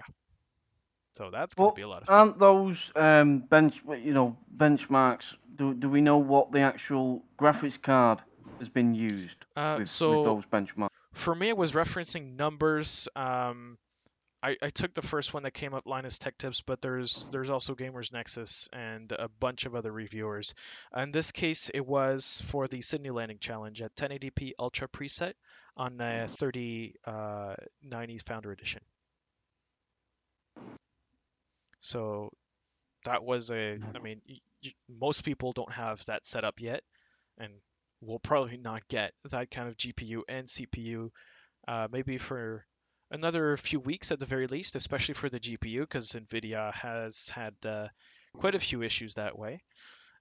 So 1.13 1.29
that's 1.31 1.53
going 1.53 1.65
to 1.67 1.69
Well, 1.69 1.75
be 1.75 1.81
a 1.83 1.87
lot 1.87 2.01
of 2.01 2.07
fun. 2.07 2.17
Aren't 2.19 2.39
those 2.39 2.91
um, 2.95 3.39
bench, 3.39 3.75
you 4.03 4.13
know, 4.13 4.37
benchmarks? 4.57 5.35
Do 5.55 5.75
do 5.75 5.87
we 5.87 6.01
know 6.01 6.17
what 6.17 6.51
the 6.51 6.61
actual 6.61 7.23
graphics 7.39 7.79
card 7.79 8.19
has 8.57 8.67
been 8.69 8.95
used 8.95 9.37
Uh, 9.55 9.75
with, 9.79 9.89
so 9.89 10.09
with 10.09 10.25
those 10.25 10.45
benchmarks? 10.47 10.89
for 11.11 11.35
me, 11.35 11.49
it 11.49 11.57
was 11.57 11.73
referencing 11.73 12.35
numbers. 12.35 13.07
Um, 13.15 13.77
I, 14.43 14.57
I 14.61 14.69
took 14.69 14.93
the 14.93 15.01
first 15.01 15.33
one 15.33 15.43
that 15.43 15.53
came 15.53 15.73
up, 15.73 15.87
Linus 15.87 16.17
Tech 16.17 16.37
Tips, 16.37 16.59
but 16.59 16.81
there's 16.81 17.29
there's 17.31 17.49
also 17.49 17.75
Gamers 17.75 18.11
Nexus 18.11 18.67
and 18.73 19.09
a 19.13 19.29
bunch 19.39 19.65
of 19.65 19.73
other 19.73 19.91
reviewers. 19.91 20.53
In 20.95 21.11
this 21.11 21.31
case, 21.31 21.69
it 21.73 21.85
was 21.85 22.43
for 22.47 22.67
the 22.67 22.81
Sydney 22.81 23.11
Landing 23.11 23.39
Challenge 23.39 23.81
at 23.81 23.95
1080p 23.95 24.51
Ultra 24.59 24.89
preset 24.89 25.33
on 25.77 25.99
a 26.01 26.27
3090 26.27 28.17
Founder 28.17 28.51
Edition. 28.51 28.81
So 31.79 32.29
that 33.05 33.23
was 33.23 33.49
a, 33.49 33.79
I 33.95 33.99
mean, 33.99 34.21
most 34.89 35.23
people 35.23 35.53
don't 35.53 35.71
have 35.71 36.03
that 36.05 36.25
set 36.25 36.43
up 36.43 36.55
yet, 36.59 36.81
and 37.37 37.53
will 38.01 38.19
probably 38.19 38.57
not 38.57 38.87
get 38.89 39.13
that 39.31 39.51
kind 39.51 39.69
of 39.69 39.77
GPU 39.77 40.23
and 40.27 40.47
CPU, 40.47 41.11
uh, 41.65 41.87
maybe 41.89 42.17
for 42.17 42.65
another 43.11 43.57
few 43.57 43.79
weeks 43.79 44.11
at 44.11 44.19
the 44.19 44.25
very 44.25 44.47
least, 44.47 44.75
especially 44.75 45.15
for 45.15 45.29
the 45.29 45.39
GPU, 45.39 45.81
because 45.81 46.11
NVIDIA 46.11 46.73
has 46.73 47.29
had 47.29 47.53
uh, 47.65 47.87
quite 48.37 48.55
a 48.55 48.59
few 48.59 48.81
issues 48.81 49.15
that 49.15 49.37
way. 49.37 49.63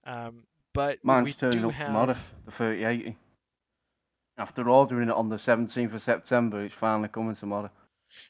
Um, 0.04 0.44
but 0.72 0.98
Mine's 1.04 1.24
we 1.24 1.32
turning 1.32 1.60
do 1.60 1.68
up 1.68 1.74
tomorrow, 1.76 2.06
have, 2.08 2.32
the 2.46 2.52
3080. 2.52 3.16
After 4.38 4.68
ordering 4.68 5.08
it 5.08 5.14
on 5.14 5.28
the 5.28 5.36
17th 5.36 5.94
of 5.94 6.02
September, 6.02 6.64
it's 6.64 6.74
finally 6.74 7.08
coming 7.08 7.36
tomorrow. 7.36 7.70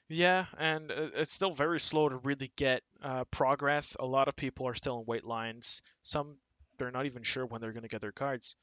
yeah, 0.08 0.46
and 0.58 0.90
uh, 0.90 1.08
it's 1.14 1.32
still 1.32 1.52
very 1.52 1.80
slow 1.80 2.08
to 2.08 2.16
really 2.16 2.50
get 2.56 2.82
uh, 3.02 3.24
progress. 3.30 3.96
A 3.98 4.06
lot 4.06 4.28
of 4.28 4.36
people 4.36 4.66
are 4.66 4.74
still 4.74 4.98
in 4.98 5.04
wait 5.06 5.24
lines. 5.24 5.82
Some 6.02 6.36
they're 6.78 6.90
not 6.90 7.06
even 7.06 7.22
sure 7.22 7.46
when 7.46 7.60
they're 7.60 7.72
going 7.72 7.82
to 7.84 7.88
get 7.88 8.00
their 8.00 8.12
cards. 8.12 8.56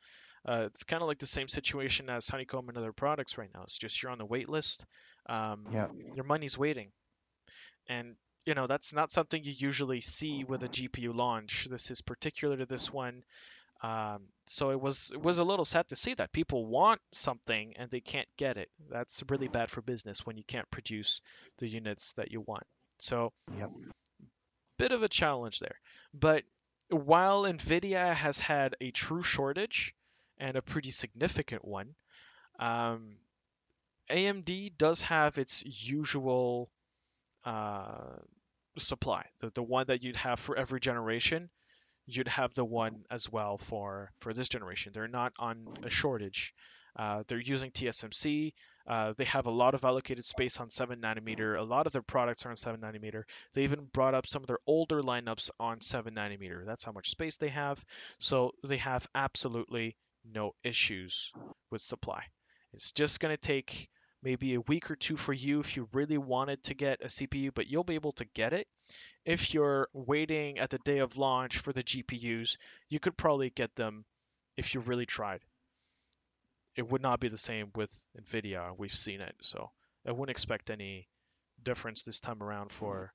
Uh, 0.48 0.64
it's 0.68 0.84
kind 0.84 1.02
of 1.02 1.08
like 1.08 1.20
the 1.20 1.26
same 1.28 1.48
situation 1.48 2.10
as 2.10 2.28
Honeycomb 2.30 2.70
and 2.70 2.78
other 2.78 2.94
products 2.94 3.38
right 3.38 3.50
now. 3.54 3.64
It's 3.64 3.78
just 3.78 4.02
you're 4.02 4.12
on 4.12 4.18
the 4.18 4.26
wait 4.26 4.50
list. 4.50 4.86
Um, 5.28 5.66
Yeah. 5.72 5.88
Your 6.14 6.26
money's 6.26 6.58
waiting, 6.58 6.92
and 7.88 8.16
you 8.46 8.54
know 8.56 8.68
that's 8.68 8.94
not 8.94 9.12
something 9.12 9.44
you 9.44 9.54
usually 9.56 10.02
see 10.02 10.44
with 10.44 10.64
a 10.64 10.70
GPU 10.70 11.14
launch. 11.14 11.68
This 11.70 11.92
is 11.92 12.02
particular 12.02 12.58
to 12.58 12.66
this 12.66 12.92
one. 12.92 13.24
Um, 13.82 14.24
so 14.46 14.72
it 14.72 14.82
was 14.82 15.12
it 15.14 15.22
was 15.22 15.40
a 15.40 15.44
little 15.44 15.66
sad 15.66 15.88
to 15.90 15.96
see 15.96 16.14
that 16.16 16.32
people 16.34 16.66
want 16.66 17.00
something 17.12 17.74
and 17.78 17.90
they 17.90 18.02
can't 18.02 18.28
get 18.38 18.58
it. 18.58 18.70
That's 18.90 19.24
really 19.30 19.48
bad 19.48 19.70
for 19.70 19.82
business 19.82 20.26
when 20.26 20.38
you 20.38 20.44
can't 20.48 20.70
produce 20.72 21.22
the 21.60 21.68
units 21.68 22.14
that 22.14 22.32
you 22.32 22.42
want. 22.42 22.64
So 22.98 23.32
Yep. 23.58 23.72
bit 24.78 24.92
of 24.92 25.04
a 25.04 25.08
challenge 25.10 25.60
there. 25.60 25.76
But 26.14 26.44
while 26.90 27.44
Nvidia 27.44 28.14
has 28.14 28.38
had 28.40 28.76
a 28.82 28.92
true 28.92 29.22
shortage 29.22 29.94
and 30.40 30.56
a 30.56 30.62
pretty 30.62 30.92
significant 30.92 31.66
one, 31.66 31.96
um, 32.60 33.18
AMD 34.10 34.78
does 34.78 35.02
have 35.02 35.38
its 35.38 35.64
usual 35.66 36.70
uh, 37.46 38.18
supply, 38.78 39.26
the, 39.40 39.52
the 39.52 39.64
one 39.64 39.86
that 39.88 40.04
you'd 40.04 40.16
have 40.16 40.40
for 40.40 40.58
every 40.58 40.80
generation. 40.80 41.50
You'd 42.06 42.28
have 42.28 42.54
the 42.56 42.66
one 42.66 43.04
as 43.12 43.32
well 43.32 43.58
for 43.58 44.12
for 44.20 44.34
this 44.34 44.50
generation. 44.50 44.94
They're 44.94 45.08
not 45.08 45.34
on 45.38 45.68
a 45.84 45.90
shortage. 45.90 46.56
Uh, 46.96 47.24
they're 47.28 47.40
using 47.40 47.70
TSMC. 47.72 48.54
Uh, 48.88 49.14
they 49.16 49.26
have 49.26 49.46
a 49.46 49.52
lot 49.52 49.76
of 49.76 49.86
allocated 49.86 50.26
space 50.26 50.60
on 50.60 50.70
7 50.70 51.00
nanometer. 51.00 51.58
A 51.58 51.64
lot 51.64 51.86
of 51.86 51.94
their 51.94 52.02
products 52.02 52.46
are 52.46 52.50
on 52.50 52.56
7 52.56 52.82
nanometer. 52.82 53.24
They 53.54 53.64
even 53.64 53.86
brought 53.94 54.16
up 54.16 54.26
some 54.26 54.42
of 54.42 54.48
their 54.48 54.58
older 54.66 55.02
lineups 55.02 55.52
on 55.60 55.82
7 55.82 56.16
nanometer. 56.16 56.66
That's 56.66 56.84
how 56.84 56.92
much 56.92 57.10
space 57.10 57.38
they 57.38 57.50
have. 57.50 57.84
So 58.18 58.54
they 58.68 58.78
have 58.78 59.08
absolutely 59.14 59.96
no 60.26 60.54
issues 60.64 61.32
with 61.72 61.82
supply. 61.82 62.24
It's 62.74 62.92
just 62.92 63.20
going 63.20 63.34
to 63.34 63.42
take 63.42 63.90
maybe 64.22 64.54
a 64.54 64.62
week 64.62 64.92
or 64.92 64.96
two 64.96 65.18
for 65.18 65.34
you 65.34 65.60
if 65.60 65.78
you 65.78 65.88
really 65.94 66.18
wanted 66.18 66.62
to 66.64 66.74
get 66.74 67.02
a 67.02 67.08
CPU, 67.08 67.54
but 67.54 67.68
you'll 67.68 67.84
be 67.84 67.96
able 67.96 68.12
to 68.14 68.26
get 68.26 68.54
it. 68.54 68.68
If 69.26 69.54
you're 69.54 69.88
waiting 69.94 70.60
at 70.60 70.70
the 70.70 70.80
day 70.80 71.00
of 71.00 71.18
launch 71.18 71.60
for 71.60 71.72
the 71.72 71.84
GPUs, 71.84 72.58
you 72.90 73.00
could 73.00 73.18
probably 73.18 73.50
get 73.50 73.76
them 73.76 74.06
if 74.58 74.74
you 74.74 74.82
really 74.82 75.06
tried. 75.06 75.42
It 76.76 76.90
would 76.90 77.02
not 77.02 77.20
be 77.20 77.30
the 77.30 77.38
same 77.38 77.72
with 77.76 77.92
Nvidia. 78.22 78.74
We've 78.78 78.92
seen 78.92 79.22
it, 79.22 79.36
so 79.42 79.72
I 80.06 80.12
wouldn't 80.12 80.30
expect 80.30 80.70
any 80.70 81.08
difference 81.62 82.04
this 82.04 82.20
time 82.20 82.42
around 82.42 82.72
for 82.72 83.14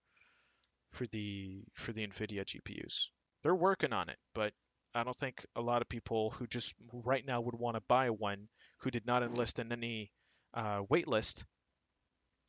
for 0.92 1.06
the 1.08 1.64
for 1.74 1.92
the 1.92 2.06
Nvidia 2.06 2.44
GPUs. 2.44 3.08
They're 3.42 3.54
working 3.54 3.92
on 3.92 4.08
it, 4.08 4.18
but 4.34 4.52
I 4.94 5.02
don't 5.02 5.16
think 5.16 5.44
a 5.56 5.60
lot 5.60 5.82
of 5.82 5.88
people 5.88 6.30
who 6.30 6.46
just 6.46 6.74
right 6.92 7.26
now 7.26 7.40
would 7.40 7.58
want 7.58 7.76
to 7.76 7.82
buy 7.88 8.10
one 8.10 8.48
who 8.78 8.90
did 8.90 9.06
not 9.06 9.22
enlist 9.22 9.58
in 9.58 9.72
any 9.72 10.10
uh, 10.54 10.82
wait 10.88 11.08
list 11.08 11.44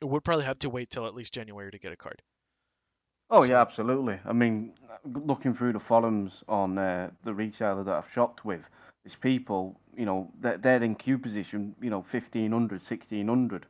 would 0.02 0.24
probably 0.24 0.46
have 0.46 0.60
to 0.60 0.70
wait 0.70 0.90
till 0.92 1.08
at 1.08 1.16
least 1.16 1.34
January 1.34 1.72
to 1.72 1.80
get 1.80 1.92
a 1.92 1.96
card. 1.96 2.22
Oh 3.32 3.44
So- 3.44 3.52
yeah, 3.54 3.62
absolutely. 3.62 4.20
I 4.26 4.34
mean, 4.34 4.74
looking 5.04 5.54
through 5.56 5.74
the 5.74 5.80
forums 5.80 6.44
on 6.48 6.78
uh, 6.78 7.10
the 7.24 7.34
retailer 7.34 7.84
that 7.84 7.96
I've 7.96 8.12
shopped 8.14 8.46
with, 8.46 8.62
there's 9.04 9.16
people, 9.16 9.80
you 9.98 10.06
know, 10.06 10.32
they're, 10.40 10.58
they're 10.58 10.84
in 10.84 10.96
queue 10.96 11.18
position, 11.18 11.76
you 11.82 11.90
know, 11.90 12.06
1500, 12.12 12.82
1600. 12.82 13.66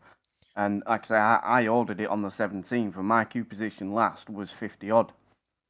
And 0.57 0.83
like 0.87 1.05
I 1.05 1.07
say, 1.07 1.15
I, 1.15 1.35
I 1.61 1.67
ordered 1.67 1.99
it 2.01 2.09
on 2.09 2.21
the 2.21 2.29
17th, 2.29 2.97
and 2.97 3.05
my 3.05 3.25
queue 3.25 3.45
position 3.45 3.93
last 3.93 4.29
was 4.29 4.51
50 4.51 4.91
odd. 4.91 5.11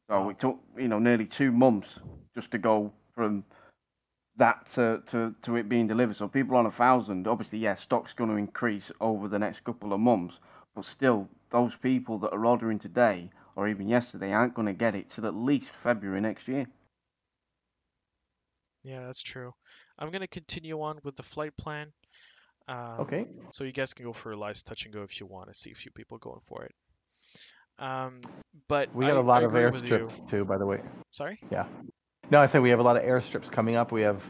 So 0.09 0.29
it 0.29 0.39
took, 0.39 0.59
you 0.77 0.87
know, 0.87 0.99
nearly 0.99 1.25
two 1.25 1.51
months 1.51 1.99
just 2.35 2.51
to 2.51 2.57
go 2.57 2.91
from 3.15 3.43
that 4.37 4.65
to, 4.73 5.01
to, 5.07 5.33
to 5.43 5.55
it 5.55 5.69
being 5.69 5.87
delivered. 5.87 6.17
So 6.17 6.27
people 6.27 6.57
on 6.57 6.65
a 6.65 6.71
thousand, 6.71 7.27
obviously, 7.27 7.59
yeah, 7.59 7.75
stock's 7.75 8.13
going 8.13 8.29
to 8.29 8.35
increase 8.35 8.91
over 9.01 9.27
the 9.27 9.39
next 9.39 9.63
couple 9.63 9.93
of 9.93 9.99
months, 9.99 10.39
but 10.75 10.85
still, 10.85 11.29
those 11.51 11.75
people 11.75 12.19
that 12.19 12.33
are 12.33 12.45
ordering 12.45 12.79
today 12.79 13.31
or 13.55 13.67
even 13.69 13.87
yesterday 13.87 14.31
aren't 14.31 14.53
going 14.53 14.67
to 14.67 14.73
get 14.73 14.95
it 14.95 15.09
till 15.09 15.25
at 15.25 15.35
least 15.35 15.69
February 15.83 16.21
next 16.21 16.47
year. 16.47 16.67
Yeah, 18.83 19.05
that's 19.05 19.23
true. 19.23 19.53
I'm 19.97 20.11
gonna 20.11 20.27
continue 20.27 20.81
on 20.81 20.99
with 21.03 21.15
the 21.15 21.23
flight 21.23 21.55
plan. 21.57 21.91
Um, 22.67 22.99
Okay. 23.01 23.27
So 23.51 23.63
you 23.63 23.71
guys 23.71 23.93
can 23.93 24.05
go 24.05 24.13
for 24.13 24.31
a 24.31 24.37
live 24.37 24.61
touch 24.63 24.85
and 24.85 24.93
go 24.93 25.03
if 25.03 25.19
you 25.19 25.25
want 25.25 25.47
to 25.49 25.53
see 25.53 25.71
a 25.71 25.75
few 25.75 25.91
people 25.91 26.17
going 26.17 26.41
for 26.45 26.63
it. 26.63 26.75
Um, 27.79 28.21
but 28.67 28.93
We 28.95 29.05
I, 29.05 29.09
got 29.09 29.17
a 29.17 29.21
lot 29.21 29.43
I 29.43 29.45
of 29.45 29.51
airstrips 29.51 30.27
too, 30.29 30.45
by 30.45 30.57
the 30.57 30.65
way. 30.65 30.81
Sorry. 31.11 31.39
Yeah. 31.51 31.65
No, 32.31 32.39
I 32.39 32.47
said 32.47 32.61
we 32.61 32.69
have 32.69 32.79
a 32.79 32.83
lot 32.83 32.97
of 32.97 33.03
airstrips 33.03 33.51
coming 33.51 33.75
up. 33.75 33.91
We 33.91 34.01
have 34.01 34.23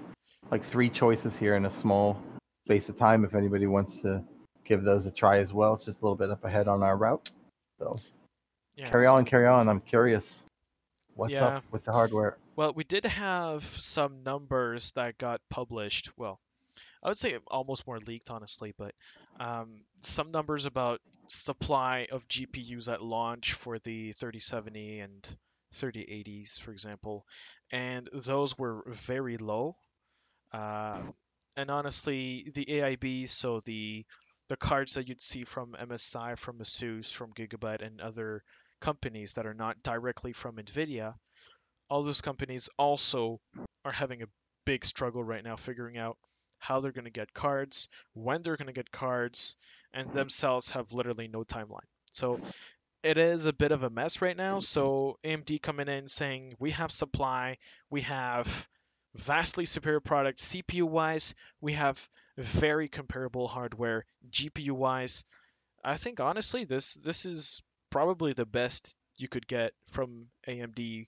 like 0.51 0.63
three 0.63 0.89
choices 0.89 1.37
here 1.37 1.55
in 1.55 1.65
a 1.65 1.69
small 1.69 2.21
space 2.65 2.89
of 2.89 2.97
time. 2.97 3.23
If 3.23 3.35
anybody 3.35 3.67
wants 3.67 4.01
to 4.01 4.23
give 4.65 4.83
those 4.83 5.05
a 5.05 5.11
try 5.11 5.37
as 5.37 5.53
well, 5.53 5.73
it's 5.75 5.85
just 5.85 6.01
a 6.01 6.03
little 6.03 6.17
bit 6.17 6.31
up 6.31 6.43
ahead 6.43 6.67
on 6.67 6.83
our 6.83 6.97
route. 6.97 7.31
So 7.79 7.99
Yeah, 8.75 8.89
carry 8.89 9.07
on, 9.07 9.25
carry 9.25 9.47
on. 9.47 9.69
I'm 9.69 9.81
curious. 9.81 10.43
What's 11.15 11.33
Yeah. 11.33 11.45
up 11.57 11.63
with 11.71 11.85
the 11.85 11.91
hardware? 11.93 12.37
Well, 12.55 12.73
we 12.73 12.83
did 12.83 13.05
have 13.05 13.63
some 13.63 14.23
numbers 14.23 14.91
that 14.93 15.17
got 15.17 15.39
published. 15.49 16.11
Well, 16.17 16.39
I 17.03 17.07
would 17.09 17.17
say 17.17 17.37
almost 17.47 17.85
more 17.87 17.99
leaked, 17.99 18.29
honestly, 18.29 18.73
but 18.77 18.93
um, 19.39 19.81
some 20.01 20.31
numbers 20.31 20.65
about 20.65 20.99
supply 21.27 22.07
of 22.11 22.27
GPUs 22.27 22.91
at 22.91 23.01
launch 23.01 23.53
for 23.53 23.79
the 23.79 24.11
3070 24.11 24.99
and 24.99 25.37
3080s, 25.73 26.59
for 26.59 26.71
example, 26.71 27.25
and 27.71 28.09
those 28.13 28.57
were 28.57 28.83
very 28.87 29.37
low. 29.37 29.75
Uh, 30.51 31.01
and 31.57 31.69
honestly, 31.69 32.49
the 32.53 32.65
AIBs, 32.65 33.29
so 33.29 33.59
the 33.61 34.05
the 34.47 34.57
cards 34.57 34.93
that 34.93 35.09
you'd 35.09 35.21
see 35.21 35.41
from 35.41 35.75
MSI, 35.79 36.37
from 36.37 36.59
Asus, 36.59 37.11
from 37.11 37.33
Gigabyte, 37.33 37.81
and 37.81 37.99
other 37.99 38.43
companies 38.79 39.33
that 39.33 39.47
are 39.47 39.55
not 39.55 39.81
directly 39.81 40.33
from 40.33 40.57
NVIDIA, 40.57 41.15
all 41.89 42.03
those 42.03 42.21
companies 42.21 42.69
also 42.77 43.39
are 43.83 43.91
having 43.91 44.21
a 44.21 44.27
big 44.65 44.85
struggle 44.85 45.23
right 45.23 45.43
now 45.43 45.55
figuring 45.55 45.97
out 45.97 46.17
how 46.59 46.79
they're 46.79 46.91
going 46.91 47.05
to 47.05 47.11
get 47.11 47.33
cards, 47.33 47.89
when 48.13 48.41
they're 48.41 48.57
going 48.57 48.67
to 48.67 48.73
get 48.73 48.91
cards, 48.91 49.55
and 49.93 50.07
mm-hmm. 50.07 50.17
themselves 50.17 50.71
have 50.71 50.93
literally 50.93 51.27
no 51.27 51.43
timeline. 51.43 51.87
So 52.11 52.39
it 53.03 53.17
is 53.17 53.45
a 53.45 53.53
bit 53.53 53.71
of 53.71 53.83
a 53.83 53.89
mess 53.89 54.21
right 54.21 54.35
now. 54.35 54.59
So 54.59 55.19
AMD 55.23 55.61
coming 55.61 55.87
in 55.87 56.07
saying 56.07 56.55
we 56.59 56.71
have 56.71 56.91
supply, 56.91 57.57
we 57.89 58.01
have 58.01 58.67
vastly 59.15 59.65
superior 59.65 59.99
product 59.99 60.39
CPU 60.39 60.83
wise, 60.83 61.35
we 61.61 61.73
have 61.73 62.09
very 62.37 62.87
comparable 62.87 63.47
hardware 63.47 64.05
GPU 64.29 64.71
wise. 64.71 65.23
I 65.83 65.95
think 65.95 66.19
honestly 66.19 66.65
this 66.65 66.95
this 66.95 67.25
is 67.25 67.61
probably 67.91 68.33
the 68.33 68.45
best 68.45 68.97
you 69.17 69.27
could 69.27 69.47
get 69.47 69.73
from 69.87 70.27
AMD 70.47 71.07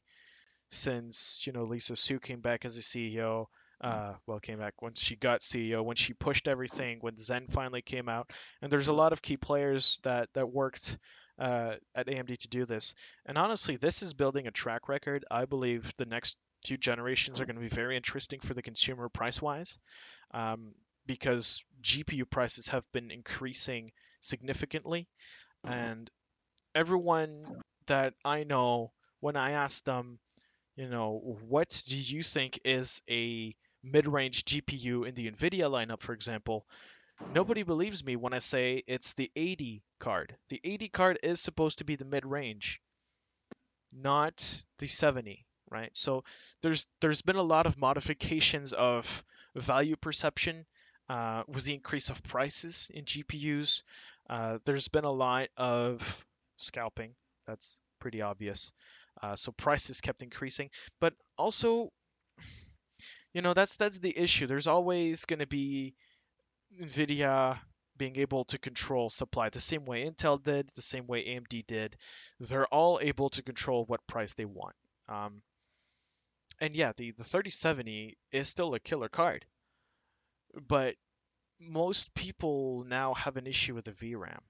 since 0.69 1.45
you 1.47 1.53
know 1.53 1.63
Lisa 1.63 1.95
Su 1.95 2.19
came 2.19 2.41
back 2.41 2.63
as 2.63 2.77
a 2.77 2.81
CEO. 2.81 3.47
Uh, 3.79 4.13
well, 4.25 4.39
came 4.39 4.57
back 4.57 4.81
when 4.81 4.93
she 4.95 5.15
got 5.15 5.41
CEO, 5.41 5.83
when 5.83 5.95
she 5.95 6.13
pushed 6.13 6.47
everything, 6.47 6.97
when 7.01 7.17
Zen 7.17 7.47
finally 7.47 7.81
came 7.81 8.09
out, 8.09 8.31
and 8.61 8.71
there's 8.71 8.87
a 8.87 8.93
lot 8.93 9.13
of 9.13 9.21
key 9.21 9.37
players 9.37 9.99
that 10.03 10.29
that 10.33 10.51
worked 10.51 10.97
uh, 11.39 11.73
at 11.93 12.07
AMD 12.07 12.37
to 12.39 12.47
do 12.47 12.65
this. 12.65 12.95
And 13.25 13.37
honestly, 13.37 13.77
this 13.77 14.01
is 14.01 14.13
building 14.13 14.47
a 14.47 14.51
track 14.51 14.89
record. 14.89 15.25
I 15.29 15.45
believe 15.45 15.93
the 15.97 16.05
next 16.05 16.37
few 16.65 16.77
generations 16.77 17.39
are 17.39 17.45
going 17.45 17.55
to 17.55 17.61
be 17.61 17.67
very 17.67 17.95
interesting 17.95 18.39
for 18.39 18.55
the 18.55 18.63
consumer 18.63 19.09
price-wise. 19.09 19.77
Um, 20.33 20.73
because 21.05 21.63
GPU 21.81 22.29
prices 22.29 22.67
have 22.67 22.85
been 22.91 23.11
increasing 23.11 23.91
significantly, 24.19 25.07
and 25.63 26.11
everyone 26.75 27.45
that 27.87 28.13
I 28.23 28.43
know, 28.43 28.91
when 29.21 29.37
I 29.37 29.51
ask 29.51 29.83
them, 29.85 30.19
you 30.75 30.89
know, 30.89 31.37
what 31.47 31.83
do 31.87 31.97
you 31.97 32.21
think 32.21 32.59
is 32.65 33.01
a 33.09 33.55
mid-range 33.83 34.45
GPU 34.45 35.07
in 35.07 35.13
the 35.15 35.29
NVIDIA 35.29 35.69
lineup, 35.69 36.01
for 36.01 36.13
example, 36.13 36.65
nobody 37.33 37.63
believes 37.63 38.03
me 38.03 38.15
when 38.15 38.33
I 38.33 38.39
say 38.39 38.83
it's 38.87 39.13
the 39.13 39.31
80 39.35 39.83
card. 39.99 40.35
The 40.49 40.61
80 40.63 40.89
card 40.89 41.19
is 41.23 41.39
supposed 41.41 41.79
to 41.79 41.85
be 41.85 41.95
the 41.95 42.05
mid-range, 42.05 42.81
not 43.93 44.63
the 44.79 44.87
70, 44.87 45.45
right? 45.69 45.89
So 45.93 46.23
there's 46.61 46.87
there's 47.01 47.21
been 47.21 47.35
a 47.35 47.41
lot 47.41 47.65
of 47.65 47.77
modifications 47.77 48.73
of 48.73 49.23
value 49.55 49.95
perception 49.95 50.65
uh, 51.09 51.43
with 51.47 51.65
the 51.65 51.73
increase 51.73 52.09
of 52.09 52.23
prices 52.23 52.91
in 52.93 53.05
GPUs. 53.05 53.83
Uh, 54.29 54.59
there's 54.65 54.87
been 54.87 55.05
a 55.05 55.11
lot 55.11 55.47
of 55.55 56.25
scalping. 56.57 57.11
That's 57.45 57.79
pretty 57.99 58.21
obvious. 58.21 58.73
Uh, 59.21 59.35
so 59.35 59.51
prices 59.51 60.01
kept 60.01 60.21
increasing, 60.21 60.69
but 60.99 61.13
also, 61.37 61.91
you 63.37 63.43
know, 63.43 63.53
that's 63.53 63.75
that's 63.75 63.99
the 63.99 64.17
issue. 64.17 64.47
There's 64.47 64.65
always 64.65 65.25
going 65.25 65.41
to 65.41 65.45
be 65.45 65.93
Nvidia 66.81 67.59
being 67.95 68.17
able 68.17 68.45
to 68.45 68.57
control 68.57 69.11
supply 69.11 69.49
the 69.49 69.59
same 69.59 69.85
way 69.85 70.09
Intel 70.09 70.41
did, 70.41 70.67
the 70.73 70.81
same 70.81 71.05
way 71.05 71.23
AMD 71.23 71.67
did. 71.67 71.97
They're 72.39 72.65
all 72.65 72.97
able 72.99 73.29
to 73.29 73.43
control 73.43 73.85
what 73.85 74.07
price 74.07 74.33
they 74.33 74.45
want. 74.45 74.75
Um, 75.07 75.43
and 76.61 76.73
yeah, 76.73 76.93
the, 76.97 77.11
the 77.11 77.23
3070 77.23 78.17
is 78.31 78.49
still 78.49 78.73
a 78.73 78.79
killer 78.79 79.07
card. 79.07 79.45
But 80.67 80.95
most 81.59 82.15
people 82.15 82.85
now 82.87 83.13
have 83.13 83.37
an 83.37 83.45
issue 83.45 83.75
with 83.75 83.85
the 83.85 83.91
VRAM 83.91 84.41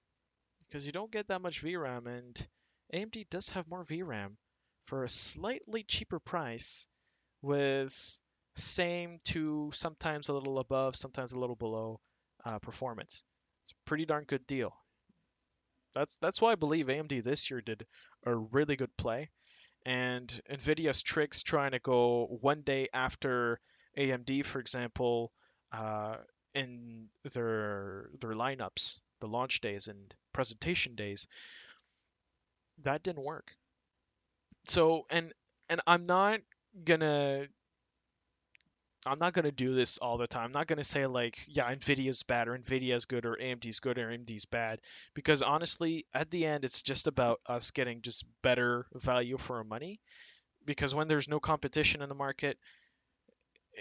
because 0.65 0.85
you 0.85 0.93
don't 0.93 1.11
get 1.11 1.27
that 1.27 1.41
much 1.41 1.61
VRAM, 1.61 2.07
and 2.07 2.47
AMD 2.93 3.30
does 3.30 3.49
have 3.49 3.68
more 3.68 3.84
VRAM 3.84 4.38
for 4.85 5.03
a 5.03 5.09
slightly 5.09 5.84
cheaper 5.84 6.19
price 6.19 6.88
with 7.41 8.18
same 8.57 9.19
to 9.25 9.71
sometimes 9.73 10.29
a 10.29 10.34
little 10.34 10.59
above, 10.59 10.95
sometimes 10.95 11.31
a 11.31 11.39
little 11.39 11.55
below 11.55 11.99
uh, 12.45 12.59
performance. 12.59 13.23
It's 13.63 13.71
a 13.73 13.89
pretty 13.89 14.05
darn 14.05 14.25
good 14.25 14.47
deal. 14.47 14.73
That's 15.95 16.17
that's 16.17 16.41
why 16.41 16.51
I 16.51 16.55
believe 16.55 16.88
AMD 16.88 17.21
this 17.21 17.49
year 17.49 17.61
did 17.61 17.85
a 18.25 18.35
really 18.35 18.75
good 18.75 18.95
play, 18.97 19.29
and 19.85 20.27
Nvidia's 20.49 21.01
tricks 21.01 21.43
trying 21.43 21.71
to 21.71 21.79
go 21.79 22.38
one 22.41 22.61
day 22.61 22.88
after 22.93 23.59
AMD, 23.97 24.43
for 24.43 24.59
example, 24.59 25.31
uh, 25.71 26.17
in 26.53 27.09
their 27.34 28.09
their 28.19 28.34
lineups, 28.34 28.99
the 29.21 29.27
launch 29.27 29.61
days 29.61 29.88
and 29.88 30.13
presentation 30.34 30.95
days, 30.95 31.27
that 32.79 33.03
didn't 33.03 33.23
work. 33.23 33.51
So 34.67 35.05
and 35.09 35.34
and 35.69 35.81
I'm 35.88 36.03
not 36.03 36.41
gonna 36.84 37.47
I'm 39.07 39.17
not 39.19 39.34
gonna 39.34 39.51
do 39.51 39.73
this 39.73 39.97
all 39.97 40.17
the 40.17 40.27
time. 40.27 40.45
I'm 40.45 40.51
not 40.51 40.67
gonna 40.67 40.84
say 40.84 41.05
like, 41.07 41.38
yeah, 41.47 41.73
Nvidia's 41.73 42.23
bad 42.23 42.47
or 42.47 42.57
Nvidia's 42.57 43.05
good 43.05 43.25
or 43.25 43.35
AMD's 43.35 43.79
good 43.79 43.97
or 43.97 44.09
AMD's 44.09 44.45
bad, 44.45 44.79
because 45.13 45.41
honestly, 45.41 46.05
at 46.13 46.29
the 46.29 46.45
end, 46.45 46.63
it's 46.65 46.81
just 46.81 47.07
about 47.07 47.39
us 47.47 47.71
getting 47.71 48.01
just 48.01 48.25
better 48.41 48.85
value 48.93 49.38
for 49.38 49.57
our 49.57 49.63
money. 49.63 49.99
Because 50.65 50.93
when 50.93 51.07
there's 51.07 51.29
no 51.29 51.39
competition 51.39 52.01
in 52.01 52.09
the 52.09 52.15
market, 52.15 52.57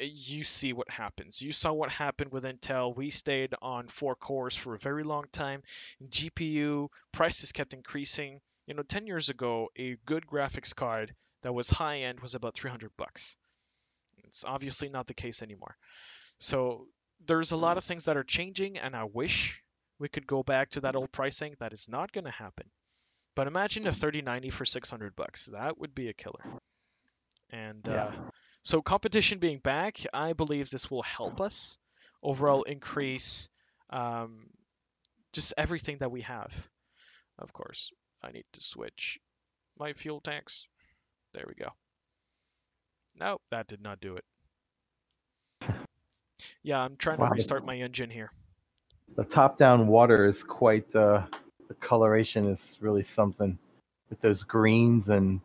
you 0.01 0.44
see 0.44 0.73
what 0.73 0.90
happens. 0.90 1.40
You 1.40 1.53
saw 1.53 1.73
what 1.73 1.90
happened 1.90 2.31
with 2.32 2.44
Intel. 2.44 2.94
We 2.94 3.11
stayed 3.11 3.55
on 3.62 3.89
four 3.89 4.15
cores 4.15 4.57
for 4.57 4.74
a 4.74 4.78
very 4.78 5.03
long 5.03 5.24
time. 5.32 5.62
GPU 6.09 6.89
prices 7.12 7.53
kept 7.53 7.74
increasing. 7.74 8.40
You 8.66 8.74
know, 8.74 8.82
10 8.82 9.07
years 9.07 9.28
ago, 9.28 9.69
a 9.77 9.97
good 10.05 10.27
graphics 10.27 10.74
card 10.74 11.15
that 11.43 11.55
was 11.55 11.70
high 11.70 12.01
end 12.01 12.20
was 12.20 12.35
about 12.35 12.55
300 12.55 12.90
bucks. 12.97 13.36
It's 14.27 14.44
obviously 14.44 14.89
not 14.89 15.07
the 15.07 15.15
case 15.15 15.43
anymore. 15.43 15.77
So 16.39 16.86
there's 17.27 17.53
a 17.53 17.57
lot 17.57 17.77
of 17.77 17.85
things 17.85 18.05
that 18.07 18.16
are 18.16 18.24
changing, 18.24 18.78
and 18.78 18.94
I 18.94 19.05
wish 19.05 19.62
we 19.98 20.09
could 20.09 20.27
go 20.27 20.43
back 20.43 20.70
to 20.70 20.81
that 20.82 20.97
old 20.97 21.11
pricing. 21.12 21.55
That 21.61 21.73
is 21.73 21.89
not 21.89 22.12
going 22.12 22.24
to 22.24 22.31
happen. 22.31 22.66
But 23.35 23.47
imagine 23.47 23.86
a 23.86 23.93
3090 23.93 24.51
for 24.51 24.65
600 24.65 25.15
bucks. 25.16 25.47
That 25.53 25.78
would 25.78 25.94
be 25.94 26.09
a 26.09 26.12
killer. 26.15 26.44
And 27.51 27.86
Yeah. 27.86 28.07
uh, 28.07 28.31
so 28.62 28.82
competition 28.82 29.39
being 29.39 29.59
back, 29.59 29.98
I 30.12 30.32
believe 30.32 30.69
this 30.70 30.90
will 30.90 31.03
help 31.03 31.40
us 31.40 31.78
overall 32.23 32.62
increase 32.65 33.48
um, 33.90 34.48
just 35.32 35.53
everything 35.57 35.98
that 35.98 36.11
we 36.11 36.23
have. 36.23 36.53
Of 37.39 37.53
course, 37.53 37.93
I 38.23 38.32
need 38.32 38.47
to 38.55 38.61
switch 38.62 39.19
my 39.78 39.93
fuel 39.93 40.20
tanks. 40.20 40.66
There 41.35 41.44
we 41.47 41.55
go. 41.55 41.69
Nope, 43.19 43.43
that 43.51 43.67
did 43.67 43.81
not 43.81 44.01
do 44.01 44.17
it. 44.17 44.25
Yeah, 46.63 46.81
I'm 46.81 46.97
trying 46.97 47.19
Wow. 47.19 47.29
to 47.29 47.33
restart 47.35 47.65
my 47.65 47.77
engine 47.77 48.11
here. 48.11 48.31
The 49.17 49.25
top-down 49.25 49.87
water 49.87 50.27
is 50.27 50.45
quite. 50.45 50.95
Uh, 50.95 51.27
the 51.69 51.75
coloration 51.75 52.45
is 52.47 52.77
really 52.81 53.03
something, 53.03 53.59
with 54.11 54.21
those 54.21 54.43
greens 54.43 55.09
and 55.09 55.41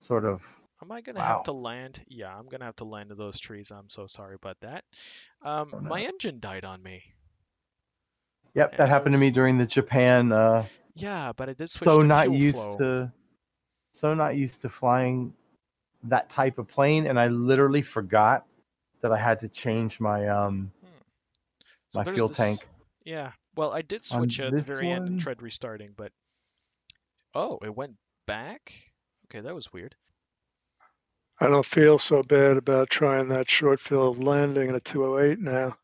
sort 0.00 0.24
of. 0.24 0.42
Am 0.82 0.92
I 0.92 1.00
gonna 1.00 1.20
Wow. 1.20 1.28
have 1.28 1.44
to 1.44 1.52
land? 1.52 2.04
Yeah, 2.08 2.36
I'm 2.36 2.46
gonna 2.48 2.66
have 2.66 2.76
to 2.76 2.84
land 2.84 3.10
in 3.10 3.16
those 3.16 3.40
trees. 3.40 3.70
I'm 3.70 3.88
so 3.88 4.06
sorry 4.06 4.34
about 4.34 4.58
that. 4.60 4.84
Um, 5.42 5.70
Oh, 5.72 5.78
no. 5.80 5.88
my 5.88 6.02
engine 6.02 6.38
died 6.40 6.64
on 6.64 6.82
me. 6.82 7.02
Yep, 8.54 8.72
Yeah, 8.72 8.76
that 8.78 8.88
happened 8.88 9.12
to 9.14 9.18
me 9.18 9.30
during 9.30 9.58
the 9.58 9.66
Japan. 9.66 10.32
Uh, 10.32 10.66
Yeah, 10.94 11.32
but 11.32 11.48
I 11.48 11.54
did 11.54 11.70
switch 11.70 11.84
so 11.84 11.98
to 11.98 12.04
not 12.04 12.30
used 12.30 12.56
flow. 12.56 12.78
to. 12.78 13.12
So 13.92 14.14
not 14.14 14.36
used 14.36 14.60
to 14.62 14.68
flying 14.68 15.32
that 16.10 16.28
type 16.28 16.58
of 16.58 16.68
plane, 16.68 17.06
and 17.06 17.18
I 17.18 17.28
literally 17.28 17.82
forgot 17.82 18.46
that 19.00 19.12
I 19.12 19.16
had 19.18 19.40
to 19.40 19.48
change 19.48 20.00
my 20.00 20.28
um 20.28 20.72
So 21.88 22.00
my 22.00 22.04
fuel 22.04 22.28
this- 22.28 22.36
tank. 22.36 22.68
Yeah, 23.04 23.32
well, 23.54 23.72
I 23.72 23.82
did 23.82 24.00
On 24.12 24.20
switch 24.28 24.40
at 24.40 24.50
the 24.50 24.56
this 24.58 24.66
very 24.66 24.90
end 24.90 25.04
and 25.06 25.10
one- 25.14 25.18
tried 25.18 25.40
restarting, 25.42 25.92
but 25.96 26.10
oh, 27.34 27.58
it 27.62 27.74
went 27.74 27.96
back. 28.26 28.72
Okay, 29.26 29.40
that 29.40 29.54
was 29.54 29.72
weird. 29.72 29.94
I 31.38 31.48
don't 31.48 31.66
feel 31.66 31.98
so 31.98 32.22
bad 32.22 32.56
about 32.56 32.88
trying 32.90 33.28
that 33.28 33.48
short 33.50 33.78
field 33.78 34.24
landing 34.24 34.70
in 34.70 34.74
a 34.74 34.80
208 34.80 35.38
now. 35.38 35.76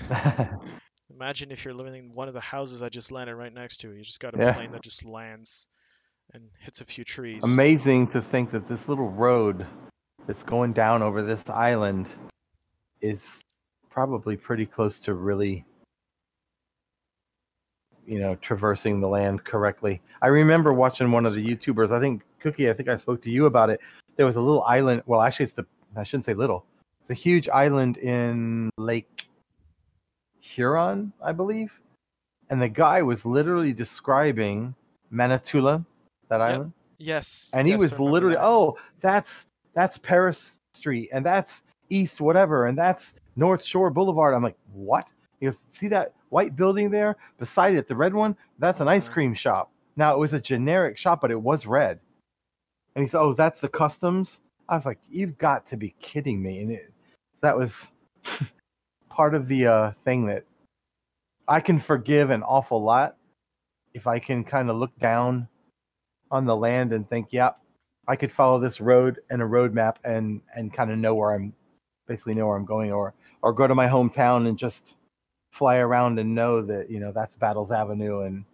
Imagine 1.10 1.52
if 1.52 1.64
you're 1.64 1.74
living 1.74 1.94
in 1.94 2.12
one 2.12 2.26
of 2.28 2.34
the 2.34 2.40
houses 2.40 2.82
I 2.82 2.88
just 2.88 3.12
landed 3.12 3.36
right 3.36 3.52
next 3.52 3.78
to. 3.78 3.92
You 3.92 4.02
just 4.02 4.18
got 4.20 4.34
a 4.34 4.38
Yeah. 4.38 4.52
plane 4.52 4.72
that 4.72 4.82
just 4.82 5.04
lands 5.04 5.68
and 6.32 6.48
hits 6.60 6.80
a 6.80 6.84
few 6.84 7.04
trees. 7.04 7.44
Amazing 7.44 8.08
to 8.08 8.22
think 8.22 8.50
that 8.50 8.66
this 8.66 8.88
little 8.88 9.10
road 9.10 9.66
that's 10.26 10.42
going 10.42 10.72
down 10.72 11.02
over 11.02 11.22
this 11.22 11.48
island 11.48 12.08
is 13.00 13.42
probably 13.90 14.36
pretty 14.36 14.66
close 14.66 14.98
to 14.98 15.14
really 15.14 15.64
you 18.06 18.18
know 18.18 18.34
traversing 18.36 19.00
the 19.00 19.08
land 19.08 19.44
correctly. 19.44 20.00
I 20.22 20.28
remember 20.28 20.72
watching 20.72 21.10
one 21.10 21.26
of 21.26 21.34
the 21.34 21.44
YouTubers, 21.44 21.90
I 21.90 22.00
think 22.00 22.22
Cookie, 22.40 22.68
I 22.68 22.72
think 22.72 22.88
I 22.88 22.96
spoke 22.96 23.22
to 23.22 23.30
you 23.30 23.46
about 23.46 23.70
it. 23.70 23.80
There 24.16 24.26
was 24.26 24.36
a 24.36 24.40
little 24.40 24.62
island, 24.64 25.02
well 25.06 25.22
actually 25.22 25.44
it's 25.44 25.52
the 25.52 25.66
I 25.96 26.02
shouldn't 26.02 26.24
say 26.24 26.34
little. 26.34 26.66
It's 27.00 27.10
a 27.10 27.14
huge 27.14 27.48
island 27.48 27.98
in 27.98 28.70
Lake 28.78 29.28
Huron, 30.40 31.12
I 31.22 31.32
believe. 31.32 31.78
And 32.50 32.60
the 32.60 32.68
guy 32.68 33.02
was 33.02 33.24
literally 33.24 33.72
describing 33.72 34.74
Manitoulin, 35.10 35.86
that 36.38 36.42
Yep. 36.46 36.54
island? 36.54 36.72
Yes. 36.98 37.54
and 37.54 37.66
he 37.68 37.74
yes, 37.74 37.80
was 37.80 37.98
literally 37.98 38.36
that. 38.36 38.44
oh 38.44 38.76
that's 39.00 39.46
that's 39.74 39.98
paris 39.98 40.60
street 40.74 41.10
and 41.12 41.26
that's 41.26 41.62
east 41.90 42.20
whatever 42.20 42.66
and 42.66 42.78
that's 42.78 43.14
north 43.36 43.64
shore 43.64 43.90
boulevard. 43.90 44.34
I'm 44.34 44.42
like 44.42 44.56
what? 44.72 45.08
He 45.40 45.46
goes 45.46 45.58
see 45.70 45.88
that 45.88 46.14
white 46.30 46.56
building 46.56 46.90
there? 46.90 47.16
Beside 47.38 47.74
it 47.76 47.88
the 47.88 47.96
red 47.96 48.14
one? 48.14 48.36
That's 48.58 48.80
an 48.80 48.88
ice 48.88 49.08
Mhm. 49.08 49.12
cream 49.12 49.34
shop. 49.34 49.70
Now 49.96 50.14
it 50.14 50.18
was 50.18 50.32
a 50.34 50.40
generic 50.40 50.96
shop 50.96 51.20
but 51.20 51.30
it 51.30 51.40
was 51.40 51.66
red. 51.66 52.00
And 52.94 53.04
he 53.04 53.08
said 53.08 53.20
oh 53.20 53.32
that's 53.34 53.60
the 53.60 53.68
customs? 53.68 54.40
I 54.68 54.76
was 54.76 54.86
like 54.86 55.00
you've 55.10 55.38
got 55.38 55.66
to 55.68 55.76
be 55.76 55.94
kidding 56.00 56.42
me. 56.42 56.60
And 56.62 56.70
it, 56.72 56.92
that 57.42 57.56
was 57.56 57.92
part 59.10 59.34
of 59.34 59.48
the 59.48 59.66
uh, 59.66 59.92
thing 60.04 60.26
that 60.26 60.44
i 61.48 61.60
can 61.60 61.78
forgive 61.78 62.30
an 62.30 62.42
awful 62.42 62.82
lot 62.82 63.16
if 63.92 64.06
i 64.06 64.18
can 64.18 64.42
kind 64.44 64.70
of 64.70 64.76
look 64.76 64.96
down 64.98 65.46
on 66.30 66.44
the 66.44 66.56
land 66.56 66.92
and 66.92 67.08
think, 67.08 67.28
yeah, 67.30 67.50
I 68.06 68.16
could 68.16 68.32
follow 68.32 68.58
this 68.58 68.80
road 68.80 69.20
and 69.30 69.40
a 69.40 69.46
road 69.46 69.72
map 69.72 69.98
and 70.04 70.40
and 70.54 70.72
kind 70.72 70.90
of 70.90 70.98
know 70.98 71.14
where 71.14 71.32
I'm 71.32 71.54
basically 72.06 72.34
know 72.34 72.48
where 72.48 72.56
I'm 72.56 72.64
going 72.64 72.92
or 72.92 73.14
or 73.42 73.52
go 73.52 73.66
to 73.66 73.74
my 73.74 73.86
hometown 73.86 74.48
and 74.48 74.58
just 74.58 74.96
fly 75.52 75.76
around 75.78 76.18
and 76.18 76.34
know 76.34 76.60
that, 76.62 76.90
you 76.90 76.98
know, 76.98 77.12
that's 77.12 77.36
Battles 77.36 77.70
Avenue 77.70 78.20
and 78.20 78.44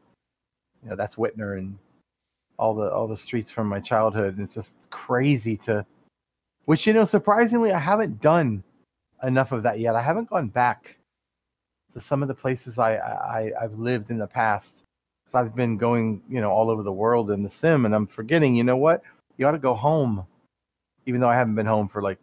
you 0.83 0.91
know, 0.91 0.97
that's 0.97 1.17
Whitner 1.17 1.59
and 1.59 1.79
all 2.59 2.75
the 2.75 2.91
all 2.93 3.09
the 3.09 3.17
streets 3.17 3.51
from 3.51 3.67
my 3.67 3.81
childhood 3.81 4.37
and 4.37 4.45
it's 4.45 4.55
just 4.55 4.75
crazy 4.91 5.57
to 5.57 5.85
which 6.67 6.87
you 6.87 6.93
know 6.93 7.05
surprisingly 7.05 7.73
I 7.73 7.79
haven't 7.79 8.21
done 8.21 8.63
enough 9.23 9.53
of 9.53 9.63
that 9.63 9.79
yet. 9.81 9.97
I 9.97 10.03
haven't 10.03 10.29
gone 10.29 10.49
back 10.49 10.97
to 11.93 12.01
some 12.01 12.23
of 12.23 12.29
the 12.29 12.35
places 12.35 12.79
I, 12.79 12.97
I 12.97 13.53
I've 13.61 13.79
lived 13.79 14.11
in 14.11 14.19
the 14.19 14.27
past. 14.27 14.85
So 15.31 15.39
I've 15.39 15.55
been 15.55 15.77
going, 15.77 16.23
you 16.29 16.41
know, 16.41 16.51
all 16.51 16.71
over 16.71 16.83
the 16.83 16.93
world 16.93 17.31
in 17.31 17.43
the 17.43 17.49
sim, 17.49 17.85
and 17.87 17.95
I'm 17.95 18.07
forgetting. 18.07 18.57
You 18.57 18.65
know 18.65 18.77
what? 18.77 19.03
You 19.37 19.47
ought 19.47 19.53
to 19.53 19.59
go 19.59 19.75
home, 19.75 20.27
even 21.07 21.21
though 21.21 21.29
I 21.29 21.37
haven't 21.37 21.55
been 21.55 21.67
home 21.67 21.89
for 21.89 22.03
like 22.03 22.19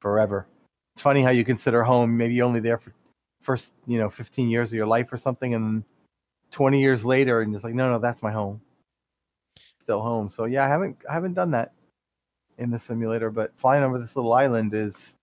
forever. 0.00 0.46
It's 0.94 1.02
funny 1.02 1.22
how 1.22 1.30
you 1.30 1.44
consider 1.44 1.82
home 1.82 2.16
maybe 2.16 2.40
only 2.42 2.60
there 2.60 2.78
for 2.78 2.92
first, 3.40 3.72
you 3.86 3.98
know, 3.98 4.08
15 4.08 4.48
years 4.48 4.70
of 4.70 4.76
your 4.76 4.86
life 4.86 5.12
or 5.12 5.16
something, 5.16 5.54
and 5.54 5.82
20 6.52 6.80
years 6.80 7.04
later, 7.04 7.40
and 7.40 7.54
it's 7.54 7.64
like, 7.64 7.74
no, 7.74 7.90
no, 7.90 7.98
that's 7.98 8.22
my 8.22 8.30
home. 8.30 8.60
Still 9.80 10.00
home. 10.00 10.28
So 10.28 10.44
yeah, 10.44 10.64
I 10.64 10.68
haven't 10.68 10.96
I 11.10 11.14
haven't 11.14 11.34
done 11.34 11.50
that 11.52 11.72
in 12.58 12.70
the 12.70 12.78
simulator, 12.78 13.30
but 13.30 13.52
flying 13.56 13.82
over 13.82 13.98
this 13.98 14.14
little 14.14 14.32
island 14.32 14.72
is 14.74 15.16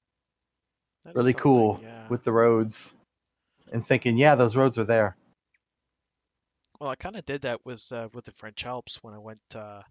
That 1.06 1.12
is 1.12 1.16
really 1.16 1.32
something, 1.32 1.42
cool 1.42 1.80
yeah. 1.82 2.08
with 2.10 2.24
the 2.24 2.34
roads, 2.34 2.96
and 3.72 3.86
thinking, 3.86 4.18
yeah, 4.18 4.36
those 4.36 4.58
roads 4.58 4.78
are 4.78 4.84
there. 4.84 5.16
Well, 6.80 6.90
I 6.90 6.96
kind 6.96 7.16
of 7.18 7.26
did 7.26 7.42
that 7.42 7.66
with 7.66 7.84
uh, 7.92 8.08
with 8.14 8.26
the 8.26 8.32
French 8.32 8.66
Alps 8.66 9.04
when 9.04 9.14
I 9.14 9.20
went 9.20 9.42
uh, 9.54 9.82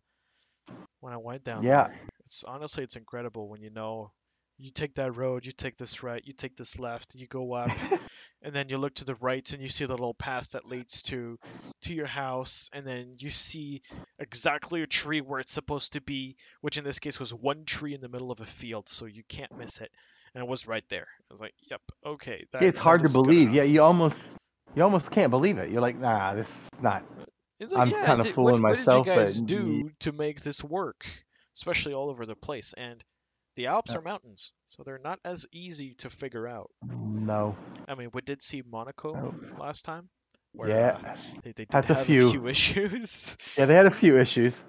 when 1.01 1.13
I 1.13 1.19
went 1.19 1.45
down 1.45 1.65
Yeah. 1.65 1.85
there. 1.85 1.95
It's 2.25 2.45
honestly 2.45 2.85
it's 2.85 2.97
incredible 2.97 3.49
when 3.49 3.61
you 3.63 3.71
know 3.71 4.13
you 4.59 4.71
take 4.71 4.95
that 4.95 5.17
road, 5.17 5.47
you 5.47 5.53
take 5.53 5.77
this 5.77 6.03
right, 6.03 6.23
you 6.25 6.33
take 6.33 6.57
this 6.57 6.79
left, 6.79 7.15
you 7.15 7.27
go 7.27 7.53
up, 7.53 7.71
and 8.43 8.55
then 8.55 8.69
you 8.69 8.79
look 8.79 8.95
to 8.95 9.05
the 9.05 9.15
right 9.17 9.53
and 9.53 9.63
you 9.63 9.69
see 9.69 9.85
the 9.85 9.93
little 9.93 10.15
path 10.15 10.53
that 10.53 10.65
leads 10.65 11.03
to 11.03 11.39
to 11.83 11.95
your 11.95 12.07
house, 12.07 12.71
and 12.73 12.87
then 12.87 13.13
you 13.19 13.31
see 13.31 13.83
exactly 14.19 14.83
a 14.83 14.87
tree 14.87 15.21
where 15.21 15.39
it's 15.39 15.53
supposed 15.53 15.93
to 15.93 16.01
be, 16.01 16.37
which 16.61 16.77
in 16.77 16.85
this 16.85 16.99
case 16.99 17.21
was 17.21 17.33
one 17.33 17.65
tree 17.65 17.95
in 17.95 18.01
the 18.01 18.09
middle 18.09 18.33
of 18.33 18.41
a 18.41 18.47
field, 18.47 18.89
so 18.89 19.05
you 19.05 19.23
can't 19.29 19.57
miss 19.57 19.81
it. 19.81 19.91
And 20.35 20.43
it 20.43 20.49
was 20.49 20.67
right 20.67 20.85
there. 20.89 21.07
I 21.31 21.33
was 21.35 21.41
like, 21.41 21.55
"Yep, 21.71 21.81
okay." 22.07 22.45
That, 22.53 22.65
it's 22.65 22.79
hard 22.79 23.03
to 23.03 23.09
believe. 23.11 23.53
Yeah, 23.53 23.63
you 23.63 23.83
almost 23.83 24.23
you 24.75 24.83
almost 24.83 25.11
can't 25.11 25.31
believe 25.31 25.59
it. 25.59 25.71
You're 25.71 25.81
like, 25.83 25.99
nah, 25.99 26.35
this 26.35 26.49
is 26.49 26.69
not. 26.81 27.03
Like, 27.61 27.73
I'm 27.75 27.91
yeah, 27.91 28.05
kinda 28.05 28.25
fooling 28.25 28.61
what, 28.61 28.63
myself, 28.63 28.69
What 28.69 28.79
did 28.79 28.93
you 28.95 29.03
guys 29.03 29.41
but 29.41 29.47
do 29.47 29.91
to 30.01 30.13
make 30.13 30.41
this 30.41 30.63
work, 30.63 31.07
especially 31.57 31.95
all 31.95 32.11
over 32.11 32.27
the 32.27 32.37
place? 32.37 32.75
And 32.77 33.03
the 33.57 33.67
Alps 33.67 33.95
Yeah. 33.95 33.97
are 33.97 34.03
mountains, 34.03 34.53
so 34.67 34.83
they're 34.83 34.99
not 34.99 35.21
as 35.25 35.47
easy 35.53 35.95
to 35.95 36.11
figure 36.11 36.47
out. 36.47 36.71
No. 36.91 37.57
I 37.89 37.95
mean, 37.95 38.11
we 38.13 38.21
did 38.23 38.43
see 38.43 38.63
Monaco 38.63 39.21
No. 39.23 39.35
last 39.57 39.85
time, 39.85 40.09
where 40.53 40.71
Yeah. 40.71 40.97
uh, 41.05 41.17
they, 41.43 41.53
they 41.53 41.65
did 41.65 41.85
That's 41.85 41.91
a 41.91 41.97
have 41.97 42.07
few. 42.07 42.33
issues. 42.47 43.37
Yeah, 43.57 43.67
they 43.67 43.75
had 43.75 43.87
a 43.87 43.91
few 43.95 44.19
issues. 44.19 44.63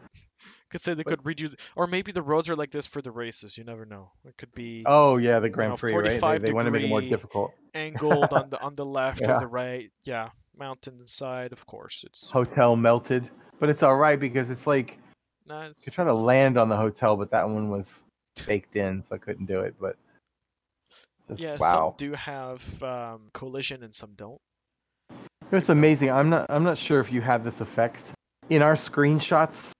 Could 0.69 0.81
say 0.81 0.93
they 0.93 1.03
But- 1.03 1.23
could 1.23 1.23
redo, 1.23 1.53
or 1.75 1.87
maybe 1.87 2.11
the 2.11 2.21
roads 2.21 2.49
are 2.49 2.55
like 2.55 2.71
this 2.71 2.87
for 2.87 3.01
the 3.01 3.11
races. 3.11 3.57
You 3.57 3.63
never 3.63 3.85
know. 3.85 4.11
It 4.25 4.37
could 4.37 4.53
be 4.53 4.83
Oh 4.85 5.17
yeah, 5.17 5.39
the 5.39 5.49
Grand 5.49 5.71
know, 5.73 5.77
Prix, 5.77 5.93
right? 5.95 6.21
They, 6.21 6.37
they 6.47 6.53
want 6.53 6.65
to 6.67 6.71
make 6.71 6.83
it 6.83 6.89
more 6.89 7.01
difficult. 7.01 7.53
angled 7.73 8.31
on 8.33 8.49
the 8.51 8.59
on 8.61 8.73
the 8.75 8.85
left 8.85 9.21
Yeah. 9.21 9.35
or 9.35 9.39
the 9.39 9.47
right. 9.47 9.91
Yeah, 10.05 10.29
mountain 10.57 11.07
side, 11.07 11.51
of 11.51 11.65
course. 11.65 12.03
It's 12.05 12.29
Hotel 12.29 12.75
melted, 12.75 13.29
but 13.59 13.69
it's 13.69 13.83
all 13.83 13.95
right 13.95 14.19
because 14.19 14.49
it's 14.49 14.67
like 14.67 14.97
nah, 15.47 15.61
it's- 15.65 15.81
could 15.83 15.93
try 15.93 16.05
to 16.05 16.13
land 16.13 16.57
on 16.57 16.69
the 16.69 16.77
hotel, 16.77 17.17
but 17.17 17.31
that 17.31 17.49
one 17.49 17.69
was 17.69 18.03
baked 18.45 18.75
in, 18.75 19.03
so 19.03 19.15
I 19.15 19.17
couldn't 19.17 19.45
do 19.47 19.61
it. 19.61 19.75
But 19.79 19.97
just 21.27 21.41
yeah. 21.41 21.57
wow, 21.59 21.89
Some 21.97 22.07
do 22.09 22.13
have 22.13 22.83
um, 22.83 23.29
collision 23.33 23.83
and 23.83 23.93
some 23.93 24.11
don't. 24.15 24.39
it's 25.51 25.69
amazing. 25.69 26.11
I'm 26.11 26.29
not 26.29 26.45
I'm 26.49 26.63
not 26.63 26.77
sure 26.77 26.99
if 26.99 27.11
you 27.11 27.21
have 27.21 27.43
this 27.43 27.61
effect 27.61 28.03
in 28.49 28.61
our 28.61 28.73
screenshots 28.75 29.71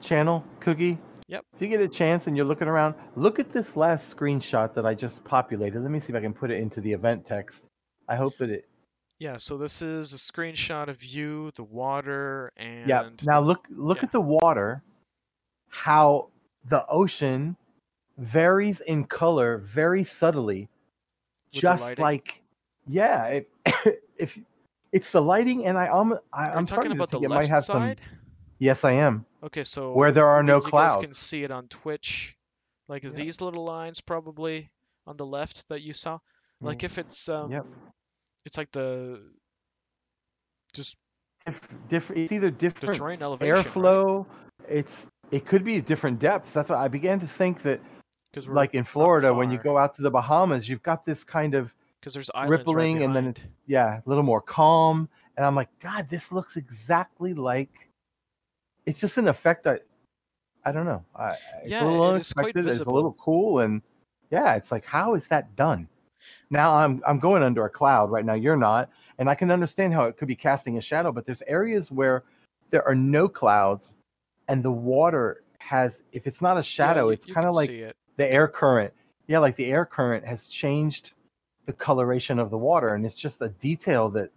channel, 0.00 0.44
Cookie. 0.60 0.98
Yep. 1.28 1.44
If 1.54 1.62
you 1.62 1.68
get 1.68 1.80
a 1.80 1.88
chance 1.88 2.28
and 2.28 2.36
you're 2.36 2.46
looking 2.46 2.68
around, 2.68 2.94
look 3.16 3.38
at 3.40 3.52
this 3.52 3.76
last 3.76 4.14
screenshot 4.16 4.74
that 4.74 4.86
I 4.86 4.94
just 4.94 5.24
populated. 5.24 5.80
Let 5.80 5.90
me 5.90 5.98
see 5.98 6.12
if 6.12 6.16
I 6.16 6.20
can 6.20 6.32
put 6.32 6.50
it 6.50 6.60
into 6.60 6.80
the 6.80 6.92
event 6.92 7.26
text. 7.26 7.64
I 8.08 8.14
hope 8.16 8.36
that 8.38 8.50
it. 8.50 8.68
Yeah, 9.18 9.38
so 9.38 9.56
this 9.56 9.82
is 9.82 10.12
a 10.12 10.18
screenshot 10.18 10.88
of 10.88 11.02
you, 11.02 11.50
the 11.56 11.64
water, 11.64 12.52
and 12.56 12.88
Yeah. 12.88 13.08
Now 13.24 13.40
look 13.40 13.66
look 13.70 13.98
yeah. 13.98 14.04
at 14.04 14.12
the 14.12 14.20
water. 14.20 14.82
How 15.68 16.28
the 16.68 16.86
ocean 16.86 17.56
varies 18.18 18.80
in 18.80 19.04
color 19.04 19.58
very 19.58 20.04
subtly, 20.04 20.68
With 21.52 21.62
just 21.62 21.98
like 21.98 22.42
yeah. 22.86 23.26
If, 23.26 23.46
if 24.16 24.38
it's 24.92 25.10
the 25.10 25.22
lighting, 25.22 25.66
and 25.66 25.76
I 25.76 25.88
um 25.88 26.18
I, 26.32 26.50
I'm 26.50 26.66
talking 26.66 26.92
about 26.92 27.10
the 27.10 27.18
left 27.18 27.30
might 27.34 27.48
have 27.48 27.64
side? 27.64 28.00
some. 28.00 28.15
Yes, 28.58 28.84
I 28.84 28.92
am. 28.92 29.24
Okay, 29.42 29.64
so 29.64 29.92
Where 29.92 30.12
there 30.12 30.26
are 30.28 30.42
no 30.42 30.60
clouds, 30.60 30.94
you 30.94 31.00
guys 31.00 31.04
can 31.06 31.12
see 31.14 31.44
it 31.44 31.50
on 31.50 31.68
Twitch, 31.68 32.36
like 32.88 33.04
Yeah. 33.04 33.10
these 33.10 33.40
little 33.40 33.64
lines 33.64 34.00
probably 34.00 34.70
on 35.06 35.16
the 35.16 35.26
left 35.26 35.68
that 35.68 35.82
you 35.82 35.92
saw. 35.92 36.18
Like 36.60 36.84
if 36.84 36.96
it's 36.98 37.28
um. 37.28 37.52
Yep. 37.52 37.66
it's 38.46 38.56
like 38.56 38.70
the 38.72 39.20
just 40.72 40.96
Diff- 41.44 41.68
different. 41.88 42.22
It's 42.22 42.32
either 42.32 42.50
the 42.50 42.56
different 42.56 42.96
terrain 42.96 43.22
elevation, 43.22 43.54
right? 43.54 43.66
airflow. 43.66 44.26
It's 44.68 45.06
it 45.30 45.44
could 45.46 45.64
be 45.64 45.80
different 45.80 46.18
depths. 46.18 46.52
That's 46.52 46.70
why 46.70 46.76
I 46.76 46.88
began 46.88 47.20
to 47.20 47.26
think 47.28 47.62
that, 47.62 47.80
'Cause 48.32 48.48
we're 48.48 48.54
like 48.54 48.74
in 48.74 48.84
Florida, 48.84 49.32
when 49.34 49.50
you 49.50 49.58
go 49.58 49.76
out 49.78 49.94
to 49.96 50.02
the 50.02 50.10
Bahamas, 50.10 50.68
you've 50.68 50.82
got 50.82 51.04
this 51.04 51.24
kind 51.24 51.54
of 51.54 51.74
because 52.00 52.14
there's 52.14 52.30
islands 52.34 52.50
right 52.50 52.58
rippling, 52.60 53.02
and 53.02 53.14
then 53.14 53.26
it's 53.28 53.54
yeah, 53.66 53.98
a 53.98 54.02
little 54.08 54.24
more 54.24 54.40
calm. 54.40 55.08
And 55.36 55.44
I'm 55.44 55.54
like, 55.54 55.68
God, 55.80 56.08
this 56.08 56.32
looks 56.32 56.56
exactly 56.56 57.34
like. 57.34 57.90
It's 58.86 59.00
just 59.00 59.18
an 59.18 59.28
effect 59.28 59.64
that 59.64 59.82
I 60.64 60.72
don't 60.72 60.86
know. 60.86 61.04
I, 61.14 61.34
it's 61.64 61.70
Yeah, 61.70 61.82
a 61.82 61.84
little 61.84 62.10
it 62.16 62.20
is 62.20 62.32
quite 62.32 62.56
unexpected. 62.56 62.66
It's 62.66 62.86
a 62.86 62.90
little 62.90 63.12
cool, 63.14 63.60
and 63.60 63.82
yeah, 64.30 64.54
it's 64.54 64.72
like, 64.72 64.84
how 64.84 65.14
is 65.14 65.28
that 65.28 65.54
done? 65.56 65.88
Now 66.50 66.74
I'm 66.76 67.02
I'm 67.06 67.18
going 67.18 67.42
under 67.42 67.64
a 67.64 67.70
cloud 67.70 68.10
right 68.10 68.24
now. 68.24 68.34
You're 68.34 68.56
not, 68.56 68.90
and 69.18 69.28
I 69.28 69.34
can 69.34 69.50
understand 69.50 69.92
how 69.94 70.04
it 70.04 70.16
could 70.16 70.28
be 70.28 70.36
casting 70.36 70.76
a 70.76 70.80
shadow. 70.80 71.12
But 71.12 71.24
there's 71.26 71.42
areas 71.42 71.90
where 71.90 72.24
there 72.70 72.86
are 72.86 72.94
no 72.94 73.28
clouds, 73.28 73.96
and 74.48 74.62
the 74.62 74.72
water 74.72 75.42
has. 75.58 76.02
If 76.12 76.26
it's 76.26 76.40
not 76.40 76.56
a 76.56 76.60
Yeah, 76.60 76.62
shadow, 76.62 77.06
you- 77.06 77.12
it's 77.12 77.26
kind 77.26 77.46
of 77.46 77.54
like 77.54 77.70
it. 77.70 77.96
the 78.16 78.30
air 78.30 78.48
current. 78.48 78.92
Yeah, 79.28 79.38
like 79.40 79.56
the 79.56 79.70
air 79.72 79.84
current 79.84 80.24
has 80.24 80.46
changed 80.46 81.12
the 81.66 81.72
coloration 81.72 82.38
of 82.38 82.50
the 82.50 82.58
water, 82.58 82.94
and 82.94 83.04
it's 83.04 83.14
just 83.14 83.42
a 83.42 83.48
detail 83.48 84.08
that 84.10 84.30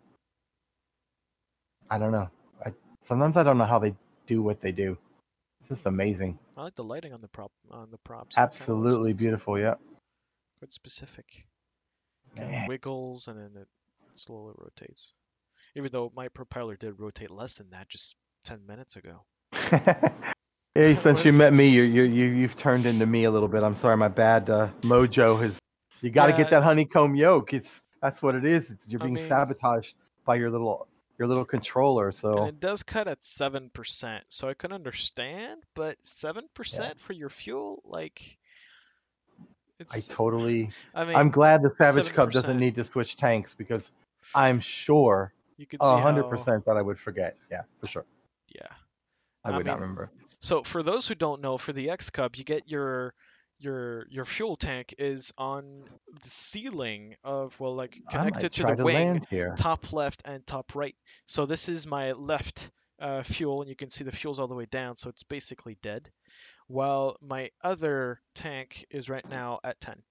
I 1.90 1.98
don't 1.98 2.12
know. 2.12 2.30
I 2.66 2.74
sometimes 3.02 3.38
I 3.38 3.44
don't 3.44 3.58
know 3.58 3.66
how 3.66 3.80
they 3.80 3.96
do 4.30 4.42
what 4.44 4.62
they 4.62 4.72
do. 4.72 4.98
It's 5.60 5.70
just 5.70 5.86
amazing. 5.86 6.38
I 6.58 6.62
like 6.64 6.76
the 6.76 6.84
lighting 6.84 7.14
on 7.14 7.20
the 7.22 7.28
prop 7.28 7.52
on 7.72 7.90
the 7.92 7.98
props. 7.98 8.36
It 8.36 8.38
kinda 8.38 8.46
looks 8.48 8.62
Absolutely 8.62 9.14
beautiful. 9.14 9.60
Yeah. 9.60 9.76
quite 10.60 10.72
specific. 10.72 11.26
Kind 12.38 12.56
of 12.56 12.68
wiggles 12.68 13.28
and 13.28 13.38
then 13.38 13.62
it 13.62 13.68
slowly 14.14 14.54
rotates. 14.58 15.14
Even 15.76 15.90
though 15.92 16.12
my 16.16 16.28
propeller 16.30 16.76
did 16.76 17.00
rotate 17.00 17.32
less 17.32 17.56
than 17.56 17.70
that 17.72 17.90
just 17.90 18.16
10 18.46 18.66
minutes 18.68 18.96
ago. 18.96 19.24
hey, 20.76 20.96
since 20.96 21.26
you 21.26 21.34
met 21.34 21.54
me, 21.54 21.68
you 21.70 21.84
you 21.84 22.04
you 22.04 22.26
you've 22.28 22.56
turned 22.56 22.86
into 22.86 23.06
me 23.06 23.24
a 23.26 23.32
little 23.32 23.48
bit. 23.50 23.64
I'm 23.64 23.76
sorry, 23.76 23.98
my 23.98 24.08
bad 24.08 24.50
uh, 24.50 24.70
mojo 24.82 25.40
has. 25.42 25.58
You 26.02 26.12
got 26.12 26.28
to 26.28 26.32
Yeah. 26.32 26.38
get 26.38 26.52
that 26.52 26.64
honeycomb 26.64 27.16
yoke. 27.16 27.54
It's 27.54 27.82
that's 28.02 28.22
what 28.22 28.36
it 28.36 28.46
is. 28.46 28.70
It's 28.72 28.88
you're 28.90 29.02
I 29.02 29.06
being 29.06 29.16
mean- 29.16 29.28
sabotaged 29.28 29.96
by 30.26 30.36
your 30.36 30.50
little 30.52 30.88
your 31.20 31.28
little 31.28 31.46
controller. 31.46 32.08
And 32.08 32.16
So 32.16 32.46
it 32.46 32.60
does 32.60 32.84
cut 32.84 33.08
at 33.08 33.22
7%, 33.22 34.22
so 34.30 34.50
I 34.50 34.54
can 34.54 34.72
understand, 34.72 35.62
but 35.76 36.02
7% 36.04 37.00
for 37.00 37.14
your 37.14 37.30
fuel, 37.30 37.84
like, 37.86 38.40
I 39.94 40.00
totally. 40.00 40.72
I 40.96 41.06
mean, 41.06 41.16
I'm 41.16 41.30
glad 41.30 41.62
the 41.62 41.72
Savage 41.78 42.12
Cub 42.12 42.32
doesn't 42.32 42.60
need 42.60 42.76
to 42.76 42.84
switch 42.84 43.16
tanks 43.16 43.54
because 43.54 43.92
I'm 44.36 44.60
sure 44.60 45.34
you 45.58 45.66
could 45.66 45.82
hundred 45.82 46.24
percent 46.26 46.66
that 46.66 46.76
I 46.76 46.82
would 46.82 47.00
forget. 47.00 47.38
Yeah, 47.50 47.62
for 47.80 47.88
sure. 47.88 48.06
yeah. 48.50 48.68
I 49.46 49.52
I 49.52 49.58
would 49.58 49.66
not 49.66 49.80
remember. 49.80 50.12
So 50.42 50.64
for 50.64 50.84
those 50.84 51.08
who 51.08 51.16
don't 51.16 51.42
know, 51.42 51.58
for 51.58 51.72
the 51.72 51.92
X 51.92 52.10
Cub, 52.10 52.36
you 52.36 52.44
get 52.44 52.70
your 52.70 53.14
your 53.60 54.08
your 54.10 54.26
fuel 54.26 54.56
tank 54.56 54.96
is 54.98 55.34
on 55.38 55.84
the 56.12 56.30
ceiling 56.30 57.16
of 57.24 57.60
well, 57.60 57.76
like 57.76 57.98
connected 58.10 58.54
to 58.54 58.64
the 58.64 58.76
to 58.76 58.84
wing, 58.84 59.26
here. 59.30 59.56
top 59.58 59.92
left 59.94 60.22
and 60.26 60.46
top 60.46 60.76
right. 60.76 60.96
So 61.26 61.46
this 61.46 61.70
is 61.70 61.86
my 61.86 62.14
left 62.14 62.72
uh, 63.00 63.24
fuel, 63.24 63.62
and 63.62 63.70
you 63.70 63.76
can 63.76 63.90
see 63.90 64.04
the 64.04 64.12
fuel's 64.12 64.40
all 64.40 64.48
the 64.48 64.56
way 64.56 64.66
down, 64.66 64.98
so 64.98 65.10
it's 65.10 65.24
basically 65.24 65.78
dead. 65.82 66.10
While 66.68 67.18
my 67.22 67.50
other 67.64 68.22
tank 68.36 68.86
is 68.90 69.10
right 69.10 69.28
now 69.28 69.60
at 69.64 69.80
10. 69.82 70.02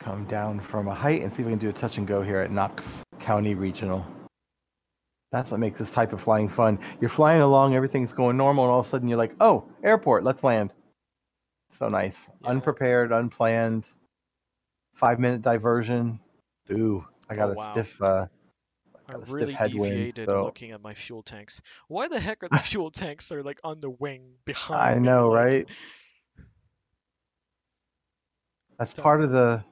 Come 0.00 0.26
down 0.26 0.60
from 0.60 0.88
a 0.88 0.94
height 0.94 1.22
and 1.22 1.32
see 1.32 1.42
if 1.42 1.46
we 1.46 1.52
can 1.52 1.58
do 1.58 1.70
a 1.70 1.72
touch 1.72 1.98
and 1.98 2.06
go 2.06 2.22
here 2.22 2.38
at 2.38 2.50
Knox 2.50 3.02
County 3.20 3.54
Regional. 3.54 4.04
That's 5.32 5.50
what 5.50 5.58
makes 5.58 5.80
this 5.80 5.90
type 5.90 6.12
of 6.12 6.20
flying 6.20 6.48
fun. 6.48 6.78
You're 7.00 7.10
flying 7.10 7.42
along, 7.42 7.74
everything's 7.74 8.12
going 8.12 8.36
normal, 8.36 8.64
and 8.64 8.72
all 8.72 8.80
of 8.80 8.86
a 8.86 8.88
sudden 8.88 9.08
you're 9.08 9.18
like, 9.18 9.34
oh, 9.40 9.68
airport, 9.82 10.22
let's 10.22 10.44
land. 10.44 10.72
So 11.68 11.88
nice. 11.88 12.30
Yeah. 12.42 12.50
Unprepared, 12.50 13.12
unplanned. 13.12 13.88
Five 14.94 15.18
minute 15.18 15.42
diversion. 15.42 16.20
Ooh, 16.70 17.04
I 17.28 17.34
got 17.34 17.48
Oh, 17.48 17.52
a 17.52 17.54
wow. 17.56 17.72
stiff 17.72 18.00
uh 18.02 18.26
I 19.08 19.12
got 19.12 19.22
a 19.22 19.26
stiff 19.26 19.34
really 19.34 19.52
headwind, 19.52 19.92
deviated 19.92 20.28
so- 20.28 20.44
looking 20.44 20.70
at 20.72 20.80
my 20.82 20.94
fuel 20.94 21.22
tanks. 21.22 21.60
Why 21.88 22.08
the 22.08 22.20
heck 22.20 22.42
are 22.44 22.48
the 22.48 22.58
fuel 22.62 22.90
tanks 22.90 23.32
are 23.32 23.42
like 23.42 23.60
on 23.64 23.80
the 23.80 23.90
wing 23.90 24.34
behind 24.44 24.80
I 24.80 24.98
know, 24.98 25.30
like- 25.30 25.44
right? 25.44 25.68
That's 28.78 28.94
So- 28.94 29.02
part 29.02 29.22
of 29.22 29.30
the 29.30 29.64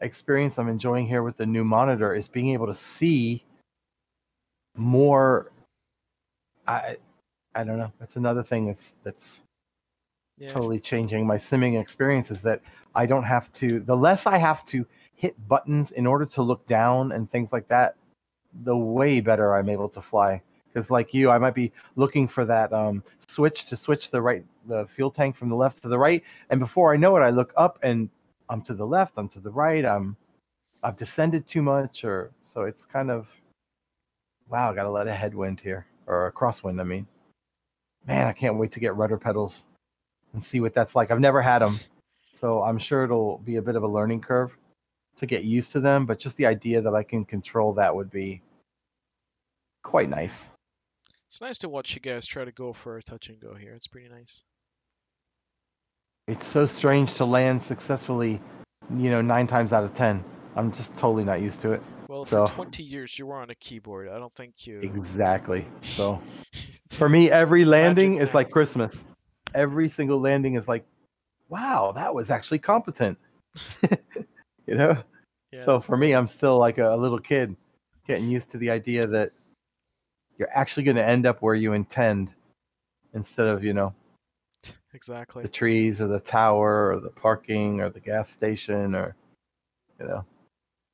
experience 0.00 0.58
I'm 0.58 0.68
enjoying 0.68 1.06
here 1.06 1.22
with 1.22 1.36
the 1.36 1.46
new 1.46 1.64
monitor 1.64 2.14
is 2.14 2.28
being 2.28 2.50
able 2.50 2.66
to 2.66 2.74
see 2.74 3.44
more. 4.76 5.50
I 6.66 6.96
I 7.54 7.64
don't 7.64 7.78
know. 7.78 7.92
That's 7.98 8.16
another 8.16 8.42
thing 8.42 8.66
that's 8.66 8.94
that's 9.02 9.42
Yeah. 10.40 10.48
totally 10.48 10.80
changing 10.80 11.26
my 11.26 11.36
simming 11.36 11.78
experience 11.78 12.30
is 12.30 12.40
that 12.42 12.62
I 12.94 13.04
don't 13.04 13.24
have 13.24 13.52
to 13.52 13.78
the 13.78 13.96
less 13.96 14.26
I 14.26 14.38
have 14.38 14.64
to 14.66 14.86
hit 15.14 15.36
buttons 15.46 15.90
in 15.90 16.06
order 16.06 16.24
to 16.24 16.42
look 16.42 16.66
down 16.66 17.12
and 17.12 17.30
things 17.30 17.52
like 17.52 17.68
that, 17.68 17.96
the 18.64 18.76
way 18.76 19.20
better 19.20 19.54
I'm 19.54 19.68
able 19.68 19.90
to 19.90 20.00
fly. 20.00 20.40
Because 20.72 20.90
like 20.90 21.12
you, 21.12 21.30
I 21.30 21.36
might 21.36 21.54
be 21.54 21.72
looking 21.94 22.26
for 22.26 22.46
that 22.46 22.72
um, 22.72 23.04
switch 23.28 23.66
to 23.66 23.76
switch 23.76 24.10
the 24.10 24.22
right 24.22 24.42
the 24.66 24.86
fuel 24.86 25.10
tank 25.10 25.36
from 25.36 25.50
the 25.50 25.56
left 25.56 25.82
to 25.82 25.88
the 25.88 25.98
right, 25.98 26.24
and 26.48 26.58
before 26.58 26.94
I 26.94 26.96
know 26.96 27.16
it, 27.16 27.20
I 27.20 27.28
look 27.28 27.52
up 27.58 27.78
and 27.82 28.08
I'm 28.48 28.62
to 28.62 28.72
the 28.72 28.86
left, 28.86 29.18
I'm 29.18 29.28
to 29.30 29.40
the 29.40 29.50
right, 29.50 29.84
I'm 29.84 30.16
I've 30.82 30.96
descended 30.96 31.46
too 31.46 31.60
much, 31.60 32.02
or 32.04 32.30
so 32.44 32.62
it's 32.62 32.86
kind 32.86 33.10
of 33.10 33.28
wow. 34.48 34.70
I 34.70 34.74
Got 34.74 34.86
a 34.86 34.90
lot 34.90 35.06
of 35.06 35.14
headwind 35.14 35.60
here, 35.60 35.84
or 36.06 36.28
a 36.28 36.32
crosswind. 36.32 36.80
I 36.80 36.84
mean, 36.84 37.06
man, 38.06 38.26
I 38.26 38.32
can't 38.32 38.56
wait 38.56 38.72
to 38.72 38.80
get 38.80 38.96
rudder 38.96 39.18
pedals 39.18 39.64
and 40.32 40.44
see 40.44 40.60
what 40.60 40.74
that's 40.74 40.94
like. 40.94 41.10
I've 41.10 41.20
never 41.20 41.42
had 41.42 41.60
them, 41.60 41.78
so 42.32 42.62
I'm 42.62 42.78
sure 42.78 43.04
it'll 43.04 43.38
be 43.38 43.56
a 43.56 43.62
bit 43.62 43.76
of 43.76 43.82
a 43.82 43.88
learning 43.88 44.20
curve 44.20 44.56
to 45.16 45.26
get 45.26 45.44
used 45.44 45.72
to 45.72 45.80
them. 45.80 46.06
But 46.06 46.18
just 46.18 46.36
the 46.36 46.46
idea 46.46 46.80
that 46.82 46.94
I 46.94 47.02
can 47.02 47.24
control 47.24 47.74
that 47.74 47.94
would 47.94 48.10
be 48.10 48.42
quite 49.82 50.08
nice. 50.08 50.48
It's 51.28 51.40
nice 51.40 51.58
to 51.58 51.68
watch 51.68 51.94
you 51.94 52.00
guys 52.00 52.26
try 52.26 52.44
to 52.44 52.52
go 52.52 52.72
for 52.72 52.96
a 52.96 53.02
touch 53.02 53.28
and 53.28 53.40
go 53.40 53.54
here. 53.54 53.72
It's 53.74 53.86
pretty 53.86 54.08
nice. 54.08 54.44
It's 56.26 56.46
so 56.46 56.66
strange 56.66 57.14
to 57.14 57.24
land 57.24 57.62
successfully, 57.62 58.40
you 58.96 59.10
know, 59.10 59.20
nine 59.20 59.46
times 59.46 59.72
out 59.72 59.84
of 59.84 59.94
ten. 59.94 60.24
I'm 60.56 60.72
just 60.72 60.96
totally 60.96 61.24
not 61.24 61.40
used 61.40 61.60
to 61.62 61.72
it. 61.72 61.82
Well, 62.08 62.24
So- 62.24 62.46
for 62.46 62.54
20 62.54 62.82
years 62.82 63.16
you 63.18 63.26
were 63.26 63.36
on 63.36 63.50
a 63.50 63.54
keyboard. 63.54 64.08
I 64.08 64.18
don't 64.18 64.32
think 64.32 64.66
you. 64.66 64.80
Exactly. 64.80 65.64
So 65.82 66.20
for 66.88 67.08
me, 67.08 67.30
every 67.30 67.64
landing 67.64 68.16
is 68.18 68.34
like 68.34 68.50
Christmas. 68.50 69.04
Every 69.54 69.88
single 69.88 70.20
landing 70.20 70.54
is 70.54 70.68
like, 70.68 70.84
wow, 71.48 71.92
that 71.92 72.14
was 72.14 72.30
actually 72.30 72.60
competent. 72.60 73.18
you 74.66 74.74
know. 74.74 75.02
Yeah, 75.52 75.64
so 75.64 75.80
for 75.80 75.96
me, 75.96 76.12
I'm 76.12 76.28
still 76.28 76.58
like 76.58 76.78
a, 76.78 76.94
a 76.94 76.96
little 76.96 77.18
kid, 77.18 77.56
getting 78.06 78.28
used 78.28 78.50
to 78.50 78.58
the 78.58 78.70
idea 78.70 79.06
that 79.08 79.32
you're 80.38 80.50
actually 80.52 80.84
going 80.84 80.96
to 80.96 81.04
end 81.04 81.26
up 81.26 81.42
where 81.42 81.56
you 81.56 81.72
intend, 81.72 82.34
instead 83.14 83.48
of 83.48 83.64
you 83.64 83.72
know 83.72 83.92
exactly. 84.94 85.42
the 85.42 85.48
trees 85.48 86.00
or 86.00 86.06
the 86.06 86.20
tower 86.20 86.92
or 86.92 87.00
the 87.00 87.10
parking 87.10 87.80
or 87.80 87.90
the 87.90 88.00
gas 88.00 88.30
station 88.30 88.94
or 88.94 89.16
you 89.98 90.06
know. 90.06 90.24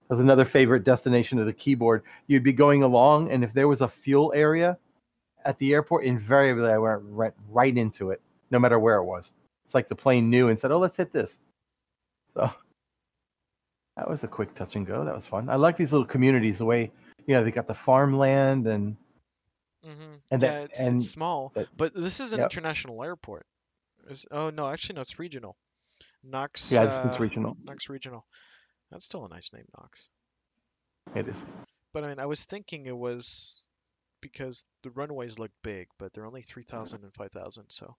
That 0.09 0.11
was 0.15 0.20
another 0.20 0.45
favorite 0.45 0.85
destination 0.85 1.41
of 1.41 1.47
the 1.47 1.53
keyboard. 1.53 2.05
You'd 2.28 2.45
be 2.45 2.53
going 2.53 2.85
along, 2.85 3.31
and 3.33 3.43
if 3.43 3.53
there 3.53 3.66
was 3.66 3.81
a 3.81 3.89
fuel 3.89 4.33
area 4.37 4.78
at 5.45 5.59
the 5.59 5.74
airport, 5.74 6.05
invariably 6.05 6.70
I 6.70 6.78
went 6.78 7.01
right, 7.03 7.33
right 7.49 7.77
into 7.77 8.11
it, 8.11 8.20
no 8.51 8.59
matter 8.59 8.78
where 8.78 8.97
it 8.97 9.05
was. 9.05 9.32
It's 9.64 9.74
like 9.74 9.89
the 9.89 9.97
plane 9.97 10.31
knew 10.31 10.48
and 10.48 10.59
said, 10.59 10.70
"Oh, 10.70 10.78
let's 10.78 10.97
hit 10.97 11.12
this." 11.12 11.40
So 12.35 12.51
that 13.97 14.09
was 14.09 14.23
a 14.24 14.28
quick 14.28 14.55
touch 14.55 14.77
and 14.77 14.86
go. 14.86 15.05
That 15.05 15.14
was 15.14 15.27
fun. 15.27 15.48
I 15.48 15.56
like 15.56 15.77
these 15.77 15.93
little 15.93 16.06
communities. 16.06 16.59
The 16.59 16.64
way 16.66 16.93
you 17.27 17.35
know 17.35 17.44
they 17.44 17.51
got 17.51 17.66
the 17.66 17.74
farmland 17.74 18.66
and 18.66 18.97
hmm 19.85 20.14
and 20.31 20.43
yeah, 20.43 20.52
that- 20.52 20.64
it's, 20.70 20.81
and 20.81 20.97
it's 20.98 21.10
small, 21.10 21.52
that- 21.55 21.68
but 21.77 21.94
this 21.94 22.20
is 22.20 22.32
an 22.32 22.40
Yep. 22.40 22.51
international 22.52 23.02
airport. 23.02 23.47
Is- 24.09 24.27
oh 24.31 24.51
no, 24.51 24.68
actually 24.68 24.97
no, 24.97 25.01
it's 25.02 25.18
regional. 25.18 25.56
Knox. 26.23 26.70
yeah, 26.73 26.85
it's, 26.85 26.98
it's 27.05 27.16
uh, 27.16 27.23
regional. 27.23 27.56
Knox 27.64 27.89
Regional. 27.89 28.24
That's 28.90 29.05
still 29.05 29.24
a 29.24 29.28
nice 29.28 29.51
name, 29.52 29.64
Knox. 29.77 30.10
It 31.14 31.27
is. 31.28 31.39
But 31.94 32.05
I 32.05 32.09
mean, 32.09 32.18
I 32.20 32.27
was 32.27 32.44
thinking 32.44 32.86
it 32.86 32.97
was 32.97 33.66
because 34.32 34.65
the 34.82 34.90
runways 34.90 35.39
look 35.39 35.51
big, 35.62 35.89
but 35.98 36.12
they're 36.12 36.27
only 36.27 36.43
3,000 36.43 37.03
and 37.03 37.15
5,000. 37.15 37.65
So 37.69 37.94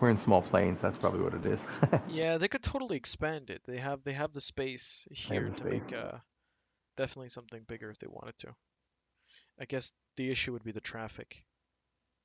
We're 0.00 0.10
in 0.10 0.16
small 0.16 0.42
planes. 0.42 0.80
That's 0.80 0.98
probably 0.98 1.20
what 1.20 1.34
it 1.34 1.46
is. 1.46 1.60
yeah, 2.08 2.38
they 2.38 2.48
could 2.48 2.62
totally 2.62 2.96
expand 2.96 3.50
it. 3.50 3.62
They 3.66 3.78
have 3.78 4.02
they 4.02 4.12
have 4.12 4.32
the 4.32 4.40
space 4.40 5.06
here 5.10 5.50
the 5.50 5.60
to 5.60 5.64
make 5.64 5.92
uh, 5.92 6.18
definitely 6.96 7.28
something 7.28 7.62
bigger 7.66 7.90
if 7.90 7.98
they 7.98 8.08
wanted 8.08 8.36
to. 8.38 8.54
I 9.60 9.66
guess 9.66 9.92
the 10.16 10.30
issue 10.30 10.52
would 10.52 10.64
be 10.64 10.72
the 10.72 10.80
traffic. 10.80 11.44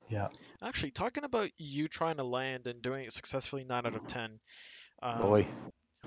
yeah. 0.08 0.26
Actually, 0.62 0.92
talking 0.92 1.24
about 1.24 1.50
you 1.58 1.86
trying 1.86 2.16
to 2.16 2.24
land 2.24 2.66
and 2.66 2.80
doing 2.80 3.04
it 3.04 3.12
successfully, 3.12 3.64
9 3.64 3.86
out 3.86 3.94
of 3.94 4.06
10. 4.06 4.38
Um, 5.02 5.20
Boy. 5.20 5.46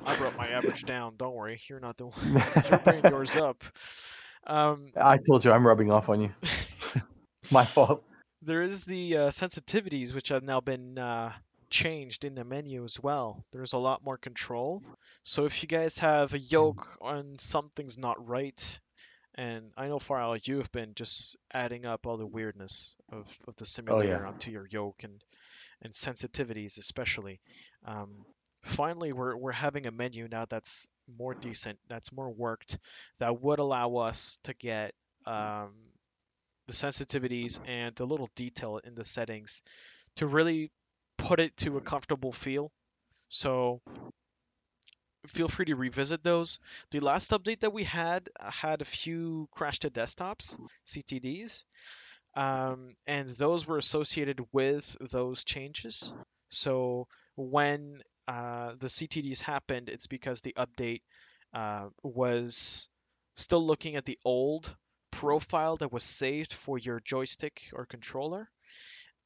I 0.06 0.18
brought 0.18 0.38
my 0.38 0.48
average 0.50 0.86
down. 0.86 1.16
Don't 1.18 1.36
worry, 1.36 1.60
you're 1.70 1.80
not 1.80 1.98
the 1.98 2.08
one. 2.08 2.44
you're 2.70 2.80
bringing 2.80 3.12
yours 3.12 3.36
up. 3.36 3.64
Um, 4.50 4.88
I 5.00 5.18
told 5.18 5.46
you 5.46 5.52
I'm 5.52 5.66
rubbing 5.66 5.92
off 5.92 6.10
on 6.10 6.22
you. 6.22 6.32
My 7.52 7.66
fault. 7.66 8.04
there 8.42 8.62
is 8.64 8.84
the 8.84 9.18
uh, 9.18 9.30
sensitivities 9.30 10.14
which 10.14 10.30
have 10.30 10.44
now 10.44 10.60
been 10.60 10.98
uh, 10.98 11.32
changed 11.70 12.26
in 12.26 12.36
the 12.36 12.44
menu 12.44 12.84
as 12.84 13.00
well. 13.02 13.44
There's 13.52 13.74
a 13.74 13.78
lot 13.78 14.04
more 14.04 14.18
control. 14.18 14.84
So 15.24 15.46
if 15.46 15.62
you 15.62 15.68
guys 15.68 16.00
have 16.00 16.34
a 16.34 16.40
yoke 16.40 16.98
and 17.02 17.40
something's 17.40 17.98
not 17.98 18.28
right, 18.28 18.80
and 19.36 19.72
I 19.78 19.88
know 19.88 20.00
Farrell, 20.00 20.36
you 20.38 20.58
have 20.58 20.72
been 20.72 20.94
just 20.96 21.38
adding 21.54 21.86
up 21.86 22.08
all 22.08 22.18
the 22.18 22.26
weirdness 22.26 22.96
of, 23.12 23.28
of 23.48 23.56
the 23.56 23.66
simulator 23.66 24.26
onto 24.26 24.52
your 24.52 24.68
yoke 24.70 25.04
and 25.04 25.22
and 25.82 25.94
sensitivities 25.94 26.78
especially. 26.78 27.40
Um, 27.86 28.26
finally, 28.62 29.14
we're 29.14 29.36
we're 29.36 29.52
having 29.52 29.88
a 29.88 29.92
menu 29.92 30.28
now 30.30 30.46
that's 30.46 30.90
more 31.18 31.34
decent, 31.34 31.80
that's 31.88 32.12
more 32.12 32.30
worked, 32.30 32.78
that 33.20 33.42
would 33.42 33.60
allow 33.60 33.96
us 33.98 34.40
to 34.44 34.54
get 34.54 34.94
um, 35.26 35.72
the 36.68 36.74
sensitivities 36.74 37.60
and 37.68 37.96
the 37.96 38.06
little 38.06 38.30
detail 38.36 38.80
in 38.84 38.96
the 38.96 39.04
settings 39.04 39.64
to 40.16 40.28
really 40.28 40.72
put 41.18 41.40
it 41.40 41.56
to 41.58 41.78
a 41.78 41.82
comfortable 41.82 42.32
feel. 42.32 42.72
So 43.30 43.82
feel 45.28 45.48
free 45.48 45.66
to 45.66 45.76
revisit 45.76 46.24
those. 46.24 46.60
The 46.92 47.00
last 47.00 47.32
update 47.32 47.62
that 47.62 47.74
we 47.74 47.84
had 47.84 48.30
uh, 48.40 48.52
had 48.52 48.82
a 48.82 48.86
few 48.86 49.48
crash 49.52 49.80
to 49.80 49.90
desktops, 49.90 50.60
CTDs, 50.86 51.66
um, 52.36 52.96
and 53.08 53.28
those 53.28 53.68
were 53.68 53.78
associated 53.78 54.42
with 54.52 54.98
those 55.12 55.44
changes. 55.44 56.14
So 56.50 57.08
when 57.36 58.02
uh, 58.30 58.76
the 58.78 58.88
CTDs 58.88 59.42
happened, 59.42 59.90
it's 59.90 60.06
because 60.06 60.42
the 60.42 60.56
update 60.56 61.02
uh, 61.52 61.88
was 62.04 62.88
still 63.36 63.66
looking 63.66 63.96
at 63.96 64.06
the 64.06 64.20
old 64.24 64.76
profile 65.10 65.78
that 65.78 65.92
was 65.92 66.04
saved 66.04 66.54
for 66.54 66.78
your 66.78 67.00
joystick 67.00 67.64
or 67.74 67.88
controller, 67.88 68.48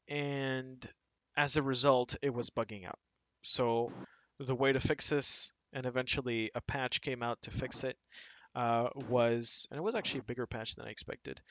and 0.07 0.87
as 1.35 1.57
a 1.57 1.61
result, 1.61 2.15
it 2.21 2.33
was 2.33 2.49
bugging 2.49 2.85
out. 2.87 2.97
So 3.41 3.91
the 4.39 4.55
way 4.55 4.71
to 4.71 4.79
fix 4.79 5.09
this, 5.09 5.51
and 5.73 5.85
eventually 5.85 6.51
a 6.55 6.61
patch 6.61 7.01
came 7.01 7.21
out 7.21 7.41
to 7.41 7.51
fix 7.51 7.83
it, 7.83 7.97
uh, 8.55 8.87
was, 9.09 9.67
and 9.69 9.77
it 9.77 9.83
was 9.83 9.95
actually 9.95 10.21
a 10.21 10.29
bigger 10.31 10.47
patch 10.47 10.75
than 10.75 10.87
I 10.87 10.91
expected. 10.91 11.41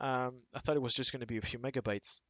Um, 0.00 0.42
I 0.54 0.60
thought 0.60 0.76
it 0.76 0.82
was 0.82 0.94
just 0.94 1.10
going 1.10 1.20
to 1.20 1.26
be 1.26 1.38
a 1.38 1.42
few 1.42 1.58
megabytes, 1.58 2.20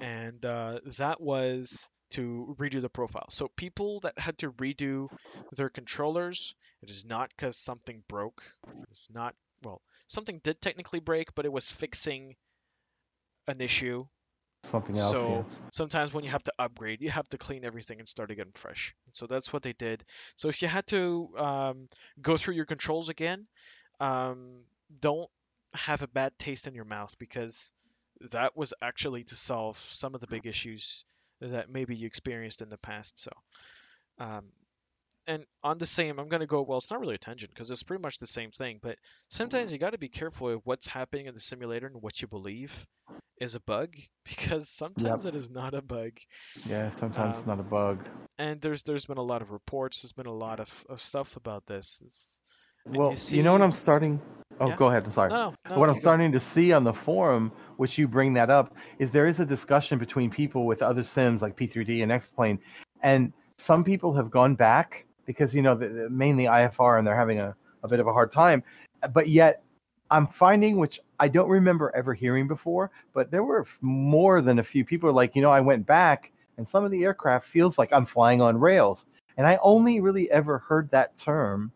and 0.00 0.44
uh, 0.44 0.80
that 0.98 1.20
was 1.20 1.90
to 2.10 2.56
redo 2.58 2.80
the 2.80 2.88
profile. 2.88 3.26
So 3.28 3.48
people 3.56 4.00
that 4.00 4.18
had 4.18 4.38
to 4.38 4.50
redo 4.52 5.08
their 5.52 5.68
controllers, 5.68 6.54
it 6.82 6.90
is 6.90 7.04
not 7.04 7.30
because 7.36 7.56
something 7.56 8.02
broke. 8.08 8.42
It's 8.90 9.08
not 9.10 9.34
well, 9.62 9.82
something 10.06 10.40
did 10.42 10.60
technically 10.60 11.00
break, 11.00 11.34
but 11.34 11.44
it 11.44 11.52
was 11.52 11.70
fixing 11.70 12.36
an 13.46 13.60
issue. 13.60 14.06
Something 14.64 14.98
else. 14.98 15.12
So 15.12 15.28
yeah. 15.28 15.56
sometimes 15.72 16.12
when 16.12 16.24
you 16.24 16.30
have 16.30 16.42
to 16.44 16.52
upgrade, 16.58 17.00
you 17.00 17.10
have 17.10 17.28
to 17.28 17.38
clean 17.38 17.64
everything 17.64 18.00
and 18.00 18.08
start 18.08 18.30
again 18.30 18.50
fresh. 18.54 18.94
So 19.12 19.26
that's 19.26 19.52
what 19.52 19.62
they 19.62 19.72
did. 19.72 20.04
So 20.36 20.48
if 20.48 20.62
you 20.62 20.68
had 20.68 20.86
to 20.88 21.28
um, 21.38 21.86
go 22.20 22.36
through 22.36 22.54
your 22.54 22.66
controls 22.66 23.08
again, 23.08 23.46
um, 24.00 24.64
don't 25.00 25.28
have 25.74 26.02
a 26.02 26.08
bad 26.08 26.32
taste 26.38 26.66
in 26.66 26.74
your 26.74 26.84
mouth 26.84 27.14
because 27.18 27.72
that 28.32 28.56
was 28.56 28.74
actually 28.82 29.24
to 29.24 29.36
solve 29.36 29.78
some 29.90 30.14
of 30.14 30.20
the 30.20 30.26
big 30.26 30.46
issues 30.46 31.04
that 31.40 31.70
maybe 31.70 31.94
you 31.96 32.06
experienced 32.06 32.62
in 32.62 32.68
the 32.70 32.78
past. 32.78 33.18
So, 33.18 33.30
um, 34.18 34.46
and 35.26 35.44
on 35.62 35.78
the 35.78 35.86
same, 35.86 36.18
I'm 36.18 36.28
gonna 36.28 36.46
go. 36.46 36.62
Well, 36.62 36.78
it's 36.78 36.90
not 36.90 37.00
really 37.00 37.14
a 37.16 37.18
tangent 37.18 37.52
because 37.52 37.70
it's 37.70 37.82
pretty 37.82 38.02
much 38.02 38.18
the 38.18 38.26
same 38.26 38.50
thing. 38.50 38.78
But 38.82 38.98
sometimes 39.28 39.72
you 39.72 39.78
got 39.78 39.90
to 39.92 39.98
be 39.98 40.08
careful 40.08 40.48
of 40.50 40.62
what's 40.64 40.86
happening 40.88 41.26
in 41.26 41.34
the 41.34 41.40
simulator 41.40 41.86
and 41.86 42.02
what 42.02 42.20
you 42.20 42.28
believe 42.28 42.86
is 43.40 43.54
a 43.54 43.60
bug 43.60 43.94
because 44.24 44.68
sometimes 44.68 45.26
it 45.26 45.34
is 45.34 45.50
not 45.50 45.74
a 45.74 45.82
bug. 45.82 46.12
Yeah, 46.64 46.90
sometimes 46.90 47.38
it's 47.38 47.46
Um, 47.46 47.46
not 47.46 47.60
a 47.60 47.62
bug. 47.64 48.08
And 48.38 48.60
there's 48.60 48.82
there's 48.84 49.06
been 49.06 49.18
a 49.18 49.22
lot 49.22 49.42
of 49.42 49.50
reports. 49.50 50.02
There's 50.02 50.12
been 50.12 50.26
a 50.26 50.32
lot 50.32 50.60
of, 50.60 50.86
of 50.88 51.00
stuff 51.00 51.36
about 51.36 51.66
this. 51.66 52.02
It's, 52.04 52.40
Well, 52.84 53.20
you 53.30 53.42
you, 53.42 53.42
know 53.42 53.52
what 53.52 53.62
I'm 53.62 53.72
starting. 53.72 54.20
Oh, 54.60 54.68
Yeah? 54.68 54.76
go 54.76 54.86
ahead. 54.88 55.04
I'm 55.04 55.12
sorry. 55.12 55.30
no, 55.30 55.54
no, 55.68 55.78
what 55.78 55.88
I'm 55.88 55.98
starting 55.98 56.32
to 56.32 56.40
see 56.40 56.72
on 56.72 56.84
the 56.84 56.92
forum, 56.92 57.52
which 57.76 57.96
you 57.98 58.08
bring 58.08 58.34
that 58.34 58.50
up, 58.50 58.74
is 58.98 59.10
there 59.10 59.26
is 59.26 59.40
a 59.40 59.46
discussion 59.46 59.98
between 59.98 60.30
people 60.30 60.66
with 60.66 60.82
other 60.82 61.04
sims 61.04 61.42
like 61.42 61.56
P3D 61.56 62.02
and 62.02 62.10
X-Plane, 62.10 62.58
and 63.02 63.32
some 63.56 63.84
people 63.84 64.12
have 64.14 64.30
gone 64.30 64.54
back 64.54 65.04
because 65.26 65.54
you 65.54 65.62
know 65.62 65.74
the, 65.74 65.88
the- 65.88 66.10
mainly 66.10 66.44
IFR 66.44 66.98
and 66.98 67.06
they're 67.06 67.16
having 67.16 67.38
a, 67.38 67.54
a 67.82 67.88
bit 67.88 68.00
of 68.00 68.06
a 68.06 68.12
hard 68.12 68.32
time. 68.32 68.62
But 69.12 69.28
yet, 69.28 69.62
I'm 70.10 70.26
finding 70.26 70.78
which 70.78 71.00
I 71.20 71.28
don't 71.28 71.48
remember 71.48 71.92
ever 71.94 72.14
hearing 72.14 72.48
before, 72.48 72.90
but 73.12 73.30
there 73.30 73.44
were 73.44 73.66
more 73.80 74.40
than 74.40 74.58
a 74.58 74.64
few 74.64 74.84
people 74.84 75.12
like 75.12 75.36
you 75.36 75.42
know 75.42 75.50
I 75.50 75.60
went 75.60 75.86
back 75.86 76.32
and 76.56 76.66
some 76.66 76.84
of 76.84 76.90
the 76.90 77.04
aircraft 77.04 77.46
feels 77.46 77.78
like 77.78 77.92
I'm 77.92 78.06
flying 78.06 78.42
on 78.42 78.58
rails, 78.58 79.06
and 79.36 79.46
I 79.46 79.58
only 79.62 80.00
really 80.00 80.28
ever 80.30 80.58
heard 80.58 80.90
that 80.90 81.16
term 81.16 81.70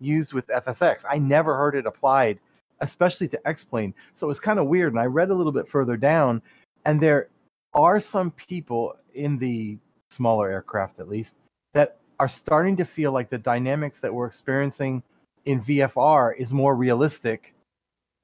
used 0.00 0.32
with 0.32 0.46
FSX. 0.48 1.04
I 1.08 1.18
never 1.18 1.56
heard 1.56 1.74
it 1.74 1.86
applied, 1.86 2.38
especially 2.80 3.28
to 3.28 3.48
X-plane. 3.48 3.94
So 4.12 4.26
it 4.26 4.28
was 4.28 4.40
kind 4.40 4.58
of 4.58 4.66
weird. 4.66 4.92
And 4.92 5.00
I 5.00 5.06
read 5.06 5.30
a 5.30 5.34
little 5.34 5.52
bit 5.52 5.68
further 5.68 5.96
down, 5.96 6.42
and 6.84 7.00
there 7.00 7.28
are 7.74 8.00
some 8.00 8.30
people 8.30 8.96
in 9.14 9.38
the 9.38 9.78
smaller 10.10 10.50
aircraft, 10.50 11.00
at 11.00 11.08
least, 11.08 11.36
that 11.74 11.98
are 12.18 12.28
starting 12.28 12.76
to 12.76 12.84
feel 12.84 13.12
like 13.12 13.28
the 13.28 13.38
dynamics 13.38 13.98
that 14.00 14.12
we're 14.12 14.26
experiencing 14.26 15.02
in 15.44 15.60
VFR 15.62 16.36
is 16.36 16.52
more 16.52 16.74
realistic 16.74 17.54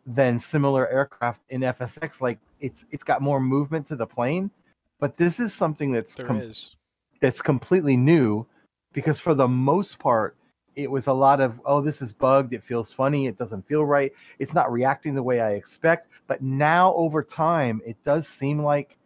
than 0.07 0.39
similar 0.39 0.89
aircraft 0.89 1.43
in 1.51 1.61
FSX. 1.61 2.21
Like 2.21 2.39
it's 2.61 2.85
it's 2.91 3.05
got 3.05 3.23
more 3.23 3.41
movement 3.41 3.87
to 3.87 3.97
the 3.97 4.07
plane, 4.07 4.51
but 4.99 5.17
this 5.17 5.41
is 5.41 5.53
something 5.55 5.93
that's 5.93 6.15
There 6.15 6.27
com- 6.27 6.39
is. 6.39 6.77
that's 7.21 7.43
completely 7.43 7.97
new 7.97 8.47
because 8.93 9.19
for 9.19 9.35
the 9.35 9.49
most 9.49 9.99
part 9.99 10.37
it 10.77 10.91
was 10.91 11.07
a 11.07 11.13
lot 11.13 11.41
of 11.41 11.61
oh 11.65 11.81
this 11.81 12.01
is 12.01 12.13
bugged 12.13 12.55
it 12.55 12.63
feels 12.63 12.93
funny 12.93 13.27
it 13.27 13.37
doesn't 13.37 13.67
feel 13.67 13.85
right 13.85 14.13
it's 14.39 14.55
not 14.55 14.73
reacting 14.73 15.15
the 15.15 15.23
way 15.23 15.41
i 15.41 15.53
expect. 15.53 16.09
But 16.27 16.43
now 16.43 16.95
over 16.95 17.23
time 17.23 17.81
it 17.85 18.03
does 18.05 18.27
seem 18.27 18.63
like 18.63 18.97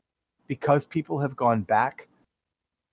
because 0.46 0.86
people 0.86 1.18
have 1.18 1.34
gone 1.36 1.62
back 1.62 2.08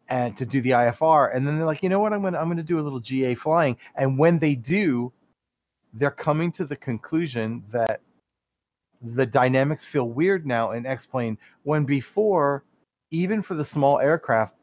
and 0.10 0.36
to 0.38 0.46
do 0.46 0.62
the 0.62 0.72
ifr 0.72 1.36
and 1.36 1.46
then 1.46 1.58
they're 1.58 1.66
like 1.66 1.84
you 1.84 1.90
know 1.90 2.00
what? 2.00 2.14
I'm 2.14 2.24
to 2.24 2.40
i'm 2.40 2.56
to 2.56 2.64
do 2.64 2.80
a 2.80 2.82
little 2.82 3.00
ga 3.00 3.36
flying. 3.36 3.78
And 3.96 4.18
when 4.18 4.40
they 4.40 4.56
do 4.56 5.12
they're 5.94 6.12
coming 6.12 6.52
to 6.54 6.66
the 6.66 6.76
conclusion 6.76 7.64
that 7.72 8.02
the 9.02 9.26
dynamics 9.26 9.86
feel 9.86 10.10
weird 10.10 10.48
now. 10.48 10.72
In 10.72 10.86
x-plane 10.86 11.38
when 11.64 11.86
before 11.86 12.64
even 13.12 13.42
for 13.42 13.54
the 13.54 13.66
small 13.66 14.00
aircraft 14.00 14.56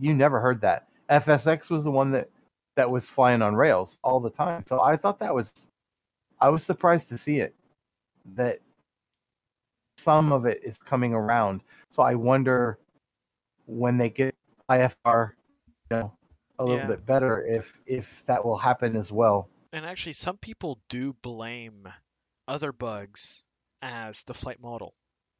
you 0.00 0.14
never 0.14 0.40
heard 0.40 0.60
that. 0.62 0.86
FSX 1.10 1.70
was 1.70 1.84
the 1.84 1.90
one 1.90 2.12
that 2.12 2.28
that 2.78 2.90
was 2.90 3.08
flying 3.08 3.42
on 3.42 3.56
rails 3.56 3.98
all 4.04 4.20
the 4.20 4.30
time. 4.30 4.62
So 4.66 4.80
I 4.80 4.96
thought 4.96 5.18
that 5.18 5.34
was 5.34 5.52
I 6.40 6.48
was 6.50 6.62
surprised 6.62 7.08
to 7.08 7.18
see 7.18 7.40
it 7.40 7.52
that 8.36 8.60
some 9.98 10.32
of 10.32 10.46
it 10.46 10.60
is 10.62 10.78
coming 10.78 11.12
around. 11.12 11.62
So 11.88 12.04
I 12.04 12.14
wonder 12.14 12.78
when 13.66 13.98
they 13.98 14.10
get 14.10 14.36
IFR, 14.70 15.32
you 15.90 15.96
know, 15.96 16.12
a 16.60 16.64
little 16.64 16.78
Yeah. 16.78 16.86
bit 16.86 17.04
better 17.04 17.44
if 17.44 17.76
if 17.84 18.24
that 18.26 18.44
will 18.44 18.56
happen 18.56 18.94
as 18.94 19.10
well. 19.10 19.48
And 19.72 19.84
actually, 19.84 20.12
some 20.14 20.38
people 20.38 20.78
do 20.88 21.14
blame 21.14 21.88
other 22.46 22.72
bugs 22.72 23.44
as 23.82 24.22
the 24.22 24.34
flight 24.34 24.60
model. 24.60 24.94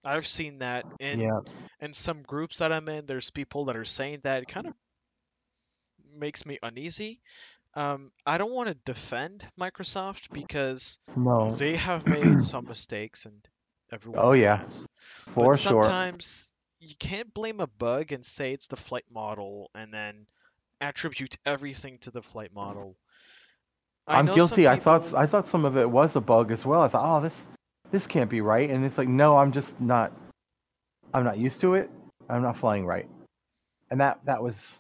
I've 0.05 0.27
seen 0.27 0.59
that 0.59 0.87
in 0.99 1.21
yeah. 1.21 1.41
in 1.81 1.95
some 1.95 2.21
groups 2.23 2.59
that 2.59 2.73
I'm 2.73 2.89
in. 2.89 3.07
There's 3.07 3.31
people 3.31 3.67
that 3.67 3.77
are 3.77 3.85
saying 3.85 4.21
that. 4.23 4.43
It 4.43 4.49
kind 4.49 4.67
of 4.67 4.75
makes 6.17 6.47
me 6.47 6.59
uneasy. 6.63 7.21
Um, 7.75 8.11
I 8.27 8.39
don't 8.39 8.53
want 8.53 8.69
to 8.69 8.75
defend 8.85 9.45
Microsoft 9.61 10.33
because 10.33 10.99
No. 11.17 11.51
they 11.51 11.77
have 11.77 12.07
made 12.07 12.41
some 12.43 12.67
mistakes, 12.67 13.27
and 13.27 13.37
everyone 13.93 14.21
Oh, 14.25 14.33
yeah. 14.33 14.59
has. 14.59 14.87
For 15.35 15.53
but 15.53 15.59
sure. 15.59 15.83
sometimes 15.85 16.53
you 16.81 16.95
can't 16.99 17.33
blame 17.33 17.61
a 17.61 17.67
bug 17.67 18.13
and 18.13 18.25
say 18.25 18.53
it's 18.53 18.69
the 18.69 18.77
flight 18.77 19.05
model, 19.13 19.71
and 19.75 19.93
then 19.93 20.27
attribute 20.81 21.37
everything 21.45 21.99
to 21.99 22.11
the 22.11 22.23
flight 22.23 22.53
model. 22.55 22.97
I 24.07 24.17
some 24.17 24.35
guilty. 24.35 24.67
I 24.67 24.79
thought 24.79 25.13
I 25.15 25.27
thought 25.27 25.47
some 25.49 25.65
of 25.65 25.77
it 25.77 25.89
was 25.89 26.17
a 26.17 26.21
bug 26.21 26.51
as 26.51 26.65
well. 26.65 26.81
I 26.83 26.89
thought, 26.89 27.19
oh, 27.19 27.21
this 27.23 27.47
this 27.91 28.07
can't 28.07 28.31
be 28.31 28.41
right, 28.41 28.69
and 28.71 28.85
it's 28.85 28.97
like, 28.97 29.09
no, 29.09 29.37
I'm 29.37 29.53
just 29.53 29.79
not. 29.81 30.13
I'm 31.13 31.25
not 31.25 31.39
used 31.39 31.61
to 31.61 31.75
it. 31.75 31.91
I'm 32.29 32.43
not 32.43 32.57
flying 32.57 32.87
right, 32.87 33.09
and 33.91 34.01
that 34.01 34.21
that 34.25 34.43
was. 34.43 34.79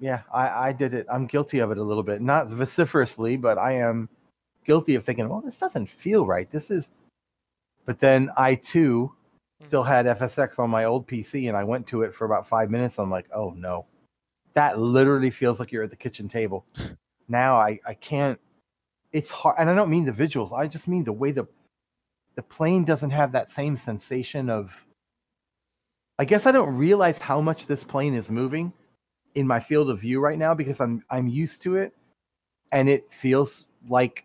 Yeah, 0.00 0.22
I 0.32 0.68
I 0.68 0.72
did 0.72 0.94
it. 0.94 1.06
I'm 1.10 1.26
guilty 1.26 1.60
of 1.60 1.70
it 1.70 1.78
a 1.78 1.82
little 1.82 2.02
bit, 2.02 2.20
not 2.22 2.48
vociferously, 2.48 3.36
but 3.36 3.58
I 3.58 3.74
am 3.74 4.08
guilty 4.64 4.94
of 4.96 5.04
thinking, 5.04 5.28
well, 5.28 5.40
this 5.40 5.58
doesn't 5.58 5.88
feel 5.88 6.26
right. 6.26 6.50
This 6.50 6.70
is. 6.70 6.90
But 7.86 7.98
then 8.00 8.30
I 8.36 8.56
too 8.56 9.12
still 9.62 9.82
Mm-hmm. 9.82 9.84
had 9.84 10.06
FSX 10.06 10.58
on 10.58 10.70
my 10.70 10.84
old 10.84 11.06
PC, 11.08 11.48
and 11.48 11.56
I 11.56 11.64
went 11.64 11.86
to 11.88 12.02
it 12.02 12.14
for 12.14 12.24
about 12.26 12.48
five 12.48 12.70
minutes. 12.70 12.98
I'm 12.98 13.10
like, 13.10 13.28
oh 13.34 13.50
no, 13.56 13.86
that 14.54 14.78
literally 14.78 15.30
feels 15.30 15.60
like 15.60 15.72
you're 15.72 15.84
at 15.84 15.90
the 15.90 15.96
kitchen 15.96 16.28
table. 16.28 16.66
now 17.28 17.56
I 17.56 17.80
I 17.86 17.94
can't. 17.94 18.40
It's 19.12 19.30
hard, 19.30 19.56
and 19.58 19.70
I 19.70 19.74
don't 19.74 19.90
mean 19.90 20.04
the 20.04 20.12
visuals. 20.12 20.52
I 20.52 20.68
just 20.68 20.88
mean 20.88 21.04
the 21.04 21.12
way 21.12 21.32
the 21.32 21.46
the 22.36 22.42
plane 22.42 22.84
doesn't 22.84 23.10
have 23.10 23.32
that 23.32 23.50
same 23.50 23.76
sensation 23.76 24.50
of. 24.50 24.84
I 26.18 26.24
guess 26.26 26.46
I 26.46 26.52
don't 26.52 26.76
realize 26.76 27.18
how 27.18 27.40
much 27.40 27.66
this 27.66 27.84
plane 27.84 28.14
is 28.14 28.30
moving 28.30 28.72
in 29.36 29.46
my 29.46 29.60
field 29.60 29.90
of 29.90 30.00
view 30.00 30.18
right 30.18 30.38
now 30.38 30.54
because 30.54 30.80
I'm 30.80 31.04
I'm 31.10 31.28
used 31.28 31.62
to 31.62 31.76
it, 31.76 31.94
and 32.72 32.88
it 32.88 33.12
feels 33.12 33.66
like 33.88 34.24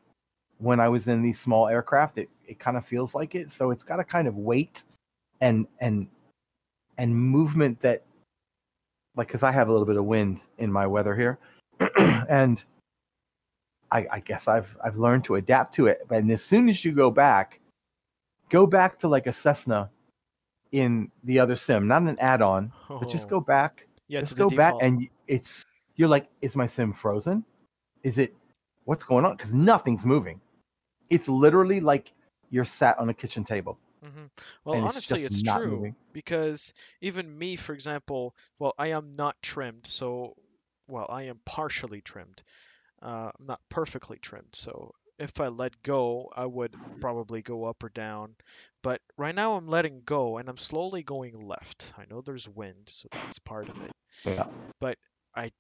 when 0.58 0.80
I 0.80 0.88
was 0.88 1.08
in 1.08 1.22
these 1.22 1.40
small 1.40 1.68
aircraft, 1.68 2.18
it, 2.18 2.30
it 2.48 2.60
kind 2.60 2.78
of 2.78 2.86
feels 2.86 3.14
like 3.14 3.36
it. 3.36 3.52
So 3.52 3.72
it's 3.72 3.84
got 3.84 4.00
a 4.00 4.04
kind 4.04 4.28
of 4.28 4.38
weight 4.38 4.84
and 5.42 5.68
and 5.80 6.08
and 6.98 7.16
movement 7.16 7.80
that 7.82 8.04
like 9.16 9.28
because 9.28 9.44
I 9.44 9.52
have 9.52 9.68
a 9.68 9.72
little 9.72 9.86
bit 9.86 9.98
of 9.98 10.06
wind 10.06 10.44
in 10.58 10.72
my 10.72 10.88
weather 10.88 11.14
here, 11.14 11.38
and 12.30 12.64
I, 13.92 14.08
I 14.10 14.20
guess 14.22 14.48
I've 14.48 14.76
I've 14.84 14.96
learned 14.96 15.26
to 15.26 15.36
adapt 15.36 15.74
to 15.76 15.88
it. 15.88 16.06
But 16.08 16.28
as 16.30 16.42
soon 16.42 16.70
as 16.70 16.86
you 16.86 16.94
go 16.94 17.12
back, 17.12 17.60
go 18.48 18.66
back 18.66 18.98
to 19.00 19.10
like 19.10 19.28
a 19.28 19.34
Cessna 19.34 19.90
in 20.72 21.12
the 21.26 21.38
other 21.38 21.58
sim, 21.58 21.86
not 21.86 22.04
an 22.04 22.18
add-on, 22.20 22.72
but 22.88 23.10
just 23.10 23.28
Oh, 23.28 23.32
go 23.32 23.42
back 23.42 23.88
yeah, 24.12 24.20
just 24.20 24.38
go 24.38 24.50
back 24.50 24.74
and 24.82 25.08
it's 25.28 25.66
you're 25.96 26.10
like 26.10 26.28
is 26.42 26.56
my 26.56 26.66
sim 26.66 26.94
frozen 26.94 27.44
is 28.04 28.18
it 28.18 28.36
what's 28.86 29.04
going 29.04 29.26
on 29.26 29.36
because 29.36 29.54
nothing's 29.54 30.04
moving 30.04 30.42
it's 31.10 31.28
literally 31.28 31.80
like 31.80 32.12
you're 32.50 32.66
sat 32.66 33.00
on 33.00 33.10
a 33.10 33.14
kitchen 33.14 33.44
table 33.44 33.78
Mm-hmm. 34.06 34.26
Well, 34.66 34.76
and 34.76 34.86
it's 34.86 34.96
honestly, 34.96 35.24
just 35.24 35.44
it's 35.44 35.54
true 35.54 35.76
moving. 35.76 35.96
because 36.12 36.74
even 37.02 37.38
me, 37.38 37.56
for 37.56 37.74
example, 37.74 38.36
well, 38.58 38.74
I 38.78 38.88
am 38.88 39.12
not 39.16 39.36
trimmed, 39.44 39.86
so 39.86 40.36
well, 40.88 41.06
I 41.08 41.26
am 41.26 41.40
partially 41.46 42.02
trimmed. 42.02 42.42
Uh, 43.02 43.30
I'm 43.40 43.46
not 43.46 43.62
perfectly 43.70 44.18
trimmed, 44.18 44.54
so 44.56 44.94
if 45.22 45.40
I 45.40 45.48
let 45.50 45.82
go, 45.84 46.32
I 46.36 46.46
would 46.46 46.76
probably 47.00 47.42
go 47.42 47.66
up 47.66 47.84
or 47.84 47.90
down. 47.90 48.36
But 48.82 49.02
right 49.18 49.36
now, 49.36 49.56
I'm 49.56 49.68
letting 49.68 50.02
go, 50.04 50.38
and 50.38 50.50
I'm 50.50 50.58
slowly 50.58 51.04
going 51.04 51.48
left. 51.48 51.94
I 51.98 52.06
know 52.10 52.22
there's 52.22 52.50
wind, 52.50 52.88
so 52.88 53.08
that's 53.12 53.40
part 53.40 53.70
of 53.70 53.80
it. 53.82 53.92
yeah 54.26 54.48
But 54.80 54.98
I 55.36 55.52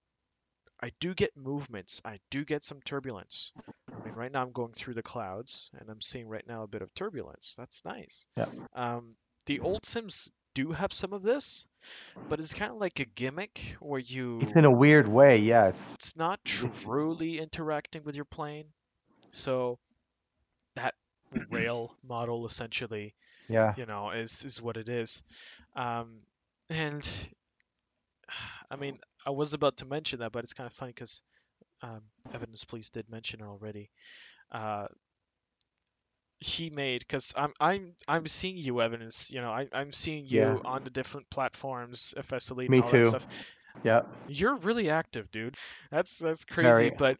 I 0.83 0.91
do 0.99 1.13
get 1.13 1.37
movements. 1.37 2.01
I 2.03 2.19
do 2.31 2.43
get 2.43 2.63
some 2.63 2.79
turbulence. 2.83 3.53
I 3.91 4.03
mean, 4.03 4.15
right 4.15 4.31
now 4.31 4.41
I'm 4.41 4.51
going 4.51 4.73
through 4.73 4.95
the 4.95 5.03
clouds, 5.03 5.69
and 5.79 5.87
I'm 5.89 6.01
seeing 6.01 6.27
right 6.27 6.45
now 6.47 6.63
a 6.63 6.67
bit 6.67 6.81
of 6.81 6.93
turbulence. 6.95 7.53
That's 7.55 7.85
nice. 7.85 8.25
Yeah. 8.35 8.47
Um, 8.73 9.15
the 9.45 9.59
old 9.59 9.85
Sims 9.85 10.31
do 10.55 10.71
have 10.71 10.91
some 10.91 11.13
of 11.13 11.21
this, 11.21 11.67
but 12.27 12.39
it's 12.39 12.53
kind 12.53 12.71
of 12.71 12.77
like 12.77 12.99
a 12.99 13.05
gimmick 13.05 13.77
where 13.79 13.99
you 13.99 14.39
it's 14.41 14.53
in 14.53 14.65
a 14.65 14.71
weird 14.71 15.07
way 15.07 15.37
yeah 15.37 15.67
it's 15.67 15.93
it's 15.93 16.17
not 16.17 16.43
truly 16.43 17.39
interacting 17.39 18.03
with 18.03 18.15
your 18.15 18.25
plane. 18.25 18.65
So 19.31 19.79
that 20.75 20.95
rail 21.49 21.95
model 22.03 22.45
essentially 22.45 23.15
yeah. 23.47 23.75
you 23.75 23.85
know 23.85 24.11
is 24.11 24.43
is 24.45 24.61
what 24.61 24.77
it 24.77 24.89
is. 24.89 25.23
Um 25.75 26.21
and 26.69 27.03
i 28.69 28.75
mean 28.75 28.99
i 29.25 29.29
was 29.29 29.53
about 29.53 29.77
to 29.77 29.85
mention 29.85 30.19
that 30.19 30.31
but 30.31 30.43
it's 30.43 30.53
kind 30.53 30.67
of 30.67 30.73
funny 30.73 30.91
because 30.91 31.21
um 31.81 32.01
Evidence 32.33 32.63
Please 32.65 32.89
did 32.89 33.09
mention 33.09 33.41
it 33.41 33.45
already. 33.45 33.89
Uh 34.51 34.87
he 36.39 36.69
made 36.69 36.99
because 36.99 37.33
i'm 37.37 37.51
i'm 37.59 37.93
i'm 38.07 38.25
seeing 38.27 38.57
you 38.57 38.81
evidence 38.81 39.31
you 39.31 39.41
know 39.41 39.51
I, 39.51 39.67
i'm 39.73 39.91
seeing 39.91 40.25
you 40.25 40.59
Yeah. 40.59 40.59
on 40.65 40.83
the 40.83 40.89
different 40.89 41.29
platforms 41.29 42.13
FSElite 42.17 42.69
Me 42.69 42.73
and 42.73 42.81
all 42.81 42.91
that 42.91 43.05
too. 43.05 43.05
stuff. 43.05 43.27
Yeah 43.83 44.01
you're 44.27 44.55
really 44.57 44.89
active 44.89 45.29
dude. 45.31 45.55
That's 45.91 46.19
that's 46.19 46.45
crazy 46.45 46.89
Very. 46.89 46.91
but 46.91 47.17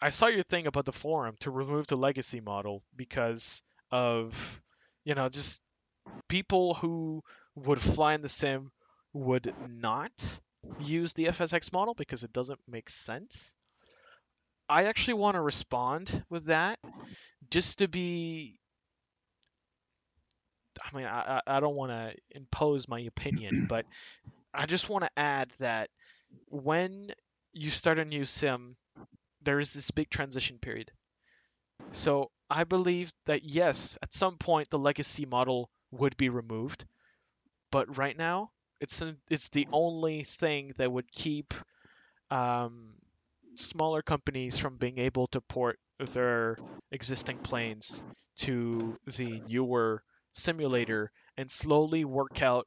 i 0.00 0.10
saw 0.10 0.26
your 0.26 0.42
thing 0.42 0.66
about 0.66 0.84
the 0.84 0.92
forum 0.92 1.36
to 1.40 1.50
remove 1.50 1.86
the 1.86 1.96
legacy 1.96 2.40
model 2.40 2.82
because 2.96 3.62
of 3.90 4.62
you 5.04 5.14
know 5.14 5.28
just 5.28 5.62
people 6.28 6.74
who 6.74 7.22
would 7.54 7.80
fly 7.80 8.14
in 8.14 8.20
the 8.20 8.28
sim 8.28 8.70
would 9.12 9.54
not 9.68 10.12
use 10.78 11.12
the 11.14 11.26
FSX 11.26 11.72
model 11.72 11.94
because 11.94 12.22
it 12.22 12.32
doesn't 12.32 12.60
make 12.68 12.90
sense. 12.90 13.54
I 14.68 14.84
actually 14.84 15.14
want 15.14 15.36
to 15.36 15.40
respond 15.40 16.24
with 16.28 16.46
that 16.46 16.78
just 17.50 17.78
to 17.78 17.88
be 17.88 18.58
I 20.82 20.96
mean 20.96 21.06
I 21.06 21.40
I 21.46 21.60
don't 21.60 21.74
want 21.76 21.92
to 21.92 22.14
impose 22.30 22.88
my 22.88 23.00
opinion, 23.00 23.64
but 23.68 23.86
I 24.54 24.66
just 24.66 24.88
want 24.88 25.04
to 25.04 25.10
add 25.16 25.50
that 25.58 25.90
when 26.48 27.10
you 27.52 27.70
start 27.70 27.98
a 27.98 28.04
new 28.04 28.24
sim, 28.24 28.76
there 29.46 29.60
is 29.60 29.72
this 29.72 29.90
big 29.90 30.10
transition 30.10 30.58
period. 30.58 30.90
So 31.92 32.30
I 32.50 32.64
believe 32.64 33.10
that 33.26 33.44
yes, 33.44 33.96
at 34.02 34.12
some 34.12 34.36
point 34.36 34.68
the 34.68 34.78
legacy 34.78 35.24
model 35.24 35.70
would 35.92 36.16
be 36.18 36.28
removed, 36.28 36.84
but 37.70 37.96
right 37.96 38.16
now 38.18 38.50
it's 38.80 39.00
an, 39.02 39.16
it's 39.30 39.48
the 39.50 39.66
only 39.72 40.24
thing 40.24 40.72
that 40.76 40.92
would 40.92 41.10
keep 41.10 41.54
um, 42.30 42.94
smaller 43.54 44.02
companies 44.02 44.58
from 44.58 44.76
being 44.76 44.98
able 44.98 45.28
to 45.28 45.40
port 45.40 45.78
their 45.98 46.58
existing 46.90 47.38
planes 47.38 48.02
to 48.36 48.96
the 49.16 49.40
newer 49.48 50.02
simulator 50.32 51.10
and 51.38 51.50
slowly 51.50 52.04
work 52.04 52.42
out 52.42 52.66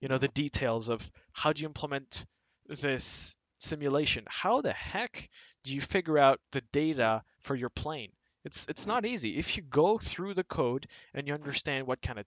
you 0.00 0.08
know 0.08 0.16
the 0.16 0.28
details 0.28 0.88
of 0.88 1.10
how 1.32 1.52
do 1.52 1.60
you 1.60 1.68
implement 1.68 2.24
this 2.68 3.36
simulation 3.58 4.24
how 4.28 4.62
the 4.62 4.72
heck 4.72 5.28
do 5.64 5.74
you 5.74 5.80
figure 5.80 6.18
out 6.18 6.40
the 6.52 6.62
data 6.72 7.22
for 7.40 7.54
your 7.54 7.70
plane 7.70 8.10
it's 8.44 8.66
it's 8.68 8.86
not 8.86 9.04
easy 9.06 9.38
if 9.38 9.56
you 9.56 9.62
go 9.62 9.98
through 9.98 10.34
the 10.34 10.44
code 10.44 10.86
and 11.14 11.26
you 11.26 11.34
understand 11.34 11.86
what 11.86 12.02
kind 12.02 12.18
of 12.18 12.26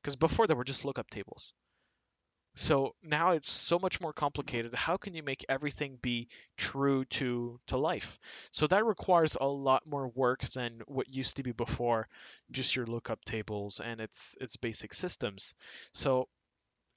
because 0.00 0.16
before 0.16 0.46
there 0.46 0.56
were 0.56 0.64
just 0.64 0.84
lookup 0.84 1.10
tables 1.10 1.52
so 2.56 2.94
now 3.02 3.30
it's 3.30 3.50
so 3.50 3.78
much 3.78 4.00
more 4.00 4.12
complicated. 4.12 4.74
How 4.74 4.96
can 4.96 5.14
you 5.14 5.22
make 5.22 5.44
everything 5.48 5.98
be 6.00 6.28
true 6.56 7.04
to 7.06 7.58
to 7.66 7.76
life? 7.76 8.18
So 8.52 8.66
that 8.68 8.84
requires 8.84 9.36
a 9.40 9.46
lot 9.46 9.86
more 9.86 10.08
work 10.08 10.42
than 10.42 10.80
what 10.86 11.12
used 11.14 11.36
to 11.36 11.42
be 11.42 11.52
before, 11.52 12.08
just 12.52 12.76
your 12.76 12.86
lookup 12.86 13.24
tables 13.24 13.80
and 13.80 14.00
its 14.00 14.36
its 14.40 14.56
basic 14.56 14.94
systems. 14.94 15.54
So 15.92 16.28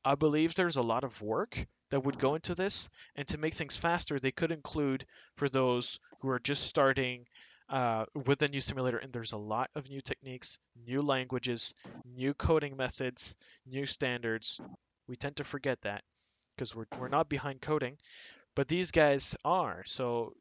I 0.06 0.16
believe 0.16 0.54
there's 0.54 0.78
a 0.78 0.82
lot 0.82 1.04
of 1.04 1.22
work 1.22 1.66
that 1.90 2.04
would 2.04 2.20
go 2.20 2.36
into 2.36 2.56
this, 2.56 2.90
and 3.16 3.28
to 3.30 3.38
make 3.38 3.54
things 3.54 3.78
faster, 3.78 4.20
they 4.20 4.32
could 4.32 4.52
include 4.52 5.06
for 5.36 5.50
those 5.50 6.00
who 6.20 6.30
are 6.30 6.40
just 6.40 6.64
starting 6.64 7.26
uh, 7.70 8.06
with 8.26 8.40
the 8.40 8.48
new 8.48 8.62
simulator, 8.62 8.98
and 8.98 9.12
there's 9.12 9.34
a 9.34 9.38
lot 9.38 9.70
of 9.76 9.90
new 9.90 10.02
techniques, 10.02 10.60
new 10.86 11.02
languages, 11.02 11.74
new 12.06 12.34
coding 12.34 12.78
methods, 12.78 13.36
new 13.66 13.86
standards, 13.86 14.62
we 15.08 15.16
tend 15.16 15.38
to 15.38 15.44
forget 15.44 15.82
that 15.82 16.04
because 16.56 16.76
we're, 16.76 16.86
we're 17.00 17.08
not 17.08 17.30
behind 17.30 17.62
coding, 17.62 17.98
but 18.56 18.68
these 18.68 18.92
guys 18.92 19.36
are. 19.46 19.84
So 19.86 20.34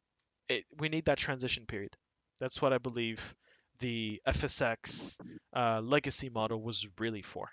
it, 0.49 0.65
we 0.77 0.89
need 0.89 1.05
that 1.05 1.17
transition 1.17 1.65
period. 1.65 1.95
That's 2.39 2.61
what 2.61 2.73
I 2.73 2.77
believe 2.77 3.35
the 3.79 4.21
FSX 4.27 5.19
uh, 5.55 5.81
legacy 5.81 6.29
model 6.29 6.61
was 6.61 6.87
really 6.99 7.21
for. 7.21 7.49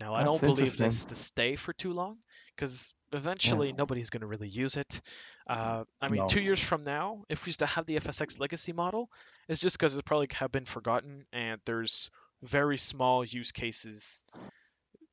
Now, 0.00 0.14
I 0.14 0.24
That's 0.24 0.26
don't 0.26 0.42
believe 0.42 0.76
this 0.76 1.06
to 1.06 1.14
stay 1.14 1.56
for 1.56 1.72
too 1.72 1.92
long 1.92 2.18
because 2.56 2.94
eventually 3.12 3.72
nobody's 3.72 4.10
going 4.10 4.22
to 4.22 4.26
really 4.26 4.48
use 4.48 4.76
it. 4.76 5.00
Uh, 5.46 5.84
I 6.00 6.08
mean, 6.08 6.22
No. 6.22 6.26
two 6.26 6.40
years 6.40 6.60
from 6.60 6.84
now, 6.84 7.24
if 7.28 7.46
we 7.46 7.52
still 7.52 7.68
have 7.68 7.86
the 7.86 7.96
FSX 7.96 8.40
legacy 8.40 8.72
model, 8.72 9.10
it's 9.48 9.60
just 9.60 9.78
because 9.78 9.96
it 9.96 10.04
probably 10.04 10.28
have 10.34 10.50
been 10.50 10.64
forgotten 10.64 11.26
and 11.32 11.60
there's 11.66 12.10
very 12.42 12.78
small 12.78 13.24
use 13.24 13.52
cases 13.52 14.24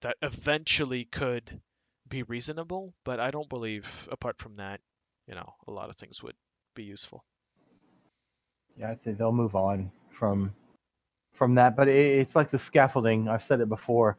that 0.01 0.17
eventually 0.21 1.05
could 1.05 1.61
be 2.07 2.23
reasonable, 2.23 2.93
but 3.03 3.19
I 3.19 3.31
don't 3.31 3.49
believe 3.49 4.07
apart 4.11 4.37
from 4.37 4.57
that, 4.57 4.81
you 5.27 5.35
know, 5.35 5.53
a 5.67 5.71
lot 5.71 5.89
of 5.89 5.95
things 5.95 6.21
would 6.23 6.35
be 6.75 6.83
useful. 6.83 7.23
Yeah, 8.77 8.91
I 8.91 8.95
think 8.95 9.17
they'll 9.17 9.31
move 9.31 9.55
on 9.55 9.91
from 10.09 10.53
from 11.33 11.55
that. 11.55 11.75
But 11.75 11.87
it, 11.87 12.19
it's 12.19 12.35
like 12.35 12.49
the 12.49 12.59
scaffolding. 12.59 13.27
I've 13.27 13.43
said 13.43 13.61
it 13.61 13.69
before. 13.69 14.17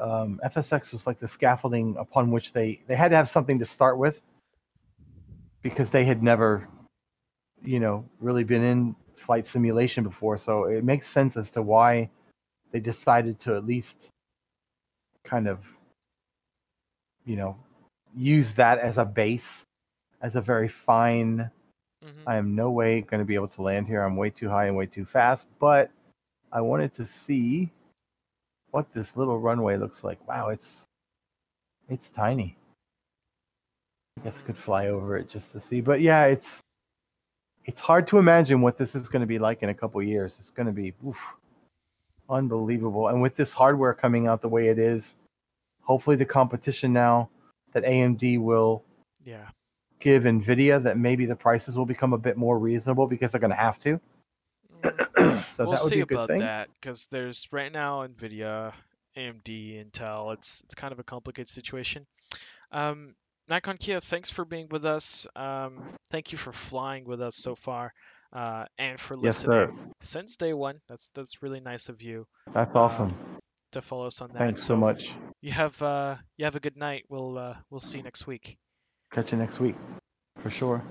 Um, 0.00 0.40
FSX 0.44 0.92
was 0.92 1.06
like 1.06 1.18
the 1.18 1.28
scaffolding 1.28 1.96
upon 1.98 2.30
which 2.30 2.52
they 2.52 2.80
they 2.86 2.96
had 2.96 3.10
to 3.10 3.16
have 3.16 3.28
something 3.28 3.58
to 3.60 3.66
start 3.66 3.98
with 3.98 4.20
because 5.62 5.90
they 5.90 6.04
had 6.04 6.22
never, 6.22 6.68
you 7.64 7.80
know, 7.80 8.04
really 8.20 8.44
been 8.44 8.64
in 8.64 8.96
flight 9.16 9.46
simulation 9.46 10.04
before. 10.04 10.36
So 10.38 10.64
it 10.64 10.84
makes 10.84 11.08
sense 11.08 11.36
as 11.36 11.50
to 11.52 11.62
why 11.62 12.10
they 12.72 12.80
decided 12.80 13.40
to 13.40 13.56
at 13.56 13.66
least 13.66 14.10
kind 15.24 15.48
of, 15.48 15.66
you 17.24 17.36
know, 17.36 17.56
use 18.14 18.52
that 18.54 18.78
as 18.78 18.98
a 18.98 19.04
base, 19.04 19.64
as 20.22 20.36
a 20.36 20.40
very 20.42 20.68
fine 20.68 21.50
hmm 22.02 22.26
I 22.26 22.36
am 22.36 22.54
no 22.54 22.70
way 22.70 23.02
going 23.02 23.20
to 23.20 23.24
be 23.24 23.34
able 23.34 23.48
to 23.48 23.62
land 23.62 23.86
here. 23.86 24.02
I'm 24.02 24.16
way 24.16 24.30
too 24.30 24.48
high 24.48 24.66
and 24.66 24.76
way 24.76 24.86
too 24.86 25.04
fast. 25.04 25.46
But 25.60 25.90
I 26.52 26.60
wanted 26.60 26.94
to 26.94 27.06
see 27.06 27.72
what 28.76 28.92
this 28.92 29.16
little 29.16 29.38
runway 29.38 29.78
looks 29.78 30.04
like. 30.04 30.18
Wow, 30.28 30.50
it's 30.50 30.84
it's 31.88 32.10
tiny. 32.10 32.58
I 34.18 34.24
guess 34.24 34.38
I 34.38 34.42
could 34.42 34.58
fly 34.58 34.88
over 34.88 35.16
it 35.16 35.30
just 35.30 35.52
to 35.52 35.60
see. 35.60 35.80
But 35.80 36.02
yeah, 36.02 36.26
it's 36.26 36.60
it's 37.64 37.80
hard 37.80 38.06
to 38.08 38.18
imagine 38.18 38.60
what 38.60 38.76
this 38.76 38.94
is 38.94 39.08
going 39.08 39.20
to 39.20 39.26
be 39.26 39.38
like 39.38 39.62
in 39.62 39.70
a 39.70 39.74
couple 39.74 40.02
years. 40.02 40.36
It's 40.38 40.50
going 40.50 40.66
to 40.66 40.74
be 40.74 40.92
oof, 41.06 41.18
unbelievable. 42.28 43.08
And 43.08 43.22
with 43.22 43.34
this 43.34 43.54
hardware 43.54 43.94
coming 43.94 44.26
out 44.26 44.42
the 44.42 44.48
way 44.50 44.68
it 44.68 44.78
is, 44.78 45.16
hopefully 45.80 46.16
the 46.16 46.26
competition 46.26 46.92
now 46.92 47.30
that 47.72 47.82
AMD 47.84 48.38
will 48.40 48.84
Yeah. 49.24 49.48
give 50.00 50.24
Nvidia 50.24 50.82
that 50.82 50.98
maybe 50.98 51.24
the 51.24 51.34
prices 51.34 51.78
will 51.78 51.86
become 51.86 52.12
a 52.12 52.18
bit 52.18 52.36
more 52.36 52.58
reasonable 52.58 53.06
because 53.06 53.32
they're 53.32 53.40
going 53.40 53.58
to 53.58 53.64
have 53.68 53.78
to. 53.80 53.98
So 55.56 55.64
we'll 55.64 55.72
that 55.72 55.82
would 55.82 55.90
see 55.90 55.96
be 55.96 56.00
a 56.02 56.06
good 56.06 56.14
about 56.16 56.28
thing. 56.28 56.40
that 56.40 56.68
because 56.80 57.06
there's 57.10 57.48
right 57.52 57.72
now 57.72 58.06
Nvidia, 58.06 58.72
AMD, 59.16 59.44
Intel. 59.90 60.34
It's 60.34 60.62
it's 60.64 60.74
kind 60.74 60.92
of 60.92 60.98
a 60.98 61.04
complicated 61.04 61.48
situation. 61.48 62.06
Um, 62.72 63.14
Nikon 63.48 63.76
Kia, 63.76 64.00
thanks 64.00 64.30
for 64.30 64.44
being 64.44 64.68
with 64.70 64.84
us. 64.84 65.26
Um, 65.36 65.80
thank 66.10 66.32
you 66.32 66.38
for 66.38 66.50
flying 66.52 67.04
with 67.04 67.20
us 67.22 67.36
so 67.36 67.54
far, 67.54 67.92
uh, 68.32 68.64
and 68.78 68.98
for 68.98 69.14
Yes, 69.14 69.44
listening 69.46 69.68
sir. 69.68 69.72
since 70.00 70.36
day 70.36 70.52
one. 70.52 70.80
That's 70.88 71.10
that's 71.10 71.42
really 71.42 71.60
nice 71.60 71.88
of 71.88 72.02
you 72.02 72.26
That's 72.52 72.74
Uh, 72.74 72.78
awesome. 72.78 73.14
to 73.72 73.80
follow 73.82 74.06
us 74.06 74.20
on 74.20 74.30
that. 74.32 74.38
Thanks 74.38 74.62
so 74.64 74.76
much. 74.76 75.12
You 75.42 75.52
have 75.52 75.80
uh, 75.80 76.16
you 76.36 76.44
have 76.44 76.56
a 76.56 76.60
good 76.60 76.76
night. 76.76 77.04
We'll 77.08 77.38
uh, 77.38 77.54
we'll 77.70 77.80
see 77.80 77.98
you 77.98 78.04
next 78.04 78.26
week. 78.26 78.56
Catch 79.12 79.32
you 79.32 79.38
next 79.38 79.60
week 79.60 79.76
for 80.40 80.50
sure. 80.50 80.82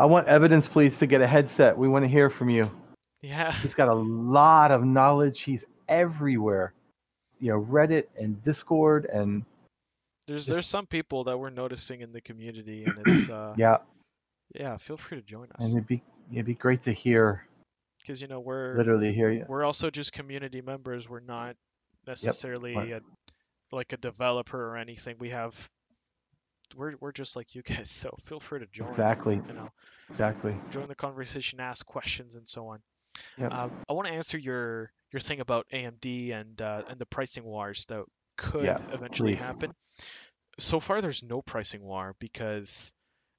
I 0.00 0.06
want 0.06 0.28
evidence, 0.28 0.66
please, 0.68 0.98
to 0.98 1.06
get 1.06 1.20
a 1.20 1.26
headset. 1.26 1.76
We 1.76 1.88
want 1.88 2.04
to 2.04 2.08
hear 2.08 2.30
from 2.30 2.48
you. 2.50 2.70
Yeah. 3.26 3.52
He's 3.52 3.74
got 3.74 3.88
a 3.88 3.94
lot 3.94 4.70
of 4.70 4.84
knowledge. 4.84 5.40
He's 5.40 5.64
everywhere. 5.88 6.72
You 7.40 7.52
know, 7.52 7.60
Reddit 7.60 8.04
and 8.18 8.40
Discord 8.42 9.04
and 9.06 9.44
There's 10.26 10.42
Just- 10.46 10.52
there's 10.54 10.66
some 10.66 10.86
people 10.86 11.24
that 11.24 11.38
we're 11.38 11.50
noticing 11.50 12.00
in 12.02 12.12
the 12.12 12.20
community, 12.20 12.84
and 12.84 13.02
it's 13.06 13.28
uh, 13.38 13.54
yeah, 13.56 13.78
yeah. 14.54 14.76
Feel 14.76 14.96
free 14.96 15.18
to 15.20 15.26
join 15.26 15.48
us 15.52 15.64
and 15.64 15.72
it'd 15.76 15.86
be 15.86 16.02
it'd 16.32 16.46
be 16.46 16.54
great 16.54 16.82
to 16.82 16.92
hear, 16.92 17.46
because 18.00 18.22
you 18.22 18.28
know 18.28 18.40
we're 18.40 18.76
literally 18.76 19.12
here 19.12 19.44
we're 19.48 19.64
also 19.64 19.90
just 19.90 20.12
community 20.12 20.60
members. 20.62 21.08
We're 21.08 21.20
not 21.20 21.56
necessarily 22.06 22.74
Right. 22.76 22.92
a, 22.92 23.00
like 23.72 23.92
a 23.92 23.96
developer 23.96 24.58
or 24.72 24.76
anything. 24.76 25.16
We 25.18 25.30
have 25.30 25.54
we're 26.76 26.94
we're 27.00 27.12
just 27.12 27.36
like 27.36 27.54
you 27.54 27.62
guys, 27.62 27.90
so 28.02 28.16
feel 28.24 28.40
free 28.40 28.60
to 28.60 28.66
join. 28.66 28.88
Exactly, 28.88 29.34
You 29.46 29.52
know, 29.52 29.70
exactly. 30.10 30.56
join 30.70 30.88
the 30.88 30.94
conversation, 30.96 31.60
ask 31.60 31.84
questions, 31.86 32.34
and 32.36 32.48
so 32.48 32.68
on. 32.68 32.80
Yep. 33.38 33.52
Um, 33.52 33.84
I 33.88 33.92
want 33.92 34.08
to 34.08 34.14
answer 34.14 34.38
your 34.38 34.90
your 35.12 35.20
thing 35.20 35.40
about 35.40 35.66
AMD 35.72 36.32
and 36.32 36.60
uh, 36.60 36.82
and 36.88 36.98
the 36.98 37.06
pricing 37.06 37.44
wars 37.44 37.84
that 37.88 38.04
could 38.36 38.64
Yeah, 38.64 38.76
eventually 38.92 39.32
please. 39.32 39.40
happen. 39.40 39.72
So 40.58 40.80
far, 40.80 41.00
there's 41.00 41.22
no 41.22 41.42
pricing 41.42 41.82
war 41.82 42.14
because 42.18 42.94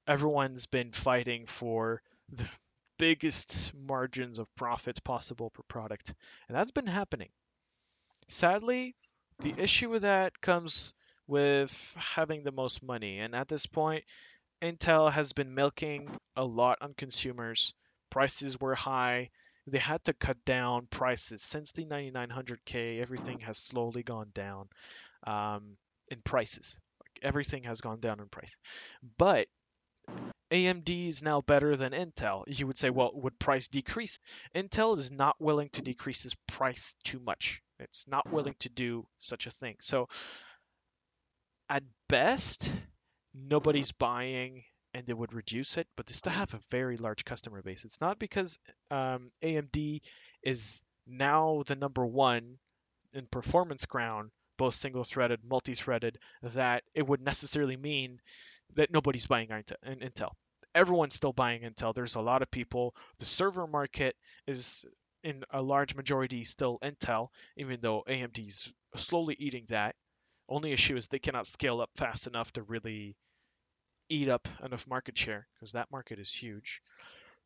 everyone's 0.08 0.68
been 0.68 0.91
fighting 0.91 1.45
for 1.45 2.02
the 2.32 2.48
biggest 2.99 3.74
margins 3.74 4.40
of 4.40 4.48
profit 4.56 5.04
possible 5.04 5.49
per 5.49 5.64
product, 5.68 6.14
and 6.48 6.58
that's 6.58 6.72
been 6.72 6.88
happening. 6.88 7.30
Sadly, 8.28 8.95
the 9.41 9.54
issue 9.58 9.90
with 9.90 10.04
that 10.04 10.40
comes 10.41 10.94
with 11.28 11.98
having 12.16 12.44
the 12.44 12.52
most 12.52 12.84
money, 12.84 13.20
and 13.20 13.36
at 13.36 13.48
this 13.48 13.66
point, 13.66 14.04
Intel 14.62 15.12
has 15.12 15.34
been 15.34 15.54
milking 15.54 16.10
a 16.36 16.44
lot 16.44 16.80
on 16.82 16.94
consumers. 16.94 17.74
Prices 18.10 18.60
were 18.60 18.76
high. 18.76 19.30
They 19.68 19.80
had 19.80 20.03
to 20.06 20.14
cut 20.14 20.44
down 20.45 20.88
prices 20.88 21.41
since 21.41 21.73
the 21.73 21.85
9900K. 21.85 23.02
Everything 23.02 23.39
has 23.41 23.57
slowly 23.57 24.02
gone 24.02 24.31
down 24.34 24.69
um, 25.26 25.77
in 26.10 26.22
prices. 26.22 26.80
Like 27.02 27.19
everything 27.22 27.64
has 27.64 27.81
gone 27.81 27.99
down 27.99 28.19
in 28.22 28.30
price. 28.30 28.57
But 29.18 29.48
AMD 30.52 31.10
is 31.10 31.22
now 31.22 31.41
better 31.41 31.76
than 31.76 31.91
Intel. 31.91 32.44
You 32.48 32.68
would 32.68 32.77
say, 32.77 32.89
well, 32.89 33.11
would 33.14 33.38
price 33.38 33.68
decrease? 33.68 34.19
Intel 34.56 34.98
is 34.98 35.11
not 35.11 35.35
willing 35.39 35.69
to 35.73 35.81
decrease 35.81 36.23
its 36.23 36.35
price 36.48 36.95
too 37.03 37.19
much. 37.19 37.61
It's 37.80 38.07
not 38.07 38.31
willing 38.31 38.56
to 38.60 38.69
do 38.69 39.06
such 39.19 39.45
a 39.48 39.52
thing. 39.52 39.76
So, 39.81 40.07
at 41.69 41.84
best, 42.07 42.72
nobody's 43.34 43.91
buying 43.91 44.64
and 44.98 45.06
they 45.06 45.14
would 45.14 45.32
reduce 45.32 45.78
it, 45.78 45.88
but 45.95 46.07
they 46.07 46.14
still 46.14 46.34
have 46.34 46.56
a 46.56 46.60
very 46.72 46.98
large 46.98 47.24
customer 47.24 47.61
base. 47.61 47.86
It's 47.86 48.02
not 48.02 48.18
because 48.18 48.57
um, 48.90 49.30
AMD 49.44 50.02
is 50.41 50.84
now 51.06 51.61
the 51.68 51.76
number 51.76 52.03
one 52.03 52.57
in 53.14 53.28
performance 53.28 53.86
ground, 53.86 54.32
both 54.57 54.74
single 54.74 55.03
threaded, 55.03 55.41
multi 55.48 55.76
threaded, 55.76 56.18
that 56.41 56.82
it 56.95 57.07
would 57.07 57.22
necessarily 57.22 57.78
mean 57.78 58.19
that 58.74 58.91
nobody's 58.91 59.28
buying 59.28 59.49
Intel. 59.49 60.32
Everyone's 60.74 61.14
still 61.14 61.32
buying 61.34 61.61
Intel. 61.61 61.94
There's 61.94 62.15
a 62.15 62.22
lot 62.22 62.41
of 62.41 62.49
people. 62.49 62.95
The 63.19 63.26
server 63.26 63.68
market 63.68 64.15
is 64.48 64.84
in 65.24 65.44
a 65.52 65.61
large 65.61 65.94
majority 65.94 66.44
still 66.44 66.80
Intel, 66.80 67.28
even 67.56 67.82
though 67.82 68.03
AMD's 68.10 68.74
slowly 68.95 69.36
eating 69.38 69.65
that. 69.68 69.95
Only 70.49 70.72
issue 70.72 70.95
is 70.95 71.07
they 71.07 71.19
cannot 71.19 71.45
scale 71.45 71.82
up 71.82 71.91
fast 71.95 72.26
enough 72.26 72.52
to 72.53 72.64
really 72.64 73.15
eat 74.10 74.30
up 74.30 74.48
enough 74.64 74.88
market 74.88 75.18
share 75.18 75.48
because 75.56 75.74
that 75.74 75.92
market 75.92 76.20
is 76.20 76.34
huge. 76.34 76.82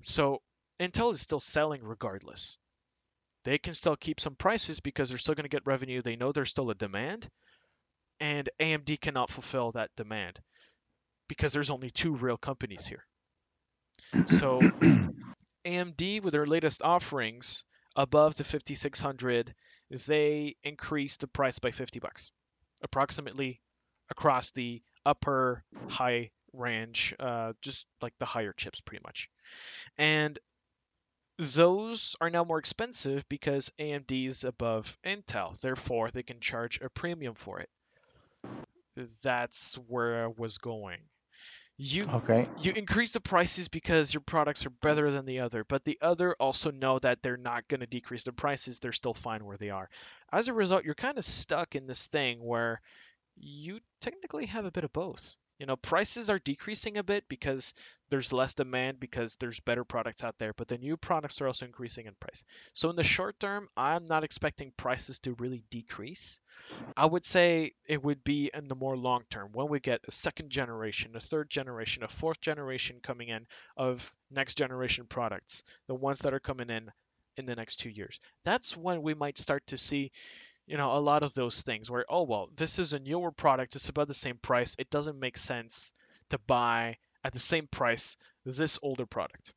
So 0.02 0.42
Intel 0.80 1.14
is 1.14 1.22
still 1.22 1.40
selling 1.40 1.84
regardless. 1.84 2.58
They 3.44 3.58
can 3.58 3.74
still 3.74 3.96
keep 3.96 4.20
some 4.20 4.36
prices 4.36 4.80
because 4.80 5.10
they're 5.10 5.18
still 5.18 5.36
going 5.36 5.46
to 5.46 5.50
get 5.50 5.66
revenue. 5.66 6.02
They 6.02 6.16
know 6.16 6.32
there's 6.32 6.50
still 6.50 6.70
a 6.70 6.76
demand, 6.76 7.28
and 8.20 8.50
AMD 8.60 9.02
cannot 9.02 9.30
fulfill 9.30 9.72
that 9.72 9.90
demand 9.98 10.40
because 11.28 11.54
there's 11.54 11.72
only 11.72 11.90
two 11.90 12.16
real 12.16 12.38
companies 12.38 12.86
here. 12.86 13.06
So 14.28 14.60
AMD 15.66 16.22
with 16.22 16.34
their 16.34 16.46
latest 16.46 16.82
offerings 16.84 17.64
above 17.96 18.36
the 18.36 18.44
5600, 18.44 19.54
they 20.08 20.56
increased 20.64 21.22
the 21.22 21.28
price 21.28 21.60
by 21.60 21.72
50 21.72 22.00
bucks, 22.00 22.32
approximately 22.84 23.62
across 24.10 24.52
the 24.52 24.82
upper 25.06 25.64
high 25.88 26.32
range, 26.53 27.14
uh, 27.19 27.53
just 27.61 27.88
like 28.02 28.14
the 28.19 28.26
higher 28.26 28.53
chips, 28.53 28.82
pretty 28.82 29.03
much. 29.03 29.30
And 29.98 30.40
those 31.40 32.15
are 32.22 32.30
now 32.30 32.45
more 32.45 32.60
expensive 32.60 33.28
because 33.28 33.72
AMD 33.80 34.28
is 34.28 34.45
above 34.45 34.98
Intel. 35.03 35.60
Therefore, 35.60 36.10
they 36.10 36.23
can 36.23 36.40
charge 36.40 36.80
a 36.80 36.90
premium 36.90 37.36
for 37.36 37.60
it. 37.60 37.69
That's 39.23 39.76
where 39.88 40.23
I 40.23 40.28
was 40.28 40.57
going. 40.57 40.99
You 41.78 42.10
Okay. 42.14 42.48
you 42.56 42.73
increase 42.73 43.11
the 43.14 43.22
prices 43.22 43.69
because 43.69 44.14
your 44.14 44.22
products 44.22 44.65
are 44.65 44.72
better 44.72 45.11
than 45.11 45.26
the 45.26 45.40
other, 45.41 45.64
but 45.64 45.84
the 45.86 45.99
other 46.02 46.36
also 46.40 46.72
know 46.72 46.99
that 46.99 47.22
they're 47.23 47.38
not 47.38 47.68
going 47.68 47.82
to 47.82 47.88
decrease 47.88 48.23
the 48.26 48.34
prices. 48.34 48.80
They're 48.80 48.91
still 48.91 49.14
fine 49.14 49.45
where 49.45 49.57
they 49.57 49.69
are. 49.72 49.90
As 50.32 50.48
a 50.48 50.53
result, 50.53 50.86
you're 50.86 50.95
kind 50.95 51.18
of 51.18 51.26
stuck 51.26 51.76
in 51.76 51.88
this 51.88 52.07
thing 52.07 52.40
where 52.44 52.82
you 53.38 53.80
technically 54.02 54.48
have 54.48 54.65
a 54.65 54.72
bit 54.72 54.84
of 54.86 54.94
both. 54.94 55.36
You 55.62 55.68
know, 55.68 55.76
prices 55.76 56.32
are 56.32 56.40
decreasing 56.40 56.98
a 56.98 57.04
bit 57.04 57.30
because 57.30 57.76
there's 58.10 58.34
less 58.34 58.56
demand 58.56 59.00
because 59.00 59.36
there's 59.36 59.60
better 59.60 59.84
products 59.84 60.24
out 60.24 60.40
there, 60.40 60.54
but 60.58 60.68
the 60.68 60.80
new 60.80 60.98
products 60.98 61.40
are 61.40 61.46
also 61.46 61.68
increasing 61.68 62.08
in 62.08 62.16
price. 62.20 62.44
So 62.74 62.90
in 62.90 62.96
the 62.96 63.04
short 63.04 63.40
term, 63.40 63.68
I'm 63.78 64.08
not 64.08 64.24
expecting 64.24 64.74
prices 64.76 65.20
to 65.20 65.36
really 65.36 65.64
decrease. 65.70 66.40
I 66.98 67.06
would 67.06 67.24
say 67.24 67.74
it 67.88 68.04
would 68.04 68.24
be 68.24 68.50
in 68.52 68.70
the 68.70 68.76
more 68.76 68.98
long 68.98 69.22
term 69.30 69.52
when 69.54 69.70
we 69.70 69.80
get 69.80 70.02
a 70.08 70.12
second 70.12 70.50
generation, 70.50 71.16
a 71.16 71.20
third 71.20 71.48
generation, 71.48 72.02
a 72.02 72.08
fourth 72.08 72.42
generation 72.42 72.98
coming 73.04 73.28
in 73.28 73.46
of 73.78 74.12
next 74.32 74.58
generation 74.58 75.06
products, 75.08 75.62
the 75.88 75.94
ones 75.94 76.22
that 76.22 76.34
are 76.34 76.40
coming 76.40 76.72
in 76.72 76.90
in 77.38 77.46
the 77.46 77.56
next 77.56 77.76
two 77.76 77.92
years. 77.92 78.20
That's 78.46 78.76
when 78.76 79.04
we 79.04 79.14
might 79.14 79.38
start 79.38 79.68
to 79.68 79.78
see, 79.78 80.12
you 80.72 80.77
know, 80.77 80.98
a 80.98 80.99
lot 80.99 81.22
of 81.22 81.34
those 81.34 81.61
things 81.61 81.91
where, 81.91 82.06
oh, 82.10 82.23
well, 82.23 82.49
this 82.56 82.80
is 82.80 82.93
a 82.93 82.99
newer 82.99 83.31
product, 83.31 83.76
it's 83.76 83.89
about 83.89 84.07
the 84.07 84.14
same 84.14 84.38
price. 84.38 84.76
It 84.80 84.89
doesn't 84.89 85.19
make 85.19 85.38
sense 85.38 85.93
to 86.30 86.39
buy 86.48 86.98
at 87.23 87.34
the 87.34 87.39
same 87.39 87.68
price 87.68 88.18
this 88.45 88.80
older 88.81 89.06
product. 89.06 89.53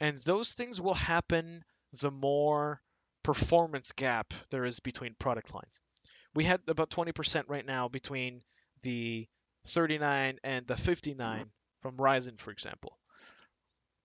And 0.00 0.16
those 0.18 0.52
things 0.52 0.80
will 0.80 0.94
happen 0.94 1.64
the 2.00 2.10
more 2.10 2.80
performance 3.22 3.92
gap 3.92 4.32
there 4.50 4.64
is 4.64 4.80
between 4.80 5.16
product 5.18 5.54
lines 5.54 5.80
we 6.34 6.44
had 6.44 6.60
about 6.68 6.90
20% 6.90 7.44
right 7.48 7.64
now 7.64 7.88
between 7.88 8.42
the 8.82 9.26
39 9.68 10.38
and 10.42 10.66
the 10.66 10.76
59 10.76 11.38
mm-hmm. 11.38 11.48
from 11.80 11.96
Ryzen, 11.96 12.38
for 12.38 12.50
example. 12.50 12.98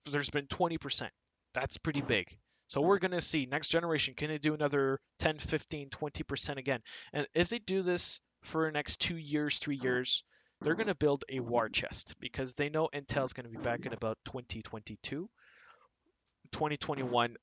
There's 0.05 0.29
been 0.29 0.47
20%. 0.47 1.09
That's 1.53 1.77
pretty 1.77 2.01
big. 2.01 2.37
So 2.69 2.81
we're 2.81 2.99
going 2.99 3.11
to 3.11 3.21
see 3.21 3.45
next 3.45 3.69
generation, 3.69 4.13
can 4.15 4.29
they 4.29 4.37
do 4.37 4.53
another 4.53 4.99
10, 5.19 5.39
15, 5.39 5.89
20% 5.89 6.57
again? 6.57 6.81
And 7.11 7.27
if 7.33 7.49
they 7.49 7.59
do 7.59 7.81
this 7.81 8.21
for 8.43 8.65
the 8.65 8.71
next 8.71 9.01
two 9.01 9.17
years, 9.17 9.59
three 9.59 9.79
years, 9.81 10.23
they're 10.61 10.75
going 10.75 10.87
to 10.87 10.95
build 10.95 11.25
a 11.29 11.39
war 11.39 11.67
chest 11.67 12.15
because 12.19 12.53
they 12.53 12.69
know 12.69 12.87
Intel's 12.93 13.33
going 13.33 13.45
to 13.45 13.51
be 13.51 13.61
back 13.61 13.85
in 13.85 13.93
about 13.93 14.17
2022, 14.25 15.29
2021 16.51 17.35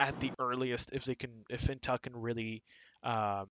at 0.00 0.20
the 0.20 0.32
earliest 0.38 0.92
if 0.92 1.04
they 1.04 1.14
can, 1.14 1.44
if 1.50 1.66
Intel 1.66 2.00
can 2.00 2.16
really 2.16 2.62
um, 3.02 3.48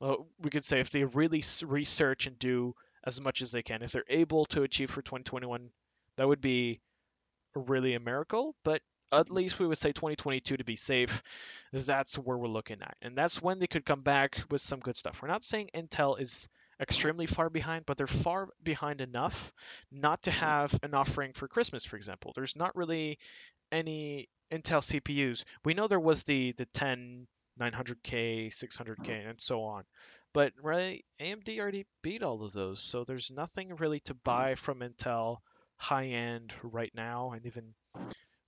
well, 0.00 0.26
we 0.40 0.50
could 0.50 0.64
say 0.64 0.80
if 0.80 0.90
they 0.90 1.04
really 1.04 1.44
research 1.64 2.26
and 2.26 2.38
do 2.38 2.74
as 3.04 3.20
much 3.20 3.42
as 3.42 3.50
they 3.50 3.62
can, 3.62 3.82
if 3.82 3.92
they're 3.92 4.04
able 4.08 4.46
to 4.46 4.62
achieve 4.62 4.90
for 4.90 5.02
2021, 5.02 5.70
that 6.16 6.26
would 6.26 6.40
be 6.40 6.80
really 7.54 7.94
a 7.94 8.00
miracle. 8.00 8.54
But 8.64 8.80
at 9.12 9.30
least 9.30 9.58
we 9.58 9.66
would 9.66 9.78
say 9.78 9.92
2022 9.92 10.56
to 10.56 10.64
be 10.64 10.76
safe, 10.76 11.22
that's 11.72 12.16
where 12.16 12.38
we're 12.38 12.48
looking 12.48 12.82
at. 12.82 12.96
And 13.02 13.16
that's 13.16 13.42
when 13.42 13.58
they 13.58 13.66
could 13.66 13.84
come 13.84 14.02
back 14.02 14.42
with 14.50 14.60
some 14.60 14.80
good 14.80 14.96
stuff. 14.96 15.22
We're 15.22 15.28
not 15.28 15.44
saying 15.44 15.70
Intel 15.74 16.20
is 16.20 16.48
extremely 16.80 17.26
far 17.26 17.50
behind, 17.50 17.84
but 17.86 17.98
they're 17.98 18.06
far 18.06 18.48
behind 18.62 19.00
enough 19.00 19.52
not 19.92 20.22
to 20.22 20.30
mm-hmm. 20.30 20.40
have 20.40 20.78
an 20.82 20.94
offering 20.94 21.32
for 21.32 21.48
Christmas, 21.48 21.84
for 21.84 21.96
example. 21.96 22.32
There's 22.34 22.56
not 22.56 22.76
really 22.76 23.18
any 23.70 24.28
Intel 24.50 24.80
CPUs. 24.80 25.44
We 25.64 25.74
know 25.74 25.86
there 25.86 26.00
was 26.00 26.24
the 26.24 26.52
the 26.52 26.66
10 26.66 27.26
900K, 27.60 28.48
600K, 28.48 28.96
mm-hmm. 28.96 29.28
and 29.28 29.40
so 29.40 29.64
on. 29.64 29.84
But 30.32 30.52
right, 30.62 31.04
AMD 31.20 31.58
already 31.58 31.86
beat 32.02 32.22
all 32.22 32.42
of 32.44 32.52
those, 32.52 32.80
so 32.80 33.04
there's 33.04 33.30
nothing 33.30 33.76
really 33.76 34.00
to 34.00 34.14
mm-hmm. 34.14 34.20
buy 34.24 34.54
from 34.54 34.80
Intel 34.80 35.38
high 35.76 36.06
end 36.06 36.54
right 36.62 36.92
now, 36.94 37.32
and 37.32 37.44
even 37.46 37.74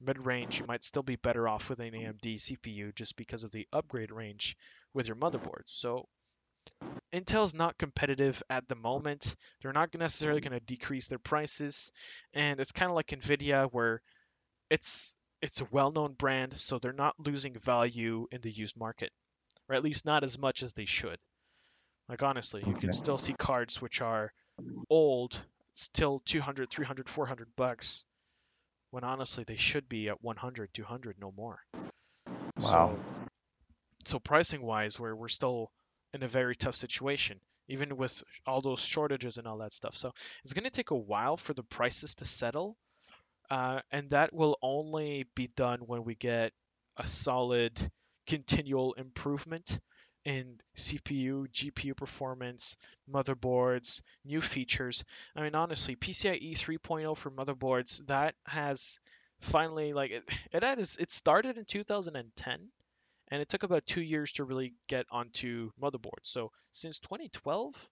mid 0.02 0.24
range, 0.24 0.60
you 0.60 0.66
might 0.66 0.84
still 0.84 1.02
be 1.02 1.16
better 1.16 1.48
off 1.48 1.70
with 1.70 1.80
an 1.80 1.92
AMD 1.92 2.34
CPU 2.34 2.94
just 2.94 3.16
because 3.16 3.44
of 3.44 3.50
the 3.50 3.66
upgrade 3.72 4.10
range 4.12 4.56
with 4.94 5.06
your 5.08 5.16
motherboards. 5.16 5.68
So 5.68 6.06
Intel's 7.12 7.54
not 7.54 7.78
competitive 7.78 8.42
at 8.48 8.68
the 8.68 8.74
moment. 8.74 9.36
They're 9.60 9.72
not 9.72 9.94
necessarily 9.94 10.40
going 10.40 10.58
to 10.58 10.64
decrease 10.64 11.06
their 11.06 11.18
prices, 11.18 11.92
and 12.32 12.60
it's 12.60 12.72
kind 12.72 12.90
of 12.90 12.96
like 12.96 13.08
Nvidia 13.08 13.68
where 13.70 14.00
it's 14.70 15.16
it's 15.42 15.60
a 15.60 15.68
well-known 15.70 16.12
brand, 16.12 16.54
so 16.54 16.78
they're 16.78 16.92
not 16.92 17.18
losing 17.18 17.58
value 17.58 18.28
in 18.30 18.40
the 18.40 18.50
used 18.50 18.76
market, 18.76 19.12
or 19.68 19.74
at 19.74 19.82
least 19.82 20.06
not 20.06 20.22
as 20.22 20.38
much 20.38 20.62
as 20.62 20.72
they 20.72 20.84
should. 20.84 21.18
Like 22.08 22.22
honestly, 22.22 22.62
you 22.66 22.74
can 22.74 22.92
still 22.92 23.18
see 23.18 23.34
cards 23.34 23.82
which 23.82 24.00
are 24.00 24.32
old, 24.88 25.44
still 25.74 26.22
200, 26.24 26.70
300, 26.70 27.08
400 27.08 27.48
bucks, 27.56 28.06
when 28.92 29.02
honestly 29.02 29.42
they 29.44 29.56
should 29.56 29.88
be 29.88 30.08
at 30.08 30.22
100, 30.22 30.72
200, 30.72 31.16
no 31.20 31.32
more. 31.36 31.58
Wow. 31.74 32.60
So, 32.60 33.00
so 34.04 34.18
pricing 34.20 34.62
wise, 34.62 35.00
we're 35.00 35.16
we're 35.16 35.28
still 35.28 35.72
in 36.14 36.22
a 36.22 36.28
very 36.28 36.54
tough 36.54 36.76
situation, 36.76 37.40
even 37.66 37.96
with 37.96 38.22
all 38.46 38.60
those 38.60 38.84
shortages 38.84 39.38
and 39.38 39.48
all 39.48 39.58
that 39.58 39.72
stuff. 39.72 39.96
So 39.96 40.12
it's 40.44 40.52
going 40.52 40.64
to 40.64 40.70
take 40.70 40.92
a 40.92 40.96
while 40.96 41.36
for 41.36 41.54
the 41.54 41.64
prices 41.64 42.14
to 42.16 42.24
settle 42.24 42.76
uh, 43.52 43.80
and 43.90 44.08
that 44.10 44.32
will 44.32 44.56
only 44.62 45.26
be 45.34 45.46
done 45.56 45.80
when 45.80 46.04
we 46.04 46.14
get 46.14 46.52
a 46.96 47.06
solid 47.06 47.78
continual 48.26 48.94
improvement 48.94 49.78
in 50.24 50.58
CPU, 50.76 51.48
GPU 51.48 51.96
performance, 51.96 52.76
motherboards, 53.10 54.02
new 54.24 54.40
features. 54.40 55.04
I 55.34 55.42
mean, 55.42 55.54
honestly, 55.54 55.96
PCIe 55.96 56.52
3.0 56.52 57.16
for 57.16 57.30
motherboards 57.30 58.06
that 58.06 58.34
has 58.46 59.00
finally 59.40 59.92
like 59.92 60.12
it, 60.12 60.28
it 60.52 60.62
had 60.62 60.78
it 60.78 61.10
started 61.10 61.58
in 61.58 61.64
2010 61.64 62.68
and 63.32 63.42
it 63.42 63.48
took 63.48 63.62
about 63.62 63.86
two 63.86 64.02
years 64.02 64.32
to 64.32 64.44
really 64.44 64.74
get 64.88 65.06
onto 65.10 65.70
motherboards. 65.80 66.24
So 66.24 66.52
since 66.70 66.98
2012, 67.00 67.90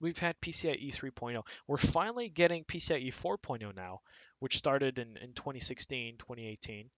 we've 0.00 0.18
had 0.18 0.40
PCIe 0.40 0.88
3.0. 0.88 1.42
We're 1.66 1.76
finally 1.76 2.30
getting 2.30 2.64
PCIe 2.64 3.08
4.0 3.08 3.76
now, 3.76 4.00
which 4.38 4.56
started 4.56 4.98
in, 4.98 5.18
in 5.18 5.34
2016, 5.34 6.16
2018. 6.16 6.90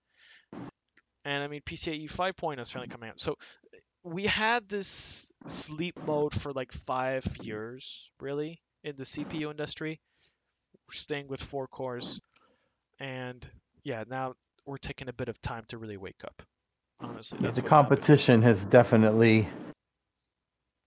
And 1.25 1.43
I 1.43 1.49
mean, 1.49 1.61
PCIe 1.63 2.05
5.0 2.05 2.61
is 2.61 2.71
finally 2.71 2.89
coming 2.89 3.11
out. 3.11 3.21
So 3.21 3.37
we 4.05 4.27
had 4.27 4.69
this 4.69 5.33
sleep 5.47 5.95
mode 6.07 6.35
for 6.35 6.53
like 6.53 6.73
five 6.73 7.25
years, 7.43 8.11
really, 8.21 8.61
in 8.85 8.97
the 8.97 9.05
CPU 9.05 9.51
industry. 9.51 10.01
We're 10.89 10.95
staying 10.95 11.29
with 11.29 11.43
four 11.43 11.67
cores. 11.69 12.21
And 12.99 13.47
yeah, 13.85 14.05
now 14.09 14.35
we're 14.67 14.79
taking 14.79 15.09
a 15.09 15.13
bit 15.13 15.29
of 15.29 15.41
time 15.41 15.65
to 15.69 15.79
really 15.79 15.97
wake 15.97 16.23
up. 16.25 16.43
Honestly, 17.01 17.39
Yeah, 17.41 17.51
the 17.51 17.63
what's 17.63 17.71
happening. 17.71 17.71
competition 17.71 18.43
has 18.43 18.65
definitely 18.65 19.49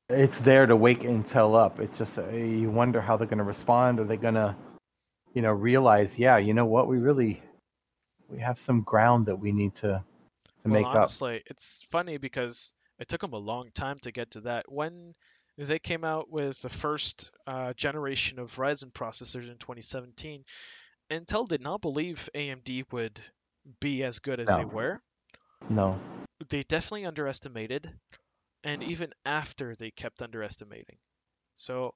it's 0.09 0.37
there 0.39 0.65
to 0.65 0.75
wake 0.75 0.99
Intel 1.01 1.55
up. 1.57 1.79
It's 1.79 1.97
just 1.97 2.17
uh, 2.19 2.29
you 2.29 2.69
wonder 2.69 3.01
how 3.01 3.17
they're 3.17 3.27
going 3.27 3.39
to 3.39 3.43
respond. 3.43 3.99
Are 3.99 4.03
they 4.03 4.17
going 4.17 4.35
to, 4.35 4.55
you 5.33 5.41
know, 5.41 5.51
realize, 5.51 6.17
yeah, 6.19 6.37
you 6.37 6.53
know 6.53 6.65
what, 6.65 6.87
we 6.87 6.97
really 6.97 7.41
we 8.29 8.39
have 8.39 8.57
some 8.57 8.81
ground 8.81 9.25
that 9.27 9.37
we 9.37 9.51
need 9.51 9.75
to 9.75 10.03
to 10.61 10.69
Well, 10.69 10.83
make 10.83 10.85
up. 10.85 10.95
honestly, 10.97 11.43
it's 11.47 11.83
funny 11.89 12.17
because 12.17 12.73
it 12.99 13.07
took 13.07 13.21
them 13.21 13.33
a 13.33 13.37
long 13.37 13.69
time 13.73 13.97
to 14.03 14.11
get 14.11 14.31
to 14.31 14.41
that. 14.41 14.71
When 14.71 15.15
they 15.57 15.79
came 15.79 16.03
out 16.03 16.29
with 16.29 16.61
the 16.61 16.69
first 16.69 17.31
uh, 17.47 17.73
generation 17.73 18.39
of 18.39 18.55
Ryzen 18.55 18.91
processors 18.91 19.49
in 19.49 19.57
2017. 19.57 20.43
Intel 21.09 21.47
did 21.47 21.61
not 21.61 21.81
believe 21.81 22.29
AMD 22.35 22.91
would 22.91 23.21
be 23.79 24.03
as 24.03 24.19
good 24.19 24.39
as 24.39 24.47
they 24.47 24.65
were. 24.65 25.01
No. 25.69 25.99
They 26.49 26.63
definitely 26.63 27.05
underestimated, 27.05 27.89
and 28.63 28.83
even 28.83 29.13
after 29.25 29.75
they 29.75 29.91
kept 29.91 30.21
underestimating. 30.21 30.97
So 31.55 31.93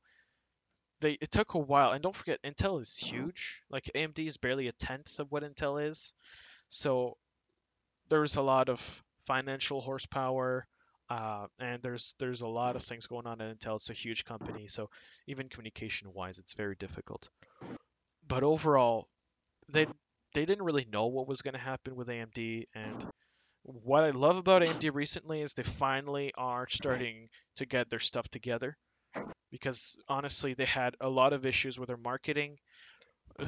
they 1.01 1.13
it 1.13 1.31
took 1.31 1.55
a 1.55 1.59
while, 1.59 1.91
and 1.91 2.01
don't 2.01 2.15
forget 2.15 2.41
Intel 2.43 2.79
is 2.81 2.95
huge. 2.95 3.61
Like 3.69 3.91
AMD 3.95 4.25
is 4.25 4.37
barely 4.37 4.67
a 4.67 4.71
tenth 4.73 5.19
of 5.19 5.31
what 5.31 5.43
Intel 5.43 5.83
is. 5.83 6.13
So 6.69 7.17
there's 8.09 8.37
a 8.37 8.41
lot 8.41 8.69
of 8.69 9.03
financial 9.21 9.81
horsepower, 9.81 10.65
uh, 11.09 11.47
and 11.59 11.81
there's 11.81 12.15
there's 12.19 12.41
a 12.41 12.47
lot 12.47 12.75
of 12.75 12.83
things 12.83 13.07
going 13.07 13.27
on 13.27 13.41
at 13.41 13.59
Intel. 13.59 13.75
It's 13.77 13.89
a 13.89 13.93
huge 13.93 14.25
company, 14.25 14.67
so 14.67 14.89
even 15.27 15.49
communication-wise, 15.49 16.37
it's 16.37 16.53
very 16.53 16.75
difficult. 16.75 17.29
But 18.27 18.43
overall, 18.43 19.07
they 19.69 19.87
they 20.33 20.45
didn't 20.45 20.65
really 20.65 20.85
know 20.91 21.07
what 21.07 21.27
was 21.27 21.41
going 21.41 21.55
to 21.55 21.59
happen 21.59 21.95
with 21.95 22.07
AMD, 22.07 22.65
and 22.75 23.05
what 23.63 24.03
I 24.03 24.11
love 24.11 24.37
about 24.37 24.61
AMD 24.61 24.93
recently 24.93 25.41
is 25.41 25.53
they 25.53 25.63
finally 25.63 26.31
are 26.37 26.67
starting 26.69 27.29
to 27.57 27.65
get 27.65 27.89
their 27.89 27.99
stuff 27.99 28.27
together. 28.29 28.77
Because 29.51 29.99
honestly, 30.07 30.53
they 30.53 30.65
had 30.65 30.95
a 31.01 31.09
lot 31.09 31.33
of 31.33 31.45
issues 31.45 31.79
with 31.79 31.87
their 31.87 31.97
marketing 31.97 32.57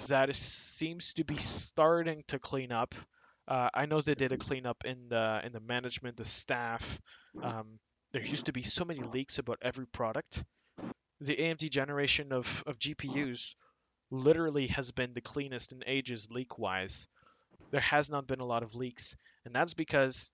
that 0.07 0.29
is, 0.29 0.37
seems 0.37 1.13
to 1.13 1.23
be 1.23 1.37
starting 1.37 2.23
to 2.27 2.39
clean 2.39 2.71
up. 2.71 2.95
Uh, 3.51 3.69
I 3.73 3.85
know 3.85 4.01
they 4.01 4.15
did 4.15 4.31
a 4.31 4.37
cleanup 4.37 4.85
in 4.85 5.09
the 5.09 5.41
in 5.43 5.51
the 5.53 5.59
management, 5.59 6.17
the 6.17 6.25
staff. 6.25 7.01
Um, 7.43 7.79
there 8.13 8.23
used 8.23 8.47
to 8.47 8.53
be 8.53 8.63
so 8.63 8.85
many 8.85 9.03
leaks 9.03 9.39
about 9.39 9.59
every 9.61 9.87
product. 9.87 10.45
The 11.21 11.35
AMD 11.35 11.69
generation 11.69 12.31
of, 12.33 12.63
of 12.67 12.79
GPUs 12.79 13.55
literally 14.11 14.67
has 14.67 14.91
been 14.91 15.13
the 15.13 15.21
cleanest 15.21 15.73
in 15.73 15.83
ages 15.87 16.29
leak 16.31 16.57
wise. 16.59 17.07
There 17.71 17.81
has 17.81 18.09
not 18.09 18.27
been 18.27 18.41
a 18.41 18.47
lot 18.47 18.63
of 18.63 18.75
leaks, 18.75 19.15
and 19.45 19.55
that's 19.55 19.73
because 19.75 20.31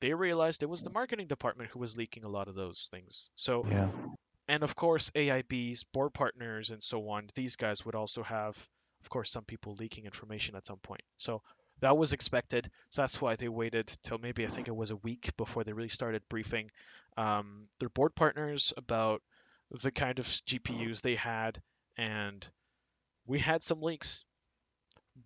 they 0.00 0.14
realized 0.14 0.62
it 0.62 0.68
was 0.70 0.82
the 0.82 0.90
marketing 0.90 1.28
department 1.28 1.70
who 1.70 1.80
was 1.80 1.96
leaking 1.96 2.24
a 2.24 2.28
lot 2.30 2.48
of 2.48 2.54
those 2.56 2.88
things. 2.92 3.30
So 3.36 3.66
Yeah. 3.70 3.90
and 4.48 4.62
of 4.62 4.74
course 4.74 5.10
AIBs, 5.14 5.84
board 5.92 6.14
partners, 6.14 6.70
and 6.70 6.82
so 6.82 7.08
on. 7.10 7.28
These 7.34 7.56
guys 7.56 7.84
would 7.84 7.94
also 7.94 8.22
have, 8.22 8.56
of 9.02 9.10
course, 9.10 9.30
some 9.30 9.44
people 9.44 9.74
leaking 9.74 10.06
information 10.06 10.56
at 10.56 10.66
some 10.66 10.78
point. 10.78 11.02
So 11.16 11.42
that 11.82 11.98
was 11.98 12.14
expected. 12.14 12.70
So 12.90 13.02
that's 13.02 13.20
why 13.20 13.36
they 13.36 13.48
waited 13.48 13.92
till 14.04 14.18
maybe 14.18 14.44
I 14.46 14.48
think 14.48 14.68
it 14.68 14.76
was 14.76 14.90
a 14.92 14.96
week 14.96 15.36
before 15.36 15.64
they 15.64 15.74
really 15.74 15.90
started 15.90 16.22
briefing 16.28 16.70
um, 17.18 17.68
their 17.80 17.90
board 17.90 18.14
partners 18.16 18.72
about 18.76 19.22
the 19.82 19.92
kind 19.92 20.18
of 20.20 20.26
GPUs 20.26 21.02
they 21.02 21.16
had, 21.16 21.62
and 21.98 22.48
we 23.26 23.38
had 23.40 23.62
some 23.62 23.82
leaks. 23.82 24.24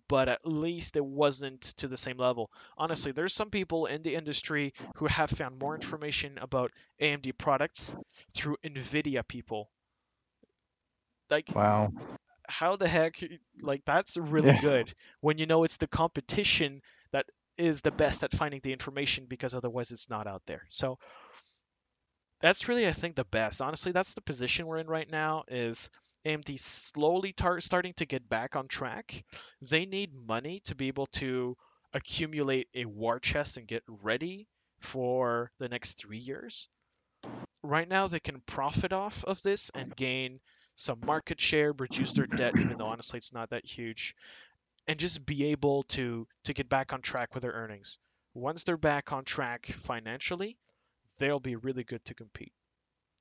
But 0.07 0.29
at 0.29 0.45
least 0.45 0.97
it 0.97 1.05
wasn't 1.05 1.61
to 1.77 1.87
the 1.87 1.97
same 1.97 2.17
level. 2.17 2.51
Honestly, 2.77 3.11
there's 3.11 3.33
some 3.33 3.51
people 3.51 3.85
in 3.85 4.03
the 4.03 4.15
industry 4.15 4.73
who 4.95 5.07
have 5.07 5.29
found 5.29 5.59
more 5.59 5.75
information 5.75 6.37
about 6.39 6.71
AMD 6.99 7.31
products 7.33 7.95
through 8.33 8.57
Nvidia 8.63 9.27
people. 9.27 9.71
Like, 11.29 11.49
Wow. 11.55 11.91
How 12.47 12.75
the 12.75 12.87
heck? 12.87 13.17
Like, 13.61 13.83
that's 13.85 14.17
really 14.17 14.53
Yeah. 14.53 14.59
good 14.59 14.93
when 15.21 15.37
you 15.37 15.45
know 15.45 15.63
it's 15.63 15.77
the 15.77 15.87
competition 15.87 16.81
that 17.11 17.25
is 17.57 17.81
the 17.81 17.91
best 17.91 18.23
at 18.23 18.31
finding 18.31 18.61
the 18.63 18.73
information 18.73 19.25
because 19.27 19.53
otherwise 19.55 19.91
it's 19.91 20.09
not 20.09 20.27
out 20.27 20.43
there. 20.45 20.63
So 20.69 20.97
that's 22.41 22.67
really, 22.67 22.87
I 22.87 22.93
think, 22.93 23.15
the 23.15 23.25
best. 23.25 23.61
Honestly, 23.61 23.91
that's 23.91 24.13
the 24.13 24.21
position 24.21 24.67
we're 24.67 24.77
in 24.77 24.87
right 24.87 25.09
now. 25.09 25.43
Is 25.47 25.89
AMD 26.25 26.57
slowly 26.57 27.33
tar- 27.33 27.59
starting 27.59 27.93
to 27.95 28.05
get 28.05 28.27
back 28.29 28.55
on 28.55 28.67
track? 28.67 29.23
They 29.61 29.85
need 29.85 30.13
money 30.13 30.61
to 30.65 30.75
be 30.75 30.87
able 30.87 31.07
to 31.13 31.57
accumulate 31.93 32.67
a 32.75 32.85
war 32.85 33.19
chest 33.19 33.57
and 33.57 33.67
get 33.67 33.83
ready 33.87 34.47
for 34.79 35.51
the 35.59 35.69
next 35.69 35.93
three 35.93 36.19
years. 36.19 36.67
Right 37.63 37.87
now, 37.87 38.07
they 38.07 38.19
can 38.19 38.41
profit 38.41 38.93
off 38.93 39.23
of 39.25 39.41
this 39.41 39.69
and 39.71 39.95
gain 39.95 40.39
some 40.77 41.05
market 41.05 41.41
share, 41.41 41.73
reduce 41.73 42.13
their 42.13 42.27
debt, 42.27 42.55
even 42.57 42.77
though 42.77 42.89
honestly 42.89 43.17
it's 43.19 43.33
not 43.33 43.51
that 43.51 43.65
huge, 43.65 44.15
and 44.87 44.99
just 44.99 45.25
be 45.25 45.45
able 45.47 45.83
to 45.83 46.27
to 46.45 46.53
get 46.53 46.69
back 46.69 46.93
on 46.93 47.01
track 47.01 47.33
with 47.35 47.43
their 47.43 47.53
earnings. 47.53 47.99
Once 48.33 48.63
they're 48.63 48.77
back 48.77 49.13
on 49.13 49.25
track 49.25 49.67
financially, 49.67 50.57
they'll 51.19 51.39
be 51.39 51.55
really 51.55 51.83
good 51.83 52.05
to 52.05 52.15
compete. 52.15 52.53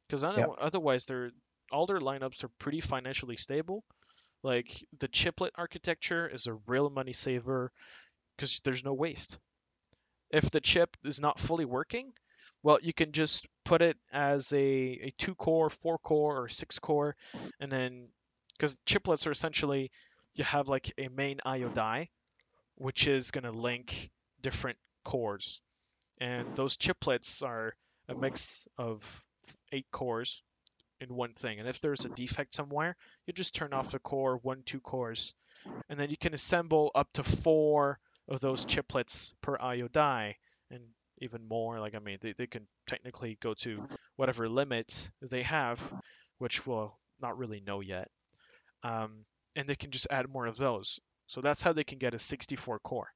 Because 0.07 0.25
Yep. 0.37 0.53
otherwise, 0.59 1.07
they're 1.07 1.33
all 1.73 1.87
their 1.87 2.01
lineups 2.01 2.45
are 2.45 2.51
pretty 2.61 2.81
financially 2.81 3.37
stable. 3.37 3.85
Like 4.43 4.87
the 4.99 5.09
chiplet 5.09 5.53
architecture 5.57 6.29
is 6.29 6.47
a 6.47 6.55
real 6.67 6.91
money 6.91 7.15
saver 7.15 7.73
because 8.37 8.61
there's 8.61 8.85
no 8.85 8.95
waste. 8.95 9.39
If 10.31 10.51
the 10.51 10.61
chip 10.61 10.97
is 11.05 11.21
not 11.21 11.41
fully 11.41 11.65
working, 11.65 12.13
well, 12.63 12.79
you 12.83 12.93
can 12.93 13.13
just 13.13 13.47
put 13.65 13.83
it 13.83 13.97
as 14.13 14.53
a, 14.53 14.57
a 14.59 15.13
two 15.19 15.35
core, 15.35 15.71
four 15.71 15.99
core, 15.99 16.43
or 16.43 16.49
six 16.49 16.79
core, 16.79 17.17
and 17.61 17.71
then 17.71 18.09
because 18.53 18.79
chiplets 18.87 19.27
are 19.27 19.33
essentially 19.33 19.91
you 20.35 20.45
have 20.45 20.69
like 20.69 20.93
a 20.99 21.09
main 21.09 21.41
IO 21.45 21.69
die, 21.69 22.09
which 22.77 23.07
is 23.07 23.31
going 23.31 23.45
to 23.45 23.53
link 23.53 24.11
different 24.41 24.79
cores, 25.05 25.61
and 26.19 26.55
those 26.57 26.77
chiplets 26.77 27.43
are 27.43 27.75
a 28.09 28.15
mix 28.15 28.69
of 28.79 29.25
eight 29.73 29.87
cores 29.91 30.43
in 31.01 31.15
one 31.15 31.35
thing. 31.35 31.59
And 31.59 31.69
if 31.69 31.81
there's 31.81 32.05
a 32.05 32.11
defect 32.11 32.55
somewhere, 32.55 32.97
you 33.27 33.33
just 33.33 33.55
turn 33.55 33.73
off 33.73 33.91
the 33.91 33.99
core, 33.99 34.39
one, 34.43 34.63
two 34.65 34.81
cores, 34.81 35.35
and 35.89 35.99
then 35.99 36.11
you 36.11 36.17
can 36.17 36.35
assemble 36.35 36.91
up 36.95 37.09
to 37.15 37.23
four 37.23 37.99
of 38.29 38.41
those 38.41 38.65
chiplets 38.65 39.35
per 39.41 39.57
IO 39.61 39.89
die, 39.89 40.37
and 40.71 40.83
even 41.19 41.47
more. 41.49 41.81
Like 41.81 41.95
I 41.95 41.99
mean, 42.01 42.19
they, 42.21 42.33
they 42.33 42.47
can 42.47 42.67
technically 42.87 43.39
go 43.41 43.55
to 43.55 43.85
whatever 44.17 44.49
limits 44.49 45.11
they 45.31 45.43
have, 45.43 45.95
which 46.39 46.67
we'll 46.67 46.97
not 47.21 47.39
really 47.39 47.61
know 47.61 47.81
yet. 47.81 48.09
Um, 48.83 49.25
and 49.57 49.69
they 49.69 49.75
can 49.75 49.91
just 49.91 50.07
add 50.11 50.29
more 50.29 50.47
of 50.47 50.57
those. 50.57 51.01
So 51.27 51.41
that's 51.41 51.63
how 51.63 51.73
they 51.73 51.85
can 51.85 51.99
get 51.99 52.15
a 52.15 52.19
64 52.19 52.79
core. 52.81 53.09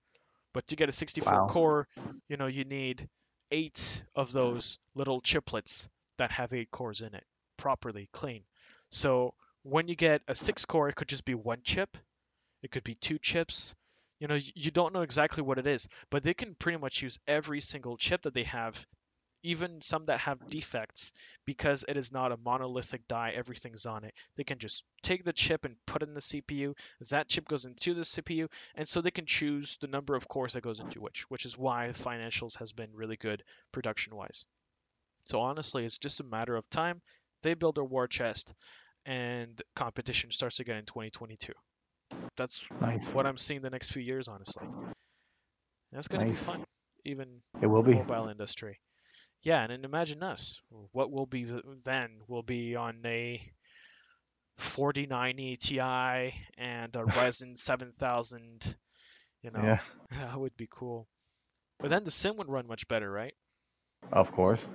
But 0.52 0.66
to 0.68 0.76
get 0.76 0.88
a 0.88 0.92
64 0.92 1.42
Wow. 1.42 1.42
core, 1.42 1.88
you 2.28 2.36
know, 2.36 2.46
you 2.46 2.64
need 2.64 3.08
eight 3.50 4.04
of 4.14 4.32
those 4.32 4.78
little 4.94 5.20
chiplets 5.20 5.88
that 6.18 6.30
have 6.32 6.52
eight 6.52 6.70
cores 6.70 7.00
in 7.00 7.14
it, 7.14 7.24
properly 7.56 8.08
clean. 8.12 8.42
So 8.90 9.34
when 9.62 9.88
you 9.88 9.94
get 9.96 10.22
a 10.28 10.34
six 10.34 10.64
core, 10.64 10.88
it 10.88 10.96
could 10.96 11.08
just 11.08 11.24
be 11.24 11.34
one 11.34 11.60
chip, 11.64 11.96
it 12.62 12.70
could 12.70 12.84
be 12.84 12.94
two 12.94 13.18
chips. 13.18 13.74
You 14.20 14.28
know, 14.28 14.38
you 14.54 14.70
don't 14.70 14.92
know 14.92 15.00
exactly 15.00 15.42
what 15.42 15.58
it 15.58 15.66
is, 15.66 15.88
but 16.10 16.22
they 16.22 16.34
can 16.34 16.54
pretty 16.54 16.78
much 16.78 17.02
use 17.02 17.18
every 17.26 17.60
single 17.60 17.96
chip 17.96 18.22
that 18.22 18.34
they 18.34 18.42
have, 18.44 18.86
even 19.42 19.80
some 19.80 20.04
that 20.06 20.20
have 20.20 20.46
defects, 20.46 21.14
because 21.46 21.86
it 21.88 21.96
is 21.96 22.12
not 22.12 22.30
a 22.30 22.36
monolithic 22.36 23.08
die, 23.08 23.32
everything's 23.34 23.86
on 23.86 24.04
it. 24.04 24.12
They 24.36 24.44
can 24.44 24.58
just 24.58 24.84
take 25.02 25.24
the 25.24 25.32
chip 25.32 25.64
and 25.64 25.76
put 25.86 26.02
it 26.02 26.08
in 26.08 26.14
the 26.14 26.20
CPU. 26.20 26.74
That 27.08 27.28
chip 27.28 27.48
goes 27.48 27.64
into 27.64 27.94
the 27.94 28.02
CPU, 28.02 28.48
and 28.74 28.86
so 28.86 29.00
they 29.00 29.10
can 29.10 29.24
choose 29.24 29.78
the 29.78 29.88
number 29.88 30.14
of 30.14 30.28
cores 30.28 30.52
that 30.52 30.60
goes 30.62 30.80
into 30.80 31.00
which, 31.00 31.24
which 31.30 31.46
is 31.46 31.56
why 31.56 31.88
financials 31.88 32.58
has 32.58 32.72
been 32.72 32.90
really 32.92 33.16
good 33.16 33.42
production 33.72 34.14
wise. 34.14 34.44
So 35.24 35.40
honestly, 35.40 35.86
it's 35.86 35.96
just 35.96 36.20
a 36.20 36.24
matter 36.24 36.56
of 36.56 36.68
time. 36.68 37.00
They 37.42 37.54
build 37.54 37.76
their 37.76 37.84
war 37.84 38.06
chest, 38.06 38.52
and 39.06 39.60
competition 39.74 40.30
starts 40.30 40.60
again 40.60 40.76
in 40.76 40.84
2022. 40.84 41.54
That's 42.36 42.64
Nice. 42.80 43.14
what 43.14 43.26
I'm 43.26 43.36
seeing 43.36 43.60
the 43.62 43.70
next 43.70 43.92
few 43.92 44.02
years, 44.02 44.28
honestly. 44.28 44.66
That's 45.92 46.08
gonna 46.08 46.24
Nice. 46.24 46.38
be 46.38 46.44
fun, 46.44 46.64
even 47.04 47.42
It 47.60 47.66
will 47.66 47.82
be. 47.82 47.94
mobile 47.94 48.28
industry. 48.28 48.78
Yeah, 49.42 49.62
and 49.62 49.72
then 49.72 49.84
imagine 49.84 50.22
us. 50.22 50.62
What 50.92 51.10
will 51.10 51.26
be 51.26 51.46
then? 51.84 52.20
We'll 52.28 52.42
be 52.42 52.76
on 52.76 53.00
a 53.04 53.40
4090 54.58 55.56
Ti 55.56 55.80
and 55.80 56.94
a 56.96 57.04
Ryzen 57.16 57.56
7000. 57.56 58.76
You 59.42 59.50
know, 59.50 59.62
Yeah. 59.64 59.80
that 60.10 60.38
would 60.38 60.56
be 60.56 60.68
cool. 60.70 61.08
But 61.80 61.90
then 61.90 62.04
the 62.04 62.10
sim 62.10 62.36
would 62.36 62.48
run 62.48 62.66
much 62.66 62.86
better, 62.88 63.10
right? 63.10 63.34
Of 64.12 64.32
course. 64.32 64.68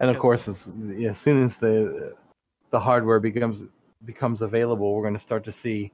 And 0.00 0.10
of 0.10 0.18
course, 0.18 0.48
as, 0.48 0.70
as 1.04 1.18
soon 1.18 1.42
as 1.42 1.56
the 1.56 2.14
the 2.70 2.80
hardware 2.80 3.20
becomes 3.20 3.64
becomes 4.04 4.42
available, 4.42 4.94
we're 4.94 5.02
going 5.02 5.14
to 5.14 5.20
start 5.20 5.44
to 5.44 5.52
see 5.52 5.92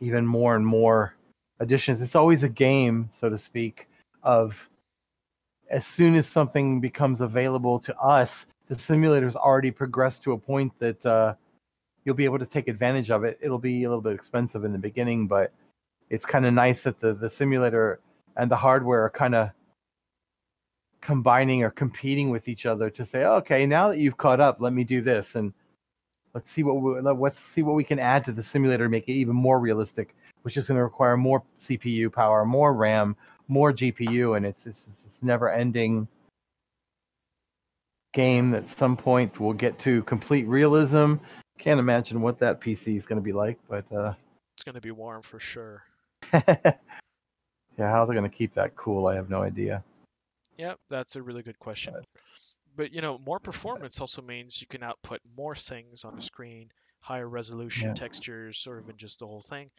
even 0.00 0.26
more 0.26 0.56
and 0.56 0.66
more 0.66 1.14
additions. 1.60 2.02
It's 2.02 2.16
always 2.16 2.42
a 2.42 2.48
game, 2.48 3.08
so 3.10 3.28
to 3.28 3.38
speak, 3.38 3.88
of 4.22 4.68
as 5.70 5.86
soon 5.86 6.14
as 6.14 6.26
something 6.26 6.80
becomes 6.80 7.20
available 7.20 7.78
to 7.80 7.96
us, 7.98 8.46
the 8.68 8.74
simulator's 8.74 9.36
already 9.36 9.70
progressed 9.70 10.22
to 10.24 10.32
a 10.32 10.38
point 10.38 10.76
that 10.78 11.04
uh, 11.04 11.34
you'll 12.04 12.14
be 12.14 12.24
able 12.24 12.38
to 12.38 12.46
take 12.46 12.68
advantage 12.68 13.10
of 13.10 13.24
it. 13.24 13.38
It'll 13.40 13.58
be 13.58 13.84
a 13.84 13.88
little 13.88 14.02
bit 14.02 14.12
expensive 14.12 14.64
in 14.64 14.72
the 14.72 14.78
beginning, 14.78 15.26
but 15.26 15.52
it's 16.10 16.26
kind 16.26 16.46
of 16.46 16.54
nice 16.54 16.82
that 16.82 17.00
the, 17.00 17.14
the 17.14 17.28
simulator 17.28 18.00
and 18.36 18.50
the 18.50 18.56
hardware 18.56 19.02
are 19.02 19.10
kind 19.10 19.34
of 19.34 19.50
combining 21.00 21.62
or 21.62 21.70
competing 21.70 22.30
with 22.30 22.48
each 22.48 22.66
other 22.66 22.90
to 22.90 23.04
say, 23.04 23.24
okay, 23.24 23.66
now 23.66 23.88
that 23.88 23.98
you've 23.98 24.16
caught 24.16 24.40
up, 24.40 24.60
let 24.60 24.72
me 24.72 24.84
do 24.84 25.00
this 25.00 25.34
and 25.34 25.52
let's 26.36 26.50
see 26.50 26.62
what 26.62 26.74
we, 26.82 27.00
let- 27.00 27.18
let's 27.18 27.40
see 27.40 27.62
what 27.62 27.74
we 27.74 27.82
can 27.82 27.98
add 27.98 28.22
to 28.22 28.30
the 28.30 28.42
simulator 28.42 28.84
to 28.84 28.90
make 28.90 29.08
it 29.08 29.12
even 29.14 29.34
more 29.34 29.58
realistic, 29.58 30.14
which 30.42 30.58
is 30.58 30.68
going 30.68 30.76
to 30.76 30.84
require 30.84 31.16
more 31.16 31.42
CPU 31.56 32.12
power, 32.12 32.44
more 32.44 32.74
RAM, 32.74 33.16
more 33.48 33.72
GPU, 33.72 34.36
and 34.36 34.44
it's 34.44 34.66
it's 34.66 34.84
this 34.84 35.22
never-ending 35.22 36.06
game. 38.12 38.50
That 38.50 38.64
at 38.64 38.68
some 38.68 38.98
point, 38.98 39.40
we'll 39.40 39.54
get 39.54 39.78
to 39.80 40.02
complete 40.02 40.46
realism. 40.46 41.14
Can't 41.58 41.80
imagine 41.80 42.20
what 42.20 42.38
that 42.40 42.60
PC 42.60 42.96
is 42.96 43.06
going 43.06 43.18
to 43.18 43.24
be 43.24 43.32
like, 43.32 43.58
but 43.66 43.90
uh, 43.90 44.12
It's 44.56 44.64
gonna 44.64 44.82
be 44.82 44.90
warm 44.90 45.22
for 45.22 45.40
sure. 45.40 45.84
yeah, 46.34 46.74
how 47.78 48.04
they're 48.04 48.14
going 48.14 48.30
to 48.30 48.36
keep 48.36 48.52
that 48.54 48.76
cool, 48.76 49.06
I 49.06 49.14
have 49.14 49.30
no 49.30 49.40
idea. 49.40 49.82
Yep, 50.58 50.78
that's 50.90 51.16
a 51.16 51.22
really 51.22 51.42
good 51.42 51.58
question. 51.58 51.94
But 51.94 52.04
you 52.78 53.00
know, 53.00 53.18
more 53.18 53.38
performance 53.40 54.00
also 54.00 54.22
means 54.22 54.60
you 54.60 54.66
can 54.66 54.82
output 54.82 55.20
more 55.36 55.54
things 55.54 56.04
on 56.04 56.14
the 56.14 56.22
screen, 56.22 56.70
higher 57.00 57.28
resolution 57.28 57.88
Yeah. 57.88 57.94
textures, 57.94 58.66
or 58.68 58.80
even 58.80 58.96
just 58.96 59.18
the 59.18 59.26
whole 59.26 59.42
thing. 59.42 59.70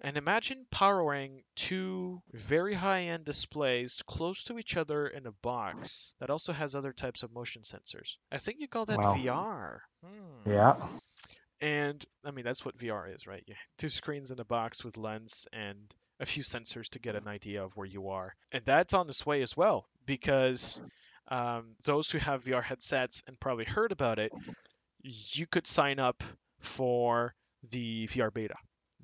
And 0.00 0.16
imagine 0.16 0.66
powering 0.70 1.42
two 1.54 2.20
very 2.32 2.74
high-end 2.74 3.24
displays 3.24 4.02
close 4.06 4.42
to 4.44 4.58
each 4.58 4.76
other 4.76 5.06
in 5.06 5.26
a 5.26 5.32
box 5.32 6.14
that 6.18 6.30
also 6.30 6.52
has 6.52 6.74
other 6.74 6.92
types 6.92 7.22
of 7.22 7.32
motion 7.32 7.62
sensors. 7.62 8.16
I 8.30 8.38
think 8.38 8.58
you 8.60 8.68
call 8.68 8.86
that 8.86 8.98
Wow. 8.98 9.14
VR. 9.14 9.80
Hmm. 10.04 10.50
Yeah. 10.50 10.74
And 11.60 12.04
I 12.24 12.30
mean, 12.32 12.44
that's 12.44 12.64
what 12.64 12.76
VR 12.76 13.06
is, 13.14 13.26
right? 13.26 13.44
Two 13.78 13.88
screens 13.88 14.30
in 14.30 14.40
a 14.40 14.44
box 14.44 14.84
with 14.84 14.96
lens 14.96 15.46
and 15.52 15.94
a 16.20 16.26
few 16.26 16.42
sensors 16.42 16.88
to 16.90 16.98
get 16.98 17.14
an 17.16 17.28
idea 17.28 17.64
of 17.64 17.76
where 17.76 17.86
you 17.86 18.08
are. 18.08 18.34
And 18.52 18.64
that's 18.64 18.94
on 18.94 19.08
its 19.08 19.24
way 19.24 19.42
as 19.42 19.56
well, 19.56 19.86
because 20.06 20.80
um, 21.28 21.76
those 21.84 22.10
who 22.10 22.18
have 22.18 22.44
VR 22.44 22.62
headsets 22.62 23.22
and 23.26 23.38
probably 23.38 23.64
heard 23.64 23.92
about 23.92 24.18
it, 24.18 24.32
you 25.02 25.46
could 25.46 25.66
sign 25.66 25.98
up 25.98 26.22
for 26.60 27.34
the 27.70 28.06
VR 28.08 28.32
beta. 28.32 28.54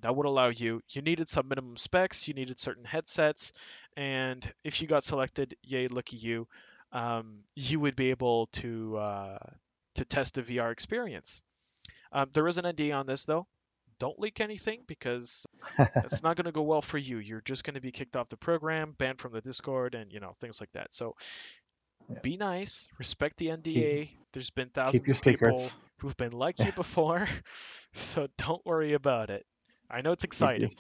That 0.01 0.15
would 0.15 0.27
allow 0.27 0.49
you, 0.49 0.81
you 0.91 1.03
needed 1.03 1.29
some 1.29 1.49
minimum 1.49 1.77
specs, 1.77 2.29
you 2.29 2.35
needed 2.35 2.59
certain 2.59 2.85
headsets, 2.85 3.53
and 3.97 4.49
if 4.63 4.81
you 4.81 4.87
got 4.87 5.03
selected, 5.03 5.57
yay, 5.63 5.89
lucky 5.89 6.17
you, 6.17 6.47
um, 6.93 7.41
you 7.57 7.81
would 7.81 7.97
be 7.97 8.11
able 8.11 8.47
to 8.53 8.97
uh, 8.97 9.39
to 9.97 10.05
test 10.05 10.35
the 10.35 10.43
VR 10.43 10.71
experience. 10.71 11.43
Um, 12.13 12.31
there 12.33 12.47
is 12.47 12.59
an 12.59 12.65
NDA 12.65 12.97
on 12.97 13.07
this 13.07 13.25
though. 13.25 13.47
Don't 13.99 14.19
leak 14.21 14.41
anything 14.41 14.83
because 14.87 15.47
it's 15.79 16.23
not 16.23 16.37
going 16.37 16.45
to 16.45 16.53
go 16.53 16.63
well 16.63 16.81
for 16.83 16.99
you. 16.99 17.19
You're 17.19 17.41
just 17.41 17.65
going 17.65 17.75
to 17.75 17.81
be 17.81 17.91
kicked 17.91 18.15
off 18.15 18.29
the 18.29 18.37
program, 18.37 18.95
banned 18.97 19.19
from 19.19 19.33
the 19.33 19.41
Discord, 19.41 19.97
and 19.97 20.13
you 20.13 20.21
know 20.21 20.35
things 20.41 20.61
like 20.61 20.71
that. 20.73 20.95
So 20.95 21.17
Yeah. 22.09 22.19
be 22.23 22.37
nice, 22.37 22.89
respect 22.99 23.37
the 23.39 23.51
NDA. 23.51 24.11
There's 24.33 24.51
been 24.51 24.71
thousands 24.71 25.13
Keep 25.13 25.15
of 25.15 25.23
people 25.23 25.73
secrets. 25.73 25.77
who've 25.99 26.17
been 26.17 26.33
like 26.33 26.59
you 26.61 26.73
before, 26.77 27.29
so 27.95 28.29
don't 28.39 28.65
worry 28.67 28.95
about 28.95 29.31
it. 29.31 29.45
I 29.91 30.01
know 30.03 30.13
it's 30.13 30.25
Keep 30.25 30.25
exciting. 30.25 30.71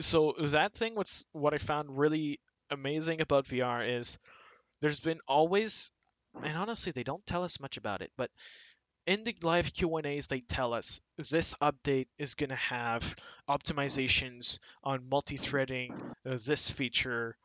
So 0.00 0.34
that 0.38 0.74
thing, 0.74 0.94
what's 0.94 1.24
what 1.32 1.54
I 1.54 1.58
found 1.58 1.96
really 1.98 2.40
amazing 2.70 3.20
about 3.20 3.46
VR 3.46 3.82
is 3.84 4.18
there's 4.80 5.00
been 5.00 5.20
always, 5.28 5.90
and 6.42 6.56
honestly, 6.56 6.92
they 6.92 7.02
don't 7.04 7.24
tell 7.26 7.44
us 7.44 7.60
much 7.60 7.76
about 7.76 8.02
it, 8.02 8.10
but 8.16 8.30
in 9.06 9.24
the 9.24 9.34
live 9.42 9.72
Q&As 9.72 10.26
they 10.26 10.40
tell 10.40 10.74
us 10.74 11.00
this 11.30 11.54
update 11.62 12.08
is 12.18 12.34
going 12.34 12.50
to 12.50 12.56
have 12.56 13.16
optimizations 13.48 14.58
on 14.82 15.08
multi-threading 15.08 16.00
uh, 16.26 16.36
this 16.44 16.70
feature 16.70 17.36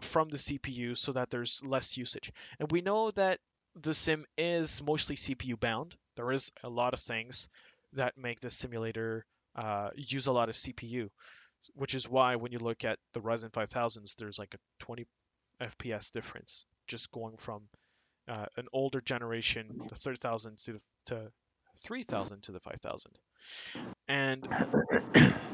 from 0.00 0.28
the 0.28 0.36
CPU 0.36 0.96
so 0.96 1.12
that 1.12 1.30
there's 1.30 1.62
less 1.64 1.96
usage. 1.96 2.32
And 2.58 2.70
we 2.70 2.80
know 2.80 3.10
that 3.12 3.38
the 3.80 3.94
sim 3.94 4.24
is 4.36 4.82
mostly 4.82 5.16
CPU 5.16 5.58
bound. 5.58 5.94
There 6.16 6.32
is 6.32 6.50
a 6.62 6.68
lot 6.68 6.92
of 6.92 7.00
things 7.00 7.48
that 7.94 8.18
make 8.18 8.40
the 8.40 8.50
simulator 8.50 9.24
uh, 9.56 9.90
use 9.94 10.26
a 10.26 10.32
lot 10.32 10.48
of 10.48 10.54
CPU, 10.54 11.08
which 11.74 11.94
is 11.94 12.08
why 12.08 12.36
when 12.36 12.52
you 12.52 12.58
look 12.58 12.84
at 12.84 12.98
the 13.14 13.20
Ryzen 13.20 13.50
5000s, 13.50 14.16
there's 14.16 14.38
like 14.38 14.54
a 14.54 14.58
20 14.84 15.06
FPS 15.60 16.10
difference 16.10 16.66
just 16.86 17.10
going 17.10 17.36
from 17.36 17.62
uh, 18.28 18.46
an 18.56 18.66
older 18.72 19.00
generation, 19.00 19.80
the 19.88 19.94
3000 19.94 20.56
to 20.58 20.72
the, 20.72 20.80
to 21.06 21.32
3000 21.78 22.42
to 22.44 22.52
the 22.52 22.60
5000. 22.60 23.12
And 24.08 24.42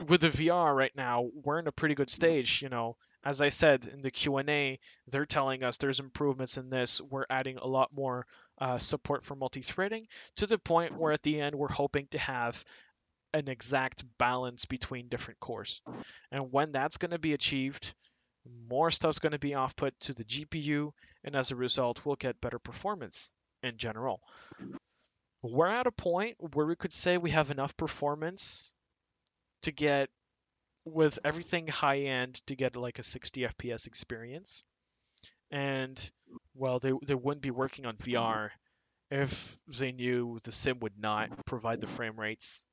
with 0.08 0.20
the 0.20 0.28
VR 0.28 0.74
right 0.74 0.94
now, 0.96 1.28
we're 1.44 1.58
in 1.58 1.66
a 1.66 1.72
pretty 1.72 1.94
good 1.94 2.10
stage. 2.10 2.62
You 2.62 2.68
know, 2.68 2.96
as 3.26 3.40
I 3.40 3.48
said 3.48 3.90
in 3.92 4.00
the 4.00 4.12
Q&A, 4.12 4.78
they're 5.08 5.26
telling 5.26 5.64
us 5.64 5.78
there's 5.78 5.98
improvements 5.98 6.58
in 6.58 6.70
this. 6.70 7.00
We're 7.00 7.26
adding 7.28 7.58
a 7.58 7.66
lot 7.66 7.90
more 7.92 8.24
uh, 8.60 8.78
support 8.78 9.24
for 9.24 9.34
multi-threading 9.34 10.06
to 10.36 10.46
the 10.46 10.58
point 10.58 10.96
where 10.96 11.12
at 11.12 11.24
the 11.24 11.40
end 11.40 11.56
we're 11.56 11.72
hoping 11.72 12.06
to 12.12 12.18
have 12.18 12.64
an 13.34 13.48
exact 13.48 14.04
balance 14.16 14.64
between 14.64 15.08
different 15.08 15.40
cores. 15.40 15.82
And 16.30 16.52
when 16.52 16.70
that's 16.70 16.98
going 16.98 17.10
to 17.10 17.18
be 17.18 17.32
achieved, 17.32 17.94
more 18.70 18.92
stuff's 18.92 19.18
going 19.18 19.32
to 19.32 19.40
be 19.40 19.54
off-put 19.54 19.98
to 20.02 20.14
the 20.14 20.24
GPU, 20.24 20.92
and 21.24 21.34
as 21.34 21.50
a 21.50 21.56
result, 21.56 22.06
we'll 22.06 22.14
get 22.14 22.40
better 22.40 22.60
performance 22.60 23.32
in 23.64 23.76
general. 23.76 24.20
We're 25.42 25.66
at 25.66 25.88
a 25.88 25.92
point 25.92 26.36
where 26.54 26.66
we 26.66 26.76
could 26.76 26.92
say 26.92 27.18
we 27.18 27.30
have 27.30 27.50
enough 27.50 27.76
performance 27.76 28.72
to 29.62 29.72
get, 29.72 30.10
with 30.86 31.18
everything 31.24 31.66
high 31.66 31.98
end, 32.00 32.34
to 32.46 32.56
get 32.56 32.76
like 32.76 32.98
a 32.98 33.02
60 33.02 33.42
FPS 33.42 33.86
experience. 33.86 34.64
And, 35.50 35.98
well, 36.54 36.78
they, 36.78 36.92
they 37.06 37.14
wouldn't 37.14 37.42
be 37.42 37.50
working 37.50 37.86
on 37.86 37.96
VR 37.96 38.50
if 39.10 39.58
they 39.68 39.92
knew 39.92 40.38
the 40.42 40.52
sim 40.52 40.78
would 40.80 40.98
not 40.98 41.44
provide 41.44 41.80
the 41.80 41.86
frame 41.86 42.18
rates 42.18 42.64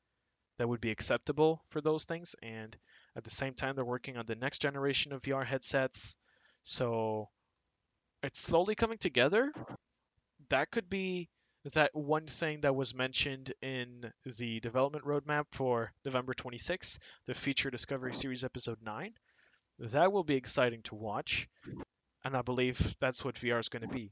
that 0.58 0.68
would 0.68 0.82
be 0.82 0.92
acceptable 0.92 1.64
for 1.70 1.82
those 1.82 2.06
things. 2.06 2.36
And 2.42 2.76
at 3.16 3.24
the 3.24 3.30
same 3.30 3.54
time, 3.54 3.76
they're 3.76 3.86
working 3.86 4.18
on 4.18 4.26
the 4.26 4.36
next 4.36 4.62
generation 4.62 5.14
of 5.14 5.22
VR 5.22 5.46
headsets. 5.46 6.16
So 6.64 7.30
it's 8.22 8.40
slowly 8.40 8.76
coming 8.76 8.98
together. 8.98 9.52
That 10.50 10.72
could 10.72 10.90
be 10.90 11.30
that 11.74 11.94
one 11.94 12.28
thing 12.28 12.62
that 12.62 12.76
was 12.76 12.94
mentioned 12.94 13.54
in 13.62 14.12
the 14.38 14.60
development 14.60 15.06
roadmap 15.06 15.46
for 15.52 15.92
November 16.06 16.34
26, 16.34 17.00
the 17.26 17.34
Feature 17.34 17.70
Discovery 17.72 18.14
Series 18.14 18.44
Episode 18.44 18.80
9. 18.82 19.14
That 19.80 20.12
will 20.12 20.24
be 20.24 20.36
exciting 20.36 20.82
to 20.84 20.96
watch. 20.96 21.48
And 22.24 22.36
I 22.36 22.42
believe 22.42 22.96
that's 23.00 23.24
what 23.24 23.38
VR 23.38 23.60
is 23.60 23.70
going 23.70 23.84
to 23.84 23.88
be. 23.90 24.12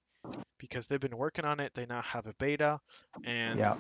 Because 0.60 0.88
they've 0.88 1.00
been 1.00 1.18
working 1.18 1.46
on 1.46 1.60
it, 1.60 1.74
they 1.74 1.86
now 1.86 2.02
have 2.02 2.28
a 2.28 2.34
beta, 2.40 2.80
and 3.24 3.64
Yeah. 3.64 3.76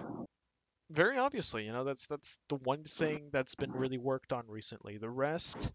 very 0.89 1.17
obviously, 1.17 1.65
you 1.65 1.71
know, 1.71 1.83
that's 1.83 2.07
that's 2.07 2.39
the 2.49 2.55
one 2.55 2.83
thing 2.83 3.29
that's 3.31 3.55
been 3.55 3.71
really 3.73 3.97
worked 3.97 4.33
on 4.33 4.45
recently. 4.47 4.97
The 4.97 5.09
rest, 5.09 5.71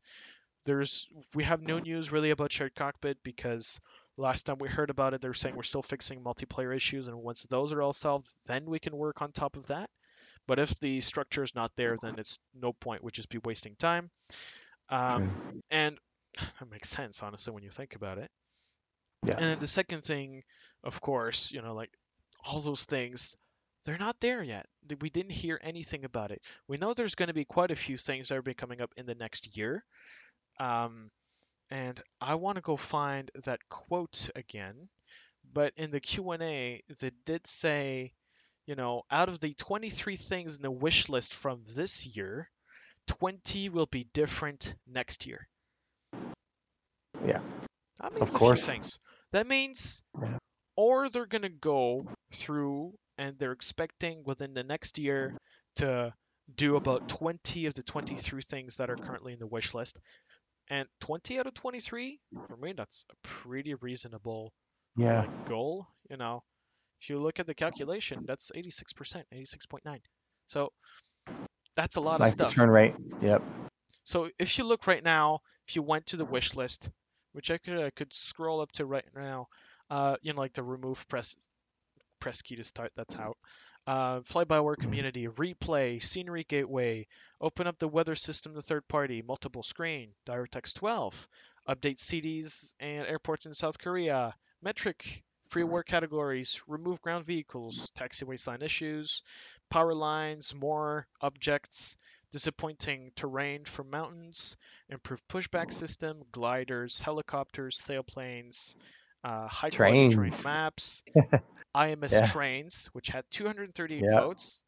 there's 0.65 1.09
we 1.35 1.45
have 1.45 1.63
no 1.63 1.79
news 1.79 2.13
really 2.13 2.31
about 2.31 2.53
shared 2.53 2.75
cockpit 2.75 3.19
because 3.23 3.81
last 4.19 4.47
time 4.47 4.57
we 4.59 4.69
heard 4.69 4.91
about 4.91 5.15
it, 5.15 5.21
they 5.21 5.29
were 5.29 5.35
saying 5.35 5.57
we're 5.57 5.63
still 5.63 5.83
fixing 5.83 6.23
multiplayer 6.23 6.75
issues, 6.75 7.09
and 7.09 7.17
once 7.17 7.43
those 7.45 7.73
are 7.73 7.83
all 7.83 7.93
solved, 7.93 8.29
then 8.47 8.67
we 8.67 8.79
can 8.79 8.97
work 8.97 9.23
on 9.23 9.33
top 9.33 9.57
of 9.57 9.67
that. 9.67 9.91
But 10.47 10.59
if 10.59 10.79
the 10.79 11.01
structure 11.01 11.43
is 11.43 11.55
not 11.55 11.73
there, 11.77 11.97
then 12.01 12.19
it's 12.19 12.39
no 12.55 12.73
point. 12.73 13.03
We'd 13.03 13.15
just 13.15 13.29
be 13.29 13.39
wasting 13.45 13.75
time. 13.77 14.11
Um, 14.89 15.63
and 15.71 15.99
that 16.61 16.71
makes 16.71 16.89
sense, 16.89 17.23
honestly, 17.23 17.53
when 17.53 17.63
you 17.63 17.71
think 17.71 17.97
about 17.97 18.19
it. 18.19 18.31
Yeah. 19.25 19.33
And 19.33 19.45
then 19.45 19.59
the 19.59 19.67
second 19.67 20.05
thing, 20.05 20.43
of 20.85 21.01
course, 21.01 21.53
you 21.53 21.63
know, 21.63 21.75
like 21.75 21.91
all 22.47 22.61
those 22.61 22.85
things, 22.85 23.37
they're 23.85 23.99
not 23.99 24.17
there 24.21 24.43
yet. 24.43 24.67
We 25.01 25.11
didn't 25.11 25.33
hear 25.33 25.61
anything 25.63 26.05
about 26.05 26.31
it. 26.31 26.43
We 26.69 26.77
know 26.77 26.95
there's 26.95 27.15
going 27.15 27.29
to 27.29 27.35
be 27.35 27.45
quite 27.45 27.71
a 27.71 27.77
few 27.77 27.97
things 27.97 28.29
that 28.29 28.37
are 28.37 28.43
be 28.43 28.55
coming 28.55 28.81
up 28.81 28.93
in 28.97 29.07
the 29.07 29.15
next 29.15 29.57
year. 29.57 29.85
Um, 30.61 31.11
and 31.71 32.01
I 32.21 32.35
want 32.37 32.57
to 32.57 32.63
go 32.63 32.77
find 32.77 33.31
that 33.45 33.61
quote 33.69 34.31
again. 34.35 34.89
But 35.53 35.73
in 35.77 35.91
the 35.91 36.01
Q&A, 36.01 36.83
they 37.01 37.11
did 37.25 37.47
say, 37.47 38.13
you 38.67 38.75
know, 38.75 39.03
out 39.11 39.29
of 39.29 39.41
the 39.41 39.55
23 39.55 40.17
things 40.17 40.57
in 40.57 40.63
the 40.63 40.71
wish 40.71 41.09
list 41.09 41.35
from 41.35 41.63
this 41.75 42.07
year, 42.07 42.51
20 43.07 43.69
will 43.69 43.87
be 43.87 44.07
different 44.13 44.75
next 44.87 45.27
year. 45.27 45.47
Yeah. 47.25 47.41
That 48.01 48.13
means 48.19 48.35
a 48.35 48.39
course. 48.39 48.65
few 48.65 48.75
things. 48.75 48.99
That 49.33 49.47
means, 49.47 50.03
Yeah. 50.21 50.39
or 50.77 51.09
they're 51.09 51.27
gonna 51.27 51.49
go 51.49 52.07
through 52.33 52.99
and 53.17 53.39
they're 53.39 53.53
expecting 53.53 54.25
within 54.25 54.53
the 54.55 54.65
next 54.65 54.99
year 54.99 55.39
to 55.77 56.13
do 56.55 56.77
about 56.77 57.09
20 57.09 57.67
of 57.67 57.75
the 57.75 57.83
23 57.83 58.43
things 58.43 58.77
that 58.77 58.91
are 58.91 58.97
currently 58.97 59.33
in 59.33 59.39
the 59.39 59.47
wish 59.47 59.75
list. 59.75 59.99
And 60.69 60.89
20 61.01 61.39
out 61.39 61.47
of 61.47 61.55
23, 61.55 62.19
for 62.49 62.57
me, 62.57 62.73
that's 62.73 63.07
a 63.11 63.15
pretty 63.23 63.75
reasonable 63.75 64.53
Yeah. 64.97 65.21
like, 65.21 65.45
goal. 65.47 65.87
You 66.11 66.17
know, 66.17 66.43
if 67.01 67.09
you 67.11 67.19
look 67.19 67.39
at 67.39 67.47
the 67.47 67.55
calculation, 67.55 68.25
that's 68.27 68.51
86%, 68.55 69.25
86.9. 69.33 70.01
So 70.47 70.73
that's 71.77 71.97
a 71.97 72.01
lot 72.01 72.21
of 72.21 72.27
Nice 72.27 72.33
stuff. 72.33 72.51
return 72.51 72.71
rate. 72.71 72.95
Yep. 73.21 73.43
So 74.05 74.31
if 74.39 74.59
you 74.59 74.65
look 74.65 74.87
right 74.87 75.03
now, 75.03 75.41
if 75.69 75.77
you 75.77 75.83
went 75.83 76.07
to 76.07 76.17
the 76.17 76.25
wish 76.25 76.55
list, 76.57 76.91
which 77.33 77.51
I 77.51 77.59
could 77.59 77.79
I 77.79 77.91
could 77.91 78.13
scroll 78.15 78.61
up 78.61 78.73
to 78.73 78.87
right 78.87 79.05
now. 79.15 79.49
Uh, 79.91 80.17
you 80.23 80.33
know, 80.33 80.41
like 80.41 80.55
the 80.55 80.63
remove 80.63 81.07
press 81.09 81.37
press 82.19 82.43
key 82.43 82.57
to 82.57 82.65
start. 82.65 82.93
That's 82.97 83.15
out. 83.17 83.37
Uh, 83.87 84.21
fly-by-wire 84.25 84.75
mm-hmm. 84.75 84.83
community, 84.83 85.29
replay, 85.29 86.03
scenery 86.03 86.45
gateway, 86.49 87.07
open 87.41 87.67
up 87.67 87.79
the 87.79 87.87
weather 87.87 88.17
system 88.17 88.55
to 88.55 88.61
third 88.61 88.87
party, 88.89 89.23
multiple 89.23 89.63
screen, 89.63 90.11
DirectX 90.27 90.75
12, 90.75 91.29
update 91.69 91.99
CDs 91.99 92.75
and 92.81 93.07
airports 93.07 93.47
in 93.47 93.55
South 93.55 93.79
Korea, 93.79 94.35
metric, 94.61 95.23
free 95.47 95.63
mm-hmm. 95.63 95.73
work 95.73 95.87
categories, 95.87 96.61
remove 96.67 97.01
ground 97.01 97.25
vehicles, 97.25 97.93
taxiway 97.97 98.39
sign 98.39 98.63
issues, 98.63 99.23
power 99.71 99.95
lines, 99.95 100.55
more 100.55 101.07
objects, 101.21 101.97
disappointing 102.33 103.13
terrain 103.15 103.65
for 103.65 103.85
mountains, 103.85 104.57
improved 104.89 105.23
pushback 105.29 105.69
mm-hmm. 105.69 105.71
system, 105.71 106.23
gliders, 106.33 107.01
helicopters, 107.01 107.81
sailplanes, 107.81 108.75
uh, 109.29 109.49
high 109.49 109.71
quality 109.71 110.09
terrain 110.09 110.11
Trains. 110.11 110.45
maps, 110.45 111.05
IMS 111.77 112.13
Yeah. 112.13 112.27
trains, 112.27 112.89
which 112.93 113.09
had 113.09 113.25
238 113.31 114.03
Yeah. 114.05 114.21
votes. 114.21 114.63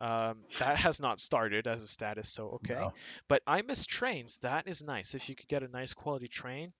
Um, 0.00 0.44
that 0.60 0.76
has 0.78 1.00
not 1.00 1.20
started 1.20 1.66
as 1.66 1.82
a 1.82 1.88
status, 1.88 2.28
so 2.32 2.60
okay. 2.64 2.74
No. 2.74 2.92
But 3.28 3.42
IMS 3.46 3.84
trains, 3.86 4.38
that 4.42 4.68
is 4.68 4.82
nice. 4.82 5.14
If 5.14 5.28
you 5.28 5.34
could 5.34 5.48
get 5.48 5.62
a 5.64 5.68
nice 5.68 5.92
quality 5.92 6.28
train, 6.28 6.72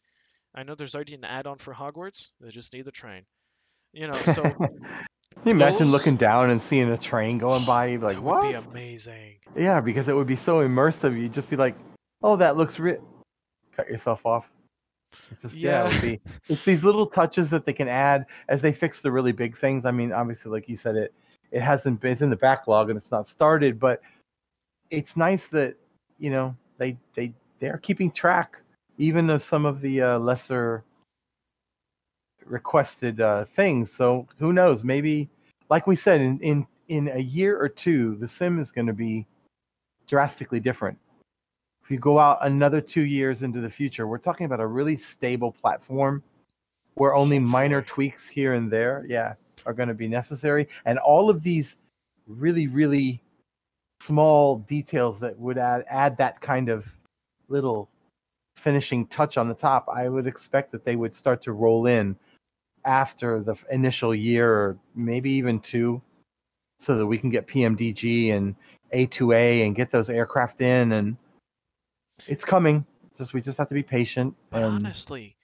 I 0.55 0.63
know 0.63 0.75
there's 0.77 0.95
already 0.95 1.15
an 1.15 1.25
add-on 1.25 1.59
for 1.59 1.75
Hogwarts. 1.75 2.31
They 2.41 2.49
just 2.51 2.73
need 2.73 2.85
the 2.85 2.93
train. 2.93 3.23
You 3.93 4.07
know, 4.07 4.23
so 4.23 4.43
Can 4.43 5.45
you 5.45 5.53
imagine 5.53 5.87
those- 5.87 5.93
looking 5.93 6.17
down 6.17 6.51
and 6.51 6.63
seeing 6.63 6.91
a 6.91 6.97
train 6.99 7.39
going 7.39 7.65
by? 7.65 7.87
You'd 7.87 8.01
be 8.01 8.07
like, 8.07 8.17
that 8.17 8.23
what? 8.23 8.45
would 8.45 8.53
be 8.53 8.71
amazing. 8.71 9.39
Yeah, 9.57 9.81
because 9.81 10.09
it 10.09 10.15
would 10.15 10.27
be 10.29 10.37
so 10.37 10.61
immersive. 10.67 11.21
You'd 11.21 11.33
just 11.35 11.51
be 11.51 11.57
like, 11.57 11.75
oh, 12.23 12.37
that 12.37 12.57
looks 12.57 12.79
re 12.79 12.97
Cut 13.77 13.89
yourself 13.89 14.25
off. 14.27 14.49
It's 15.31 15.43
just 15.43 15.55
yeah. 15.55 15.89
it 15.91 16.03
be. 16.03 16.21
It's 16.49 16.65
these 16.65 16.85
little 16.85 17.07
touches 17.07 17.51
that 17.51 17.67
they 17.67 17.73
can 17.73 17.89
add 17.89 18.27
as 18.49 18.61
they 18.61 18.73
fix 18.73 19.01
the 19.01 19.13
really 19.13 19.33
big 19.33 19.57
things. 19.57 19.85
I 19.85 19.91
mean, 19.91 20.13
obviously, 20.13 20.51
like 20.51 20.69
you 20.69 20.77
said, 20.77 20.97
it 20.97 21.15
it 21.51 21.61
hasn't 21.61 22.01
been 22.01 22.13
it's 22.13 22.23
in 22.23 22.31
the 22.31 22.37
backlog 22.37 22.91
and 22.91 22.99
it's 22.99 23.11
not 23.11 23.29
started, 23.29 23.79
but 23.79 24.01
it's 24.91 25.17
nice 25.17 25.47
that 25.49 25.77
you 26.19 26.31
know 26.31 26.57
they 26.79 26.97
they 27.15 27.33
they 27.59 27.69
are 27.69 27.79
keeping 27.79 28.11
track 28.11 28.61
even 28.99 29.31
of 29.31 29.43
some 29.43 29.65
of 29.65 29.81
the 29.81 30.03
uh, 30.03 30.19
lesser 30.19 30.85
requested 32.45 33.21
uh, 33.21 33.45
things. 33.45 33.91
So 33.93 34.27
who 34.39 34.53
knows? 34.53 34.85
Maybe, 34.85 35.29
like 35.71 35.87
we 35.87 35.97
said, 35.97 36.21
in 36.21 36.39
in 36.41 36.67
in 36.89 37.09
a 37.09 37.21
year 37.21 37.59
or 37.59 37.69
two, 37.69 38.17
the 38.17 38.29
sim 38.29 38.59
is 38.59 38.71
going 38.71 38.87
to 38.87 38.93
be 38.93 39.27
drastically 40.07 40.61
different. 40.61 40.99
If 41.89 41.93
you 41.93 41.99
go 41.99 42.19
out 42.19 42.41
another 42.43 42.83
two 42.83 43.07
years 43.07 43.43
into 43.43 43.63
the 43.63 43.71
future, 43.71 44.07
we're 44.07 44.19
talking 44.19 44.45
about 44.45 44.61
a 44.61 44.67
really 44.67 44.95
stable 44.95 45.53
platform 45.53 46.23
where 46.97 47.15
only 47.15 47.39
minor 47.39 47.81
tweaks 47.81 48.29
here 48.29 48.53
and 48.53 48.71
there, 48.71 49.07
yeah, 49.09 49.37
are 49.65 49.73
going 49.73 49.89
to 49.89 49.95
be 49.95 50.07
necessary. 50.07 50.69
And 50.85 50.99
all 50.99 51.31
of 51.31 51.43
these 51.43 51.79
really, 52.27 52.67
really 52.67 53.23
small 54.01 54.59
details 54.59 55.19
that 55.21 55.39
would 55.39 55.57
add 55.57 55.87
add 55.89 56.19
that 56.19 56.43
kind 56.43 56.69
of 56.69 56.87
little 57.49 57.89
finishing 58.59 59.07
touch 59.07 59.39
on 59.39 59.49
the 59.49 59.55
top, 59.55 59.89
I 59.89 60.11
would 60.11 60.27
expect 60.27 60.73
that 60.73 60.85
they 60.85 60.95
would 60.95 61.15
start 61.15 61.41
to 61.45 61.53
roll 61.53 61.87
in 61.87 62.19
after 62.85 63.41
the 63.41 63.57
initial 63.71 64.15
year 64.15 64.53
or 64.53 64.79
maybe 64.95 65.31
even 65.31 65.59
two 65.59 66.03
so 66.79 66.99
that 66.99 67.07
we 67.07 67.17
can 67.17 67.31
get 67.31 67.47
PMDG 67.47 68.35
and 68.35 68.55
A2A 68.93 69.65
and 69.65 69.75
get 69.75 69.91
those 69.91 70.11
aircraft 70.11 70.61
in 70.61 70.93
and 70.93 71.17
it's 72.27 72.45
coming. 72.45 72.85
Just 73.17 73.35
we 73.35 73.41
just 73.41 73.59
have 73.59 73.69
to 73.69 73.75
be 73.75 73.83
patient 73.83 74.35
But 74.51 74.63
honestly, 74.63 75.37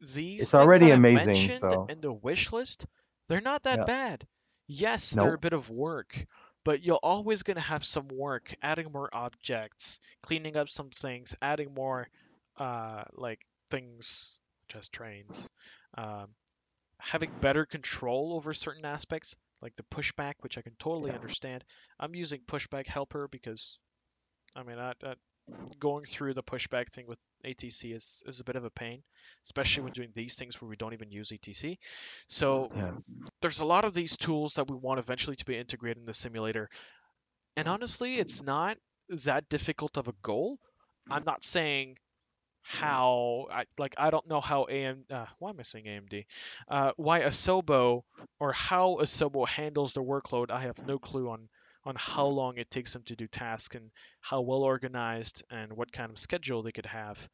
these 0.00 0.42
it's 0.42 0.50
things 0.50 0.54
already 0.54 0.90
amazing, 0.90 1.26
mentioned 1.34 1.60
so- 1.60 1.86
in 1.88 2.00
the 2.00 2.12
wish 2.12 2.52
list, 2.52 2.86
they're 3.28 3.40
not 3.40 3.62
that 3.64 3.78
Yeah. 3.78 3.84
bad. 3.84 4.26
Yes, 4.66 5.10
they're 5.10 5.34
a 5.34 5.38
bit 5.38 5.52
of 5.52 5.68
work, 5.70 6.26
but 6.64 6.82
you're 6.82 6.96
always 7.02 7.42
going 7.42 7.56
to 7.56 7.60
have 7.62 7.84
some 7.84 8.08
work 8.08 8.54
adding 8.62 8.90
more 8.92 9.08
objects, 9.12 10.00
cleaning 10.22 10.56
up 10.56 10.68
some 10.68 10.90
things, 10.90 11.34
adding 11.42 11.74
more 11.74 12.08
uh, 12.56 13.04
like 13.14 13.40
things, 13.68 14.40
just 14.68 14.92
trains, 14.92 15.50
um, 15.98 16.28
having 16.98 17.30
better 17.40 17.66
control 17.66 18.32
over 18.34 18.54
certain 18.54 18.84
aspects, 18.84 19.36
like 19.60 19.74
the 19.74 19.82
pushback, 19.84 20.34
which 20.40 20.56
I 20.58 20.62
can 20.62 20.74
totally 20.78 21.10
Yeah. 21.10 21.16
understand. 21.16 21.64
I'm 21.98 22.14
using 22.14 22.40
pushback 22.40 22.86
helper 22.86 23.28
because, 23.28 23.80
I 24.56 24.62
mean, 24.62 24.78
I, 24.78 24.92
I, 25.02 25.14
going 25.78 26.04
through 26.04 26.34
the 26.34 26.42
pushback 26.42 26.88
thing 26.90 27.06
with 27.06 27.18
ATC 27.44 27.94
is, 27.94 28.22
is 28.26 28.40
a 28.40 28.44
bit 28.44 28.56
of 28.56 28.64
a 28.64 28.70
pain, 28.70 29.02
especially 29.44 29.82
when 29.84 29.92
doing 29.92 30.10
these 30.14 30.34
things 30.34 30.60
where 30.60 30.68
we 30.68 30.76
don't 30.76 30.94
even 30.94 31.10
use 31.10 31.32
ATC. 31.32 31.78
So 32.26 32.70
Yeah. 32.74 32.92
there's 33.42 33.60
a 33.60 33.66
lot 33.66 33.84
of 33.84 33.94
these 33.94 34.16
tools 34.16 34.54
that 34.54 34.68
we 34.70 34.76
want 34.76 34.98
eventually 34.98 35.36
to 35.36 35.44
be 35.44 35.56
integrated 35.58 35.98
in 35.98 36.06
the 36.06 36.14
simulator. 36.14 36.68
And 37.56 37.68
honestly, 37.68 38.16
it's 38.18 38.42
not 38.42 38.78
that 39.24 39.48
difficult 39.48 39.96
of 39.96 40.08
a 40.08 40.14
goal. 40.22 40.58
I'm 41.10 41.24
not 41.24 41.44
saying 41.44 41.98
how 42.62 43.46
I 43.50 43.64
like 43.78 43.94
I 43.98 44.10
don't 44.10 44.28
know 44.28 44.40
how 44.40 44.66
AM 44.70 45.04
uh, 45.10 45.26
why 45.38 45.50
am 45.50 45.56
I 45.58 45.62
saying 45.62 45.86
AMD? 45.86 46.26
Uh, 46.68 46.92
why 46.96 47.20
Asobo 47.20 48.02
or 48.40 48.52
how 48.52 48.98
Asobo 49.00 49.46
handles 49.46 49.92
the 49.92 50.02
workload. 50.02 50.50
I 50.50 50.62
have 50.62 50.82
no 50.82 50.98
clue 50.98 51.28
on 51.30 51.48
on 51.86 51.96
how 51.98 52.26
long 52.26 52.56
it 52.56 52.70
takes 52.70 52.92
them 52.92 53.02
to 53.04 53.16
do 53.16 53.26
tasks 53.26 53.76
and 53.76 53.90
how 54.20 54.40
well 54.40 54.62
organized 54.62 55.42
and 55.50 55.72
what 55.72 55.92
kind 55.92 56.10
of 56.10 56.18
schedule 56.18 56.62
they 56.62 56.72
could 56.72 56.86
have. 56.86 57.28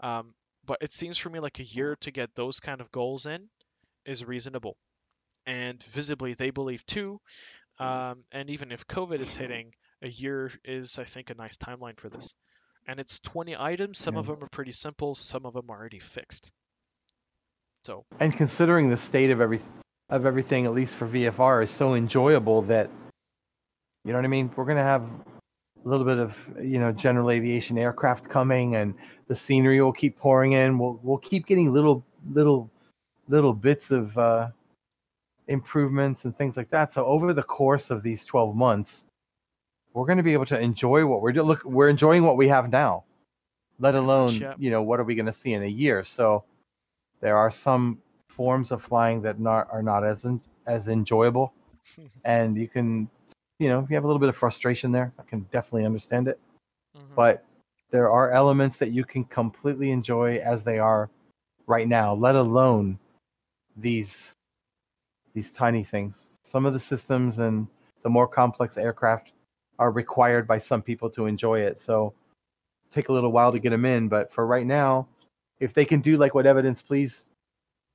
Um, 0.00 0.34
but 0.64 0.78
it 0.80 0.92
seems 0.92 1.18
for 1.18 1.30
me 1.30 1.40
like 1.40 1.60
a 1.60 1.64
year 1.64 1.96
to 2.00 2.10
get 2.10 2.34
those 2.34 2.60
kind 2.60 2.80
of 2.80 2.90
goals 2.92 3.26
in 3.26 3.48
is 4.04 4.24
reasonable. 4.24 4.76
And 5.46 5.82
visibly, 5.82 6.34
they 6.34 6.50
believe 6.50 6.84
too. 6.86 7.20
Um, 7.78 8.24
and 8.32 8.50
even 8.50 8.72
if 8.72 8.86
COVID 8.86 9.20
is 9.20 9.36
hitting, 9.36 9.72
a 10.02 10.08
year 10.08 10.50
is, 10.64 10.98
I 10.98 11.04
think, 11.04 11.30
a 11.30 11.34
nice 11.34 11.56
timeline 11.56 11.98
for 11.98 12.08
this. 12.08 12.34
And 12.88 13.00
it's 13.00 13.18
20 13.20 13.56
items. 13.56 13.98
Some 13.98 14.16
of 14.16 14.26
them 14.26 14.42
are 14.42 14.48
pretty 14.48 14.72
simple. 14.72 15.14
Some 15.14 15.44
of 15.44 15.54
them 15.54 15.70
are 15.70 15.78
already 15.78 15.98
fixed. 15.98 16.52
So 17.84 18.04
and 18.18 18.36
considering 18.36 18.90
the 18.90 18.96
state 18.96 19.30
of 19.30 19.40
every 19.40 19.60
of 20.08 20.26
everything, 20.26 20.66
at 20.66 20.74
least 20.74 20.96
for 20.96 21.06
VFR, 21.06 21.62
is 21.62 21.70
so 21.70 21.94
enjoyable 21.94 22.62
that 22.62 22.90
you 24.06 24.12
know 24.12 24.18
what 24.18 24.24
I 24.24 24.28
mean. 24.28 24.50
We're 24.54 24.64
gonna 24.64 24.84
have 24.84 25.02
a 25.02 25.88
little 25.88 26.06
bit 26.06 26.18
of 26.18 26.36
you 26.62 26.78
know 26.78 26.92
general 26.92 27.30
aviation 27.30 27.76
aircraft 27.76 28.28
coming, 28.28 28.76
and 28.76 28.94
the 29.26 29.34
scenery 29.34 29.82
will 29.82 29.92
keep 29.92 30.16
pouring 30.16 30.52
in. 30.52 30.78
We'll 30.78 31.00
we'll 31.02 31.18
keep 31.18 31.44
getting 31.44 31.72
little 31.72 32.04
little 32.32 32.70
little 33.28 33.52
bits 33.52 33.90
of 33.90 34.16
uh, 34.16 34.48
improvements 35.48 36.24
and 36.24 36.36
things 36.36 36.56
like 36.56 36.70
that. 36.70 36.92
So 36.92 37.04
over 37.04 37.32
the 37.32 37.42
course 37.42 37.90
of 37.90 38.04
these 38.04 38.24
12 38.24 38.54
months, 38.54 39.04
we're 39.92 40.06
going 40.06 40.18
to 40.18 40.22
be 40.22 40.32
able 40.32 40.46
to 40.46 40.60
enjoy 40.60 41.04
what 41.04 41.20
we're 41.20 41.32
doing. 41.32 41.48
Look, 41.48 41.64
we're 41.64 41.88
enjoying 41.88 42.22
what 42.22 42.36
we 42.36 42.46
have 42.46 42.70
now, 42.70 43.02
let 43.80 43.96
alone 43.96 44.54
you 44.58 44.70
know 44.70 44.82
what 44.82 45.00
are 45.00 45.04
we 45.04 45.16
going 45.16 45.26
to 45.26 45.32
see 45.32 45.52
in 45.52 45.64
a 45.64 45.68
year. 45.68 46.04
So 46.04 46.44
there 47.20 47.36
are 47.36 47.50
some 47.50 47.98
forms 48.28 48.70
of 48.70 48.82
flying 48.84 49.22
that 49.22 49.40
not 49.40 49.66
are 49.72 49.82
not 49.82 50.04
as 50.04 50.24
en- 50.24 50.40
as 50.64 50.86
enjoyable, 50.86 51.52
and 52.24 52.56
you 52.56 52.68
can 52.68 53.08
you 53.58 53.68
know 53.68 53.80
if 53.80 53.90
you 53.90 53.96
have 53.96 54.04
a 54.04 54.06
little 54.06 54.20
bit 54.20 54.28
of 54.28 54.36
frustration 54.36 54.92
there, 54.92 55.12
I 55.18 55.22
can 55.22 55.40
definitely 55.50 55.84
understand 55.86 56.28
it. 56.28 56.38
mhm. 56.96 57.14
But 57.14 57.44
there 57.90 58.10
are 58.10 58.30
elements 58.32 58.76
that 58.76 58.90
you 58.90 59.04
can 59.04 59.24
completely 59.24 59.90
enjoy 59.90 60.36
as 60.38 60.62
they 60.62 60.78
are 60.78 61.10
right 61.66 61.88
now, 61.88 62.14
let 62.14 62.34
alone 62.34 62.98
these 63.76 64.32
these 65.34 65.52
tiny 65.52 65.84
things. 65.84 66.24
Some 66.44 66.66
of 66.66 66.72
the 66.72 66.80
systems 66.80 67.38
and 67.38 67.66
the 68.02 68.08
more 68.10 68.26
complex 68.28 68.76
aircraft 68.78 69.32
are 69.78 69.90
required 69.90 70.46
by 70.46 70.58
some 70.58 70.82
people 70.82 71.10
to 71.10 71.26
enjoy 71.26 71.60
it. 71.60 71.78
So 71.78 72.14
take 72.90 73.08
a 73.08 73.12
little 73.12 73.32
while 73.32 73.52
to 73.52 73.58
get 73.58 73.70
them 73.70 73.84
in, 73.84 74.08
but 74.08 74.32
for 74.32 74.46
right 74.46 74.66
now, 74.66 75.06
if 75.60 75.74
they 75.74 75.84
can 75.84 76.00
do 76.00 76.16
like 76.16 76.34
what 76.34 76.46
Evidence 76.46 76.82
Please 76.82 77.26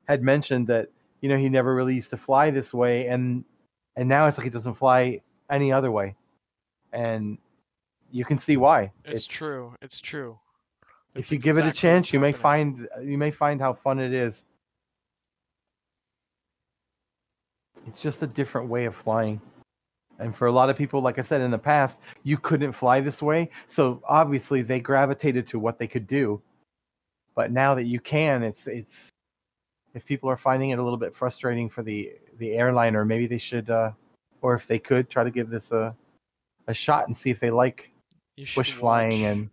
had 0.07 0.21
mentioned 0.21 0.67
that 0.67 0.89
you 1.21 1.29
know 1.29 1.37
he 1.37 1.49
never 1.49 1.75
really 1.75 1.95
used 1.95 2.09
to 2.11 2.17
fly 2.17 2.51
this 2.51 2.73
way 2.73 3.07
and 3.07 3.43
and 3.95 4.07
now 4.09 4.27
it's 4.27 4.37
like 4.37 4.45
he 4.45 4.49
doesn't 4.49 4.73
fly 4.73 5.21
any 5.51 5.71
other 5.71 5.91
way. 5.91 6.15
And 6.91 7.37
you 8.11 8.25
can 8.25 8.39
see 8.39 8.57
why. 8.57 8.91
it's, 9.05 9.27
true. 9.27 9.75
It's 9.81 10.01
true. 10.01 10.39
If 11.13 11.21
It's 11.21 11.31
you 11.31 11.37
give 11.39 11.57
it 11.57 11.65
a 11.65 11.71
chance, 11.71 12.13
you 12.13 12.19
may 12.19 12.31
find 12.31 12.87
you 13.01 13.17
may 13.17 13.31
find 13.31 13.59
how 13.59 13.73
fun 13.73 13.99
it 13.99 14.13
is. 14.13 14.45
It's 17.87 18.01
just 18.01 18.21
a 18.21 18.27
different 18.27 18.69
way 18.69 18.85
of 18.85 18.95
flying. 18.95 19.41
And 20.19 20.35
for 20.35 20.47
a 20.47 20.51
lot 20.51 20.69
of 20.69 20.77
people, 20.77 21.01
like 21.01 21.17
I 21.17 21.23
said 21.23 21.41
in 21.41 21.51
the 21.51 21.57
past, 21.57 21.99
you 22.23 22.37
couldn't 22.37 22.73
fly 22.73 23.01
this 23.01 23.21
way. 23.21 23.49
So 23.65 24.01
obviously 24.07 24.61
they 24.61 24.79
gravitated 24.79 25.47
to 25.47 25.59
what 25.59 25.79
they 25.79 25.87
could 25.87 26.07
do. 26.07 26.41
But 27.35 27.51
now 27.51 27.75
that 27.75 27.85
you 27.85 27.99
can, 27.99 28.43
it's 28.43 28.67
it's 28.67 29.09
if 29.93 30.05
people 30.05 30.29
are 30.29 30.37
finding 30.37 30.69
it 30.69 30.79
a 30.79 30.83
little 30.83 30.99
bit 30.99 31.15
frustrating 31.15 31.69
for 31.69 31.83
the 31.83 32.13
the 32.37 32.53
airliner, 32.53 33.03
maybe 33.03 33.27
they 33.27 33.37
should 33.37 33.69
uh 33.69 33.91
or 34.41 34.55
if 34.55 34.67
they 34.67 34.79
could 34.79 35.09
try 35.09 35.23
to 35.23 35.31
give 35.31 35.49
this 35.49 35.71
a 35.71 35.95
a 36.67 36.73
shot 36.73 37.07
and 37.07 37.17
see 37.17 37.29
if 37.29 37.39
they 37.39 37.49
like 37.51 37.91
You 38.35 38.45
should 38.45 38.59
bush 38.59 38.71
flying 38.73 39.21
watch- 39.21 39.31
and 39.31 39.49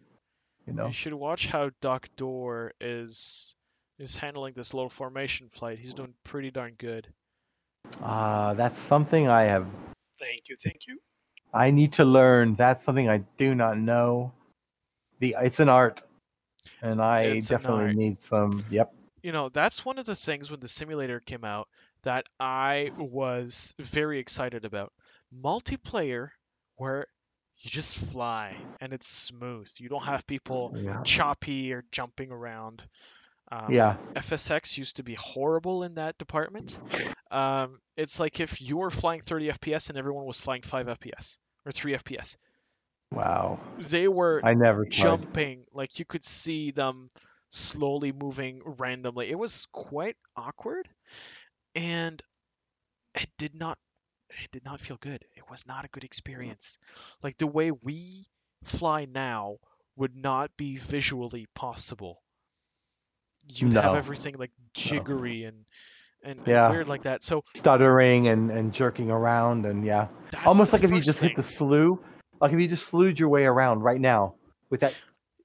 you 0.66 0.72
know 0.74 0.86
You 0.88 0.92
should 0.92 1.14
watch 1.14 1.46
how 1.46 1.70
Doc 1.80 2.08
Door 2.16 2.72
is 2.80 3.54
is 3.98 4.16
handling 4.16 4.54
this 4.54 4.74
low 4.74 4.88
formation 4.88 5.48
flight. 5.48 5.78
He's 5.78 5.94
doing 5.94 6.14
pretty 6.22 6.50
darn 6.52 6.74
good. 6.78 7.08
Ah, 8.00 8.54
that's 8.54 8.78
something 8.78 9.26
I 9.28 9.42
have. 9.44 9.66
Thank 10.20 10.48
you, 10.48 10.56
thank 10.62 10.86
you. 10.86 11.00
I 11.52 11.70
need 11.70 11.94
to 11.94 12.04
learn. 12.04 12.54
That's 12.54 12.84
something 12.84 13.08
I 13.08 13.18
do 13.38 13.54
not 13.54 13.78
know. 13.78 14.32
The 15.20 15.34
it's 15.40 15.58
an 15.58 15.68
art, 15.68 16.02
and 16.82 17.00
I 17.02 17.22
It's 17.22 17.50
an 17.50 17.56
definitely 17.56 17.84
art. 17.86 17.96
need 17.96 18.22
some. 18.22 18.64
Yep. 18.70 18.92
You 19.28 19.32
know, 19.32 19.50
that's 19.50 19.84
one 19.84 19.98
of 19.98 20.06
the 20.06 20.14
things 20.14 20.50
when 20.50 20.60
the 20.60 20.68
simulator 20.68 21.20
came 21.20 21.44
out 21.44 21.68
that 22.02 22.24
I 22.40 22.92
was 22.96 23.74
very 23.78 24.20
excited 24.20 24.64
about. 24.64 24.92
Multiplayer 25.34 26.30
where 26.76 27.06
you 27.58 27.70
just 27.70 27.98
fly 27.98 28.56
and 28.80 28.94
it's 28.94 29.08
smooth. 29.08 29.70
You 29.78 29.90
don't 29.90 30.04
have 30.04 30.26
people 30.26 30.72
Yeah. 30.72 31.04
choppy 31.04 31.74
or 31.74 31.84
jumping 31.92 32.30
around. 32.32 32.86
Um, 33.52 33.74
Yeah. 33.74 33.96
FSX 34.16 34.78
used 34.78 34.96
to 34.96 35.02
be 35.04 35.14
horrible 35.14 35.82
in 35.84 35.94
that 35.96 36.18
department. 36.18 36.80
Um, 37.30 37.80
it's 37.96 38.18
like 38.18 38.40
if 38.40 38.60
you 38.62 38.78
were 38.78 38.90
flying 38.90 39.20
30 39.20 39.50
FPS 39.50 39.90
and 39.90 39.98
everyone 39.98 40.24
was 40.26 40.40
flying 40.40 40.62
5 40.62 40.88
FPS 40.88 41.38
or 41.66 41.72
3 41.72 41.94
FPS. 41.94 42.36
Wow. 43.10 43.60
They 43.78 44.08
were 44.08 44.44
I 44.44 44.54
never 44.54 44.86
tried. 44.86 45.20
jumping, 45.28 45.66
like 45.72 45.98
you 45.98 46.04
could 46.04 46.24
see 46.24 46.70
them 46.72 47.08
slowly 47.50 48.12
moving 48.12 48.60
randomly. 48.64 49.30
It 49.30 49.38
was 49.38 49.66
quite 49.72 50.16
awkward, 50.36 50.88
and 51.74 52.20
it 53.14 53.28
did 53.38 53.54
not 53.54 53.78
it 54.30 54.50
did 54.50 54.64
not 54.64 54.80
feel 54.80 54.98
good. 55.00 55.22
It 55.36 55.50
was 55.50 55.66
not 55.66 55.84
a 55.84 55.88
good 55.88 56.02
mm. 56.02 56.06
experience. 56.06 56.78
Like 57.22 57.36
the 57.38 57.46
way 57.46 57.70
we 57.70 58.26
fly 58.64 59.06
now 59.06 59.56
would 59.96 60.14
not 60.14 60.50
be 60.56 60.76
visually 60.76 61.46
possible. 61.54 62.22
You'd 63.48 63.74
have 63.74 63.94
everything 63.94 64.36
like 64.38 64.50
jiggery 64.74 65.44
and 65.44 65.64
and, 66.22 66.38
and 66.40 66.46
Yeah. 66.46 66.70
weird 66.70 66.88
like 66.88 67.02
that. 67.02 67.24
So 67.24 67.44
Stuttering 67.56 68.28
and, 68.28 68.50
and 68.50 68.72
jerking 68.72 69.10
around 69.10 69.64
and 69.64 69.84
yeah. 69.84 70.08
Almost 70.44 70.72
like 70.72 70.84
if 70.84 70.90
you 70.90 71.00
just 71.00 71.20
hit 71.20 71.36
the 71.36 71.42
thing. 71.42 71.56
slew, 71.56 72.04
like 72.40 72.52
if 72.52 72.60
you 72.60 72.68
just 72.68 72.86
slewed 72.86 73.18
your 73.18 73.28
way 73.28 73.44
around 73.44 73.80
right 73.80 74.00
now 74.00 74.34
with 74.70 74.80
that 74.80 74.94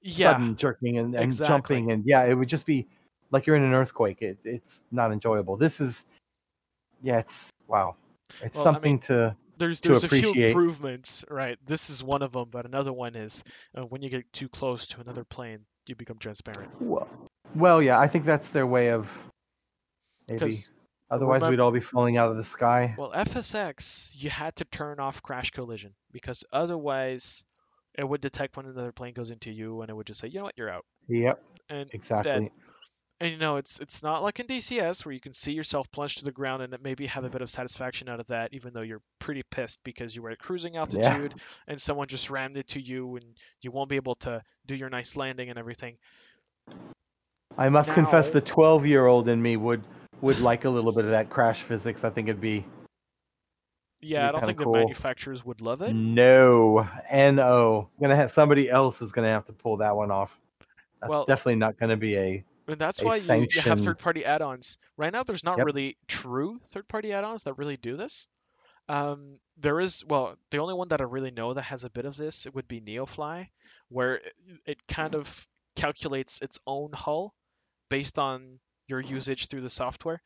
yeah 0.04 0.32
sudden 0.32 0.56
jerking 0.56 0.98
and, 0.98 1.14
and 1.14 1.24
exactly. 1.24 1.76
jumping 1.76 1.92
and 1.92 2.04
yeah, 2.06 2.24
it 2.24 2.34
would 2.34 2.48
just 2.48 2.66
be 2.66 2.86
like 3.30 3.46
you're 3.46 3.56
in 3.56 3.64
an 3.64 3.74
earthquake. 3.74 4.22
It's 4.22 4.46
it's 4.46 4.80
not 4.92 5.10
enjoyable. 5.10 5.56
This 5.56 5.80
is 5.80 6.04
yeah, 7.02 7.18
it's 7.18 7.50
wow. 7.66 7.96
It's 8.42 8.56
Well, 8.56 8.68
I 8.68 8.72
something 8.72 8.92
mean, 8.92 8.98
to 9.00 9.36
there's 9.58 9.80
to 9.80 9.88
there's 9.90 10.04
a 10.04 10.08
few 10.08 10.32
improvements, 10.32 11.24
right? 11.30 11.58
This 11.66 11.90
is 11.90 12.02
one 12.02 12.22
of 12.22 12.32
them, 12.32 12.48
but 12.50 12.66
another 12.66 12.92
one 12.92 13.16
is 13.16 13.42
uh, 13.76 13.82
when 13.82 14.02
you 14.02 14.10
get 14.10 14.30
too 14.32 14.48
close 14.48 14.86
to 14.88 15.00
another 15.00 15.24
plane, 15.24 15.60
you 15.86 15.94
become 15.94 16.18
transparent. 16.18 16.70
well, 16.80 17.08
well 17.54 17.82
yeah, 17.82 17.98
I 17.98 18.08
think 18.08 18.24
that's 18.24 18.48
their 18.50 18.66
way 18.66 18.90
of 18.90 19.10
maybe 20.28 20.54
otherwise 21.10 21.42
remem- 21.42 21.50
we'd 21.50 21.60
all 21.60 21.72
be 21.72 21.80
falling 21.80 22.16
out 22.16 22.30
of 22.30 22.36
the 22.36 22.44
sky. 22.44 22.94
well, 22.96 23.12
FSX 23.12 24.22
you 24.22 24.30
had 24.30 24.54
to 24.56 24.64
turn 24.64 25.00
off 25.00 25.22
crash 25.22 25.50
collision 25.50 25.94
because 26.12 26.44
otherwise 26.52 27.44
it 27.96 28.08
would 28.08 28.20
detect 28.20 28.56
when 28.56 28.66
another 28.66 28.92
plane 28.92 29.14
goes 29.14 29.30
into 29.30 29.50
you 29.50 29.80
and 29.80 29.90
it 29.90 29.94
would 29.94 30.06
just 30.06 30.20
say, 30.20 30.28
you 30.28 30.38
know 30.38 30.44
what, 30.44 30.54
you're 30.56 30.70
out. 30.70 30.84
Yep, 31.08 31.42
And 31.68 31.90
exactly. 31.92 32.50
and 33.20 33.32
you 33.32 33.38
know 33.38 33.56
it's 33.56 33.78
it's 33.78 34.02
not 34.02 34.22
like 34.22 34.40
in 34.40 34.46
DCS 34.46 35.04
where 35.04 35.12
you 35.12 35.20
can 35.20 35.32
see 35.32 35.52
yourself 35.52 35.90
plunge 35.92 36.16
to 36.16 36.24
the 36.24 36.32
ground 36.32 36.62
and 36.62 36.76
maybe 36.82 37.06
have 37.06 37.24
a 37.24 37.30
bit 37.30 37.42
of 37.42 37.48
satisfaction 37.48 38.08
out 38.08 38.20
of 38.20 38.26
that, 38.26 38.52
even 38.52 38.72
though 38.72 38.82
you're 38.82 39.02
pretty 39.18 39.42
pissed 39.50 39.80
because 39.84 40.14
you 40.14 40.22
were 40.22 40.30
at 40.30 40.38
cruising 40.38 40.76
altitude 40.76 41.34
and 41.68 41.80
someone 41.80 42.08
just 42.08 42.30
rammed 42.30 42.56
it 42.56 42.68
to 42.68 42.80
you 42.80 43.16
and 43.16 43.24
you 43.60 43.70
won't 43.70 43.88
be 43.88 43.96
able 43.96 44.16
to 44.16 44.42
do 44.66 44.74
your 44.74 44.90
nice 44.90 45.16
landing 45.16 45.48
and 45.50 45.58
everything. 45.58 45.96
I 47.56 47.68
must 47.68 47.94
confess 47.94 48.30
the 48.30 48.40
12 48.40 48.86
year 48.86 49.06
old 49.06 49.28
in 49.28 49.40
me 49.40 49.56
would 49.56 49.82
would 50.20 50.40
like 50.40 50.64
a 50.64 50.70
little 50.70 50.92
bit 50.92 51.04
of 51.04 51.10
that 51.10 51.30
crash 51.30 51.62
physics. 51.62 52.02
I 52.02 52.10
think 52.10 52.28
it'd 52.28 52.40
be 52.40 52.64
Yeah, 54.04 54.28
I 54.28 54.32
don't 54.32 54.42
think 54.42 54.58
cool. 54.58 54.72
the 54.72 54.78
manufacturers 54.80 55.44
would 55.44 55.60
love 55.60 55.82
it. 55.82 55.92
no, 55.92 56.88
no. 57.12 57.88
Gonna 58.00 58.16
have 58.16 58.30
somebody 58.32 58.70
else 58.70 59.00
is 59.02 59.12
gonna 59.12 59.28
have 59.28 59.44
to 59.46 59.52
pull 59.52 59.78
that 59.78 59.96
one 59.96 60.10
off. 60.10 60.38
That's 61.00 61.10
Well- 61.10 61.24
definitely 61.24 61.56
not 61.56 61.76
gonna 61.78 61.96
be 61.96 62.16
a 62.16 62.44
And 62.66 62.78
that's 62.78 63.02
a 63.02 63.04
why 63.04 63.16
you, 63.16 63.46
you 63.50 63.60
have 63.62 63.80
third-party 63.80 64.24
add-ons. 64.24 64.78
Right 64.96 65.12
now, 65.12 65.22
there's 65.22 65.44
not 65.44 65.58
Yep. 65.58 65.66
really 65.66 65.96
true 66.08 66.58
third-party 66.66 67.12
add-ons 67.12 67.44
that 67.44 67.58
really 67.58 67.76
do 67.76 67.96
this. 67.96 68.26
Um, 68.88 69.38
there 69.58 69.80
is, 69.80 70.04
well, 70.06 70.36
the 70.50 70.58
only 70.58 70.74
one 70.74 70.88
that 70.88 71.00
I 71.00 71.04
really 71.04 71.30
know 71.30 71.52
that 71.54 71.62
has 71.62 71.84
a 71.84 71.90
bit 71.90 72.04
of 72.06 72.16
this 72.16 72.46
it 72.46 72.54
would 72.54 72.68
be 72.68 72.80
Neofly, 72.80 73.48
where 73.88 74.16
it, 74.16 74.34
it 74.66 74.86
kind 74.86 75.14
of 75.14 75.46
calculates 75.76 76.40
its 76.42 76.58
own 76.66 76.92
hull 76.92 77.34
based 77.90 78.18
on 78.18 78.60
your 78.88 79.00
usage 79.00 79.48
through 79.48 79.62
the 79.62 79.70
software. 79.70 80.22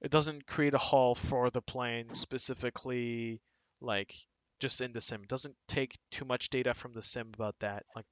It 0.00 0.10
doesn't 0.10 0.46
create 0.46 0.74
a 0.74 0.78
hull 0.78 1.14
for 1.14 1.50
the 1.50 1.62
plane 1.62 2.14
specifically, 2.14 3.40
like 3.80 4.14
just 4.60 4.80
in 4.80 4.92
the 4.92 5.00
sim. 5.00 5.22
It 5.22 5.28
doesn't 5.28 5.56
take 5.66 5.96
too 6.10 6.24
much 6.24 6.50
data 6.50 6.74
from 6.74 6.92
the 6.92 7.02
sim 7.02 7.30
about 7.34 7.56
that. 7.60 7.84
Like, 7.94 8.06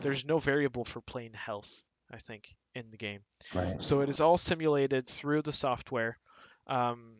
there's 0.00 0.24
no 0.24 0.38
variable 0.38 0.84
for 0.84 1.00
plane 1.00 1.32
health, 1.32 1.86
I 2.12 2.18
think, 2.18 2.54
in 2.74 2.90
the 2.90 2.96
game. 2.96 3.20
right. 3.54 3.80
So 3.80 4.00
it 4.00 4.08
is 4.08 4.20
all 4.20 4.36
simulated 4.36 5.08
through 5.08 5.42
the 5.42 5.52
software, 5.52 6.18
um, 6.66 7.14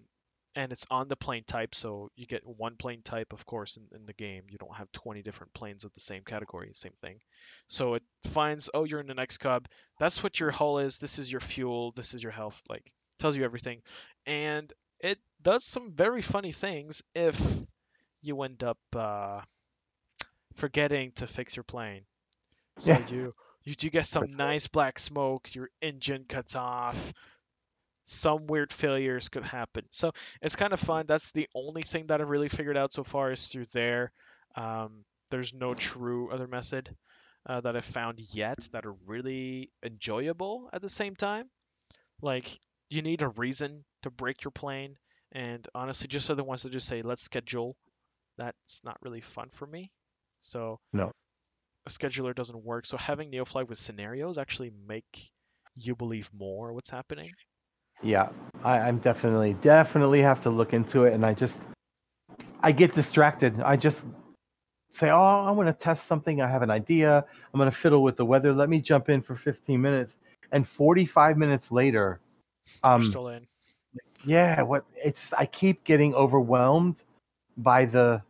and 0.56 0.72
it's 0.72 0.86
on 0.90 1.08
the 1.08 1.16
plane 1.16 1.44
type. 1.44 1.74
So 1.74 2.10
you 2.16 2.26
get 2.26 2.46
one 2.46 2.76
plane 2.76 3.02
type, 3.02 3.32
of 3.32 3.46
course, 3.46 3.76
in, 3.76 3.88
in 3.96 4.06
the 4.06 4.12
game. 4.12 4.44
You 4.50 4.58
don't 4.58 4.76
have 4.76 4.90
20 4.92 5.22
different 5.22 5.52
planes 5.52 5.84
of 5.84 5.92
the 5.94 6.00
same 6.00 6.22
category, 6.24 6.70
same 6.72 6.94
thing. 7.00 7.18
So 7.66 7.94
it 7.94 8.02
finds, 8.24 8.70
oh, 8.72 8.84
you're 8.84 9.00
in 9.00 9.10
an 9.10 9.18
X 9.18 9.38
Cub. 9.38 9.66
That's 9.98 10.22
what 10.22 10.38
your 10.38 10.50
hull 10.50 10.78
is. 10.78 10.98
This 10.98 11.18
is 11.18 11.30
your 11.30 11.40
fuel. 11.40 11.92
This 11.92 12.14
is 12.14 12.22
your 12.22 12.32
health. 12.32 12.62
Like 12.68 12.92
tells 13.18 13.36
you 13.36 13.44
everything, 13.44 13.82
and 14.26 14.72
it 15.00 15.18
does 15.42 15.64
some 15.64 15.92
very 15.92 16.22
funny 16.22 16.52
things 16.52 17.02
if 17.14 17.38
you 18.22 18.40
end 18.42 18.62
up 18.64 18.78
uh, 18.96 19.40
forgetting 20.54 21.12
to 21.12 21.26
fix 21.26 21.56
your 21.56 21.64
plane. 21.64 22.02
So 22.78 22.98
Yeah. 22.98 23.00
you 23.00 23.34
you 23.64 23.74
do 23.74 23.90
get 23.90 24.06
some 24.06 24.32
nice 24.32 24.66
black 24.68 24.98
smoke, 24.98 25.54
your 25.54 25.68
engine 25.82 26.24
cuts 26.28 26.54
off, 26.56 27.12
some 28.04 28.46
weird 28.46 28.72
failures 28.72 29.28
could 29.28 29.44
happen. 29.44 29.84
So 29.90 30.12
it's 30.42 30.56
kind 30.56 30.72
of 30.72 30.80
fun. 30.80 31.06
That's 31.06 31.32
the 31.32 31.48
only 31.54 31.82
thing 31.82 32.06
that 32.06 32.20
I've 32.20 32.30
really 32.30 32.48
figured 32.48 32.76
out 32.76 32.92
so 32.92 33.04
far 33.04 33.32
is 33.32 33.48
through 33.48 33.66
there. 33.72 34.12
Um, 34.56 35.04
there's 35.30 35.54
no 35.54 35.74
true 35.74 36.30
other 36.30 36.46
method 36.46 36.94
uh, 37.46 37.60
that 37.60 37.76
I've 37.76 37.84
found 37.84 38.20
yet 38.32 38.58
that 38.72 38.86
are 38.86 38.94
really 39.06 39.70
enjoyable 39.84 40.68
at 40.72 40.82
the 40.82 40.88
same 40.88 41.16
time. 41.16 41.48
Like 42.22 42.48
you 42.90 43.02
need 43.02 43.22
a 43.22 43.28
reason 43.28 43.84
to 44.02 44.10
break 44.10 44.44
your 44.44 44.50
plane, 44.50 44.96
and 45.32 45.66
honestly, 45.74 46.08
just 46.08 46.30
other 46.30 46.44
ones 46.44 46.62
that 46.62 46.72
just 46.72 46.86
say 46.86 47.02
let's 47.02 47.22
schedule. 47.22 47.76
That's 48.36 48.82
not 48.84 48.98
really 49.02 49.20
fun 49.20 49.48
for 49.52 49.66
me. 49.66 49.90
So 50.40 50.78
No. 50.92 51.12
a 51.86 51.90
scheduler 51.90 52.34
doesn't 52.34 52.64
work. 52.64 52.86
So 52.86 52.96
having 52.96 53.30
Neofly 53.30 53.66
with 53.68 53.78
scenarios 53.78 54.38
actually 54.38 54.72
make 54.86 55.30
you 55.76 55.94
believe 55.94 56.30
more 56.32 56.72
what's 56.72 56.90
happening. 56.90 57.30
Yeah, 58.02 58.28
I, 58.62 58.80
I'm 58.80 58.98
definitely 58.98 59.54
definitely 59.54 60.20
have 60.22 60.42
to 60.42 60.50
look 60.50 60.72
into 60.72 61.04
it, 61.04 61.14
and 61.14 61.24
I 61.24 61.34
just 61.34 61.60
I 62.60 62.72
get 62.72 62.92
distracted. 62.92 63.60
I 63.60 63.76
just 63.76 64.06
say, 64.90 65.10
oh, 65.10 65.44
I 65.46 65.50
want 65.50 65.68
to 65.68 65.72
test 65.72 66.06
something. 66.06 66.40
I 66.40 66.48
have 66.48 66.62
an 66.62 66.70
idea. 66.70 67.24
I'm 67.52 67.58
gonna 67.58 67.70
fiddle 67.70 68.02
with 68.02 68.16
the 68.16 68.24
weather. 68.24 68.52
Let 68.52 68.68
me 68.68 68.80
jump 68.80 69.08
in 69.08 69.22
for 69.22 69.34
15 69.34 69.80
minutes, 69.80 70.18
and 70.52 70.66
45 70.66 71.38
minutes 71.38 71.72
later, 71.72 72.20
Um, 72.82 73.02
still 73.02 73.28
in. 73.28 73.46
yeah, 74.24 74.62
what 74.62 74.84
it's 75.02 75.32
I 75.32 75.46
keep 75.46 75.84
getting 75.84 76.14
overwhelmed 76.14 77.02
by 77.56 77.84
the 77.84 78.22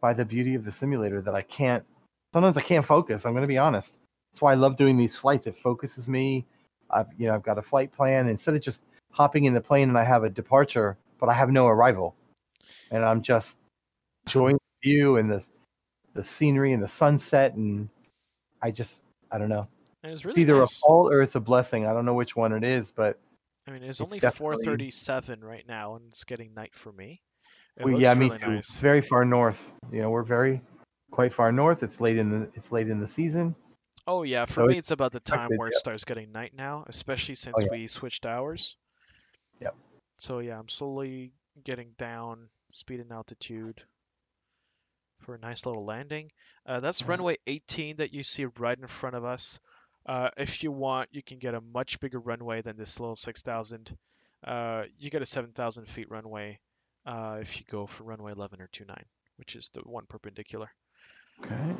by 0.00 0.12
the 0.12 0.24
beauty 0.24 0.54
of 0.54 0.64
the 0.64 0.72
simulator 0.72 1.20
that 1.22 1.34
I 1.34 1.42
can't. 1.42 1.84
Sometimes 2.32 2.56
I 2.56 2.62
can't 2.62 2.84
focus. 2.84 3.24
I'm 3.24 3.34
gonna 3.34 3.46
be 3.46 3.58
honest. 3.58 3.94
That's 4.32 4.42
why 4.42 4.52
I 4.52 4.56
love 4.56 4.76
doing 4.76 4.96
these 4.96 5.16
flights. 5.16 5.46
It 5.46 5.56
focuses 5.56 6.08
me. 6.08 6.46
I've 6.90 7.06
you 7.18 7.26
know 7.26 7.34
I've 7.34 7.42
got 7.42 7.58
a 7.58 7.62
flight 7.62 7.92
plan 7.92 8.28
instead 8.28 8.54
of 8.54 8.60
just 8.60 8.82
hopping 9.10 9.44
in 9.44 9.54
the 9.54 9.60
plane 9.60 9.88
and 9.88 9.98
I 9.98 10.04
have 10.04 10.24
a 10.24 10.30
departure, 10.30 10.96
but 11.20 11.28
I 11.28 11.34
have 11.34 11.50
no 11.50 11.68
arrival, 11.68 12.14
and 12.90 13.04
I'm 13.04 13.22
just 13.22 13.58
enjoying 14.26 14.56
the 14.56 14.90
view 14.90 15.16
and 15.16 15.30
the 15.30 15.44
the 16.14 16.24
scenery 16.24 16.72
and 16.72 16.82
the 16.82 16.88
sunset, 16.88 17.54
and 17.54 17.88
I 18.62 18.70
just 18.70 19.02
I 19.30 19.38
don't 19.38 19.48
know. 19.48 19.68
And 20.02 20.12
it's 20.12 20.24
It's 20.24 20.36
either 20.38 20.58
nice. 20.58 20.78
a 20.78 20.80
fall 20.80 21.08
or 21.12 21.22
it's 21.22 21.34
a 21.34 21.40
blessing. 21.40 21.86
I 21.86 21.92
don't 21.92 22.04
know 22.04 22.14
which 22.14 22.34
one 22.34 22.52
it 22.52 22.64
is, 22.64 22.90
but 22.90 23.20
I 23.66 23.70
mean, 23.70 23.82
it's 23.82 24.00
it's 24.00 24.00
only 24.00 24.18
definitely- 24.18 24.64
4:37 24.66 25.42
right 25.44 25.66
now, 25.66 25.94
and 25.96 26.06
it's 26.08 26.24
getting 26.24 26.54
night 26.54 26.74
for 26.74 26.92
me. 26.92 27.22
It 27.76 27.84
Well, 27.84 28.00
yeah, 28.00 28.14
me 28.14 28.28
too. 28.30 28.38
nice. 28.46 28.58
It's 28.70 28.78
very 28.78 29.00
far 29.00 29.24
north. 29.24 29.72
You 29.92 30.02
know, 30.02 30.10
we're 30.10 30.24
very 30.24 30.60
quite 31.10 31.32
far 31.32 31.52
north. 31.52 31.82
It's 31.82 32.00
late 32.00 32.18
in 32.18 32.30
the 32.30 32.50
it's 32.54 32.72
late 32.72 32.88
in 32.88 32.98
the 33.00 33.06
season. 33.08 33.54
Oh 34.06 34.24
yeah, 34.24 34.44
for 34.46 34.54
So 34.54 34.66
me 34.66 34.78
it's 34.78 34.90
about 34.90 35.12
the 35.12 35.20
time 35.20 35.48
where 35.56 35.68
it 35.68 35.74
yeah. 35.74 35.78
starts 35.78 36.04
getting 36.04 36.32
night 36.32 36.54
now, 36.54 36.84
especially 36.88 37.36
since 37.36 37.56
yeah. 37.60 37.68
we 37.70 37.86
switched 37.86 38.26
hours. 38.26 38.76
Yep. 39.60 39.76
So 40.18 40.40
yeah, 40.40 40.58
I'm 40.58 40.68
slowly 40.68 41.32
getting 41.62 41.92
down 41.98 42.48
speed 42.70 42.98
and 43.00 43.12
altitude 43.12 43.82
for 45.20 45.36
a 45.36 45.38
nice 45.38 45.64
little 45.64 45.84
landing. 45.84 46.32
Uh, 46.66 46.80
that's 46.80 47.02
Mhm. 47.02 47.08
runway 47.08 47.36
18 47.46 47.96
that 47.96 48.12
you 48.12 48.24
see 48.24 48.44
right 48.46 48.76
in 48.76 48.86
front 48.88 49.14
of 49.14 49.24
us. 49.24 49.60
Uh, 50.06 50.28
if 50.36 50.62
you 50.64 50.72
want, 50.72 51.08
you 51.12 51.22
can 51.22 51.38
get 51.38 51.54
a 51.54 51.60
much 51.60 52.00
bigger 52.00 52.18
runway 52.18 52.62
than 52.62 52.76
this 52.76 52.98
little 52.98 53.14
6,000. 53.14 53.96
Uh, 54.44 54.82
you 54.98 55.10
get 55.10 55.22
a 55.22 55.26
7,000 55.26 55.86
feet 55.86 56.10
runway 56.10 56.58
uh, 57.06 57.38
if 57.40 57.58
you 57.58 57.64
go 57.70 57.86
for 57.86 58.04
runway 58.04 58.32
11 58.32 58.60
or 58.60 58.68
29, 58.72 58.96
which 59.36 59.54
is 59.56 59.70
the 59.74 59.80
one 59.80 60.04
perpendicular. 60.08 60.68
Okay. 61.44 61.74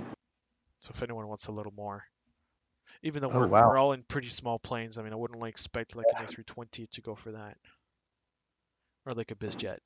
So 0.81 0.93
if 0.95 1.03
anyone 1.03 1.27
wants 1.29 1.47
a 1.49 1.53
little 1.53 1.73
more, 1.77 2.05
even 3.03 3.23
though 3.23 3.31
Oh, 3.33 3.41
we're, 3.41 3.47
wow. 3.49 3.69
we're 3.69 3.79
all 3.79 3.93
in 3.93 4.03
pretty 4.03 4.29
small 4.29 4.59
planes, 4.59 4.99
I 4.99 5.03
mean, 5.03 5.13
I 5.13 5.17
wouldn't 5.17 5.41
like 5.41 5.51
expect 5.51 5.97
like 5.97 6.07
an 6.17 6.25
A320 6.27 6.91
to 6.91 7.01
go 7.01 7.15
for 7.15 7.33
that, 7.33 7.57
or 9.07 9.15
like 9.15 9.31
a 9.31 9.35
BizJet. 9.35 9.79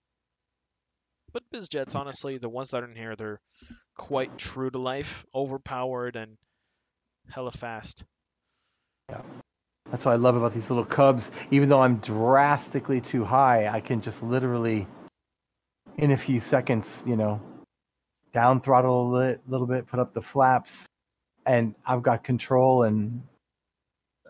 But 1.33 1.43
BizJets, 1.53 1.95
honestly, 1.97 2.39
the 2.39 2.49
ones 2.49 2.71
that 2.71 2.83
are 2.83 2.89
in 2.91 2.97
here, 2.97 3.17
they're 3.17 3.41
quite 3.97 4.39
true 4.39 4.71
to 4.71 4.79
life, 4.79 5.25
overpowered, 5.35 6.17
and 6.17 6.37
hella 7.31 7.51
fast. 7.51 8.05
That's 9.91 10.05
what 10.05 10.13
I 10.13 10.17
love 10.17 10.37
about 10.37 10.53
these 10.53 10.69
little 10.69 10.85
cubs. 10.85 11.31
Even 11.51 11.69
though 11.69 11.81
I'm 11.81 11.99
drastically 11.99 13.01
too 13.01 13.25
high, 13.25 13.69
I 13.69 13.81
can 13.81 14.01
just 14.01 14.23
literally, 14.23 14.87
in 15.97 16.11
a 16.11 16.17
few 16.17 16.41
seconds, 16.41 17.05
you 17.07 17.17
know, 17.17 17.41
down 18.33 18.61
throttle 18.61 19.17
a 19.17 19.39
little 19.47 19.67
bit, 19.67 19.87
put 19.87 20.01
up 20.01 20.13
the 20.13 20.23
flaps, 20.23 20.87
and 21.47 21.75
I've 21.87 22.03
got 22.03 22.25
control 22.25 22.83
and 22.83 23.23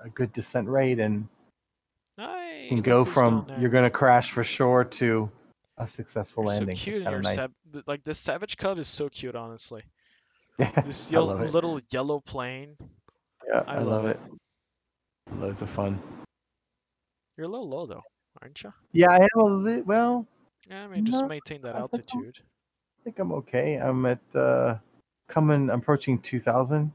a 0.04 0.10
good 0.10 0.32
descent 0.32 0.68
rate, 0.68 1.00
and 1.00 1.28
Hey, 2.18 2.66
can 2.68 2.82
go 2.82 3.04
from 3.04 3.46
you're 3.58 3.70
gonna 3.70 3.90
crash 3.90 4.30
for 4.30 4.44
sure 4.44 4.84
to 4.84 5.30
a 5.78 5.86
successful 5.86 6.44
You're 6.44 6.48
landing. 6.48 6.76
so 6.76 6.84
cute, 6.84 6.96
it's 6.98 7.04
and 7.06 7.06
kind 7.06 7.16
of 7.16 7.22
nice. 7.24 7.34
sav- 7.34 7.82
like 7.86 8.02
this 8.04 8.18
Savage 8.18 8.56
Cub 8.56 8.78
is 8.78 8.88
so 8.88 9.08
cute, 9.08 9.34
honestly. 9.34 9.82
Yeah, 10.58 10.70
This 10.82 11.10
I 11.10 11.14
yellow, 11.14 11.26
love 11.26 11.40
it. 11.42 11.52
little 11.52 11.80
yellow 11.90 12.20
plane. 12.20 12.76
Yeah, 13.46 13.62
I 13.66 13.74
I, 13.74 13.78
love 13.80 14.04
love 14.04 14.06
it. 14.06 14.20
Loads 15.32 15.62
of 15.62 15.70
fun. 15.70 16.00
You're 17.36 17.46
a 17.46 17.48
little 17.48 17.68
low 17.68 17.86
though, 17.86 18.02
aren't 18.42 18.62
you? 18.62 18.72
Yeah, 18.92 19.10
I 19.10 19.16
am 19.18 19.40
a 19.40 19.44
little. 19.44 19.84
well. 19.84 20.26
Yeah, 20.68 20.84
I 20.84 20.88
mean, 20.88 21.04
just 21.04 21.22
No, 21.22 21.28
maintain 21.28 21.62
that 21.62 21.76
I 21.76 21.80
altitude. 21.80 22.38
I 22.40 23.04
think 23.04 23.18
I'm 23.18 23.32
okay. 23.32 23.76
I'm 23.76 24.04
at 24.06 24.20
uh, 24.34 24.78
coming. 25.28 25.70
I'm 25.70 25.78
approaching 25.80 26.18
2,000. 26.18 26.92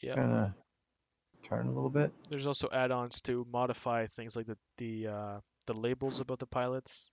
Yeah. 0.00 0.14
Gonna 0.14 0.54
turn 1.48 1.66
a 1.66 1.72
little 1.72 1.90
bit. 1.90 2.12
There's 2.30 2.46
also 2.46 2.68
add-ons 2.72 3.20
to 3.22 3.46
modify 3.50 4.06
things 4.06 4.36
like 4.36 4.46
the 4.46 4.56
the 4.78 5.08
uh, 5.08 5.40
the 5.66 5.74
labels 5.74 6.20
about 6.20 6.38
the 6.38 6.46
pilots. 6.46 7.12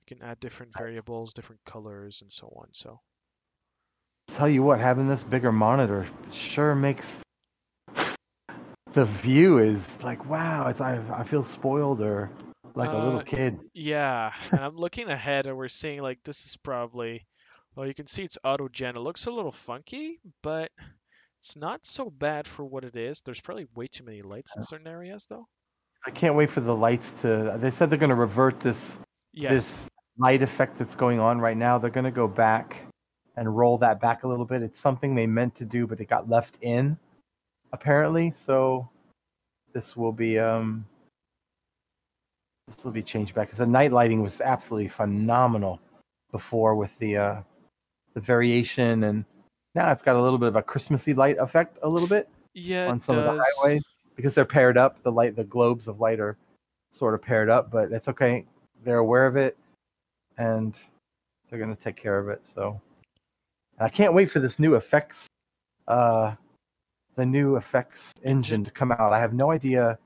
You 0.00 0.16
can 0.16 0.26
add 0.26 0.40
different 0.40 0.72
variables, 0.76 1.32
different 1.32 1.60
colors, 1.64 2.22
and 2.22 2.30
so 2.32 2.48
on. 2.56 2.68
So 2.72 3.00
Tell 4.28 4.48
you 4.48 4.62
what, 4.62 4.80
having 4.80 5.08
this 5.08 5.22
bigger 5.22 5.52
monitor 5.52 6.06
sure 6.30 6.74
makes 6.74 7.18
the 8.92 9.04
view 9.06 9.58
is 9.58 10.00
like 10.02 10.24
wow. 10.26 10.68
It's 10.68 10.80
I 10.80 11.00
I 11.12 11.24
feel 11.24 11.42
spoiled 11.42 12.00
or 12.00 12.30
like 12.74 12.92
a 12.92 12.96
little 12.96 13.20
Uh, 13.20 13.22
kid. 13.22 13.58
yeah, 13.74 14.32
and 14.50 14.60
I'm 14.60 14.76
looking 14.76 15.08
ahead, 15.08 15.46
and 15.46 15.56
we're 15.56 15.68
seeing 15.68 16.00
like 16.02 16.22
this 16.24 16.44
is 16.46 16.56
probably. 16.56 17.26
Well, 17.74 17.86
you 17.86 17.94
can 17.94 18.06
see 18.06 18.22
it's 18.22 18.36
auto 18.44 18.68
gen. 18.68 18.96
It 18.96 19.00
looks 19.00 19.26
a 19.26 19.30
little 19.30 19.52
funky, 19.52 20.20
but 20.42 20.70
it's 21.40 21.56
not 21.56 21.86
so 21.86 22.10
bad 22.10 22.46
for 22.46 22.64
what 22.64 22.84
it 22.84 22.96
is. 22.96 23.22
There's 23.22 23.40
probably 23.40 23.66
way 23.74 23.86
too 23.86 24.04
many 24.04 24.20
lights 24.20 24.56
in 24.56 24.62
certain 24.62 24.86
areas, 24.86 25.26
though. 25.26 25.48
I 26.04 26.10
can't 26.10 26.34
wait 26.34 26.50
for 26.50 26.60
the 26.60 26.74
lights 26.76 27.10
to. 27.22 27.56
They 27.60 27.70
said 27.70 27.88
they're 27.90 27.98
gonna 27.98 28.14
revert 28.14 28.60
this 28.60 28.98
Yes. 29.32 29.52
this 29.52 29.88
light 30.18 30.42
effect 30.42 30.78
that's 30.78 30.96
going 30.96 31.18
on 31.20 31.40
right 31.40 31.56
now. 31.56 31.78
They're 31.78 31.90
gonna 31.90 32.10
go 32.10 32.28
back 32.28 32.76
and 33.36 33.56
roll 33.56 33.78
that 33.78 34.00
back 34.00 34.24
a 34.24 34.28
little 34.28 34.44
bit. 34.44 34.62
It's 34.62 34.78
something 34.78 35.14
they 35.14 35.26
meant 35.26 35.54
to 35.56 35.64
do, 35.64 35.86
but 35.86 36.00
it 36.00 36.06
got 36.06 36.28
left 36.28 36.58
in, 36.60 36.98
apparently. 37.72 38.30
So 38.30 38.88
this 39.72 39.96
will 39.96 40.12
be 40.12 40.38
um 40.38 40.84
this 42.68 42.84
will 42.84 42.92
be 42.92 43.02
changed 43.02 43.34
back 43.34 43.48
because 43.48 43.58
the 43.58 43.66
night 43.66 43.92
lighting 43.92 44.22
was 44.22 44.40
absolutely 44.40 44.88
phenomenal 44.88 45.80
before 46.30 46.74
with 46.74 46.96
the 46.98 47.16
uh 47.16 47.42
the 48.14 48.20
variation 48.20 49.04
and 49.04 49.24
now 49.74 49.90
it's 49.90 50.02
got 50.02 50.16
a 50.16 50.20
little 50.20 50.38
bit 50.38 50.48
of 50.48 50.56
a 50.56 50.62
Christmassy 50.62 51.14
light 51.14 51.38
effect 51.38 51.78
a 51.82 51.88
little 51.88 52.08
bit 52.08 52.28
Yeah, 52.54 52.88
on 52.88 53.00
some 53.00 53.16
of 53.16 53.24
the 53.24 53.42
highways 53.42 53.82
because 54.16 54.34
they're 54.34 54.44
paired 54.44 54.76
up. 54.76 55.02
The 55.02 55.12
light, 55.12 55.36
the 55.36 55.44
globes 55.44 55.88
of 55.88 56.00
light 56.00 56.20
are 56.20 56.36
sort 56.90 57.14
of 57.14 57.22
paired 57.22 57.48
up, 57.48 57.70
but 57.70 57.90
that's 57.90 58.08
okay. 58.08 58.44
They're 58.84 58.98
aware 58.98 59.26
of 59.26 59.36
it, 59.36 59.56
and 60.36 60.78
they're 61.48 61.58
gonna 61.58 61.76
take 61.76 61.96
care 61.96 62.18
of 62.18 62.28
it. 62.28 62.40
So 62.44 62.80
I 63.78 63.88
can't 63.88 64.14
wait 64.14 64.30
for 64.30 64.40
this 64.40 64.58
new 64.58 64.74
effects, 64.74 65.26
uh, 65.88 66.34
the 67.16 67.26
new 67.26 67.56
effects 67.56 68.12
engine 68.24 68.64
to 68.64 68.70
come 68.70 68.92
out. 68.92 69.12
I 69.12 69.18
have 69.18 69.32
no 69.32 69.50
idea. 69.50 69.98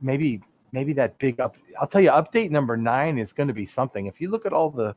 Maybe 0.00 0.40
maybe 0.72 0.92
that 0.94 1.18
big 1.18 1.40
up. 1.40 1.56
I'll 1.80 1.86
tell 1.86 2.00
you, 2.00 2.10
update 2.10 2.50
number 2.50 2.76
nine 2.76 3.18
is 3.18 3.32
going 3.32 3.48
to 3.48 3.54
be 3.54 3.66
something. 3.66 4.06
If 4.06 4.20
you 4.20 4.28
look 4.30 4.46
at 4.46 4.52
all 4.52 4.70
the, 4.70 4.94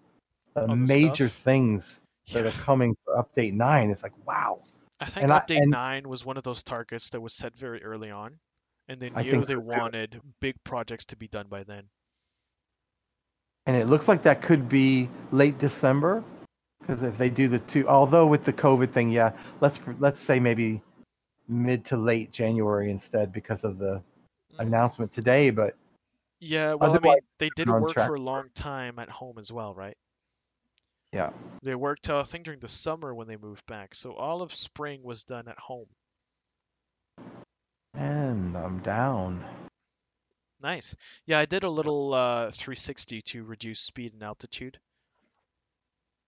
the 0.55 0.67
the 0.67 0.75
major 0.75 1.29
stuff? 1.29 1.43
things 1.43 2.01
that 2.33 2.43
Yeah. 2.43 2.49
are 2.49 2.53
coming 2.53 2.95
for 3.05 3.15
update 3.23 3.53
nine, 3.53 3.89
it's 3.89 4.03
like 4.03 4.13
wow. 4.27 4.61
I 4.99 5.05
think 5.05 5.23
And 5.23 5.31
I- 5.33 5.39
update 5.39 5.61
and- 5.61 5.71
9 5.71 6.09
was 6.09 6.25
one 6.25 6.35
of 6.37 6.43
those 6.43 6.61
targets 6.63 7.09
that 7.11 7.21
was 7.21 7.33
set 7.33 7.55
very 7.57 7.81
early 7.83 8.11
on, 8.11 8.37
and 8.89 8.99
they 8.99 9.11
I 9.15 9.23
knew 9.23 9.45
they 9.45 9.53
too. 9.53 9.59
wanted 9.61 10.19
big 10.41 10.55
projects 10.63 11.05
to 11.05 11.15
be 11.15 11.27
done 11.27 11.47
by 11.47 11.63
then. 11.63 11.83
and 13.65 13.75
it 13.77 13.85
looks 13.87 14.07
like 14.07 14.23
that 14.23 14.41
could 14.41 14.67
be 14.67 15.09
late 15.31 15.57
December 15.59 16.23
because 16.81 17.03
if 17.03 17.17
they 17.17 17.29
do 17.29 17.47
the 17.47 17.59
two, 17.59 17.87
although 17.87 18.25
with 18.25 18.43
the 18.43 18.53
COVID 18.53 18.91
thing, 18.91 19.09
yeah, 19.11 19.31
let's 19.61 19.79
let's 19.99 20.19
say 20.19 20.39
maybe 20.39 20.81
mid 21.49 21.83
to 21.85 21.97
late 21.97 22.31
January 22.31 22.91
instead 22.91 23.33
because 23.33 23.63
of 23.63 23.77
the 23.79 24.01
Mm. 24.53 24.59
announcement 24.59 25.11
today. 25.11 25.49
But 25.49 25.75
Yeah, 26.39 26.75
well, 26.75 26.95
I 26.95 26.99
mean, 26.99 27.17
they 27.37 27.49
did 27.49 27.67
work 27.67 27.93
track 27.93 28.07
for 28.07 28.15
a 28.15 28.21
long 28.21 28.49
time 28.53 28.97
at 28.99 29.09
home 29.09 29.37
as 29.37 29.51
well, 29.51 29.73
right? 29.73 29.97
yeah, 31.11 31.31
They 31.63 31.75
worked, 31.75 32.09
uh, 32.09 32.19
I 32.19 32.23
think, 32.23 32.45
during 32.45 32.59
the 32.61 32.67
summer 32.67 33.13
when 33.13 33.27
they 33.27 33.35
moved 33.35 33.65
back, 33.65 33.93
so 33.95 34.13
all 34.13 34.41
of 34.41 34.53
spring 34.55 35.03
was 35.03 35.23
done 35.23 35.47
at 35.47 35.59
home. 35.59 35.87
and 37.93 38.55
I'm 38.55 38.79
down. 38.79 39.43
Nice. 40.61 40.95
Yeah, 41.25 41.39
I 41.39 41.45
did 41.45 41.63
a 41.63 41.69
little 41.69 42.13
uh, 42.13 42.51
360 42.51 43.21
to 43.21 43.43
reduce 43.43 43.79
speed 43.79 44.13
and 44.13 44.23
altitude, 44.23 44.79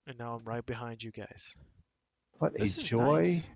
and 0.07 0.17
now 0.17 0.35
I'm 0.35 0.43
right 0.43 0.65
behind 0.65 1.03
you 1.03 1.11
guys. 1.11 1.57
What 2.39 2.53
This 2.57 2.77
a 2.77 2.83
joy 2.83 3.21
nice. 3.21 3.49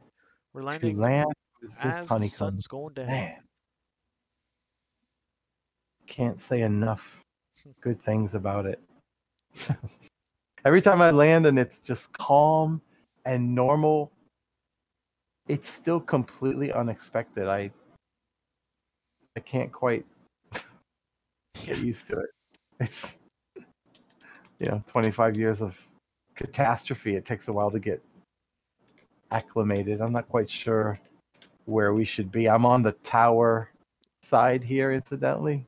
We're 0.54 0.62
to 0.62 0.68
landing 0.68 1.00
land 1.00 1.34
as 1.64 2.06
the 2.06 2.14
honeycomb. 2.14 2.30
sun's 2.30 2.68
going 2.68 2.94
down. 2.94 3.08
Man, 3.08 3.36
can't 6.08 6.40
say 6.40 6.62
enough 6.62 7.20
good 7.82 8.02
things 8.02 8.36
about 8.36 8.66
it. 8.66 8.80
Every 10.66 10.82
time 10.82 11.02
I 11.02 11.12
land 11.12 11.46
and 11.46 11.60
it's 11.60 11.80
just 11.80 12.12
calm 12.14 12.82
and 13.26 13.54
normal, 13.54 14.12
it's 15.48 15.70
still 15.70 16.00
completely 16.00 16.72
unexpected. 16.72 17.48
I 17.48 17.72
I 19.38 19.42
can't 19.42 19.72
quite 19.72 20.06
get 21.66 21.78
used 21.78 22.08
to 22.08 22.20
it. 22.20 22.30
It's 22.80 23.18
you 24.60 24.68
know, 24.68 24.84
25 24.88 25.36
years 25.36 25.62
of 25.62 25.78
catastrophe. 26.36 27.16
It 27.16 27.26
takes 27.26 27.48
a 27.48 27.54
while 27.54 27.72
to 27.72 27.80
get 27.80 28.02
acclimated. 29.32 30.02
I'm 30.02 30.14
not 30.14 30.30
quite 30.30 30.50
sure 30.50 31.00
where 31.66 31.94
we 31.94 32.06
should 32.06 32.32
be. 32.32 32.48
I'm 32.48 32.66
on 32.66 32.82
the 32.84 32.92
tower 32.94 33.70
side 34.22 34.64
here, 34.64 34.92
incidentally, 34.92 35.66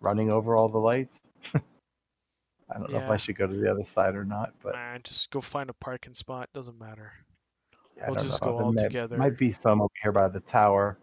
running 0.00 0.30
over 0.30 0.56
all 0.56 0.68
the 0.68 0.78
lights. 0.78 1.20
I 1.54 2.78
don't 2.78 2.90
know 2.92 3.00
if 3.00 3.10
I 3.10 3.16
should 3.18 3.36
go 3.36 3.46
to 3.46 3.54
the 3.54 3.70
other 3.70 3.82
side 3.84 4.14
or 4.14 4.24
not, 4.24 4.54
but 4.62 4.74
just 5.04 5.30
go 5.30 5.40
find 5.40 5.68
a 5.68 5.74
parking 5.74 6.14
spot. 6.14 6.48
Doesn't 6.54 6.78
matter. 6.80 7.12
yeah, 7.98 8.06
we'll 8.08 8.16
just 8.18 8.40
know. 8.42 8.48
go 8.48 8.56
There 8.56 8.64
all 8.66 8.72
may- 8.72 8.82
together. 8.82 9.16
Might 9.18 9.36
be 9.36 9.52
some 9.52 9.82
over 9.82 9.90
here 10.02 10.12
by 10.12 10.28
the 10.28 10.40
tower, 10.40 10.96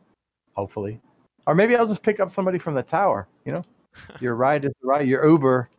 hopefully, 0.54 1.00
or 1.46 1.54
maybe 1.54 1.76
I'll 1.76 1.88
just 1.88 2.02
pick 2.02 2.20
up 2.20 2.32
somebody 2.32 2.58
from 2.58 2.74
the 2.74 2.82
tower. 2.84 3.28
You 3.46 3.52
know, 3.54 3.64
your 4.20 4.34
ride 4.36 4.66
is 4.66 4.72
ride. 4.82 5.08
Your 5.08 5.26
Uber. 5.28 5.70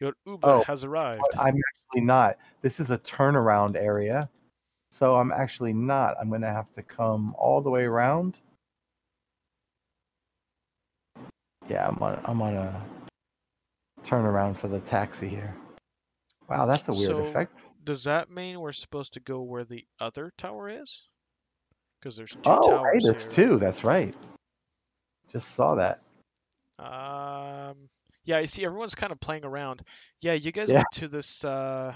Your 0.00 0.12
Uber 0.26 0.46
Oh, 0.48 0.62
has 0.64 0.82
arrived. 0.84 1.22
I'm 1.38 1.54
actually 1.56 2.04
not. 2.04 2.36
This 2.62 2.78
is 2.80 2.90
a 2.90 2.98
turnaround 2.98 3.76
area, 3.76 4.28
so 4.98 5.14
I'm 5.14 5.30
actually 5.30 5.72
not. 5.72 6.16
I'm 6.20 6.28
gonna 6.28 6.52
have 6.52 6.72
to 6.72 6.82
come 6.82 7.32
all 7.38 7.60
the 7.60 7.70
way 7.70 7.84
around. 7.84 8.36
Yeah, 11.68 11.86
I'm 11.86 11.98
on. 12.02 12.20
I'm 12.24 12.42
on 12.42 12.54
a 12.56 12.82
turnaround 14.02 14.56
for 14.56 14.66
the 14.66 14.80
taxi 14.80 15.28
here. 15.28 15.54
Wow, 16.48 16.66
that's 16.66 16.88
a 16.88 16.92
weird 16.92 17.06
So- 17.10 17.18
effect. 17.18 17.64
Does 17.84 18.04
that 18.04 18.30
mean 18.30 18.60
we're 18.60 18.72
supposed 18.72 19.14
to 19.14 19.20
go 19.20 19.40
where 19.42 19.64
the 19.64 19.86
other 20.00 20.32
tower 20.36 20.68
is? 20.68 21.06
Because 22.00 22.16
there's 22.16 22.32
two 22.32 22.40
Oh, 22.46 22.68
towers 22.68 23.04
there's 23.04 23.34
here. 23.36 23.48
two. 23.50 23.58
That's 23.58 23.84
right. 23.84 24.14
Just 25.30 25.48
saw 25.54 25.76
that. 25.76 26.00
Um, 26.78 27.88
yeah, 28.24 28.38
I 28.38 28.44
see 28.46 28.64
everyone's 28.64 28.94
kind 28.94 29.12
of 29.12 29.20
playing 29.20 29.44
around. 29.44 29.82
Yeah, 30.20 30.32
you 30.34 30.52
guys 30.52 30.70
Yeah. 30.70 30.76
went 30.78 30.86
to 30.94 31.08
this. 31.08 31.44
Uh, 31.44 31.94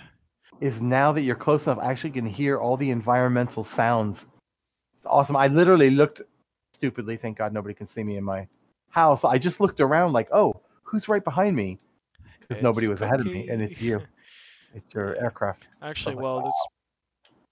Is 0.61 0.81
now 0.81 1.13
that 1.13 1.23
you're 1.23 1.35
close 1.37 1.67
enough, 1.67 1.79
I 1.79 1.91
actually 1.91 2.11
can 2.11 2.27
hear 2.27 2.59
all 2.59 2.77
the 2.77 2.91
environmental 2.91 3.65
sounds 3.65 4.27
It's 4.97 5.07
awesome. 5.07 5.37
I 5.37 5.49
literally 5.49 5.91
looked 5.91 6.23
stupidly. 6.73 7.17
Thank 7.17 7.39
God 7.39 7.53
nobody 7.53 7.75
can 7.75 7.87
see 7.87 8.05
me 8.05 8.17
in 8.17 8.25
my 8.25 8.47
house. 8.91 9.25
I 9.25 9.39
just 9.39 9.61
looked 9.61 9.81
around 9.81 10.13
like, 10.13 10.29
oh, 10.33 10.61
who's 10.83 11.09
right 11.09 11.25
behind 11.25 11.57
me? 11.57 11.79
Because 12.41 12.63
nobody 12.63 12.89
was 12.89 13.01
ahead 13.01 13.21
of 13.21 13.27
me, 13.27 13.49
and 13.49 13.63
it's 13.63 13.81
you. 13.81 14.01
It's 14.75 14.95
your 14.95 15.23
aircraft. 15.23 15.69
Actually, 15.83 16.15
like, 16.15 16.25
well, 16.25 16.41
that's 16.41 16.67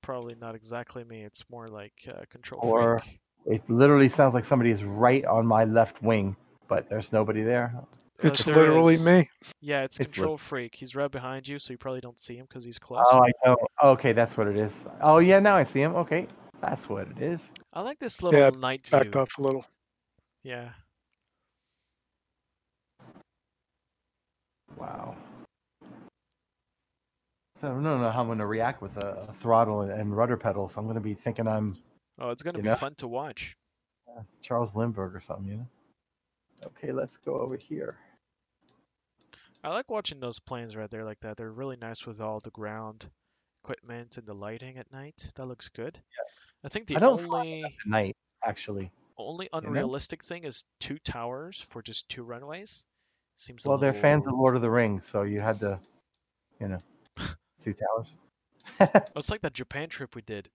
probably 0.00 0.34
not 0.40 0.54
exactly 0.54 1.04
me. 1.04 1.22
It's 1.22 1.44
more 1.50 1.68
like 1.68 1.92
uh, 2.08 2.24
control 2.30 2.62
Or- 2.64 3.00
freak. 3.00 3.20
It 3.46 3.68
literally 3.68 4.08
sounds 4.08 4.32
like 4.32 4.44
somebody 4.46 4.70
is 4.70 4.84
right 4.84 5.24
on 5.24 5.46
my 5.46 5.64
left 5.64 6.02
wing, 6.02 6.34
but 6.68 6.88
there's 6.88 7.12
nobody 7.12 7.42
there. 7.42 7.74
It's 8.22 8.44
there 8.44 8.54
literally 8.54 8.94
is- 8.94 9.06
me. 9.06 9.28
Yeah, 9.60 9.82
it's 9.82 9.98
It's 9.98 10.08
lit- 10.08 10.14
control 10.14 10.36
freak. 10.36 10.74
He's 10.74 10.94
right 10.94 11.10
behind 11.10 11.46
you, 11.48 11.58
so 11.58 11.72
you 11.72 11.78
probably 11.78 12.00
don't 12.00 12.18
see 12.18 12.36
him 12.36 12.46
because 12.48 12.64
he's 12.64 12.78
close. 12.78 13.04
Oh, 13.10 13.22
I 13.24 13.30
know. 13.46 13.56
Okay, 13.92 14.12
that's 14.12 14.36
what 14.36 14.46
it 14.46 14.56
is. 14.56 14.74
Oh, 15.00 15.18
yeah, 15.18 15.38
now 15.38 15.56
I 15.56 15.62
see 15.62 15.80
him. 15.80 15.94
Okay, 15.96 16.26
that's 16.60 16.88
what 16.88 17.08
it 17.08 17.20
is. 17.22 17.50
I 17.72 17.82
like 17.82 17.98
this 17.98 18.22
little 18.22 18.38
Yeah, 18.38 18.50
night 18.50 18.86
view. 18.86 18.98
Back 19.00 19.16
off 19.16 19.38
a 19.38 19.42
little. 19.42 19.64
Yeah. 20.42 20.70
Wow. 24.76 25.16
So 27.56 27.68
I 27.68 27.70
don't 27.72 27.82
know 27.82 28.10
how 28.10 28.20
I'm 28.20 28.26
going 28.26 28.38
to 28.38 28.46
react 28.46 28.80
with 28.80 28.96
a, 28.96 29.26
a 29.28 29.32
throttle 29.34 29.82
and, 29.82 29.92
and 29.92 30.16
rudder 30.16 30.36
pedals. 30.36 30.76
I'm 30.78 30.84
going 30.84 30.94
to 30.94 31.00
be 31.00 31.14
thinking 31.14 31.46
I'm 31.46 31.74
Oh, 32.18 32.30
it's 32.30 32.42
gonna 32.42 32.58
be 32.58 32.68
know? 32.68 32.74
fun 32.74 32.94
to 32.96 33.08
watch. 33.08 33.54
uh, 34.08 34.22
Charles 34.42 34.74
Lindbergh 34.74 35.14
or 35.16 35.20
something, 35.20 35.46
you 35.46 35.56
know? 35.56 35.66
Okay, 36.66 36.92
let's 36.92 37.16
go 37.16 37.36
over 37.40 37.56
here. 37.56 37.96
I 39.62 39.68
like 39.70 39.90
watching 39.90 40.20
those 40.20 40.38
planes 40.38 40.74
right 40.76 40.90
there 40.90 41.04
like 41.04 41.20
that. 41.20 41.36
They're 41.36 41.50
really 41.52 41.76
nice 41.76 42.06
with 42.06 42.20
all 42.20 42.40
the 42.40 42.50
ground 42.50 43.08
equipment 43.62 44.16
and 44.16 44.26
the 44.26 44.34
lighting 44.34 44.78
at 44.78 44.90
night. 44.92 45.26
That 45.34 45.46
looks 45.46 45.68
good. 45.68 45.96
Yeah. 45.96 46.30
I 46.64 46.68
think 46.68 46.86
the 46.86 46.96
I 46.96 47.00
only 47.00 47.64
night, 47.86 48.16
actually. 48.44 48.90
only 49.18 49.48
unrealistic 49.52 50.22
thing 50.24 50.44
is 50.44 50.64
two 50.80 50.98
towers 50.98 51.60
for 51.60 51.82
just 51.82 52.08
two 52.08 52.22
runways. 52.22 52.86
Seems 53.36 53.64
Well, 53.66 53.78
they're 53.78 53.94
fans 53.94 54.26
of 54.26 54.34
Lord 54.34 54.56
of 54.56 54.62
the 54.62 54.70
Rings, 54.70 55.06
so 55.06 55.22
you 55.22 55.40
had 55.40 55.60
to, 55.60 55.78
you 56.58 56.68
know, 56.68 56.78
two 57.62 57.74
towers. 57.74 58.14
Oh, 58.80 59.00
it's 59.16 59.30
like 59.30 59.40
that 59.42 59.54
Japan 59.54 59.88
trip 59.88 60.14
we 60.14 60.22
did, 60.22 60.48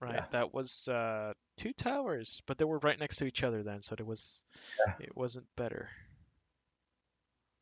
right? 0.00 0.14
Yeah. 0.14 0.24
That 0.32 0.52
was 0.54 0.88
uh, 0.88 1.32
two 1.56 1.72
towers, 1.72 2.42
but 2.46 2.58
they 2.58 2.64
were 2.64 2.78
right 2.78 2.98
next 2.98 3.16
to 3.16 3.26
each 3.26 3.42
other 3.44 3.62
then, 3.62 3.82
so 3.82 3.94
it 3.98 4.06
was 4.06 4.44
Yeah. 4.86 4.94
it 5.00 5.16
wasn't 5.16 5.46
better. 5.56 5.88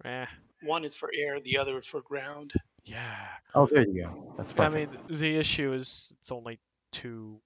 Eh, 0.05 0.27
One 0.63 0.85
is 0.85 0.95
for 0.95 1.11
air, 1.17 1.41
the 1.41 1.59
other 1.59 1.79
is 1.79 1.87
for 1.87 2.01
ground. 2.01 2.53
yeah. 2.85 3.27
Oh, 3.55 3.67
there 3.67 3.87
you 3.87 4.03
go. 4.03 4.35
That's 4.37 4.53
perfect. 4.53 4.93
I 4.93 4.97
mean, 4.97 5.19
the 5.19 5.37
issue 5.37 5.73
is 5.73 6.15
it's 6.21 6.33
only 6.33 6.59
two 6.93 7.41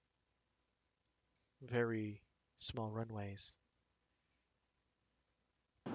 very 1.61 2.21
small 2.57 2.87
runways. 2.87 3.57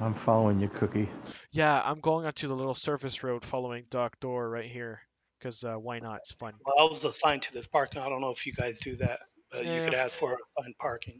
I'm 0.00 0.14
following 0.14 0.60
you, 0.60 0.68
Cookie. 0.68 1.08
Yeah, 1.50 1.82
I'm 1.84 2.00
going 2.00 2.24
onto 2.26 2.46
the 2.46 2.54
little 2.54 2.74
surface 2.74 3.22
road 3.24 3.44
following 3.44 3.84
Dock 3.90 4.18
Door 4.20 4.50
right 4.50 4.70
here, 4.70 5.00
because 5.38 5.64
uh, 5.64 5.74
why 5.74 5.98
not? 5.98 6.18
It's 6.18 6.32
fun. 6.32 6.54
Well, 6.64 6.74
I 6.78 6.88
was 6.88 7.04
assigned 7.04 7.42
to 7.42 7.52
this 7.52 7.66
parking. 7.66 8.00
I 8.00 8.08
don't 8.08 8.20
know 8.20 8.30
if 8.30 8.46
you 8.46 8.52
guys 8.52 8.78
do 8.78 8.96
that, 8.96 9.20
but 9.50 9.64
you 9.64 9.84
could 9.84 9.94
ask 9.94 10.16
for 10.16 10.38
assigned 10.58 10.74
parking. 10.78 11.18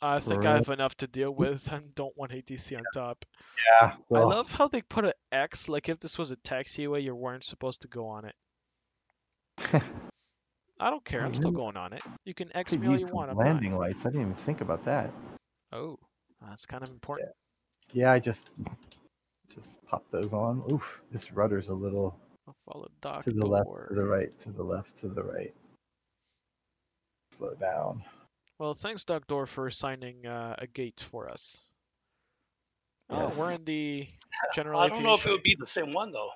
Uh, 0.00 0.06
I 0.06 0.20
think 0.20 0.42
For 0.42 0.48
I 0.48 0.56
have 0.56 0.68
enough 0.68 0.96
to 0.98 1.06
deal 1.06 1.30
with 1.30 1.66
and 1.72 1.94
don't 1.94 2.16
want 2.16 2.32
ATC 2.32 2.76
on 2.76 2.84
top. 2.94 3.24
Yeah. 3.80 3.94
I 4.14 4.20
love 4.20 4.52
how 4.52 4.68
they 4.68 4.82
put 4.82 5.04
an 5.04 5.12
X, 5.32 5.68
like 5.68 5.88
if 5.88 5.98
this 6.00 6.18
was 6.18 6.30
a 6.30 6.36
taxiway, 6.36 7.02
you 7.02 7.14
weren't 7.14 7.44
supposed 7.44 7.82
to 7.82 7.88
go 7.88 8.06
on 8.08 8.24
it. 8.24 8.34
I 10.80 10.90
don't 10.90 11.04
care, 11.04 11.24
I'm 11.24 11.34
still 11.34 11.50
going 11.50 11.76
on 11.76 11.92
it. 11.92 12.02
You 12.24 12.34
can 12.34 12.56
X 12.56 12.76
me 12.76 12.86
all 12.86 12.98
you 12.98 13.06
want, 13.06 13.30
I'm 13.30 13.36
landing 13.36 13.76
lights. 13.76 14.06
I 14.06 14.10
didn't 14.10 14.20
even 14.22 14.34
think 14.34 14.60
about 14.60 14.84
that. 14.84 15.12
Oh, 15.72 15.98
that's 16.48 16.66
kind 16.66 16.84
of 16.84 16.90
important. 16.90 17.30
Yeah, 17.92 18.12
I 18.12 18.20
just 18.20 18.50
just 19.52 19.84
pop 19.86 20.08
those 20.10 20.32
on. 20.32 20.62
Oof, 20.70 21.02
this 21.10 21.32
rudder's 21.32 21.68
a 21.68 21.74
little 21.74 22.16
I'll 22.46 22.56
follow 22.72 22.88
Dock 23.00 23.24
to 23.24 23.32
the 23.32 23.44
left, 23.44 23.66
Door. 23.66 23.86
to 23.88 23.94
the 23.94 24.06
right, 24.06 24.38
to 24.38 24.50
the 24.50 24.62
left, 24.62 24.96
to 24.98 25.08
the 25.08 25.22
right. 25.22 25.52
Slow 27.36 27.54
down. 27.54 28.04
Well, 28.58 28.74
thanks, 28.74 29.04
Dock 29.04 29.26
Door, 29.26 29.46
for 29.46 29.66
assigning 29.66 30.26
uh, 30.26 30.56
a 30.58 30.66
gate 30.66 31.00
for 31.00 31.30
us. 31.30 31.62
Oh, 33.10 33.32
we're 33.38 33.52
in 33.52 33.64
the 33.64 34.06
general 34.54 34.80
I 34.80 34.88
don't 34.88 35.02
know 35.02 35.14
if 35.14 35.26
it 35.26 35.30
would 35.30 35.42
be 35.42 35.56
the 35.58 35.66
same 35.66 35.92
one 35.92 36.12
though. 36.12 36.30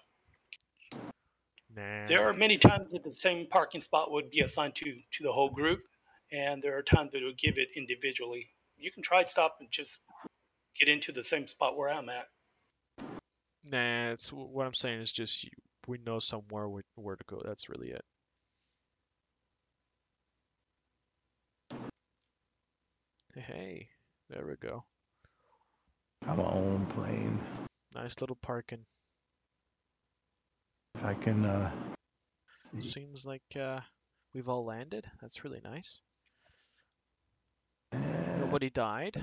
Nah. 1.74 2.06
There 2.06 2.28
are 2.28 2.32
many 2.32 2.58
times 2.58 2.90
that 2.92 3.02
the 3.02 3.12
same 3.12 3.46
parking 3.46 3.80
spot 3.80 4.10
would 4.10 4.30
be 4.30 4.40
assigned 4.40 4.74
to 4.76 4.84
to 4.84 5.22
the 5.22 5.32
whole 5.32 5.50
group, 5.50 5.80
and 6.30 6.62
there 6.62 6.76
are 6.78 6.82
times 6.82 7.12
that 7.12 7.22
it 7.22 7.24
would 7.24 7.38
give 7.38 7.58
it 7.58 7.70
individually. 7.76 8.50
You 8.78 8.90
can 8.90 9.02
try 9.02 9.24
stop 9.24 9.56
and 9.60 9.70
just 9.70 9.98
get 10.78 10.88
into 10.88 11.12
the 11.12 11.24
same 11.24 11.46
spot 11.46 11.76
where 11.76 11.92
I'm 11.92 12.08
at. 12.08 12.28
Nah, 13.64 14.10
it's 14.10 14.32
what 14.32 14.66
I'm 14.66 14.74
saying 14.74 15.00
is 15.00 15.12
just 15.12 15.48
we 15.86 15.98
know 15.98 16.18
somewhere 16.18 16.68
where, 16.68 16.82
where 16.96 17.16
to 17.16 17.24
go. 17.26 17.42
That's 17.44 17.68
really 17.68 17.90
it. 17.90 18.04
Hey, 23.34 23.88
there 24.28 24.44
we 24.46 24.56
go. 24.56 24.84
Come 26.24 26.40
on, 26.40 26.86
plane. 26.94 27.40
Nice 27.94 28.20
little 28.20 28.36
parking. 28.36 28.84
If 30.96 31.04
I 31.04 31.14
can 31.14 31.46
uh 31.46 31.70
see. 32.74 32.90
Seems 32.90 33.24
like 33.24 33.42
uh, 33.58 33.80
we've 34.34 34.48
all 34.48 34.64
landed. 34.64 35.06
That's 35.20 35.44
really 35.44 35.60
nice. 35.64 36.02
Uh, 37.94 37.98
Nobody 38.38 38.68
died, 38.68 39.22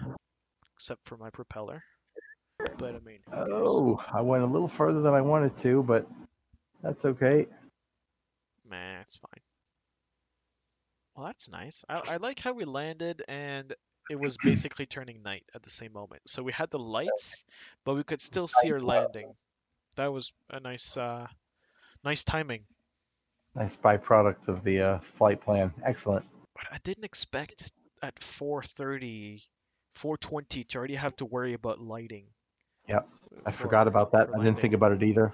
except 0.76 1.06
for 1.06 1.18
my 1.18 1.30
propeller. 1.30 1.84
But 2.78 2.96
I 2.96 3.00
mean? 3.00 3.20
Oh, 3.32 4.04
I 4.12 4.22
went 4.22 4.44
a 4.44 4.48
little 4.48 4.68
further 4.68 5.02
than 5.02 5.14
I 5.14 5.22
wanted 5.22 5.56
to, 5.58 5.84
but 5.84 6.08
that's 6.82 7.06
okay. 7.06 7.46
Nah, 8.70 9.02
it's 9.02 9.18
fine. 9.18 9.42
Well, 11.16 11.28
that's 11.28 11.50
nice. 11.50 11.84
I, 11.88 12.02
I 12.14 12.18
like 12.18 12.40
how 12.40 12.54
we 12.54 12.66
landed 12.66 13.24
and 13.28 13.74
it 14.10 14.20
was 14.20 14.38
basically 14.38 14.86
turning 14.86 15.22
night 15.22 15.44
at 15.54 15.62
the 15.62 15.70
same 15.70 15.94
moment. 15.94 16.22
So 16.28 16.42
we 16.44 16.52
had 16.52 16.70
the 16.72 16.80
lights, 16.80 17.46
but 17.86 17.96
we 17.96 18.04
could 18.04 18.22
still 18.22 18.48
see 18.48 18.70
her 18.70 18.80
landing. 18.80 19.34
That 19.96 20.12
was 20.12 20.34
a 20.50 20.60
nice, 20.60 20.98
uh, 20.98 21.28
nice 22.04 22.24
timing. 22.24 22.66
Nice 23.56 23.76
byproduct 23.76 24.48
of 24.48 24.64
the 24.64 24.82
uh, 24.82 25.00
flight 25.18 25.42
plan. 25.42 25.74
Excellent. 25.84 26.26
But 26.56 26.66
I 26.72 26.78
didn't 26.84 27.04
expect 27.06 27.72
at 28.02 28.16
4:30, 28.20 29.42
4:20 29.96 30.68
to 30.68 30.78
already 30.78 30.96
have 30.96 31.16
to 31.18 31.26
worry 31.26 31.54
about 31.54 31.80
lighting. 31.80 32.26
Yep, 32.88 33.08
I 33.46 33.52
for- 33.52 33.64
forgot 33.64 33.88
about 33.88 34.12
that. 34.12 34.22
I 34.22 34.26
didn't 34.26 34.38
landing. 34.38 34.56
think 34.62 34.74
about 34.74 34.92
it 34.92 35.04
either. 35.04 35.34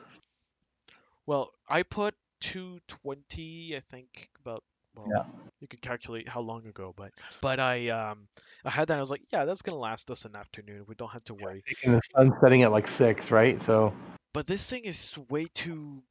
Well, 1.26 1.52
I 1.68 1.84
put 1.84 2.16
220, 2.42 3.76
I 3.76 3.80
think, 3.80 4.30
about 4.40 4.64
well, 4.96 5.08
Yeah. 5.10 5.50
you 5.60 5.68
could 5.68 5.82
calculate 5.82 6.28
how 6.28 6.42
long 6.42 6.66
ago, 6.68 6.94
but 6.96 7.12
but 7.42 7.60
I 7.60 7.90
um 7.90 8.28
I 8.64 8.70
had 8.70 8.88
that. 8.90 8.98
I 8.98 9.02
was 9.02 9.12
like, 9.12 9.24
yeah, 9.32 9.46
that's 9.46 9.62
gonna 9.62 9.78
last 9.78 10.12
us 10.12 10.26
an 10.26 10.36
afternoon. 10.36 10.86
We 10.88 10.96
don't 10.96 11.12
have 11.12 11.24
to 11.26 11.34
worry. 11.34 11.64
And 11.84 11.96
the 11.96 12.02
sun's 12.14 12.34
setting 12.42 12.64
at 12.64 12.72
like 12.72 12.88
six, 12.88 13.32
right? 13.32 13.62
So 13.62 13.94
But 14.34 14.48
this 14.48 14.70
thing 14.70 14.86
is 14.86 15.18
way 15.30 15.46
too 15.54 16.04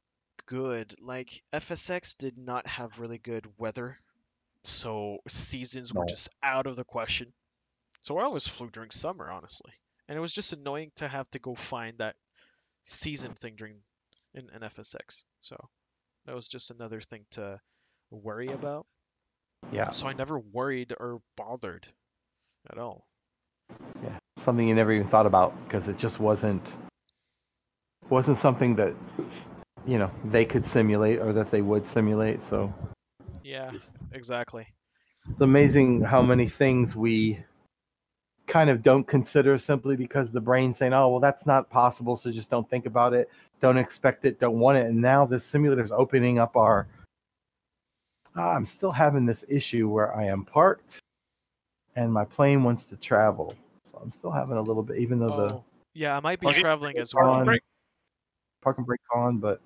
good. 0.45 0.95
Like 1.01 1.43
FSX 1.53 2.17
did 2.17 2.37
not 2.37 2.67
have 2.67 2.99
really 2.99 3.17
good 3.17 3.45
weather, 3.57 3.97
so 4.63 5.19
seasons 5.27 5.93
were 5.93 6.05
just 6.05 6.29
out 6.43 6.67
of 6.67 6.75
the 6.75 6.83
question. 6.83 7.33
So 8.01 8.17
I 8.19 8.23
always 8.23 8.47
flew 8.47 8.69
during 8.69 8.91
summer, 8.91 9.29
honestly, 9.29 9.73
and 10.07 10.17
it 10.17 10.21
was 10.21 10.33
just 10.33 10.53
annoying 10.53 10.91
to 10.97 11.07
have 11.07 11.29
to 11.31 11.39
go 11.39 11.55
find 11.55 11.97
that 11.97 12.15
season 12.83 13.33
thing 13.33 13.55
during 13.55 13.77
in, 14.33 14.49
in 14.53 14.61
FSX. 14.63 15.23
So 15.41 15.57
that 16.25 16.35
was 16.35 16.47
just 16.47 16.71
another 16.71 17.01
thing 17.01 17.25
to 17.31 17.59
worry 18.23 18.51
about. 18.51 18.87
yeah, 19.71 19.91
So 19.91 20.07
I 20.07 20.13
never 20.13 20.39
worried 20.39 20.93
or 20.99 21.21
bothered 21.35 21.87
at 22.69 22.77
all. 22.77 23.07
yeah, 24.03 24.17
something 24.37 24.67
you 24.67 24.75
never 24.75 24.91
even 24.91 25.07
thought 25.07 25.25
about 25.25 25.53
because 25.65 25.87
it 25.87 25.97
just 25.97 26.19
wasn't 26.19 26.77
wasn't 28.09 28.37
something 28.37 28.75
that 28.75 28.93
you 29.85 29.97
know 29.97 30.11
they 30.25 30.45
could 30.45 30.65
simulate 30.65 31.19
or 31.19 31.33
that 31.33 31.51
they 31.51 31.61
would 31.61 31.85
simulate. 31.85 32.41
So 32.43 32.73
Yeah, 33.43 33.71
exactly. 34.11 34.67
it's 35.29 35.41
amazing 35.41 36.01
how 36.01 36.21
many 36.21 36.47
things 36.47 36.95
we 36.95 37.43
kind 38.47 38.69
of 38.69 38.81
don't 38.81 39.05
consider 39.05 39.57
simply 39.57 39.95
because 39.95 40.31
the 40.31 40.41
brain's 40.41 40.77
saying, 40.77 40.93
"Oh, 40.93 41.09
well, 41.09 41.19
that's 41.19 41.45
not 41.45 41.69
possible," 41.69 42.15
so 42.15 42.31
just 42.31 42.49
don't 42.49 42.69
think 42.69 42.85
about 42.85 43.13
it, 43.13 43.29
don't 43.59 43.77
expect 43.77 44.25
it, 44.25 44.39
don't 44.39 44.59
want 44.59 44.77
it. 44.77 44.85
And 44.85 45.01
now 45.01 45.25
this 45.25 45.45
simulator's 45.45 45.91
opening 45.91 46.39
up 46.39 46.55
our. 46.55 46.87
Ah, 48.35 48.53
I'm 48.53 48.65
still 48.65 48.91
having 48.91 49.25
this 49.25 49.45
issue 49.47 49.87
where 49.87 50.13
I 50.15 50.25
am 50.25 50.43
parked, 50.43 50.99
and 51.95 52.11
my 52.11 52.25
plane 52.25 52.63
wants 52.63 52.85
to 52.85 52.97
travel. 52.97 53.55
So 53.85 53.97
I'm 54.01 54.11
still 54.11 54.31
having 54.31 54.57
a 54.57 54.61
little 54.61 54.83
bit, 54.83 54.97
even 54.97 55.19
though 55.19 55.29
the 55.29 55.53
Oh, 55.53 55.63
yeah, 55.93 56.17
I 56.17 56.19
might 56.19 56.39
be 56.39 56.51
traveling 56.51 56.97
as 56.97 57.13
parking 57.13 57.35
well. 57.35 57.45
brakes, 57.45 57.81
parking 58.61 58.83
brakes 58.83 59.07
on, 59.13 59.37
but 59.37 59.61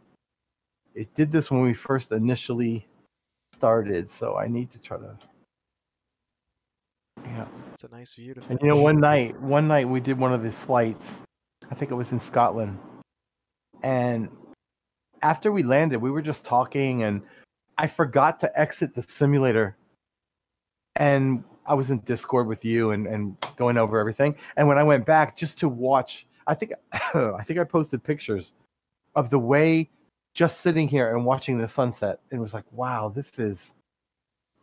it 0.93 1.13
did 1.15 1.31
this 1.31 1.49
when 1.49 1.61
we 1.61 1.73
first 1.73 2.11
initially 2.11 2.85
started. 3.53 4.09
So 4.09 4.37
I 4.37 4.47
need 4.47 4.69
to 4.71 4.79
try 4.79 4.97
to 4.97 5.17
Yeah. 7.23 7.47
It's 7.73 7.83
a 7.83 7.89
nice 7.89 8.13
view 8.15 8.33
to 8.33 8.41
And 8.49 8.59
you 8.61 8.69
know, 8.69 8.81
one 8.81 8.99
night, 8.99 9.39
one 9.41 9.67
night 9.67 9.87
we 9.87 9.99
did 9.99 10.17
one 10.19 10.33
of 10.33 10.43
the 10.43 10.51
flights. 10.51 11.21
I 11.71 11.75
think 11.75 11.91
it 11.91 11.95
was 11.95 12.11
in 12.11 12.19
Scotland. 12.19 12.79
And 13.81 14.29
after 15.21 15.51
we 15.51 15.63
landed, 15.63 16.01
we 16.01 16.11
were 16.11 16.21
just 16.21 16.45
talking, 16.45 17.03
and 17.03 17.21
I 17.79 17.87
forgot 17.87 18.39
to 18.39 18.59
exit 18.59 18.93
the 18.93 19.01
simulator. 19.01 19.77
And 20.97 21.45
I 21.65 21.75
was 21.75 21.89
in 21.91 21.99
Discord 21.99 22.45
with 22.45 22.65
you 22.65 22.91
and, 22.91 23.07
and 23.07 23.37
going 23.55 23.77
over 23.77 23.99
everything. 23.99 24.35
And 24.57 24.67
when 24.67 24.77
I 24.77 24.83
went 24.83 25.05
back 25.05 25.37
just 25.37 25.59
to 25.59 25.69
watch, 25.69 26.27
I 26.45 26.55
think 26.55 26.73
I 26.91 27.43
think 27.45 27.57
I 27.57 27.63
posted 27.63 28.03
pictures 28.03 28.51
of 29.15 29.29
the 29.29 29.39
way 29.39 29.89
just 30.33 30.59
sitting 30.59 30.89
here 30.89 31.15
and 31.15 31.25
watching 31.25 31.57
the 31.57 31.69
sunset. 31.69 32.19
It 32.31 32.37
was 32.37 32.53
like, 32.53 32.65
wow, 32.71 33.13
this 33.15 33.39
is 33.39 33.75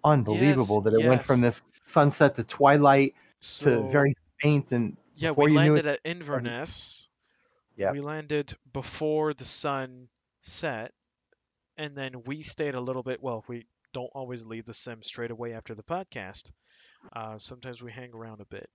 unbelievable 0.04 0.82
that 0.82 0.92
it 0.92 1.06
went 1.06 1.24
from 1.24 1.40
this 1.40 1.62
sunset 1.84 2.34
to 2.34 2.44
twilight 2.44 3.14
so, 3.40 3.82
to 3.82 3.88
very 3.88 4.14
faint 4.40 4.72
and 4.72 4.96
yeah, 5.14 5.30
we 5.30 5.52
landed 5.52 5.86
it- 5.86 5.92
at 5.92 6.00
Inverness. 6.04 7.08
Yeah. 7.76 7.92
We 7.92 8.00
landed 8.00 8.54
before 8.72 9.32
the 9.32 9.44
sun 9.44 10.08
set, 10.42 10.92
and 11.76 11.96
then 11.96 12.22
we 12.24 12.42
stayed 12.42 12.74
a 12.74 12.80
little 12.80 13.02
bit. 13.02 13.22
Well, 13.22 13.44
we 13.48 13.66
don't 13.92 14.10
always 14.14 14.44
leave 14.46 14.66
the 14.66 14.74
sim 14.74 15.02
straight 15.02 15.30
away 15.30 15.54
after 15.54 15.74
the 15.74 15.82
podcast. 15.82 16.50
Uh, 17.14 17.38
sometimes 17.38 17.82
we 17.82 17.92
hang 17.92 18.12
around 18.14 18.40
a 18.40 18.46
bit, 18.46 18.68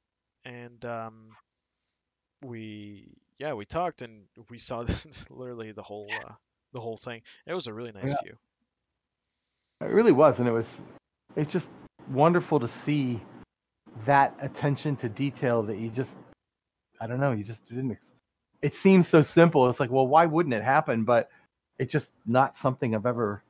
and 0.46 0.84
um, 0.86 1.36
we 2.46 3.08
yeah 3.38 3.54
we 3.54 3.66
talked 3.66 4.02
and 4.02 4.24
we 4.50 4.58
saw 4.58 4.84
literally 5.30 5.72
the 5.72 5.84
whole 5.84 6.24
uh, 6.28 6.34
the 6.74 6.80
whole 6.80 6.98
thing. 6.98 7.22
It 7.46 7.54
was 7.54 7.68
a 7.68 7.74
really 7.74 7.92
nice 7.92 8.10
Yeah. 8.10 8.16
view. 8.16 8.36
It 9.82 9.90
really 9.90 10.12
was, 10.12 10.40
and 10.40 10.48
it 10.48 10.52
was 10.52 10.68
it's 11.36 11.52
just 11.52 11.72
wonderful 12.10 12.60
to 12.60 12.68
see 12.68 13.20
that 14.06 14.36
attention 14.42 14.96
to 14.98 15.10
detail 15.10 15.64
that 15.64 15.78
you 15.78 15.90
just 15.90 16.18
I 17.00 17.08
don't 17.08 17.20
know, 17.20 17.32
you 17.32 17.44
just 17.44 17.66
didn't 17.68 17.92
ex- 17.92 18.14
it 18.62 18.76
seems 18.76 19.08
so 19.08 19.24
simple. 19.24 19.70
It's 19.70 19.80
like, 19.80 19.92
well, 19.92 20.08
why 20.08 20.26
wouldn't 20.26 20.54
it 20.54 20.64
happen? 20.64 21.04
But 21.04 21.30
it's 21.82 21.92
just 21.92 22.14
not 22.28 22.56
something 22.56 22.94
I've 22.94 23.08
ever 23.08 23.42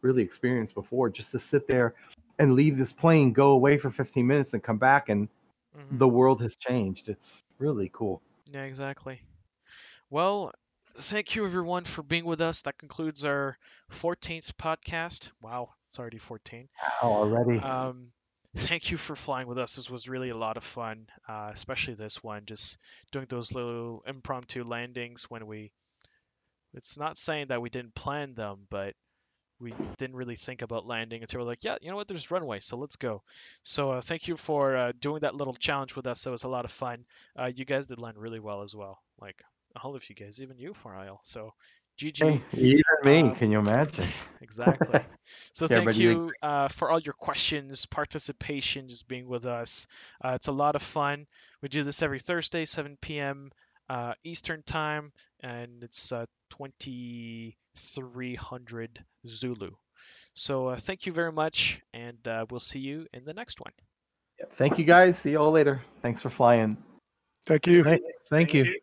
really 0.00 0.22
experienced 0.22 0.74
before. 0.74 1.10
Just 1.10 1.30
to 1.32 1.38
sit 1.38 1.68
there 1.68 1.94
and 2.38 2.54
leave 2.54 2.78
this 2.78 2.92
plane, 2.92 3.32
go 3.32 3.50
away 3.50 3.76
for 3.76 3.90
15 3.90 4.26
minutes 4.26 4.54
and 4.54 4.62
come 4.62 4.78
back 4.78 5.10
and 5.10 5.28
Mhm. 5.76 5.98
the 5.98 6.08
world 6.08 6.40
has 6.40 6.56
changed. 6.56 7.10
It's 7.10 7.44
really 7.58 7.90
cool. 7.92 8.22
Yeah, 8.50 8.62
exactly. 8.62 9.20
Well, 10.08 10.52
thank 10.92 11.34
you 11.34 11.44
everyone 11.44 11.84
for 11.84 12.02
being 12.02 12.24
with 12.24 12.40
us. 12.40 12.62
That 12.62 12.78
concludes 12.78 13.26
our 13.26 13.58
14th 13.90 14.56
podcast. 14.56 15.32
Wow, 15.42 15.74
it's 15.88 15.98
already 15.98 16.18
14. 16.18 16.70
Wow, 17.02 17.10
already. 17.10 17.58
Um, 17.58 18.12
thank 18.54 18.90
you 18.90 18.96
for 18.96 19.14
flying 19.16 19.48
with 19.48 19.58
us. 19.58 19.76
This 19.76 19.90
was 19.90 20.08
really 20.08 20.30
a 20.30 20.36
lot 20.36 20.56
of 20.56 20.64
fun, 20.64 21.08
uh, 21.28 21.50
especially 21.52 21.94
this 21.94 22.22
one. 22.22 22.46
Just 22.46 22.78
doing 23.12 23.26
those 23.28 23.52
little 23.52 24.02
impromptu 24.06 24.64
landings 24.64 25.24
when 25.24 25.46
we. 25.46 25.72
It's 26.76 26.98
not 26.98 27.18
saying 27.18 27.48
that 27.48 27.62
we 27.62 27.70
didn't 27.70 27.94
plan 27.94 28.34
them, 28.34 28.66
but 28.70 28.94
we 29.60 29.72
didn't 29.98 30.16
really 30.16 30.36
think 30.36 30.62
about 30.62 30.86
landing 30.86 31.22
until 31.22 31.40
we're 31.40 31.46
like, 31.46 31.64
yeah, 31.64 31.76
you 31.80 31.90
know 31.90 31.96
what? 31.96 32.08
There's 32.08 32.30
runway, 32.30 32.60
so 32.60 32.76
let's 32.76 32.96
go. 32.96 33.22
So 33.62 33.92
uh, 33.92 34.00
thank 34.02 34.28
you 34.28 34.36
for 34.36 34.76
uh, 34.76 34.92
doing 35.00 35.20
that 35.20 35.34
little 35.34 35.54
challenge 35.54 35.96
with 35.96 36.06
us. 36.06 36.22
That 36.24 36.30
was 36.30 36.44
a 36.44 36.48
lot 36.48 36.64
of 36.64 36.70
fun. 36.70 37.04
Uh, 37.38 37.50
you 37.54 37.64
guys 37.64 37.86
did 37.86 37.98
land 38.00 38.18
really 38.18 38.40
well 38.40 38.62
as 38.62 38.74
well. 38.76 38.98
Like 39.20 39.42
all 39.82 39.96
of 39.96 40.08
you 40.08 40.14
guys, 40.14 40.42
even 40.42 40.58
you, 40.58 40.74
Far 40.74 40.96
Isle. 40.96 41.20
So 41.24 41.52
GG. 41.98 42.24
Hey, 42.24 42.42
even 42.54 42.82
me, 43.04 43.20
um, 43.20 43.34
can 43.34 43.50
you 43.50 43.58
imagine? 43.58 44.06
Exactly. 44.40 45.00
So 45.52 45.66
Yeah, 45.68 45.76
thank 45.78 45.98
you- 45.98 46.10
you 46.10 46.32
uh, 46.42 46.68
for 46.68 46.90
all 46.90 47.00
your 47.00 47.14
questions, 47.14 47.86
participation, 47.86 48.88
just 48.88 49.08
being 49.08 49.26
with 49.26 49.46
us. 49.46 49.86
Uh, 50.24 50.30
it's 50.30 50.48
a 50.48 50.52
lot 50.52 50.76
of 50.76 50.82
fun. 50.82 51.26
We 51.62 51.68
do 51.68 51.82
this 51.84 52.02
every 52.02 52.20
Thursday, 52.20 52.64
7 52.64 53.18
p.m. 53.18 53.50
Uh, 53.88 54.14
Eastern 54.24 54.62
time, 54.64 55.12
and 55.40 55.82
it's 55.82 56.12
uh, 56.12 56.26
2300 56.50 59.04
Zulu. 59.28 59.70
So 60.34 60.68
uh, 60.68 60.76
thank 60.78 61.06
you 61.06 61.12
very 61.12 61.32
much, 61.32 61.80
and 61.94 62.18
uh, 62.26 62.46
we'll 62.50 62.60
see 62.60 62.80
you 62.80 63.06
in 63.12 63.24
the 63.24 63.32
next 63.32 63.60
one. 63.60 63.72
Thank 64.56 64.78
you 64.78 64.84
guys. 64.84 65.18
See 65.18 65.30
you 65.30 65.38
all 65.38 65.50
later. 65.50 65.82
Thanks 66.02 66.20
for 66.20 66.30
flying. 66.30 66.76
Thank 67.46 67.66
you. 67.66 67.84
Thank, 67.84 68.02
thank 68.28 68.54
you. 68.54 68.74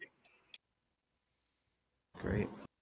Great. 2.19 2.47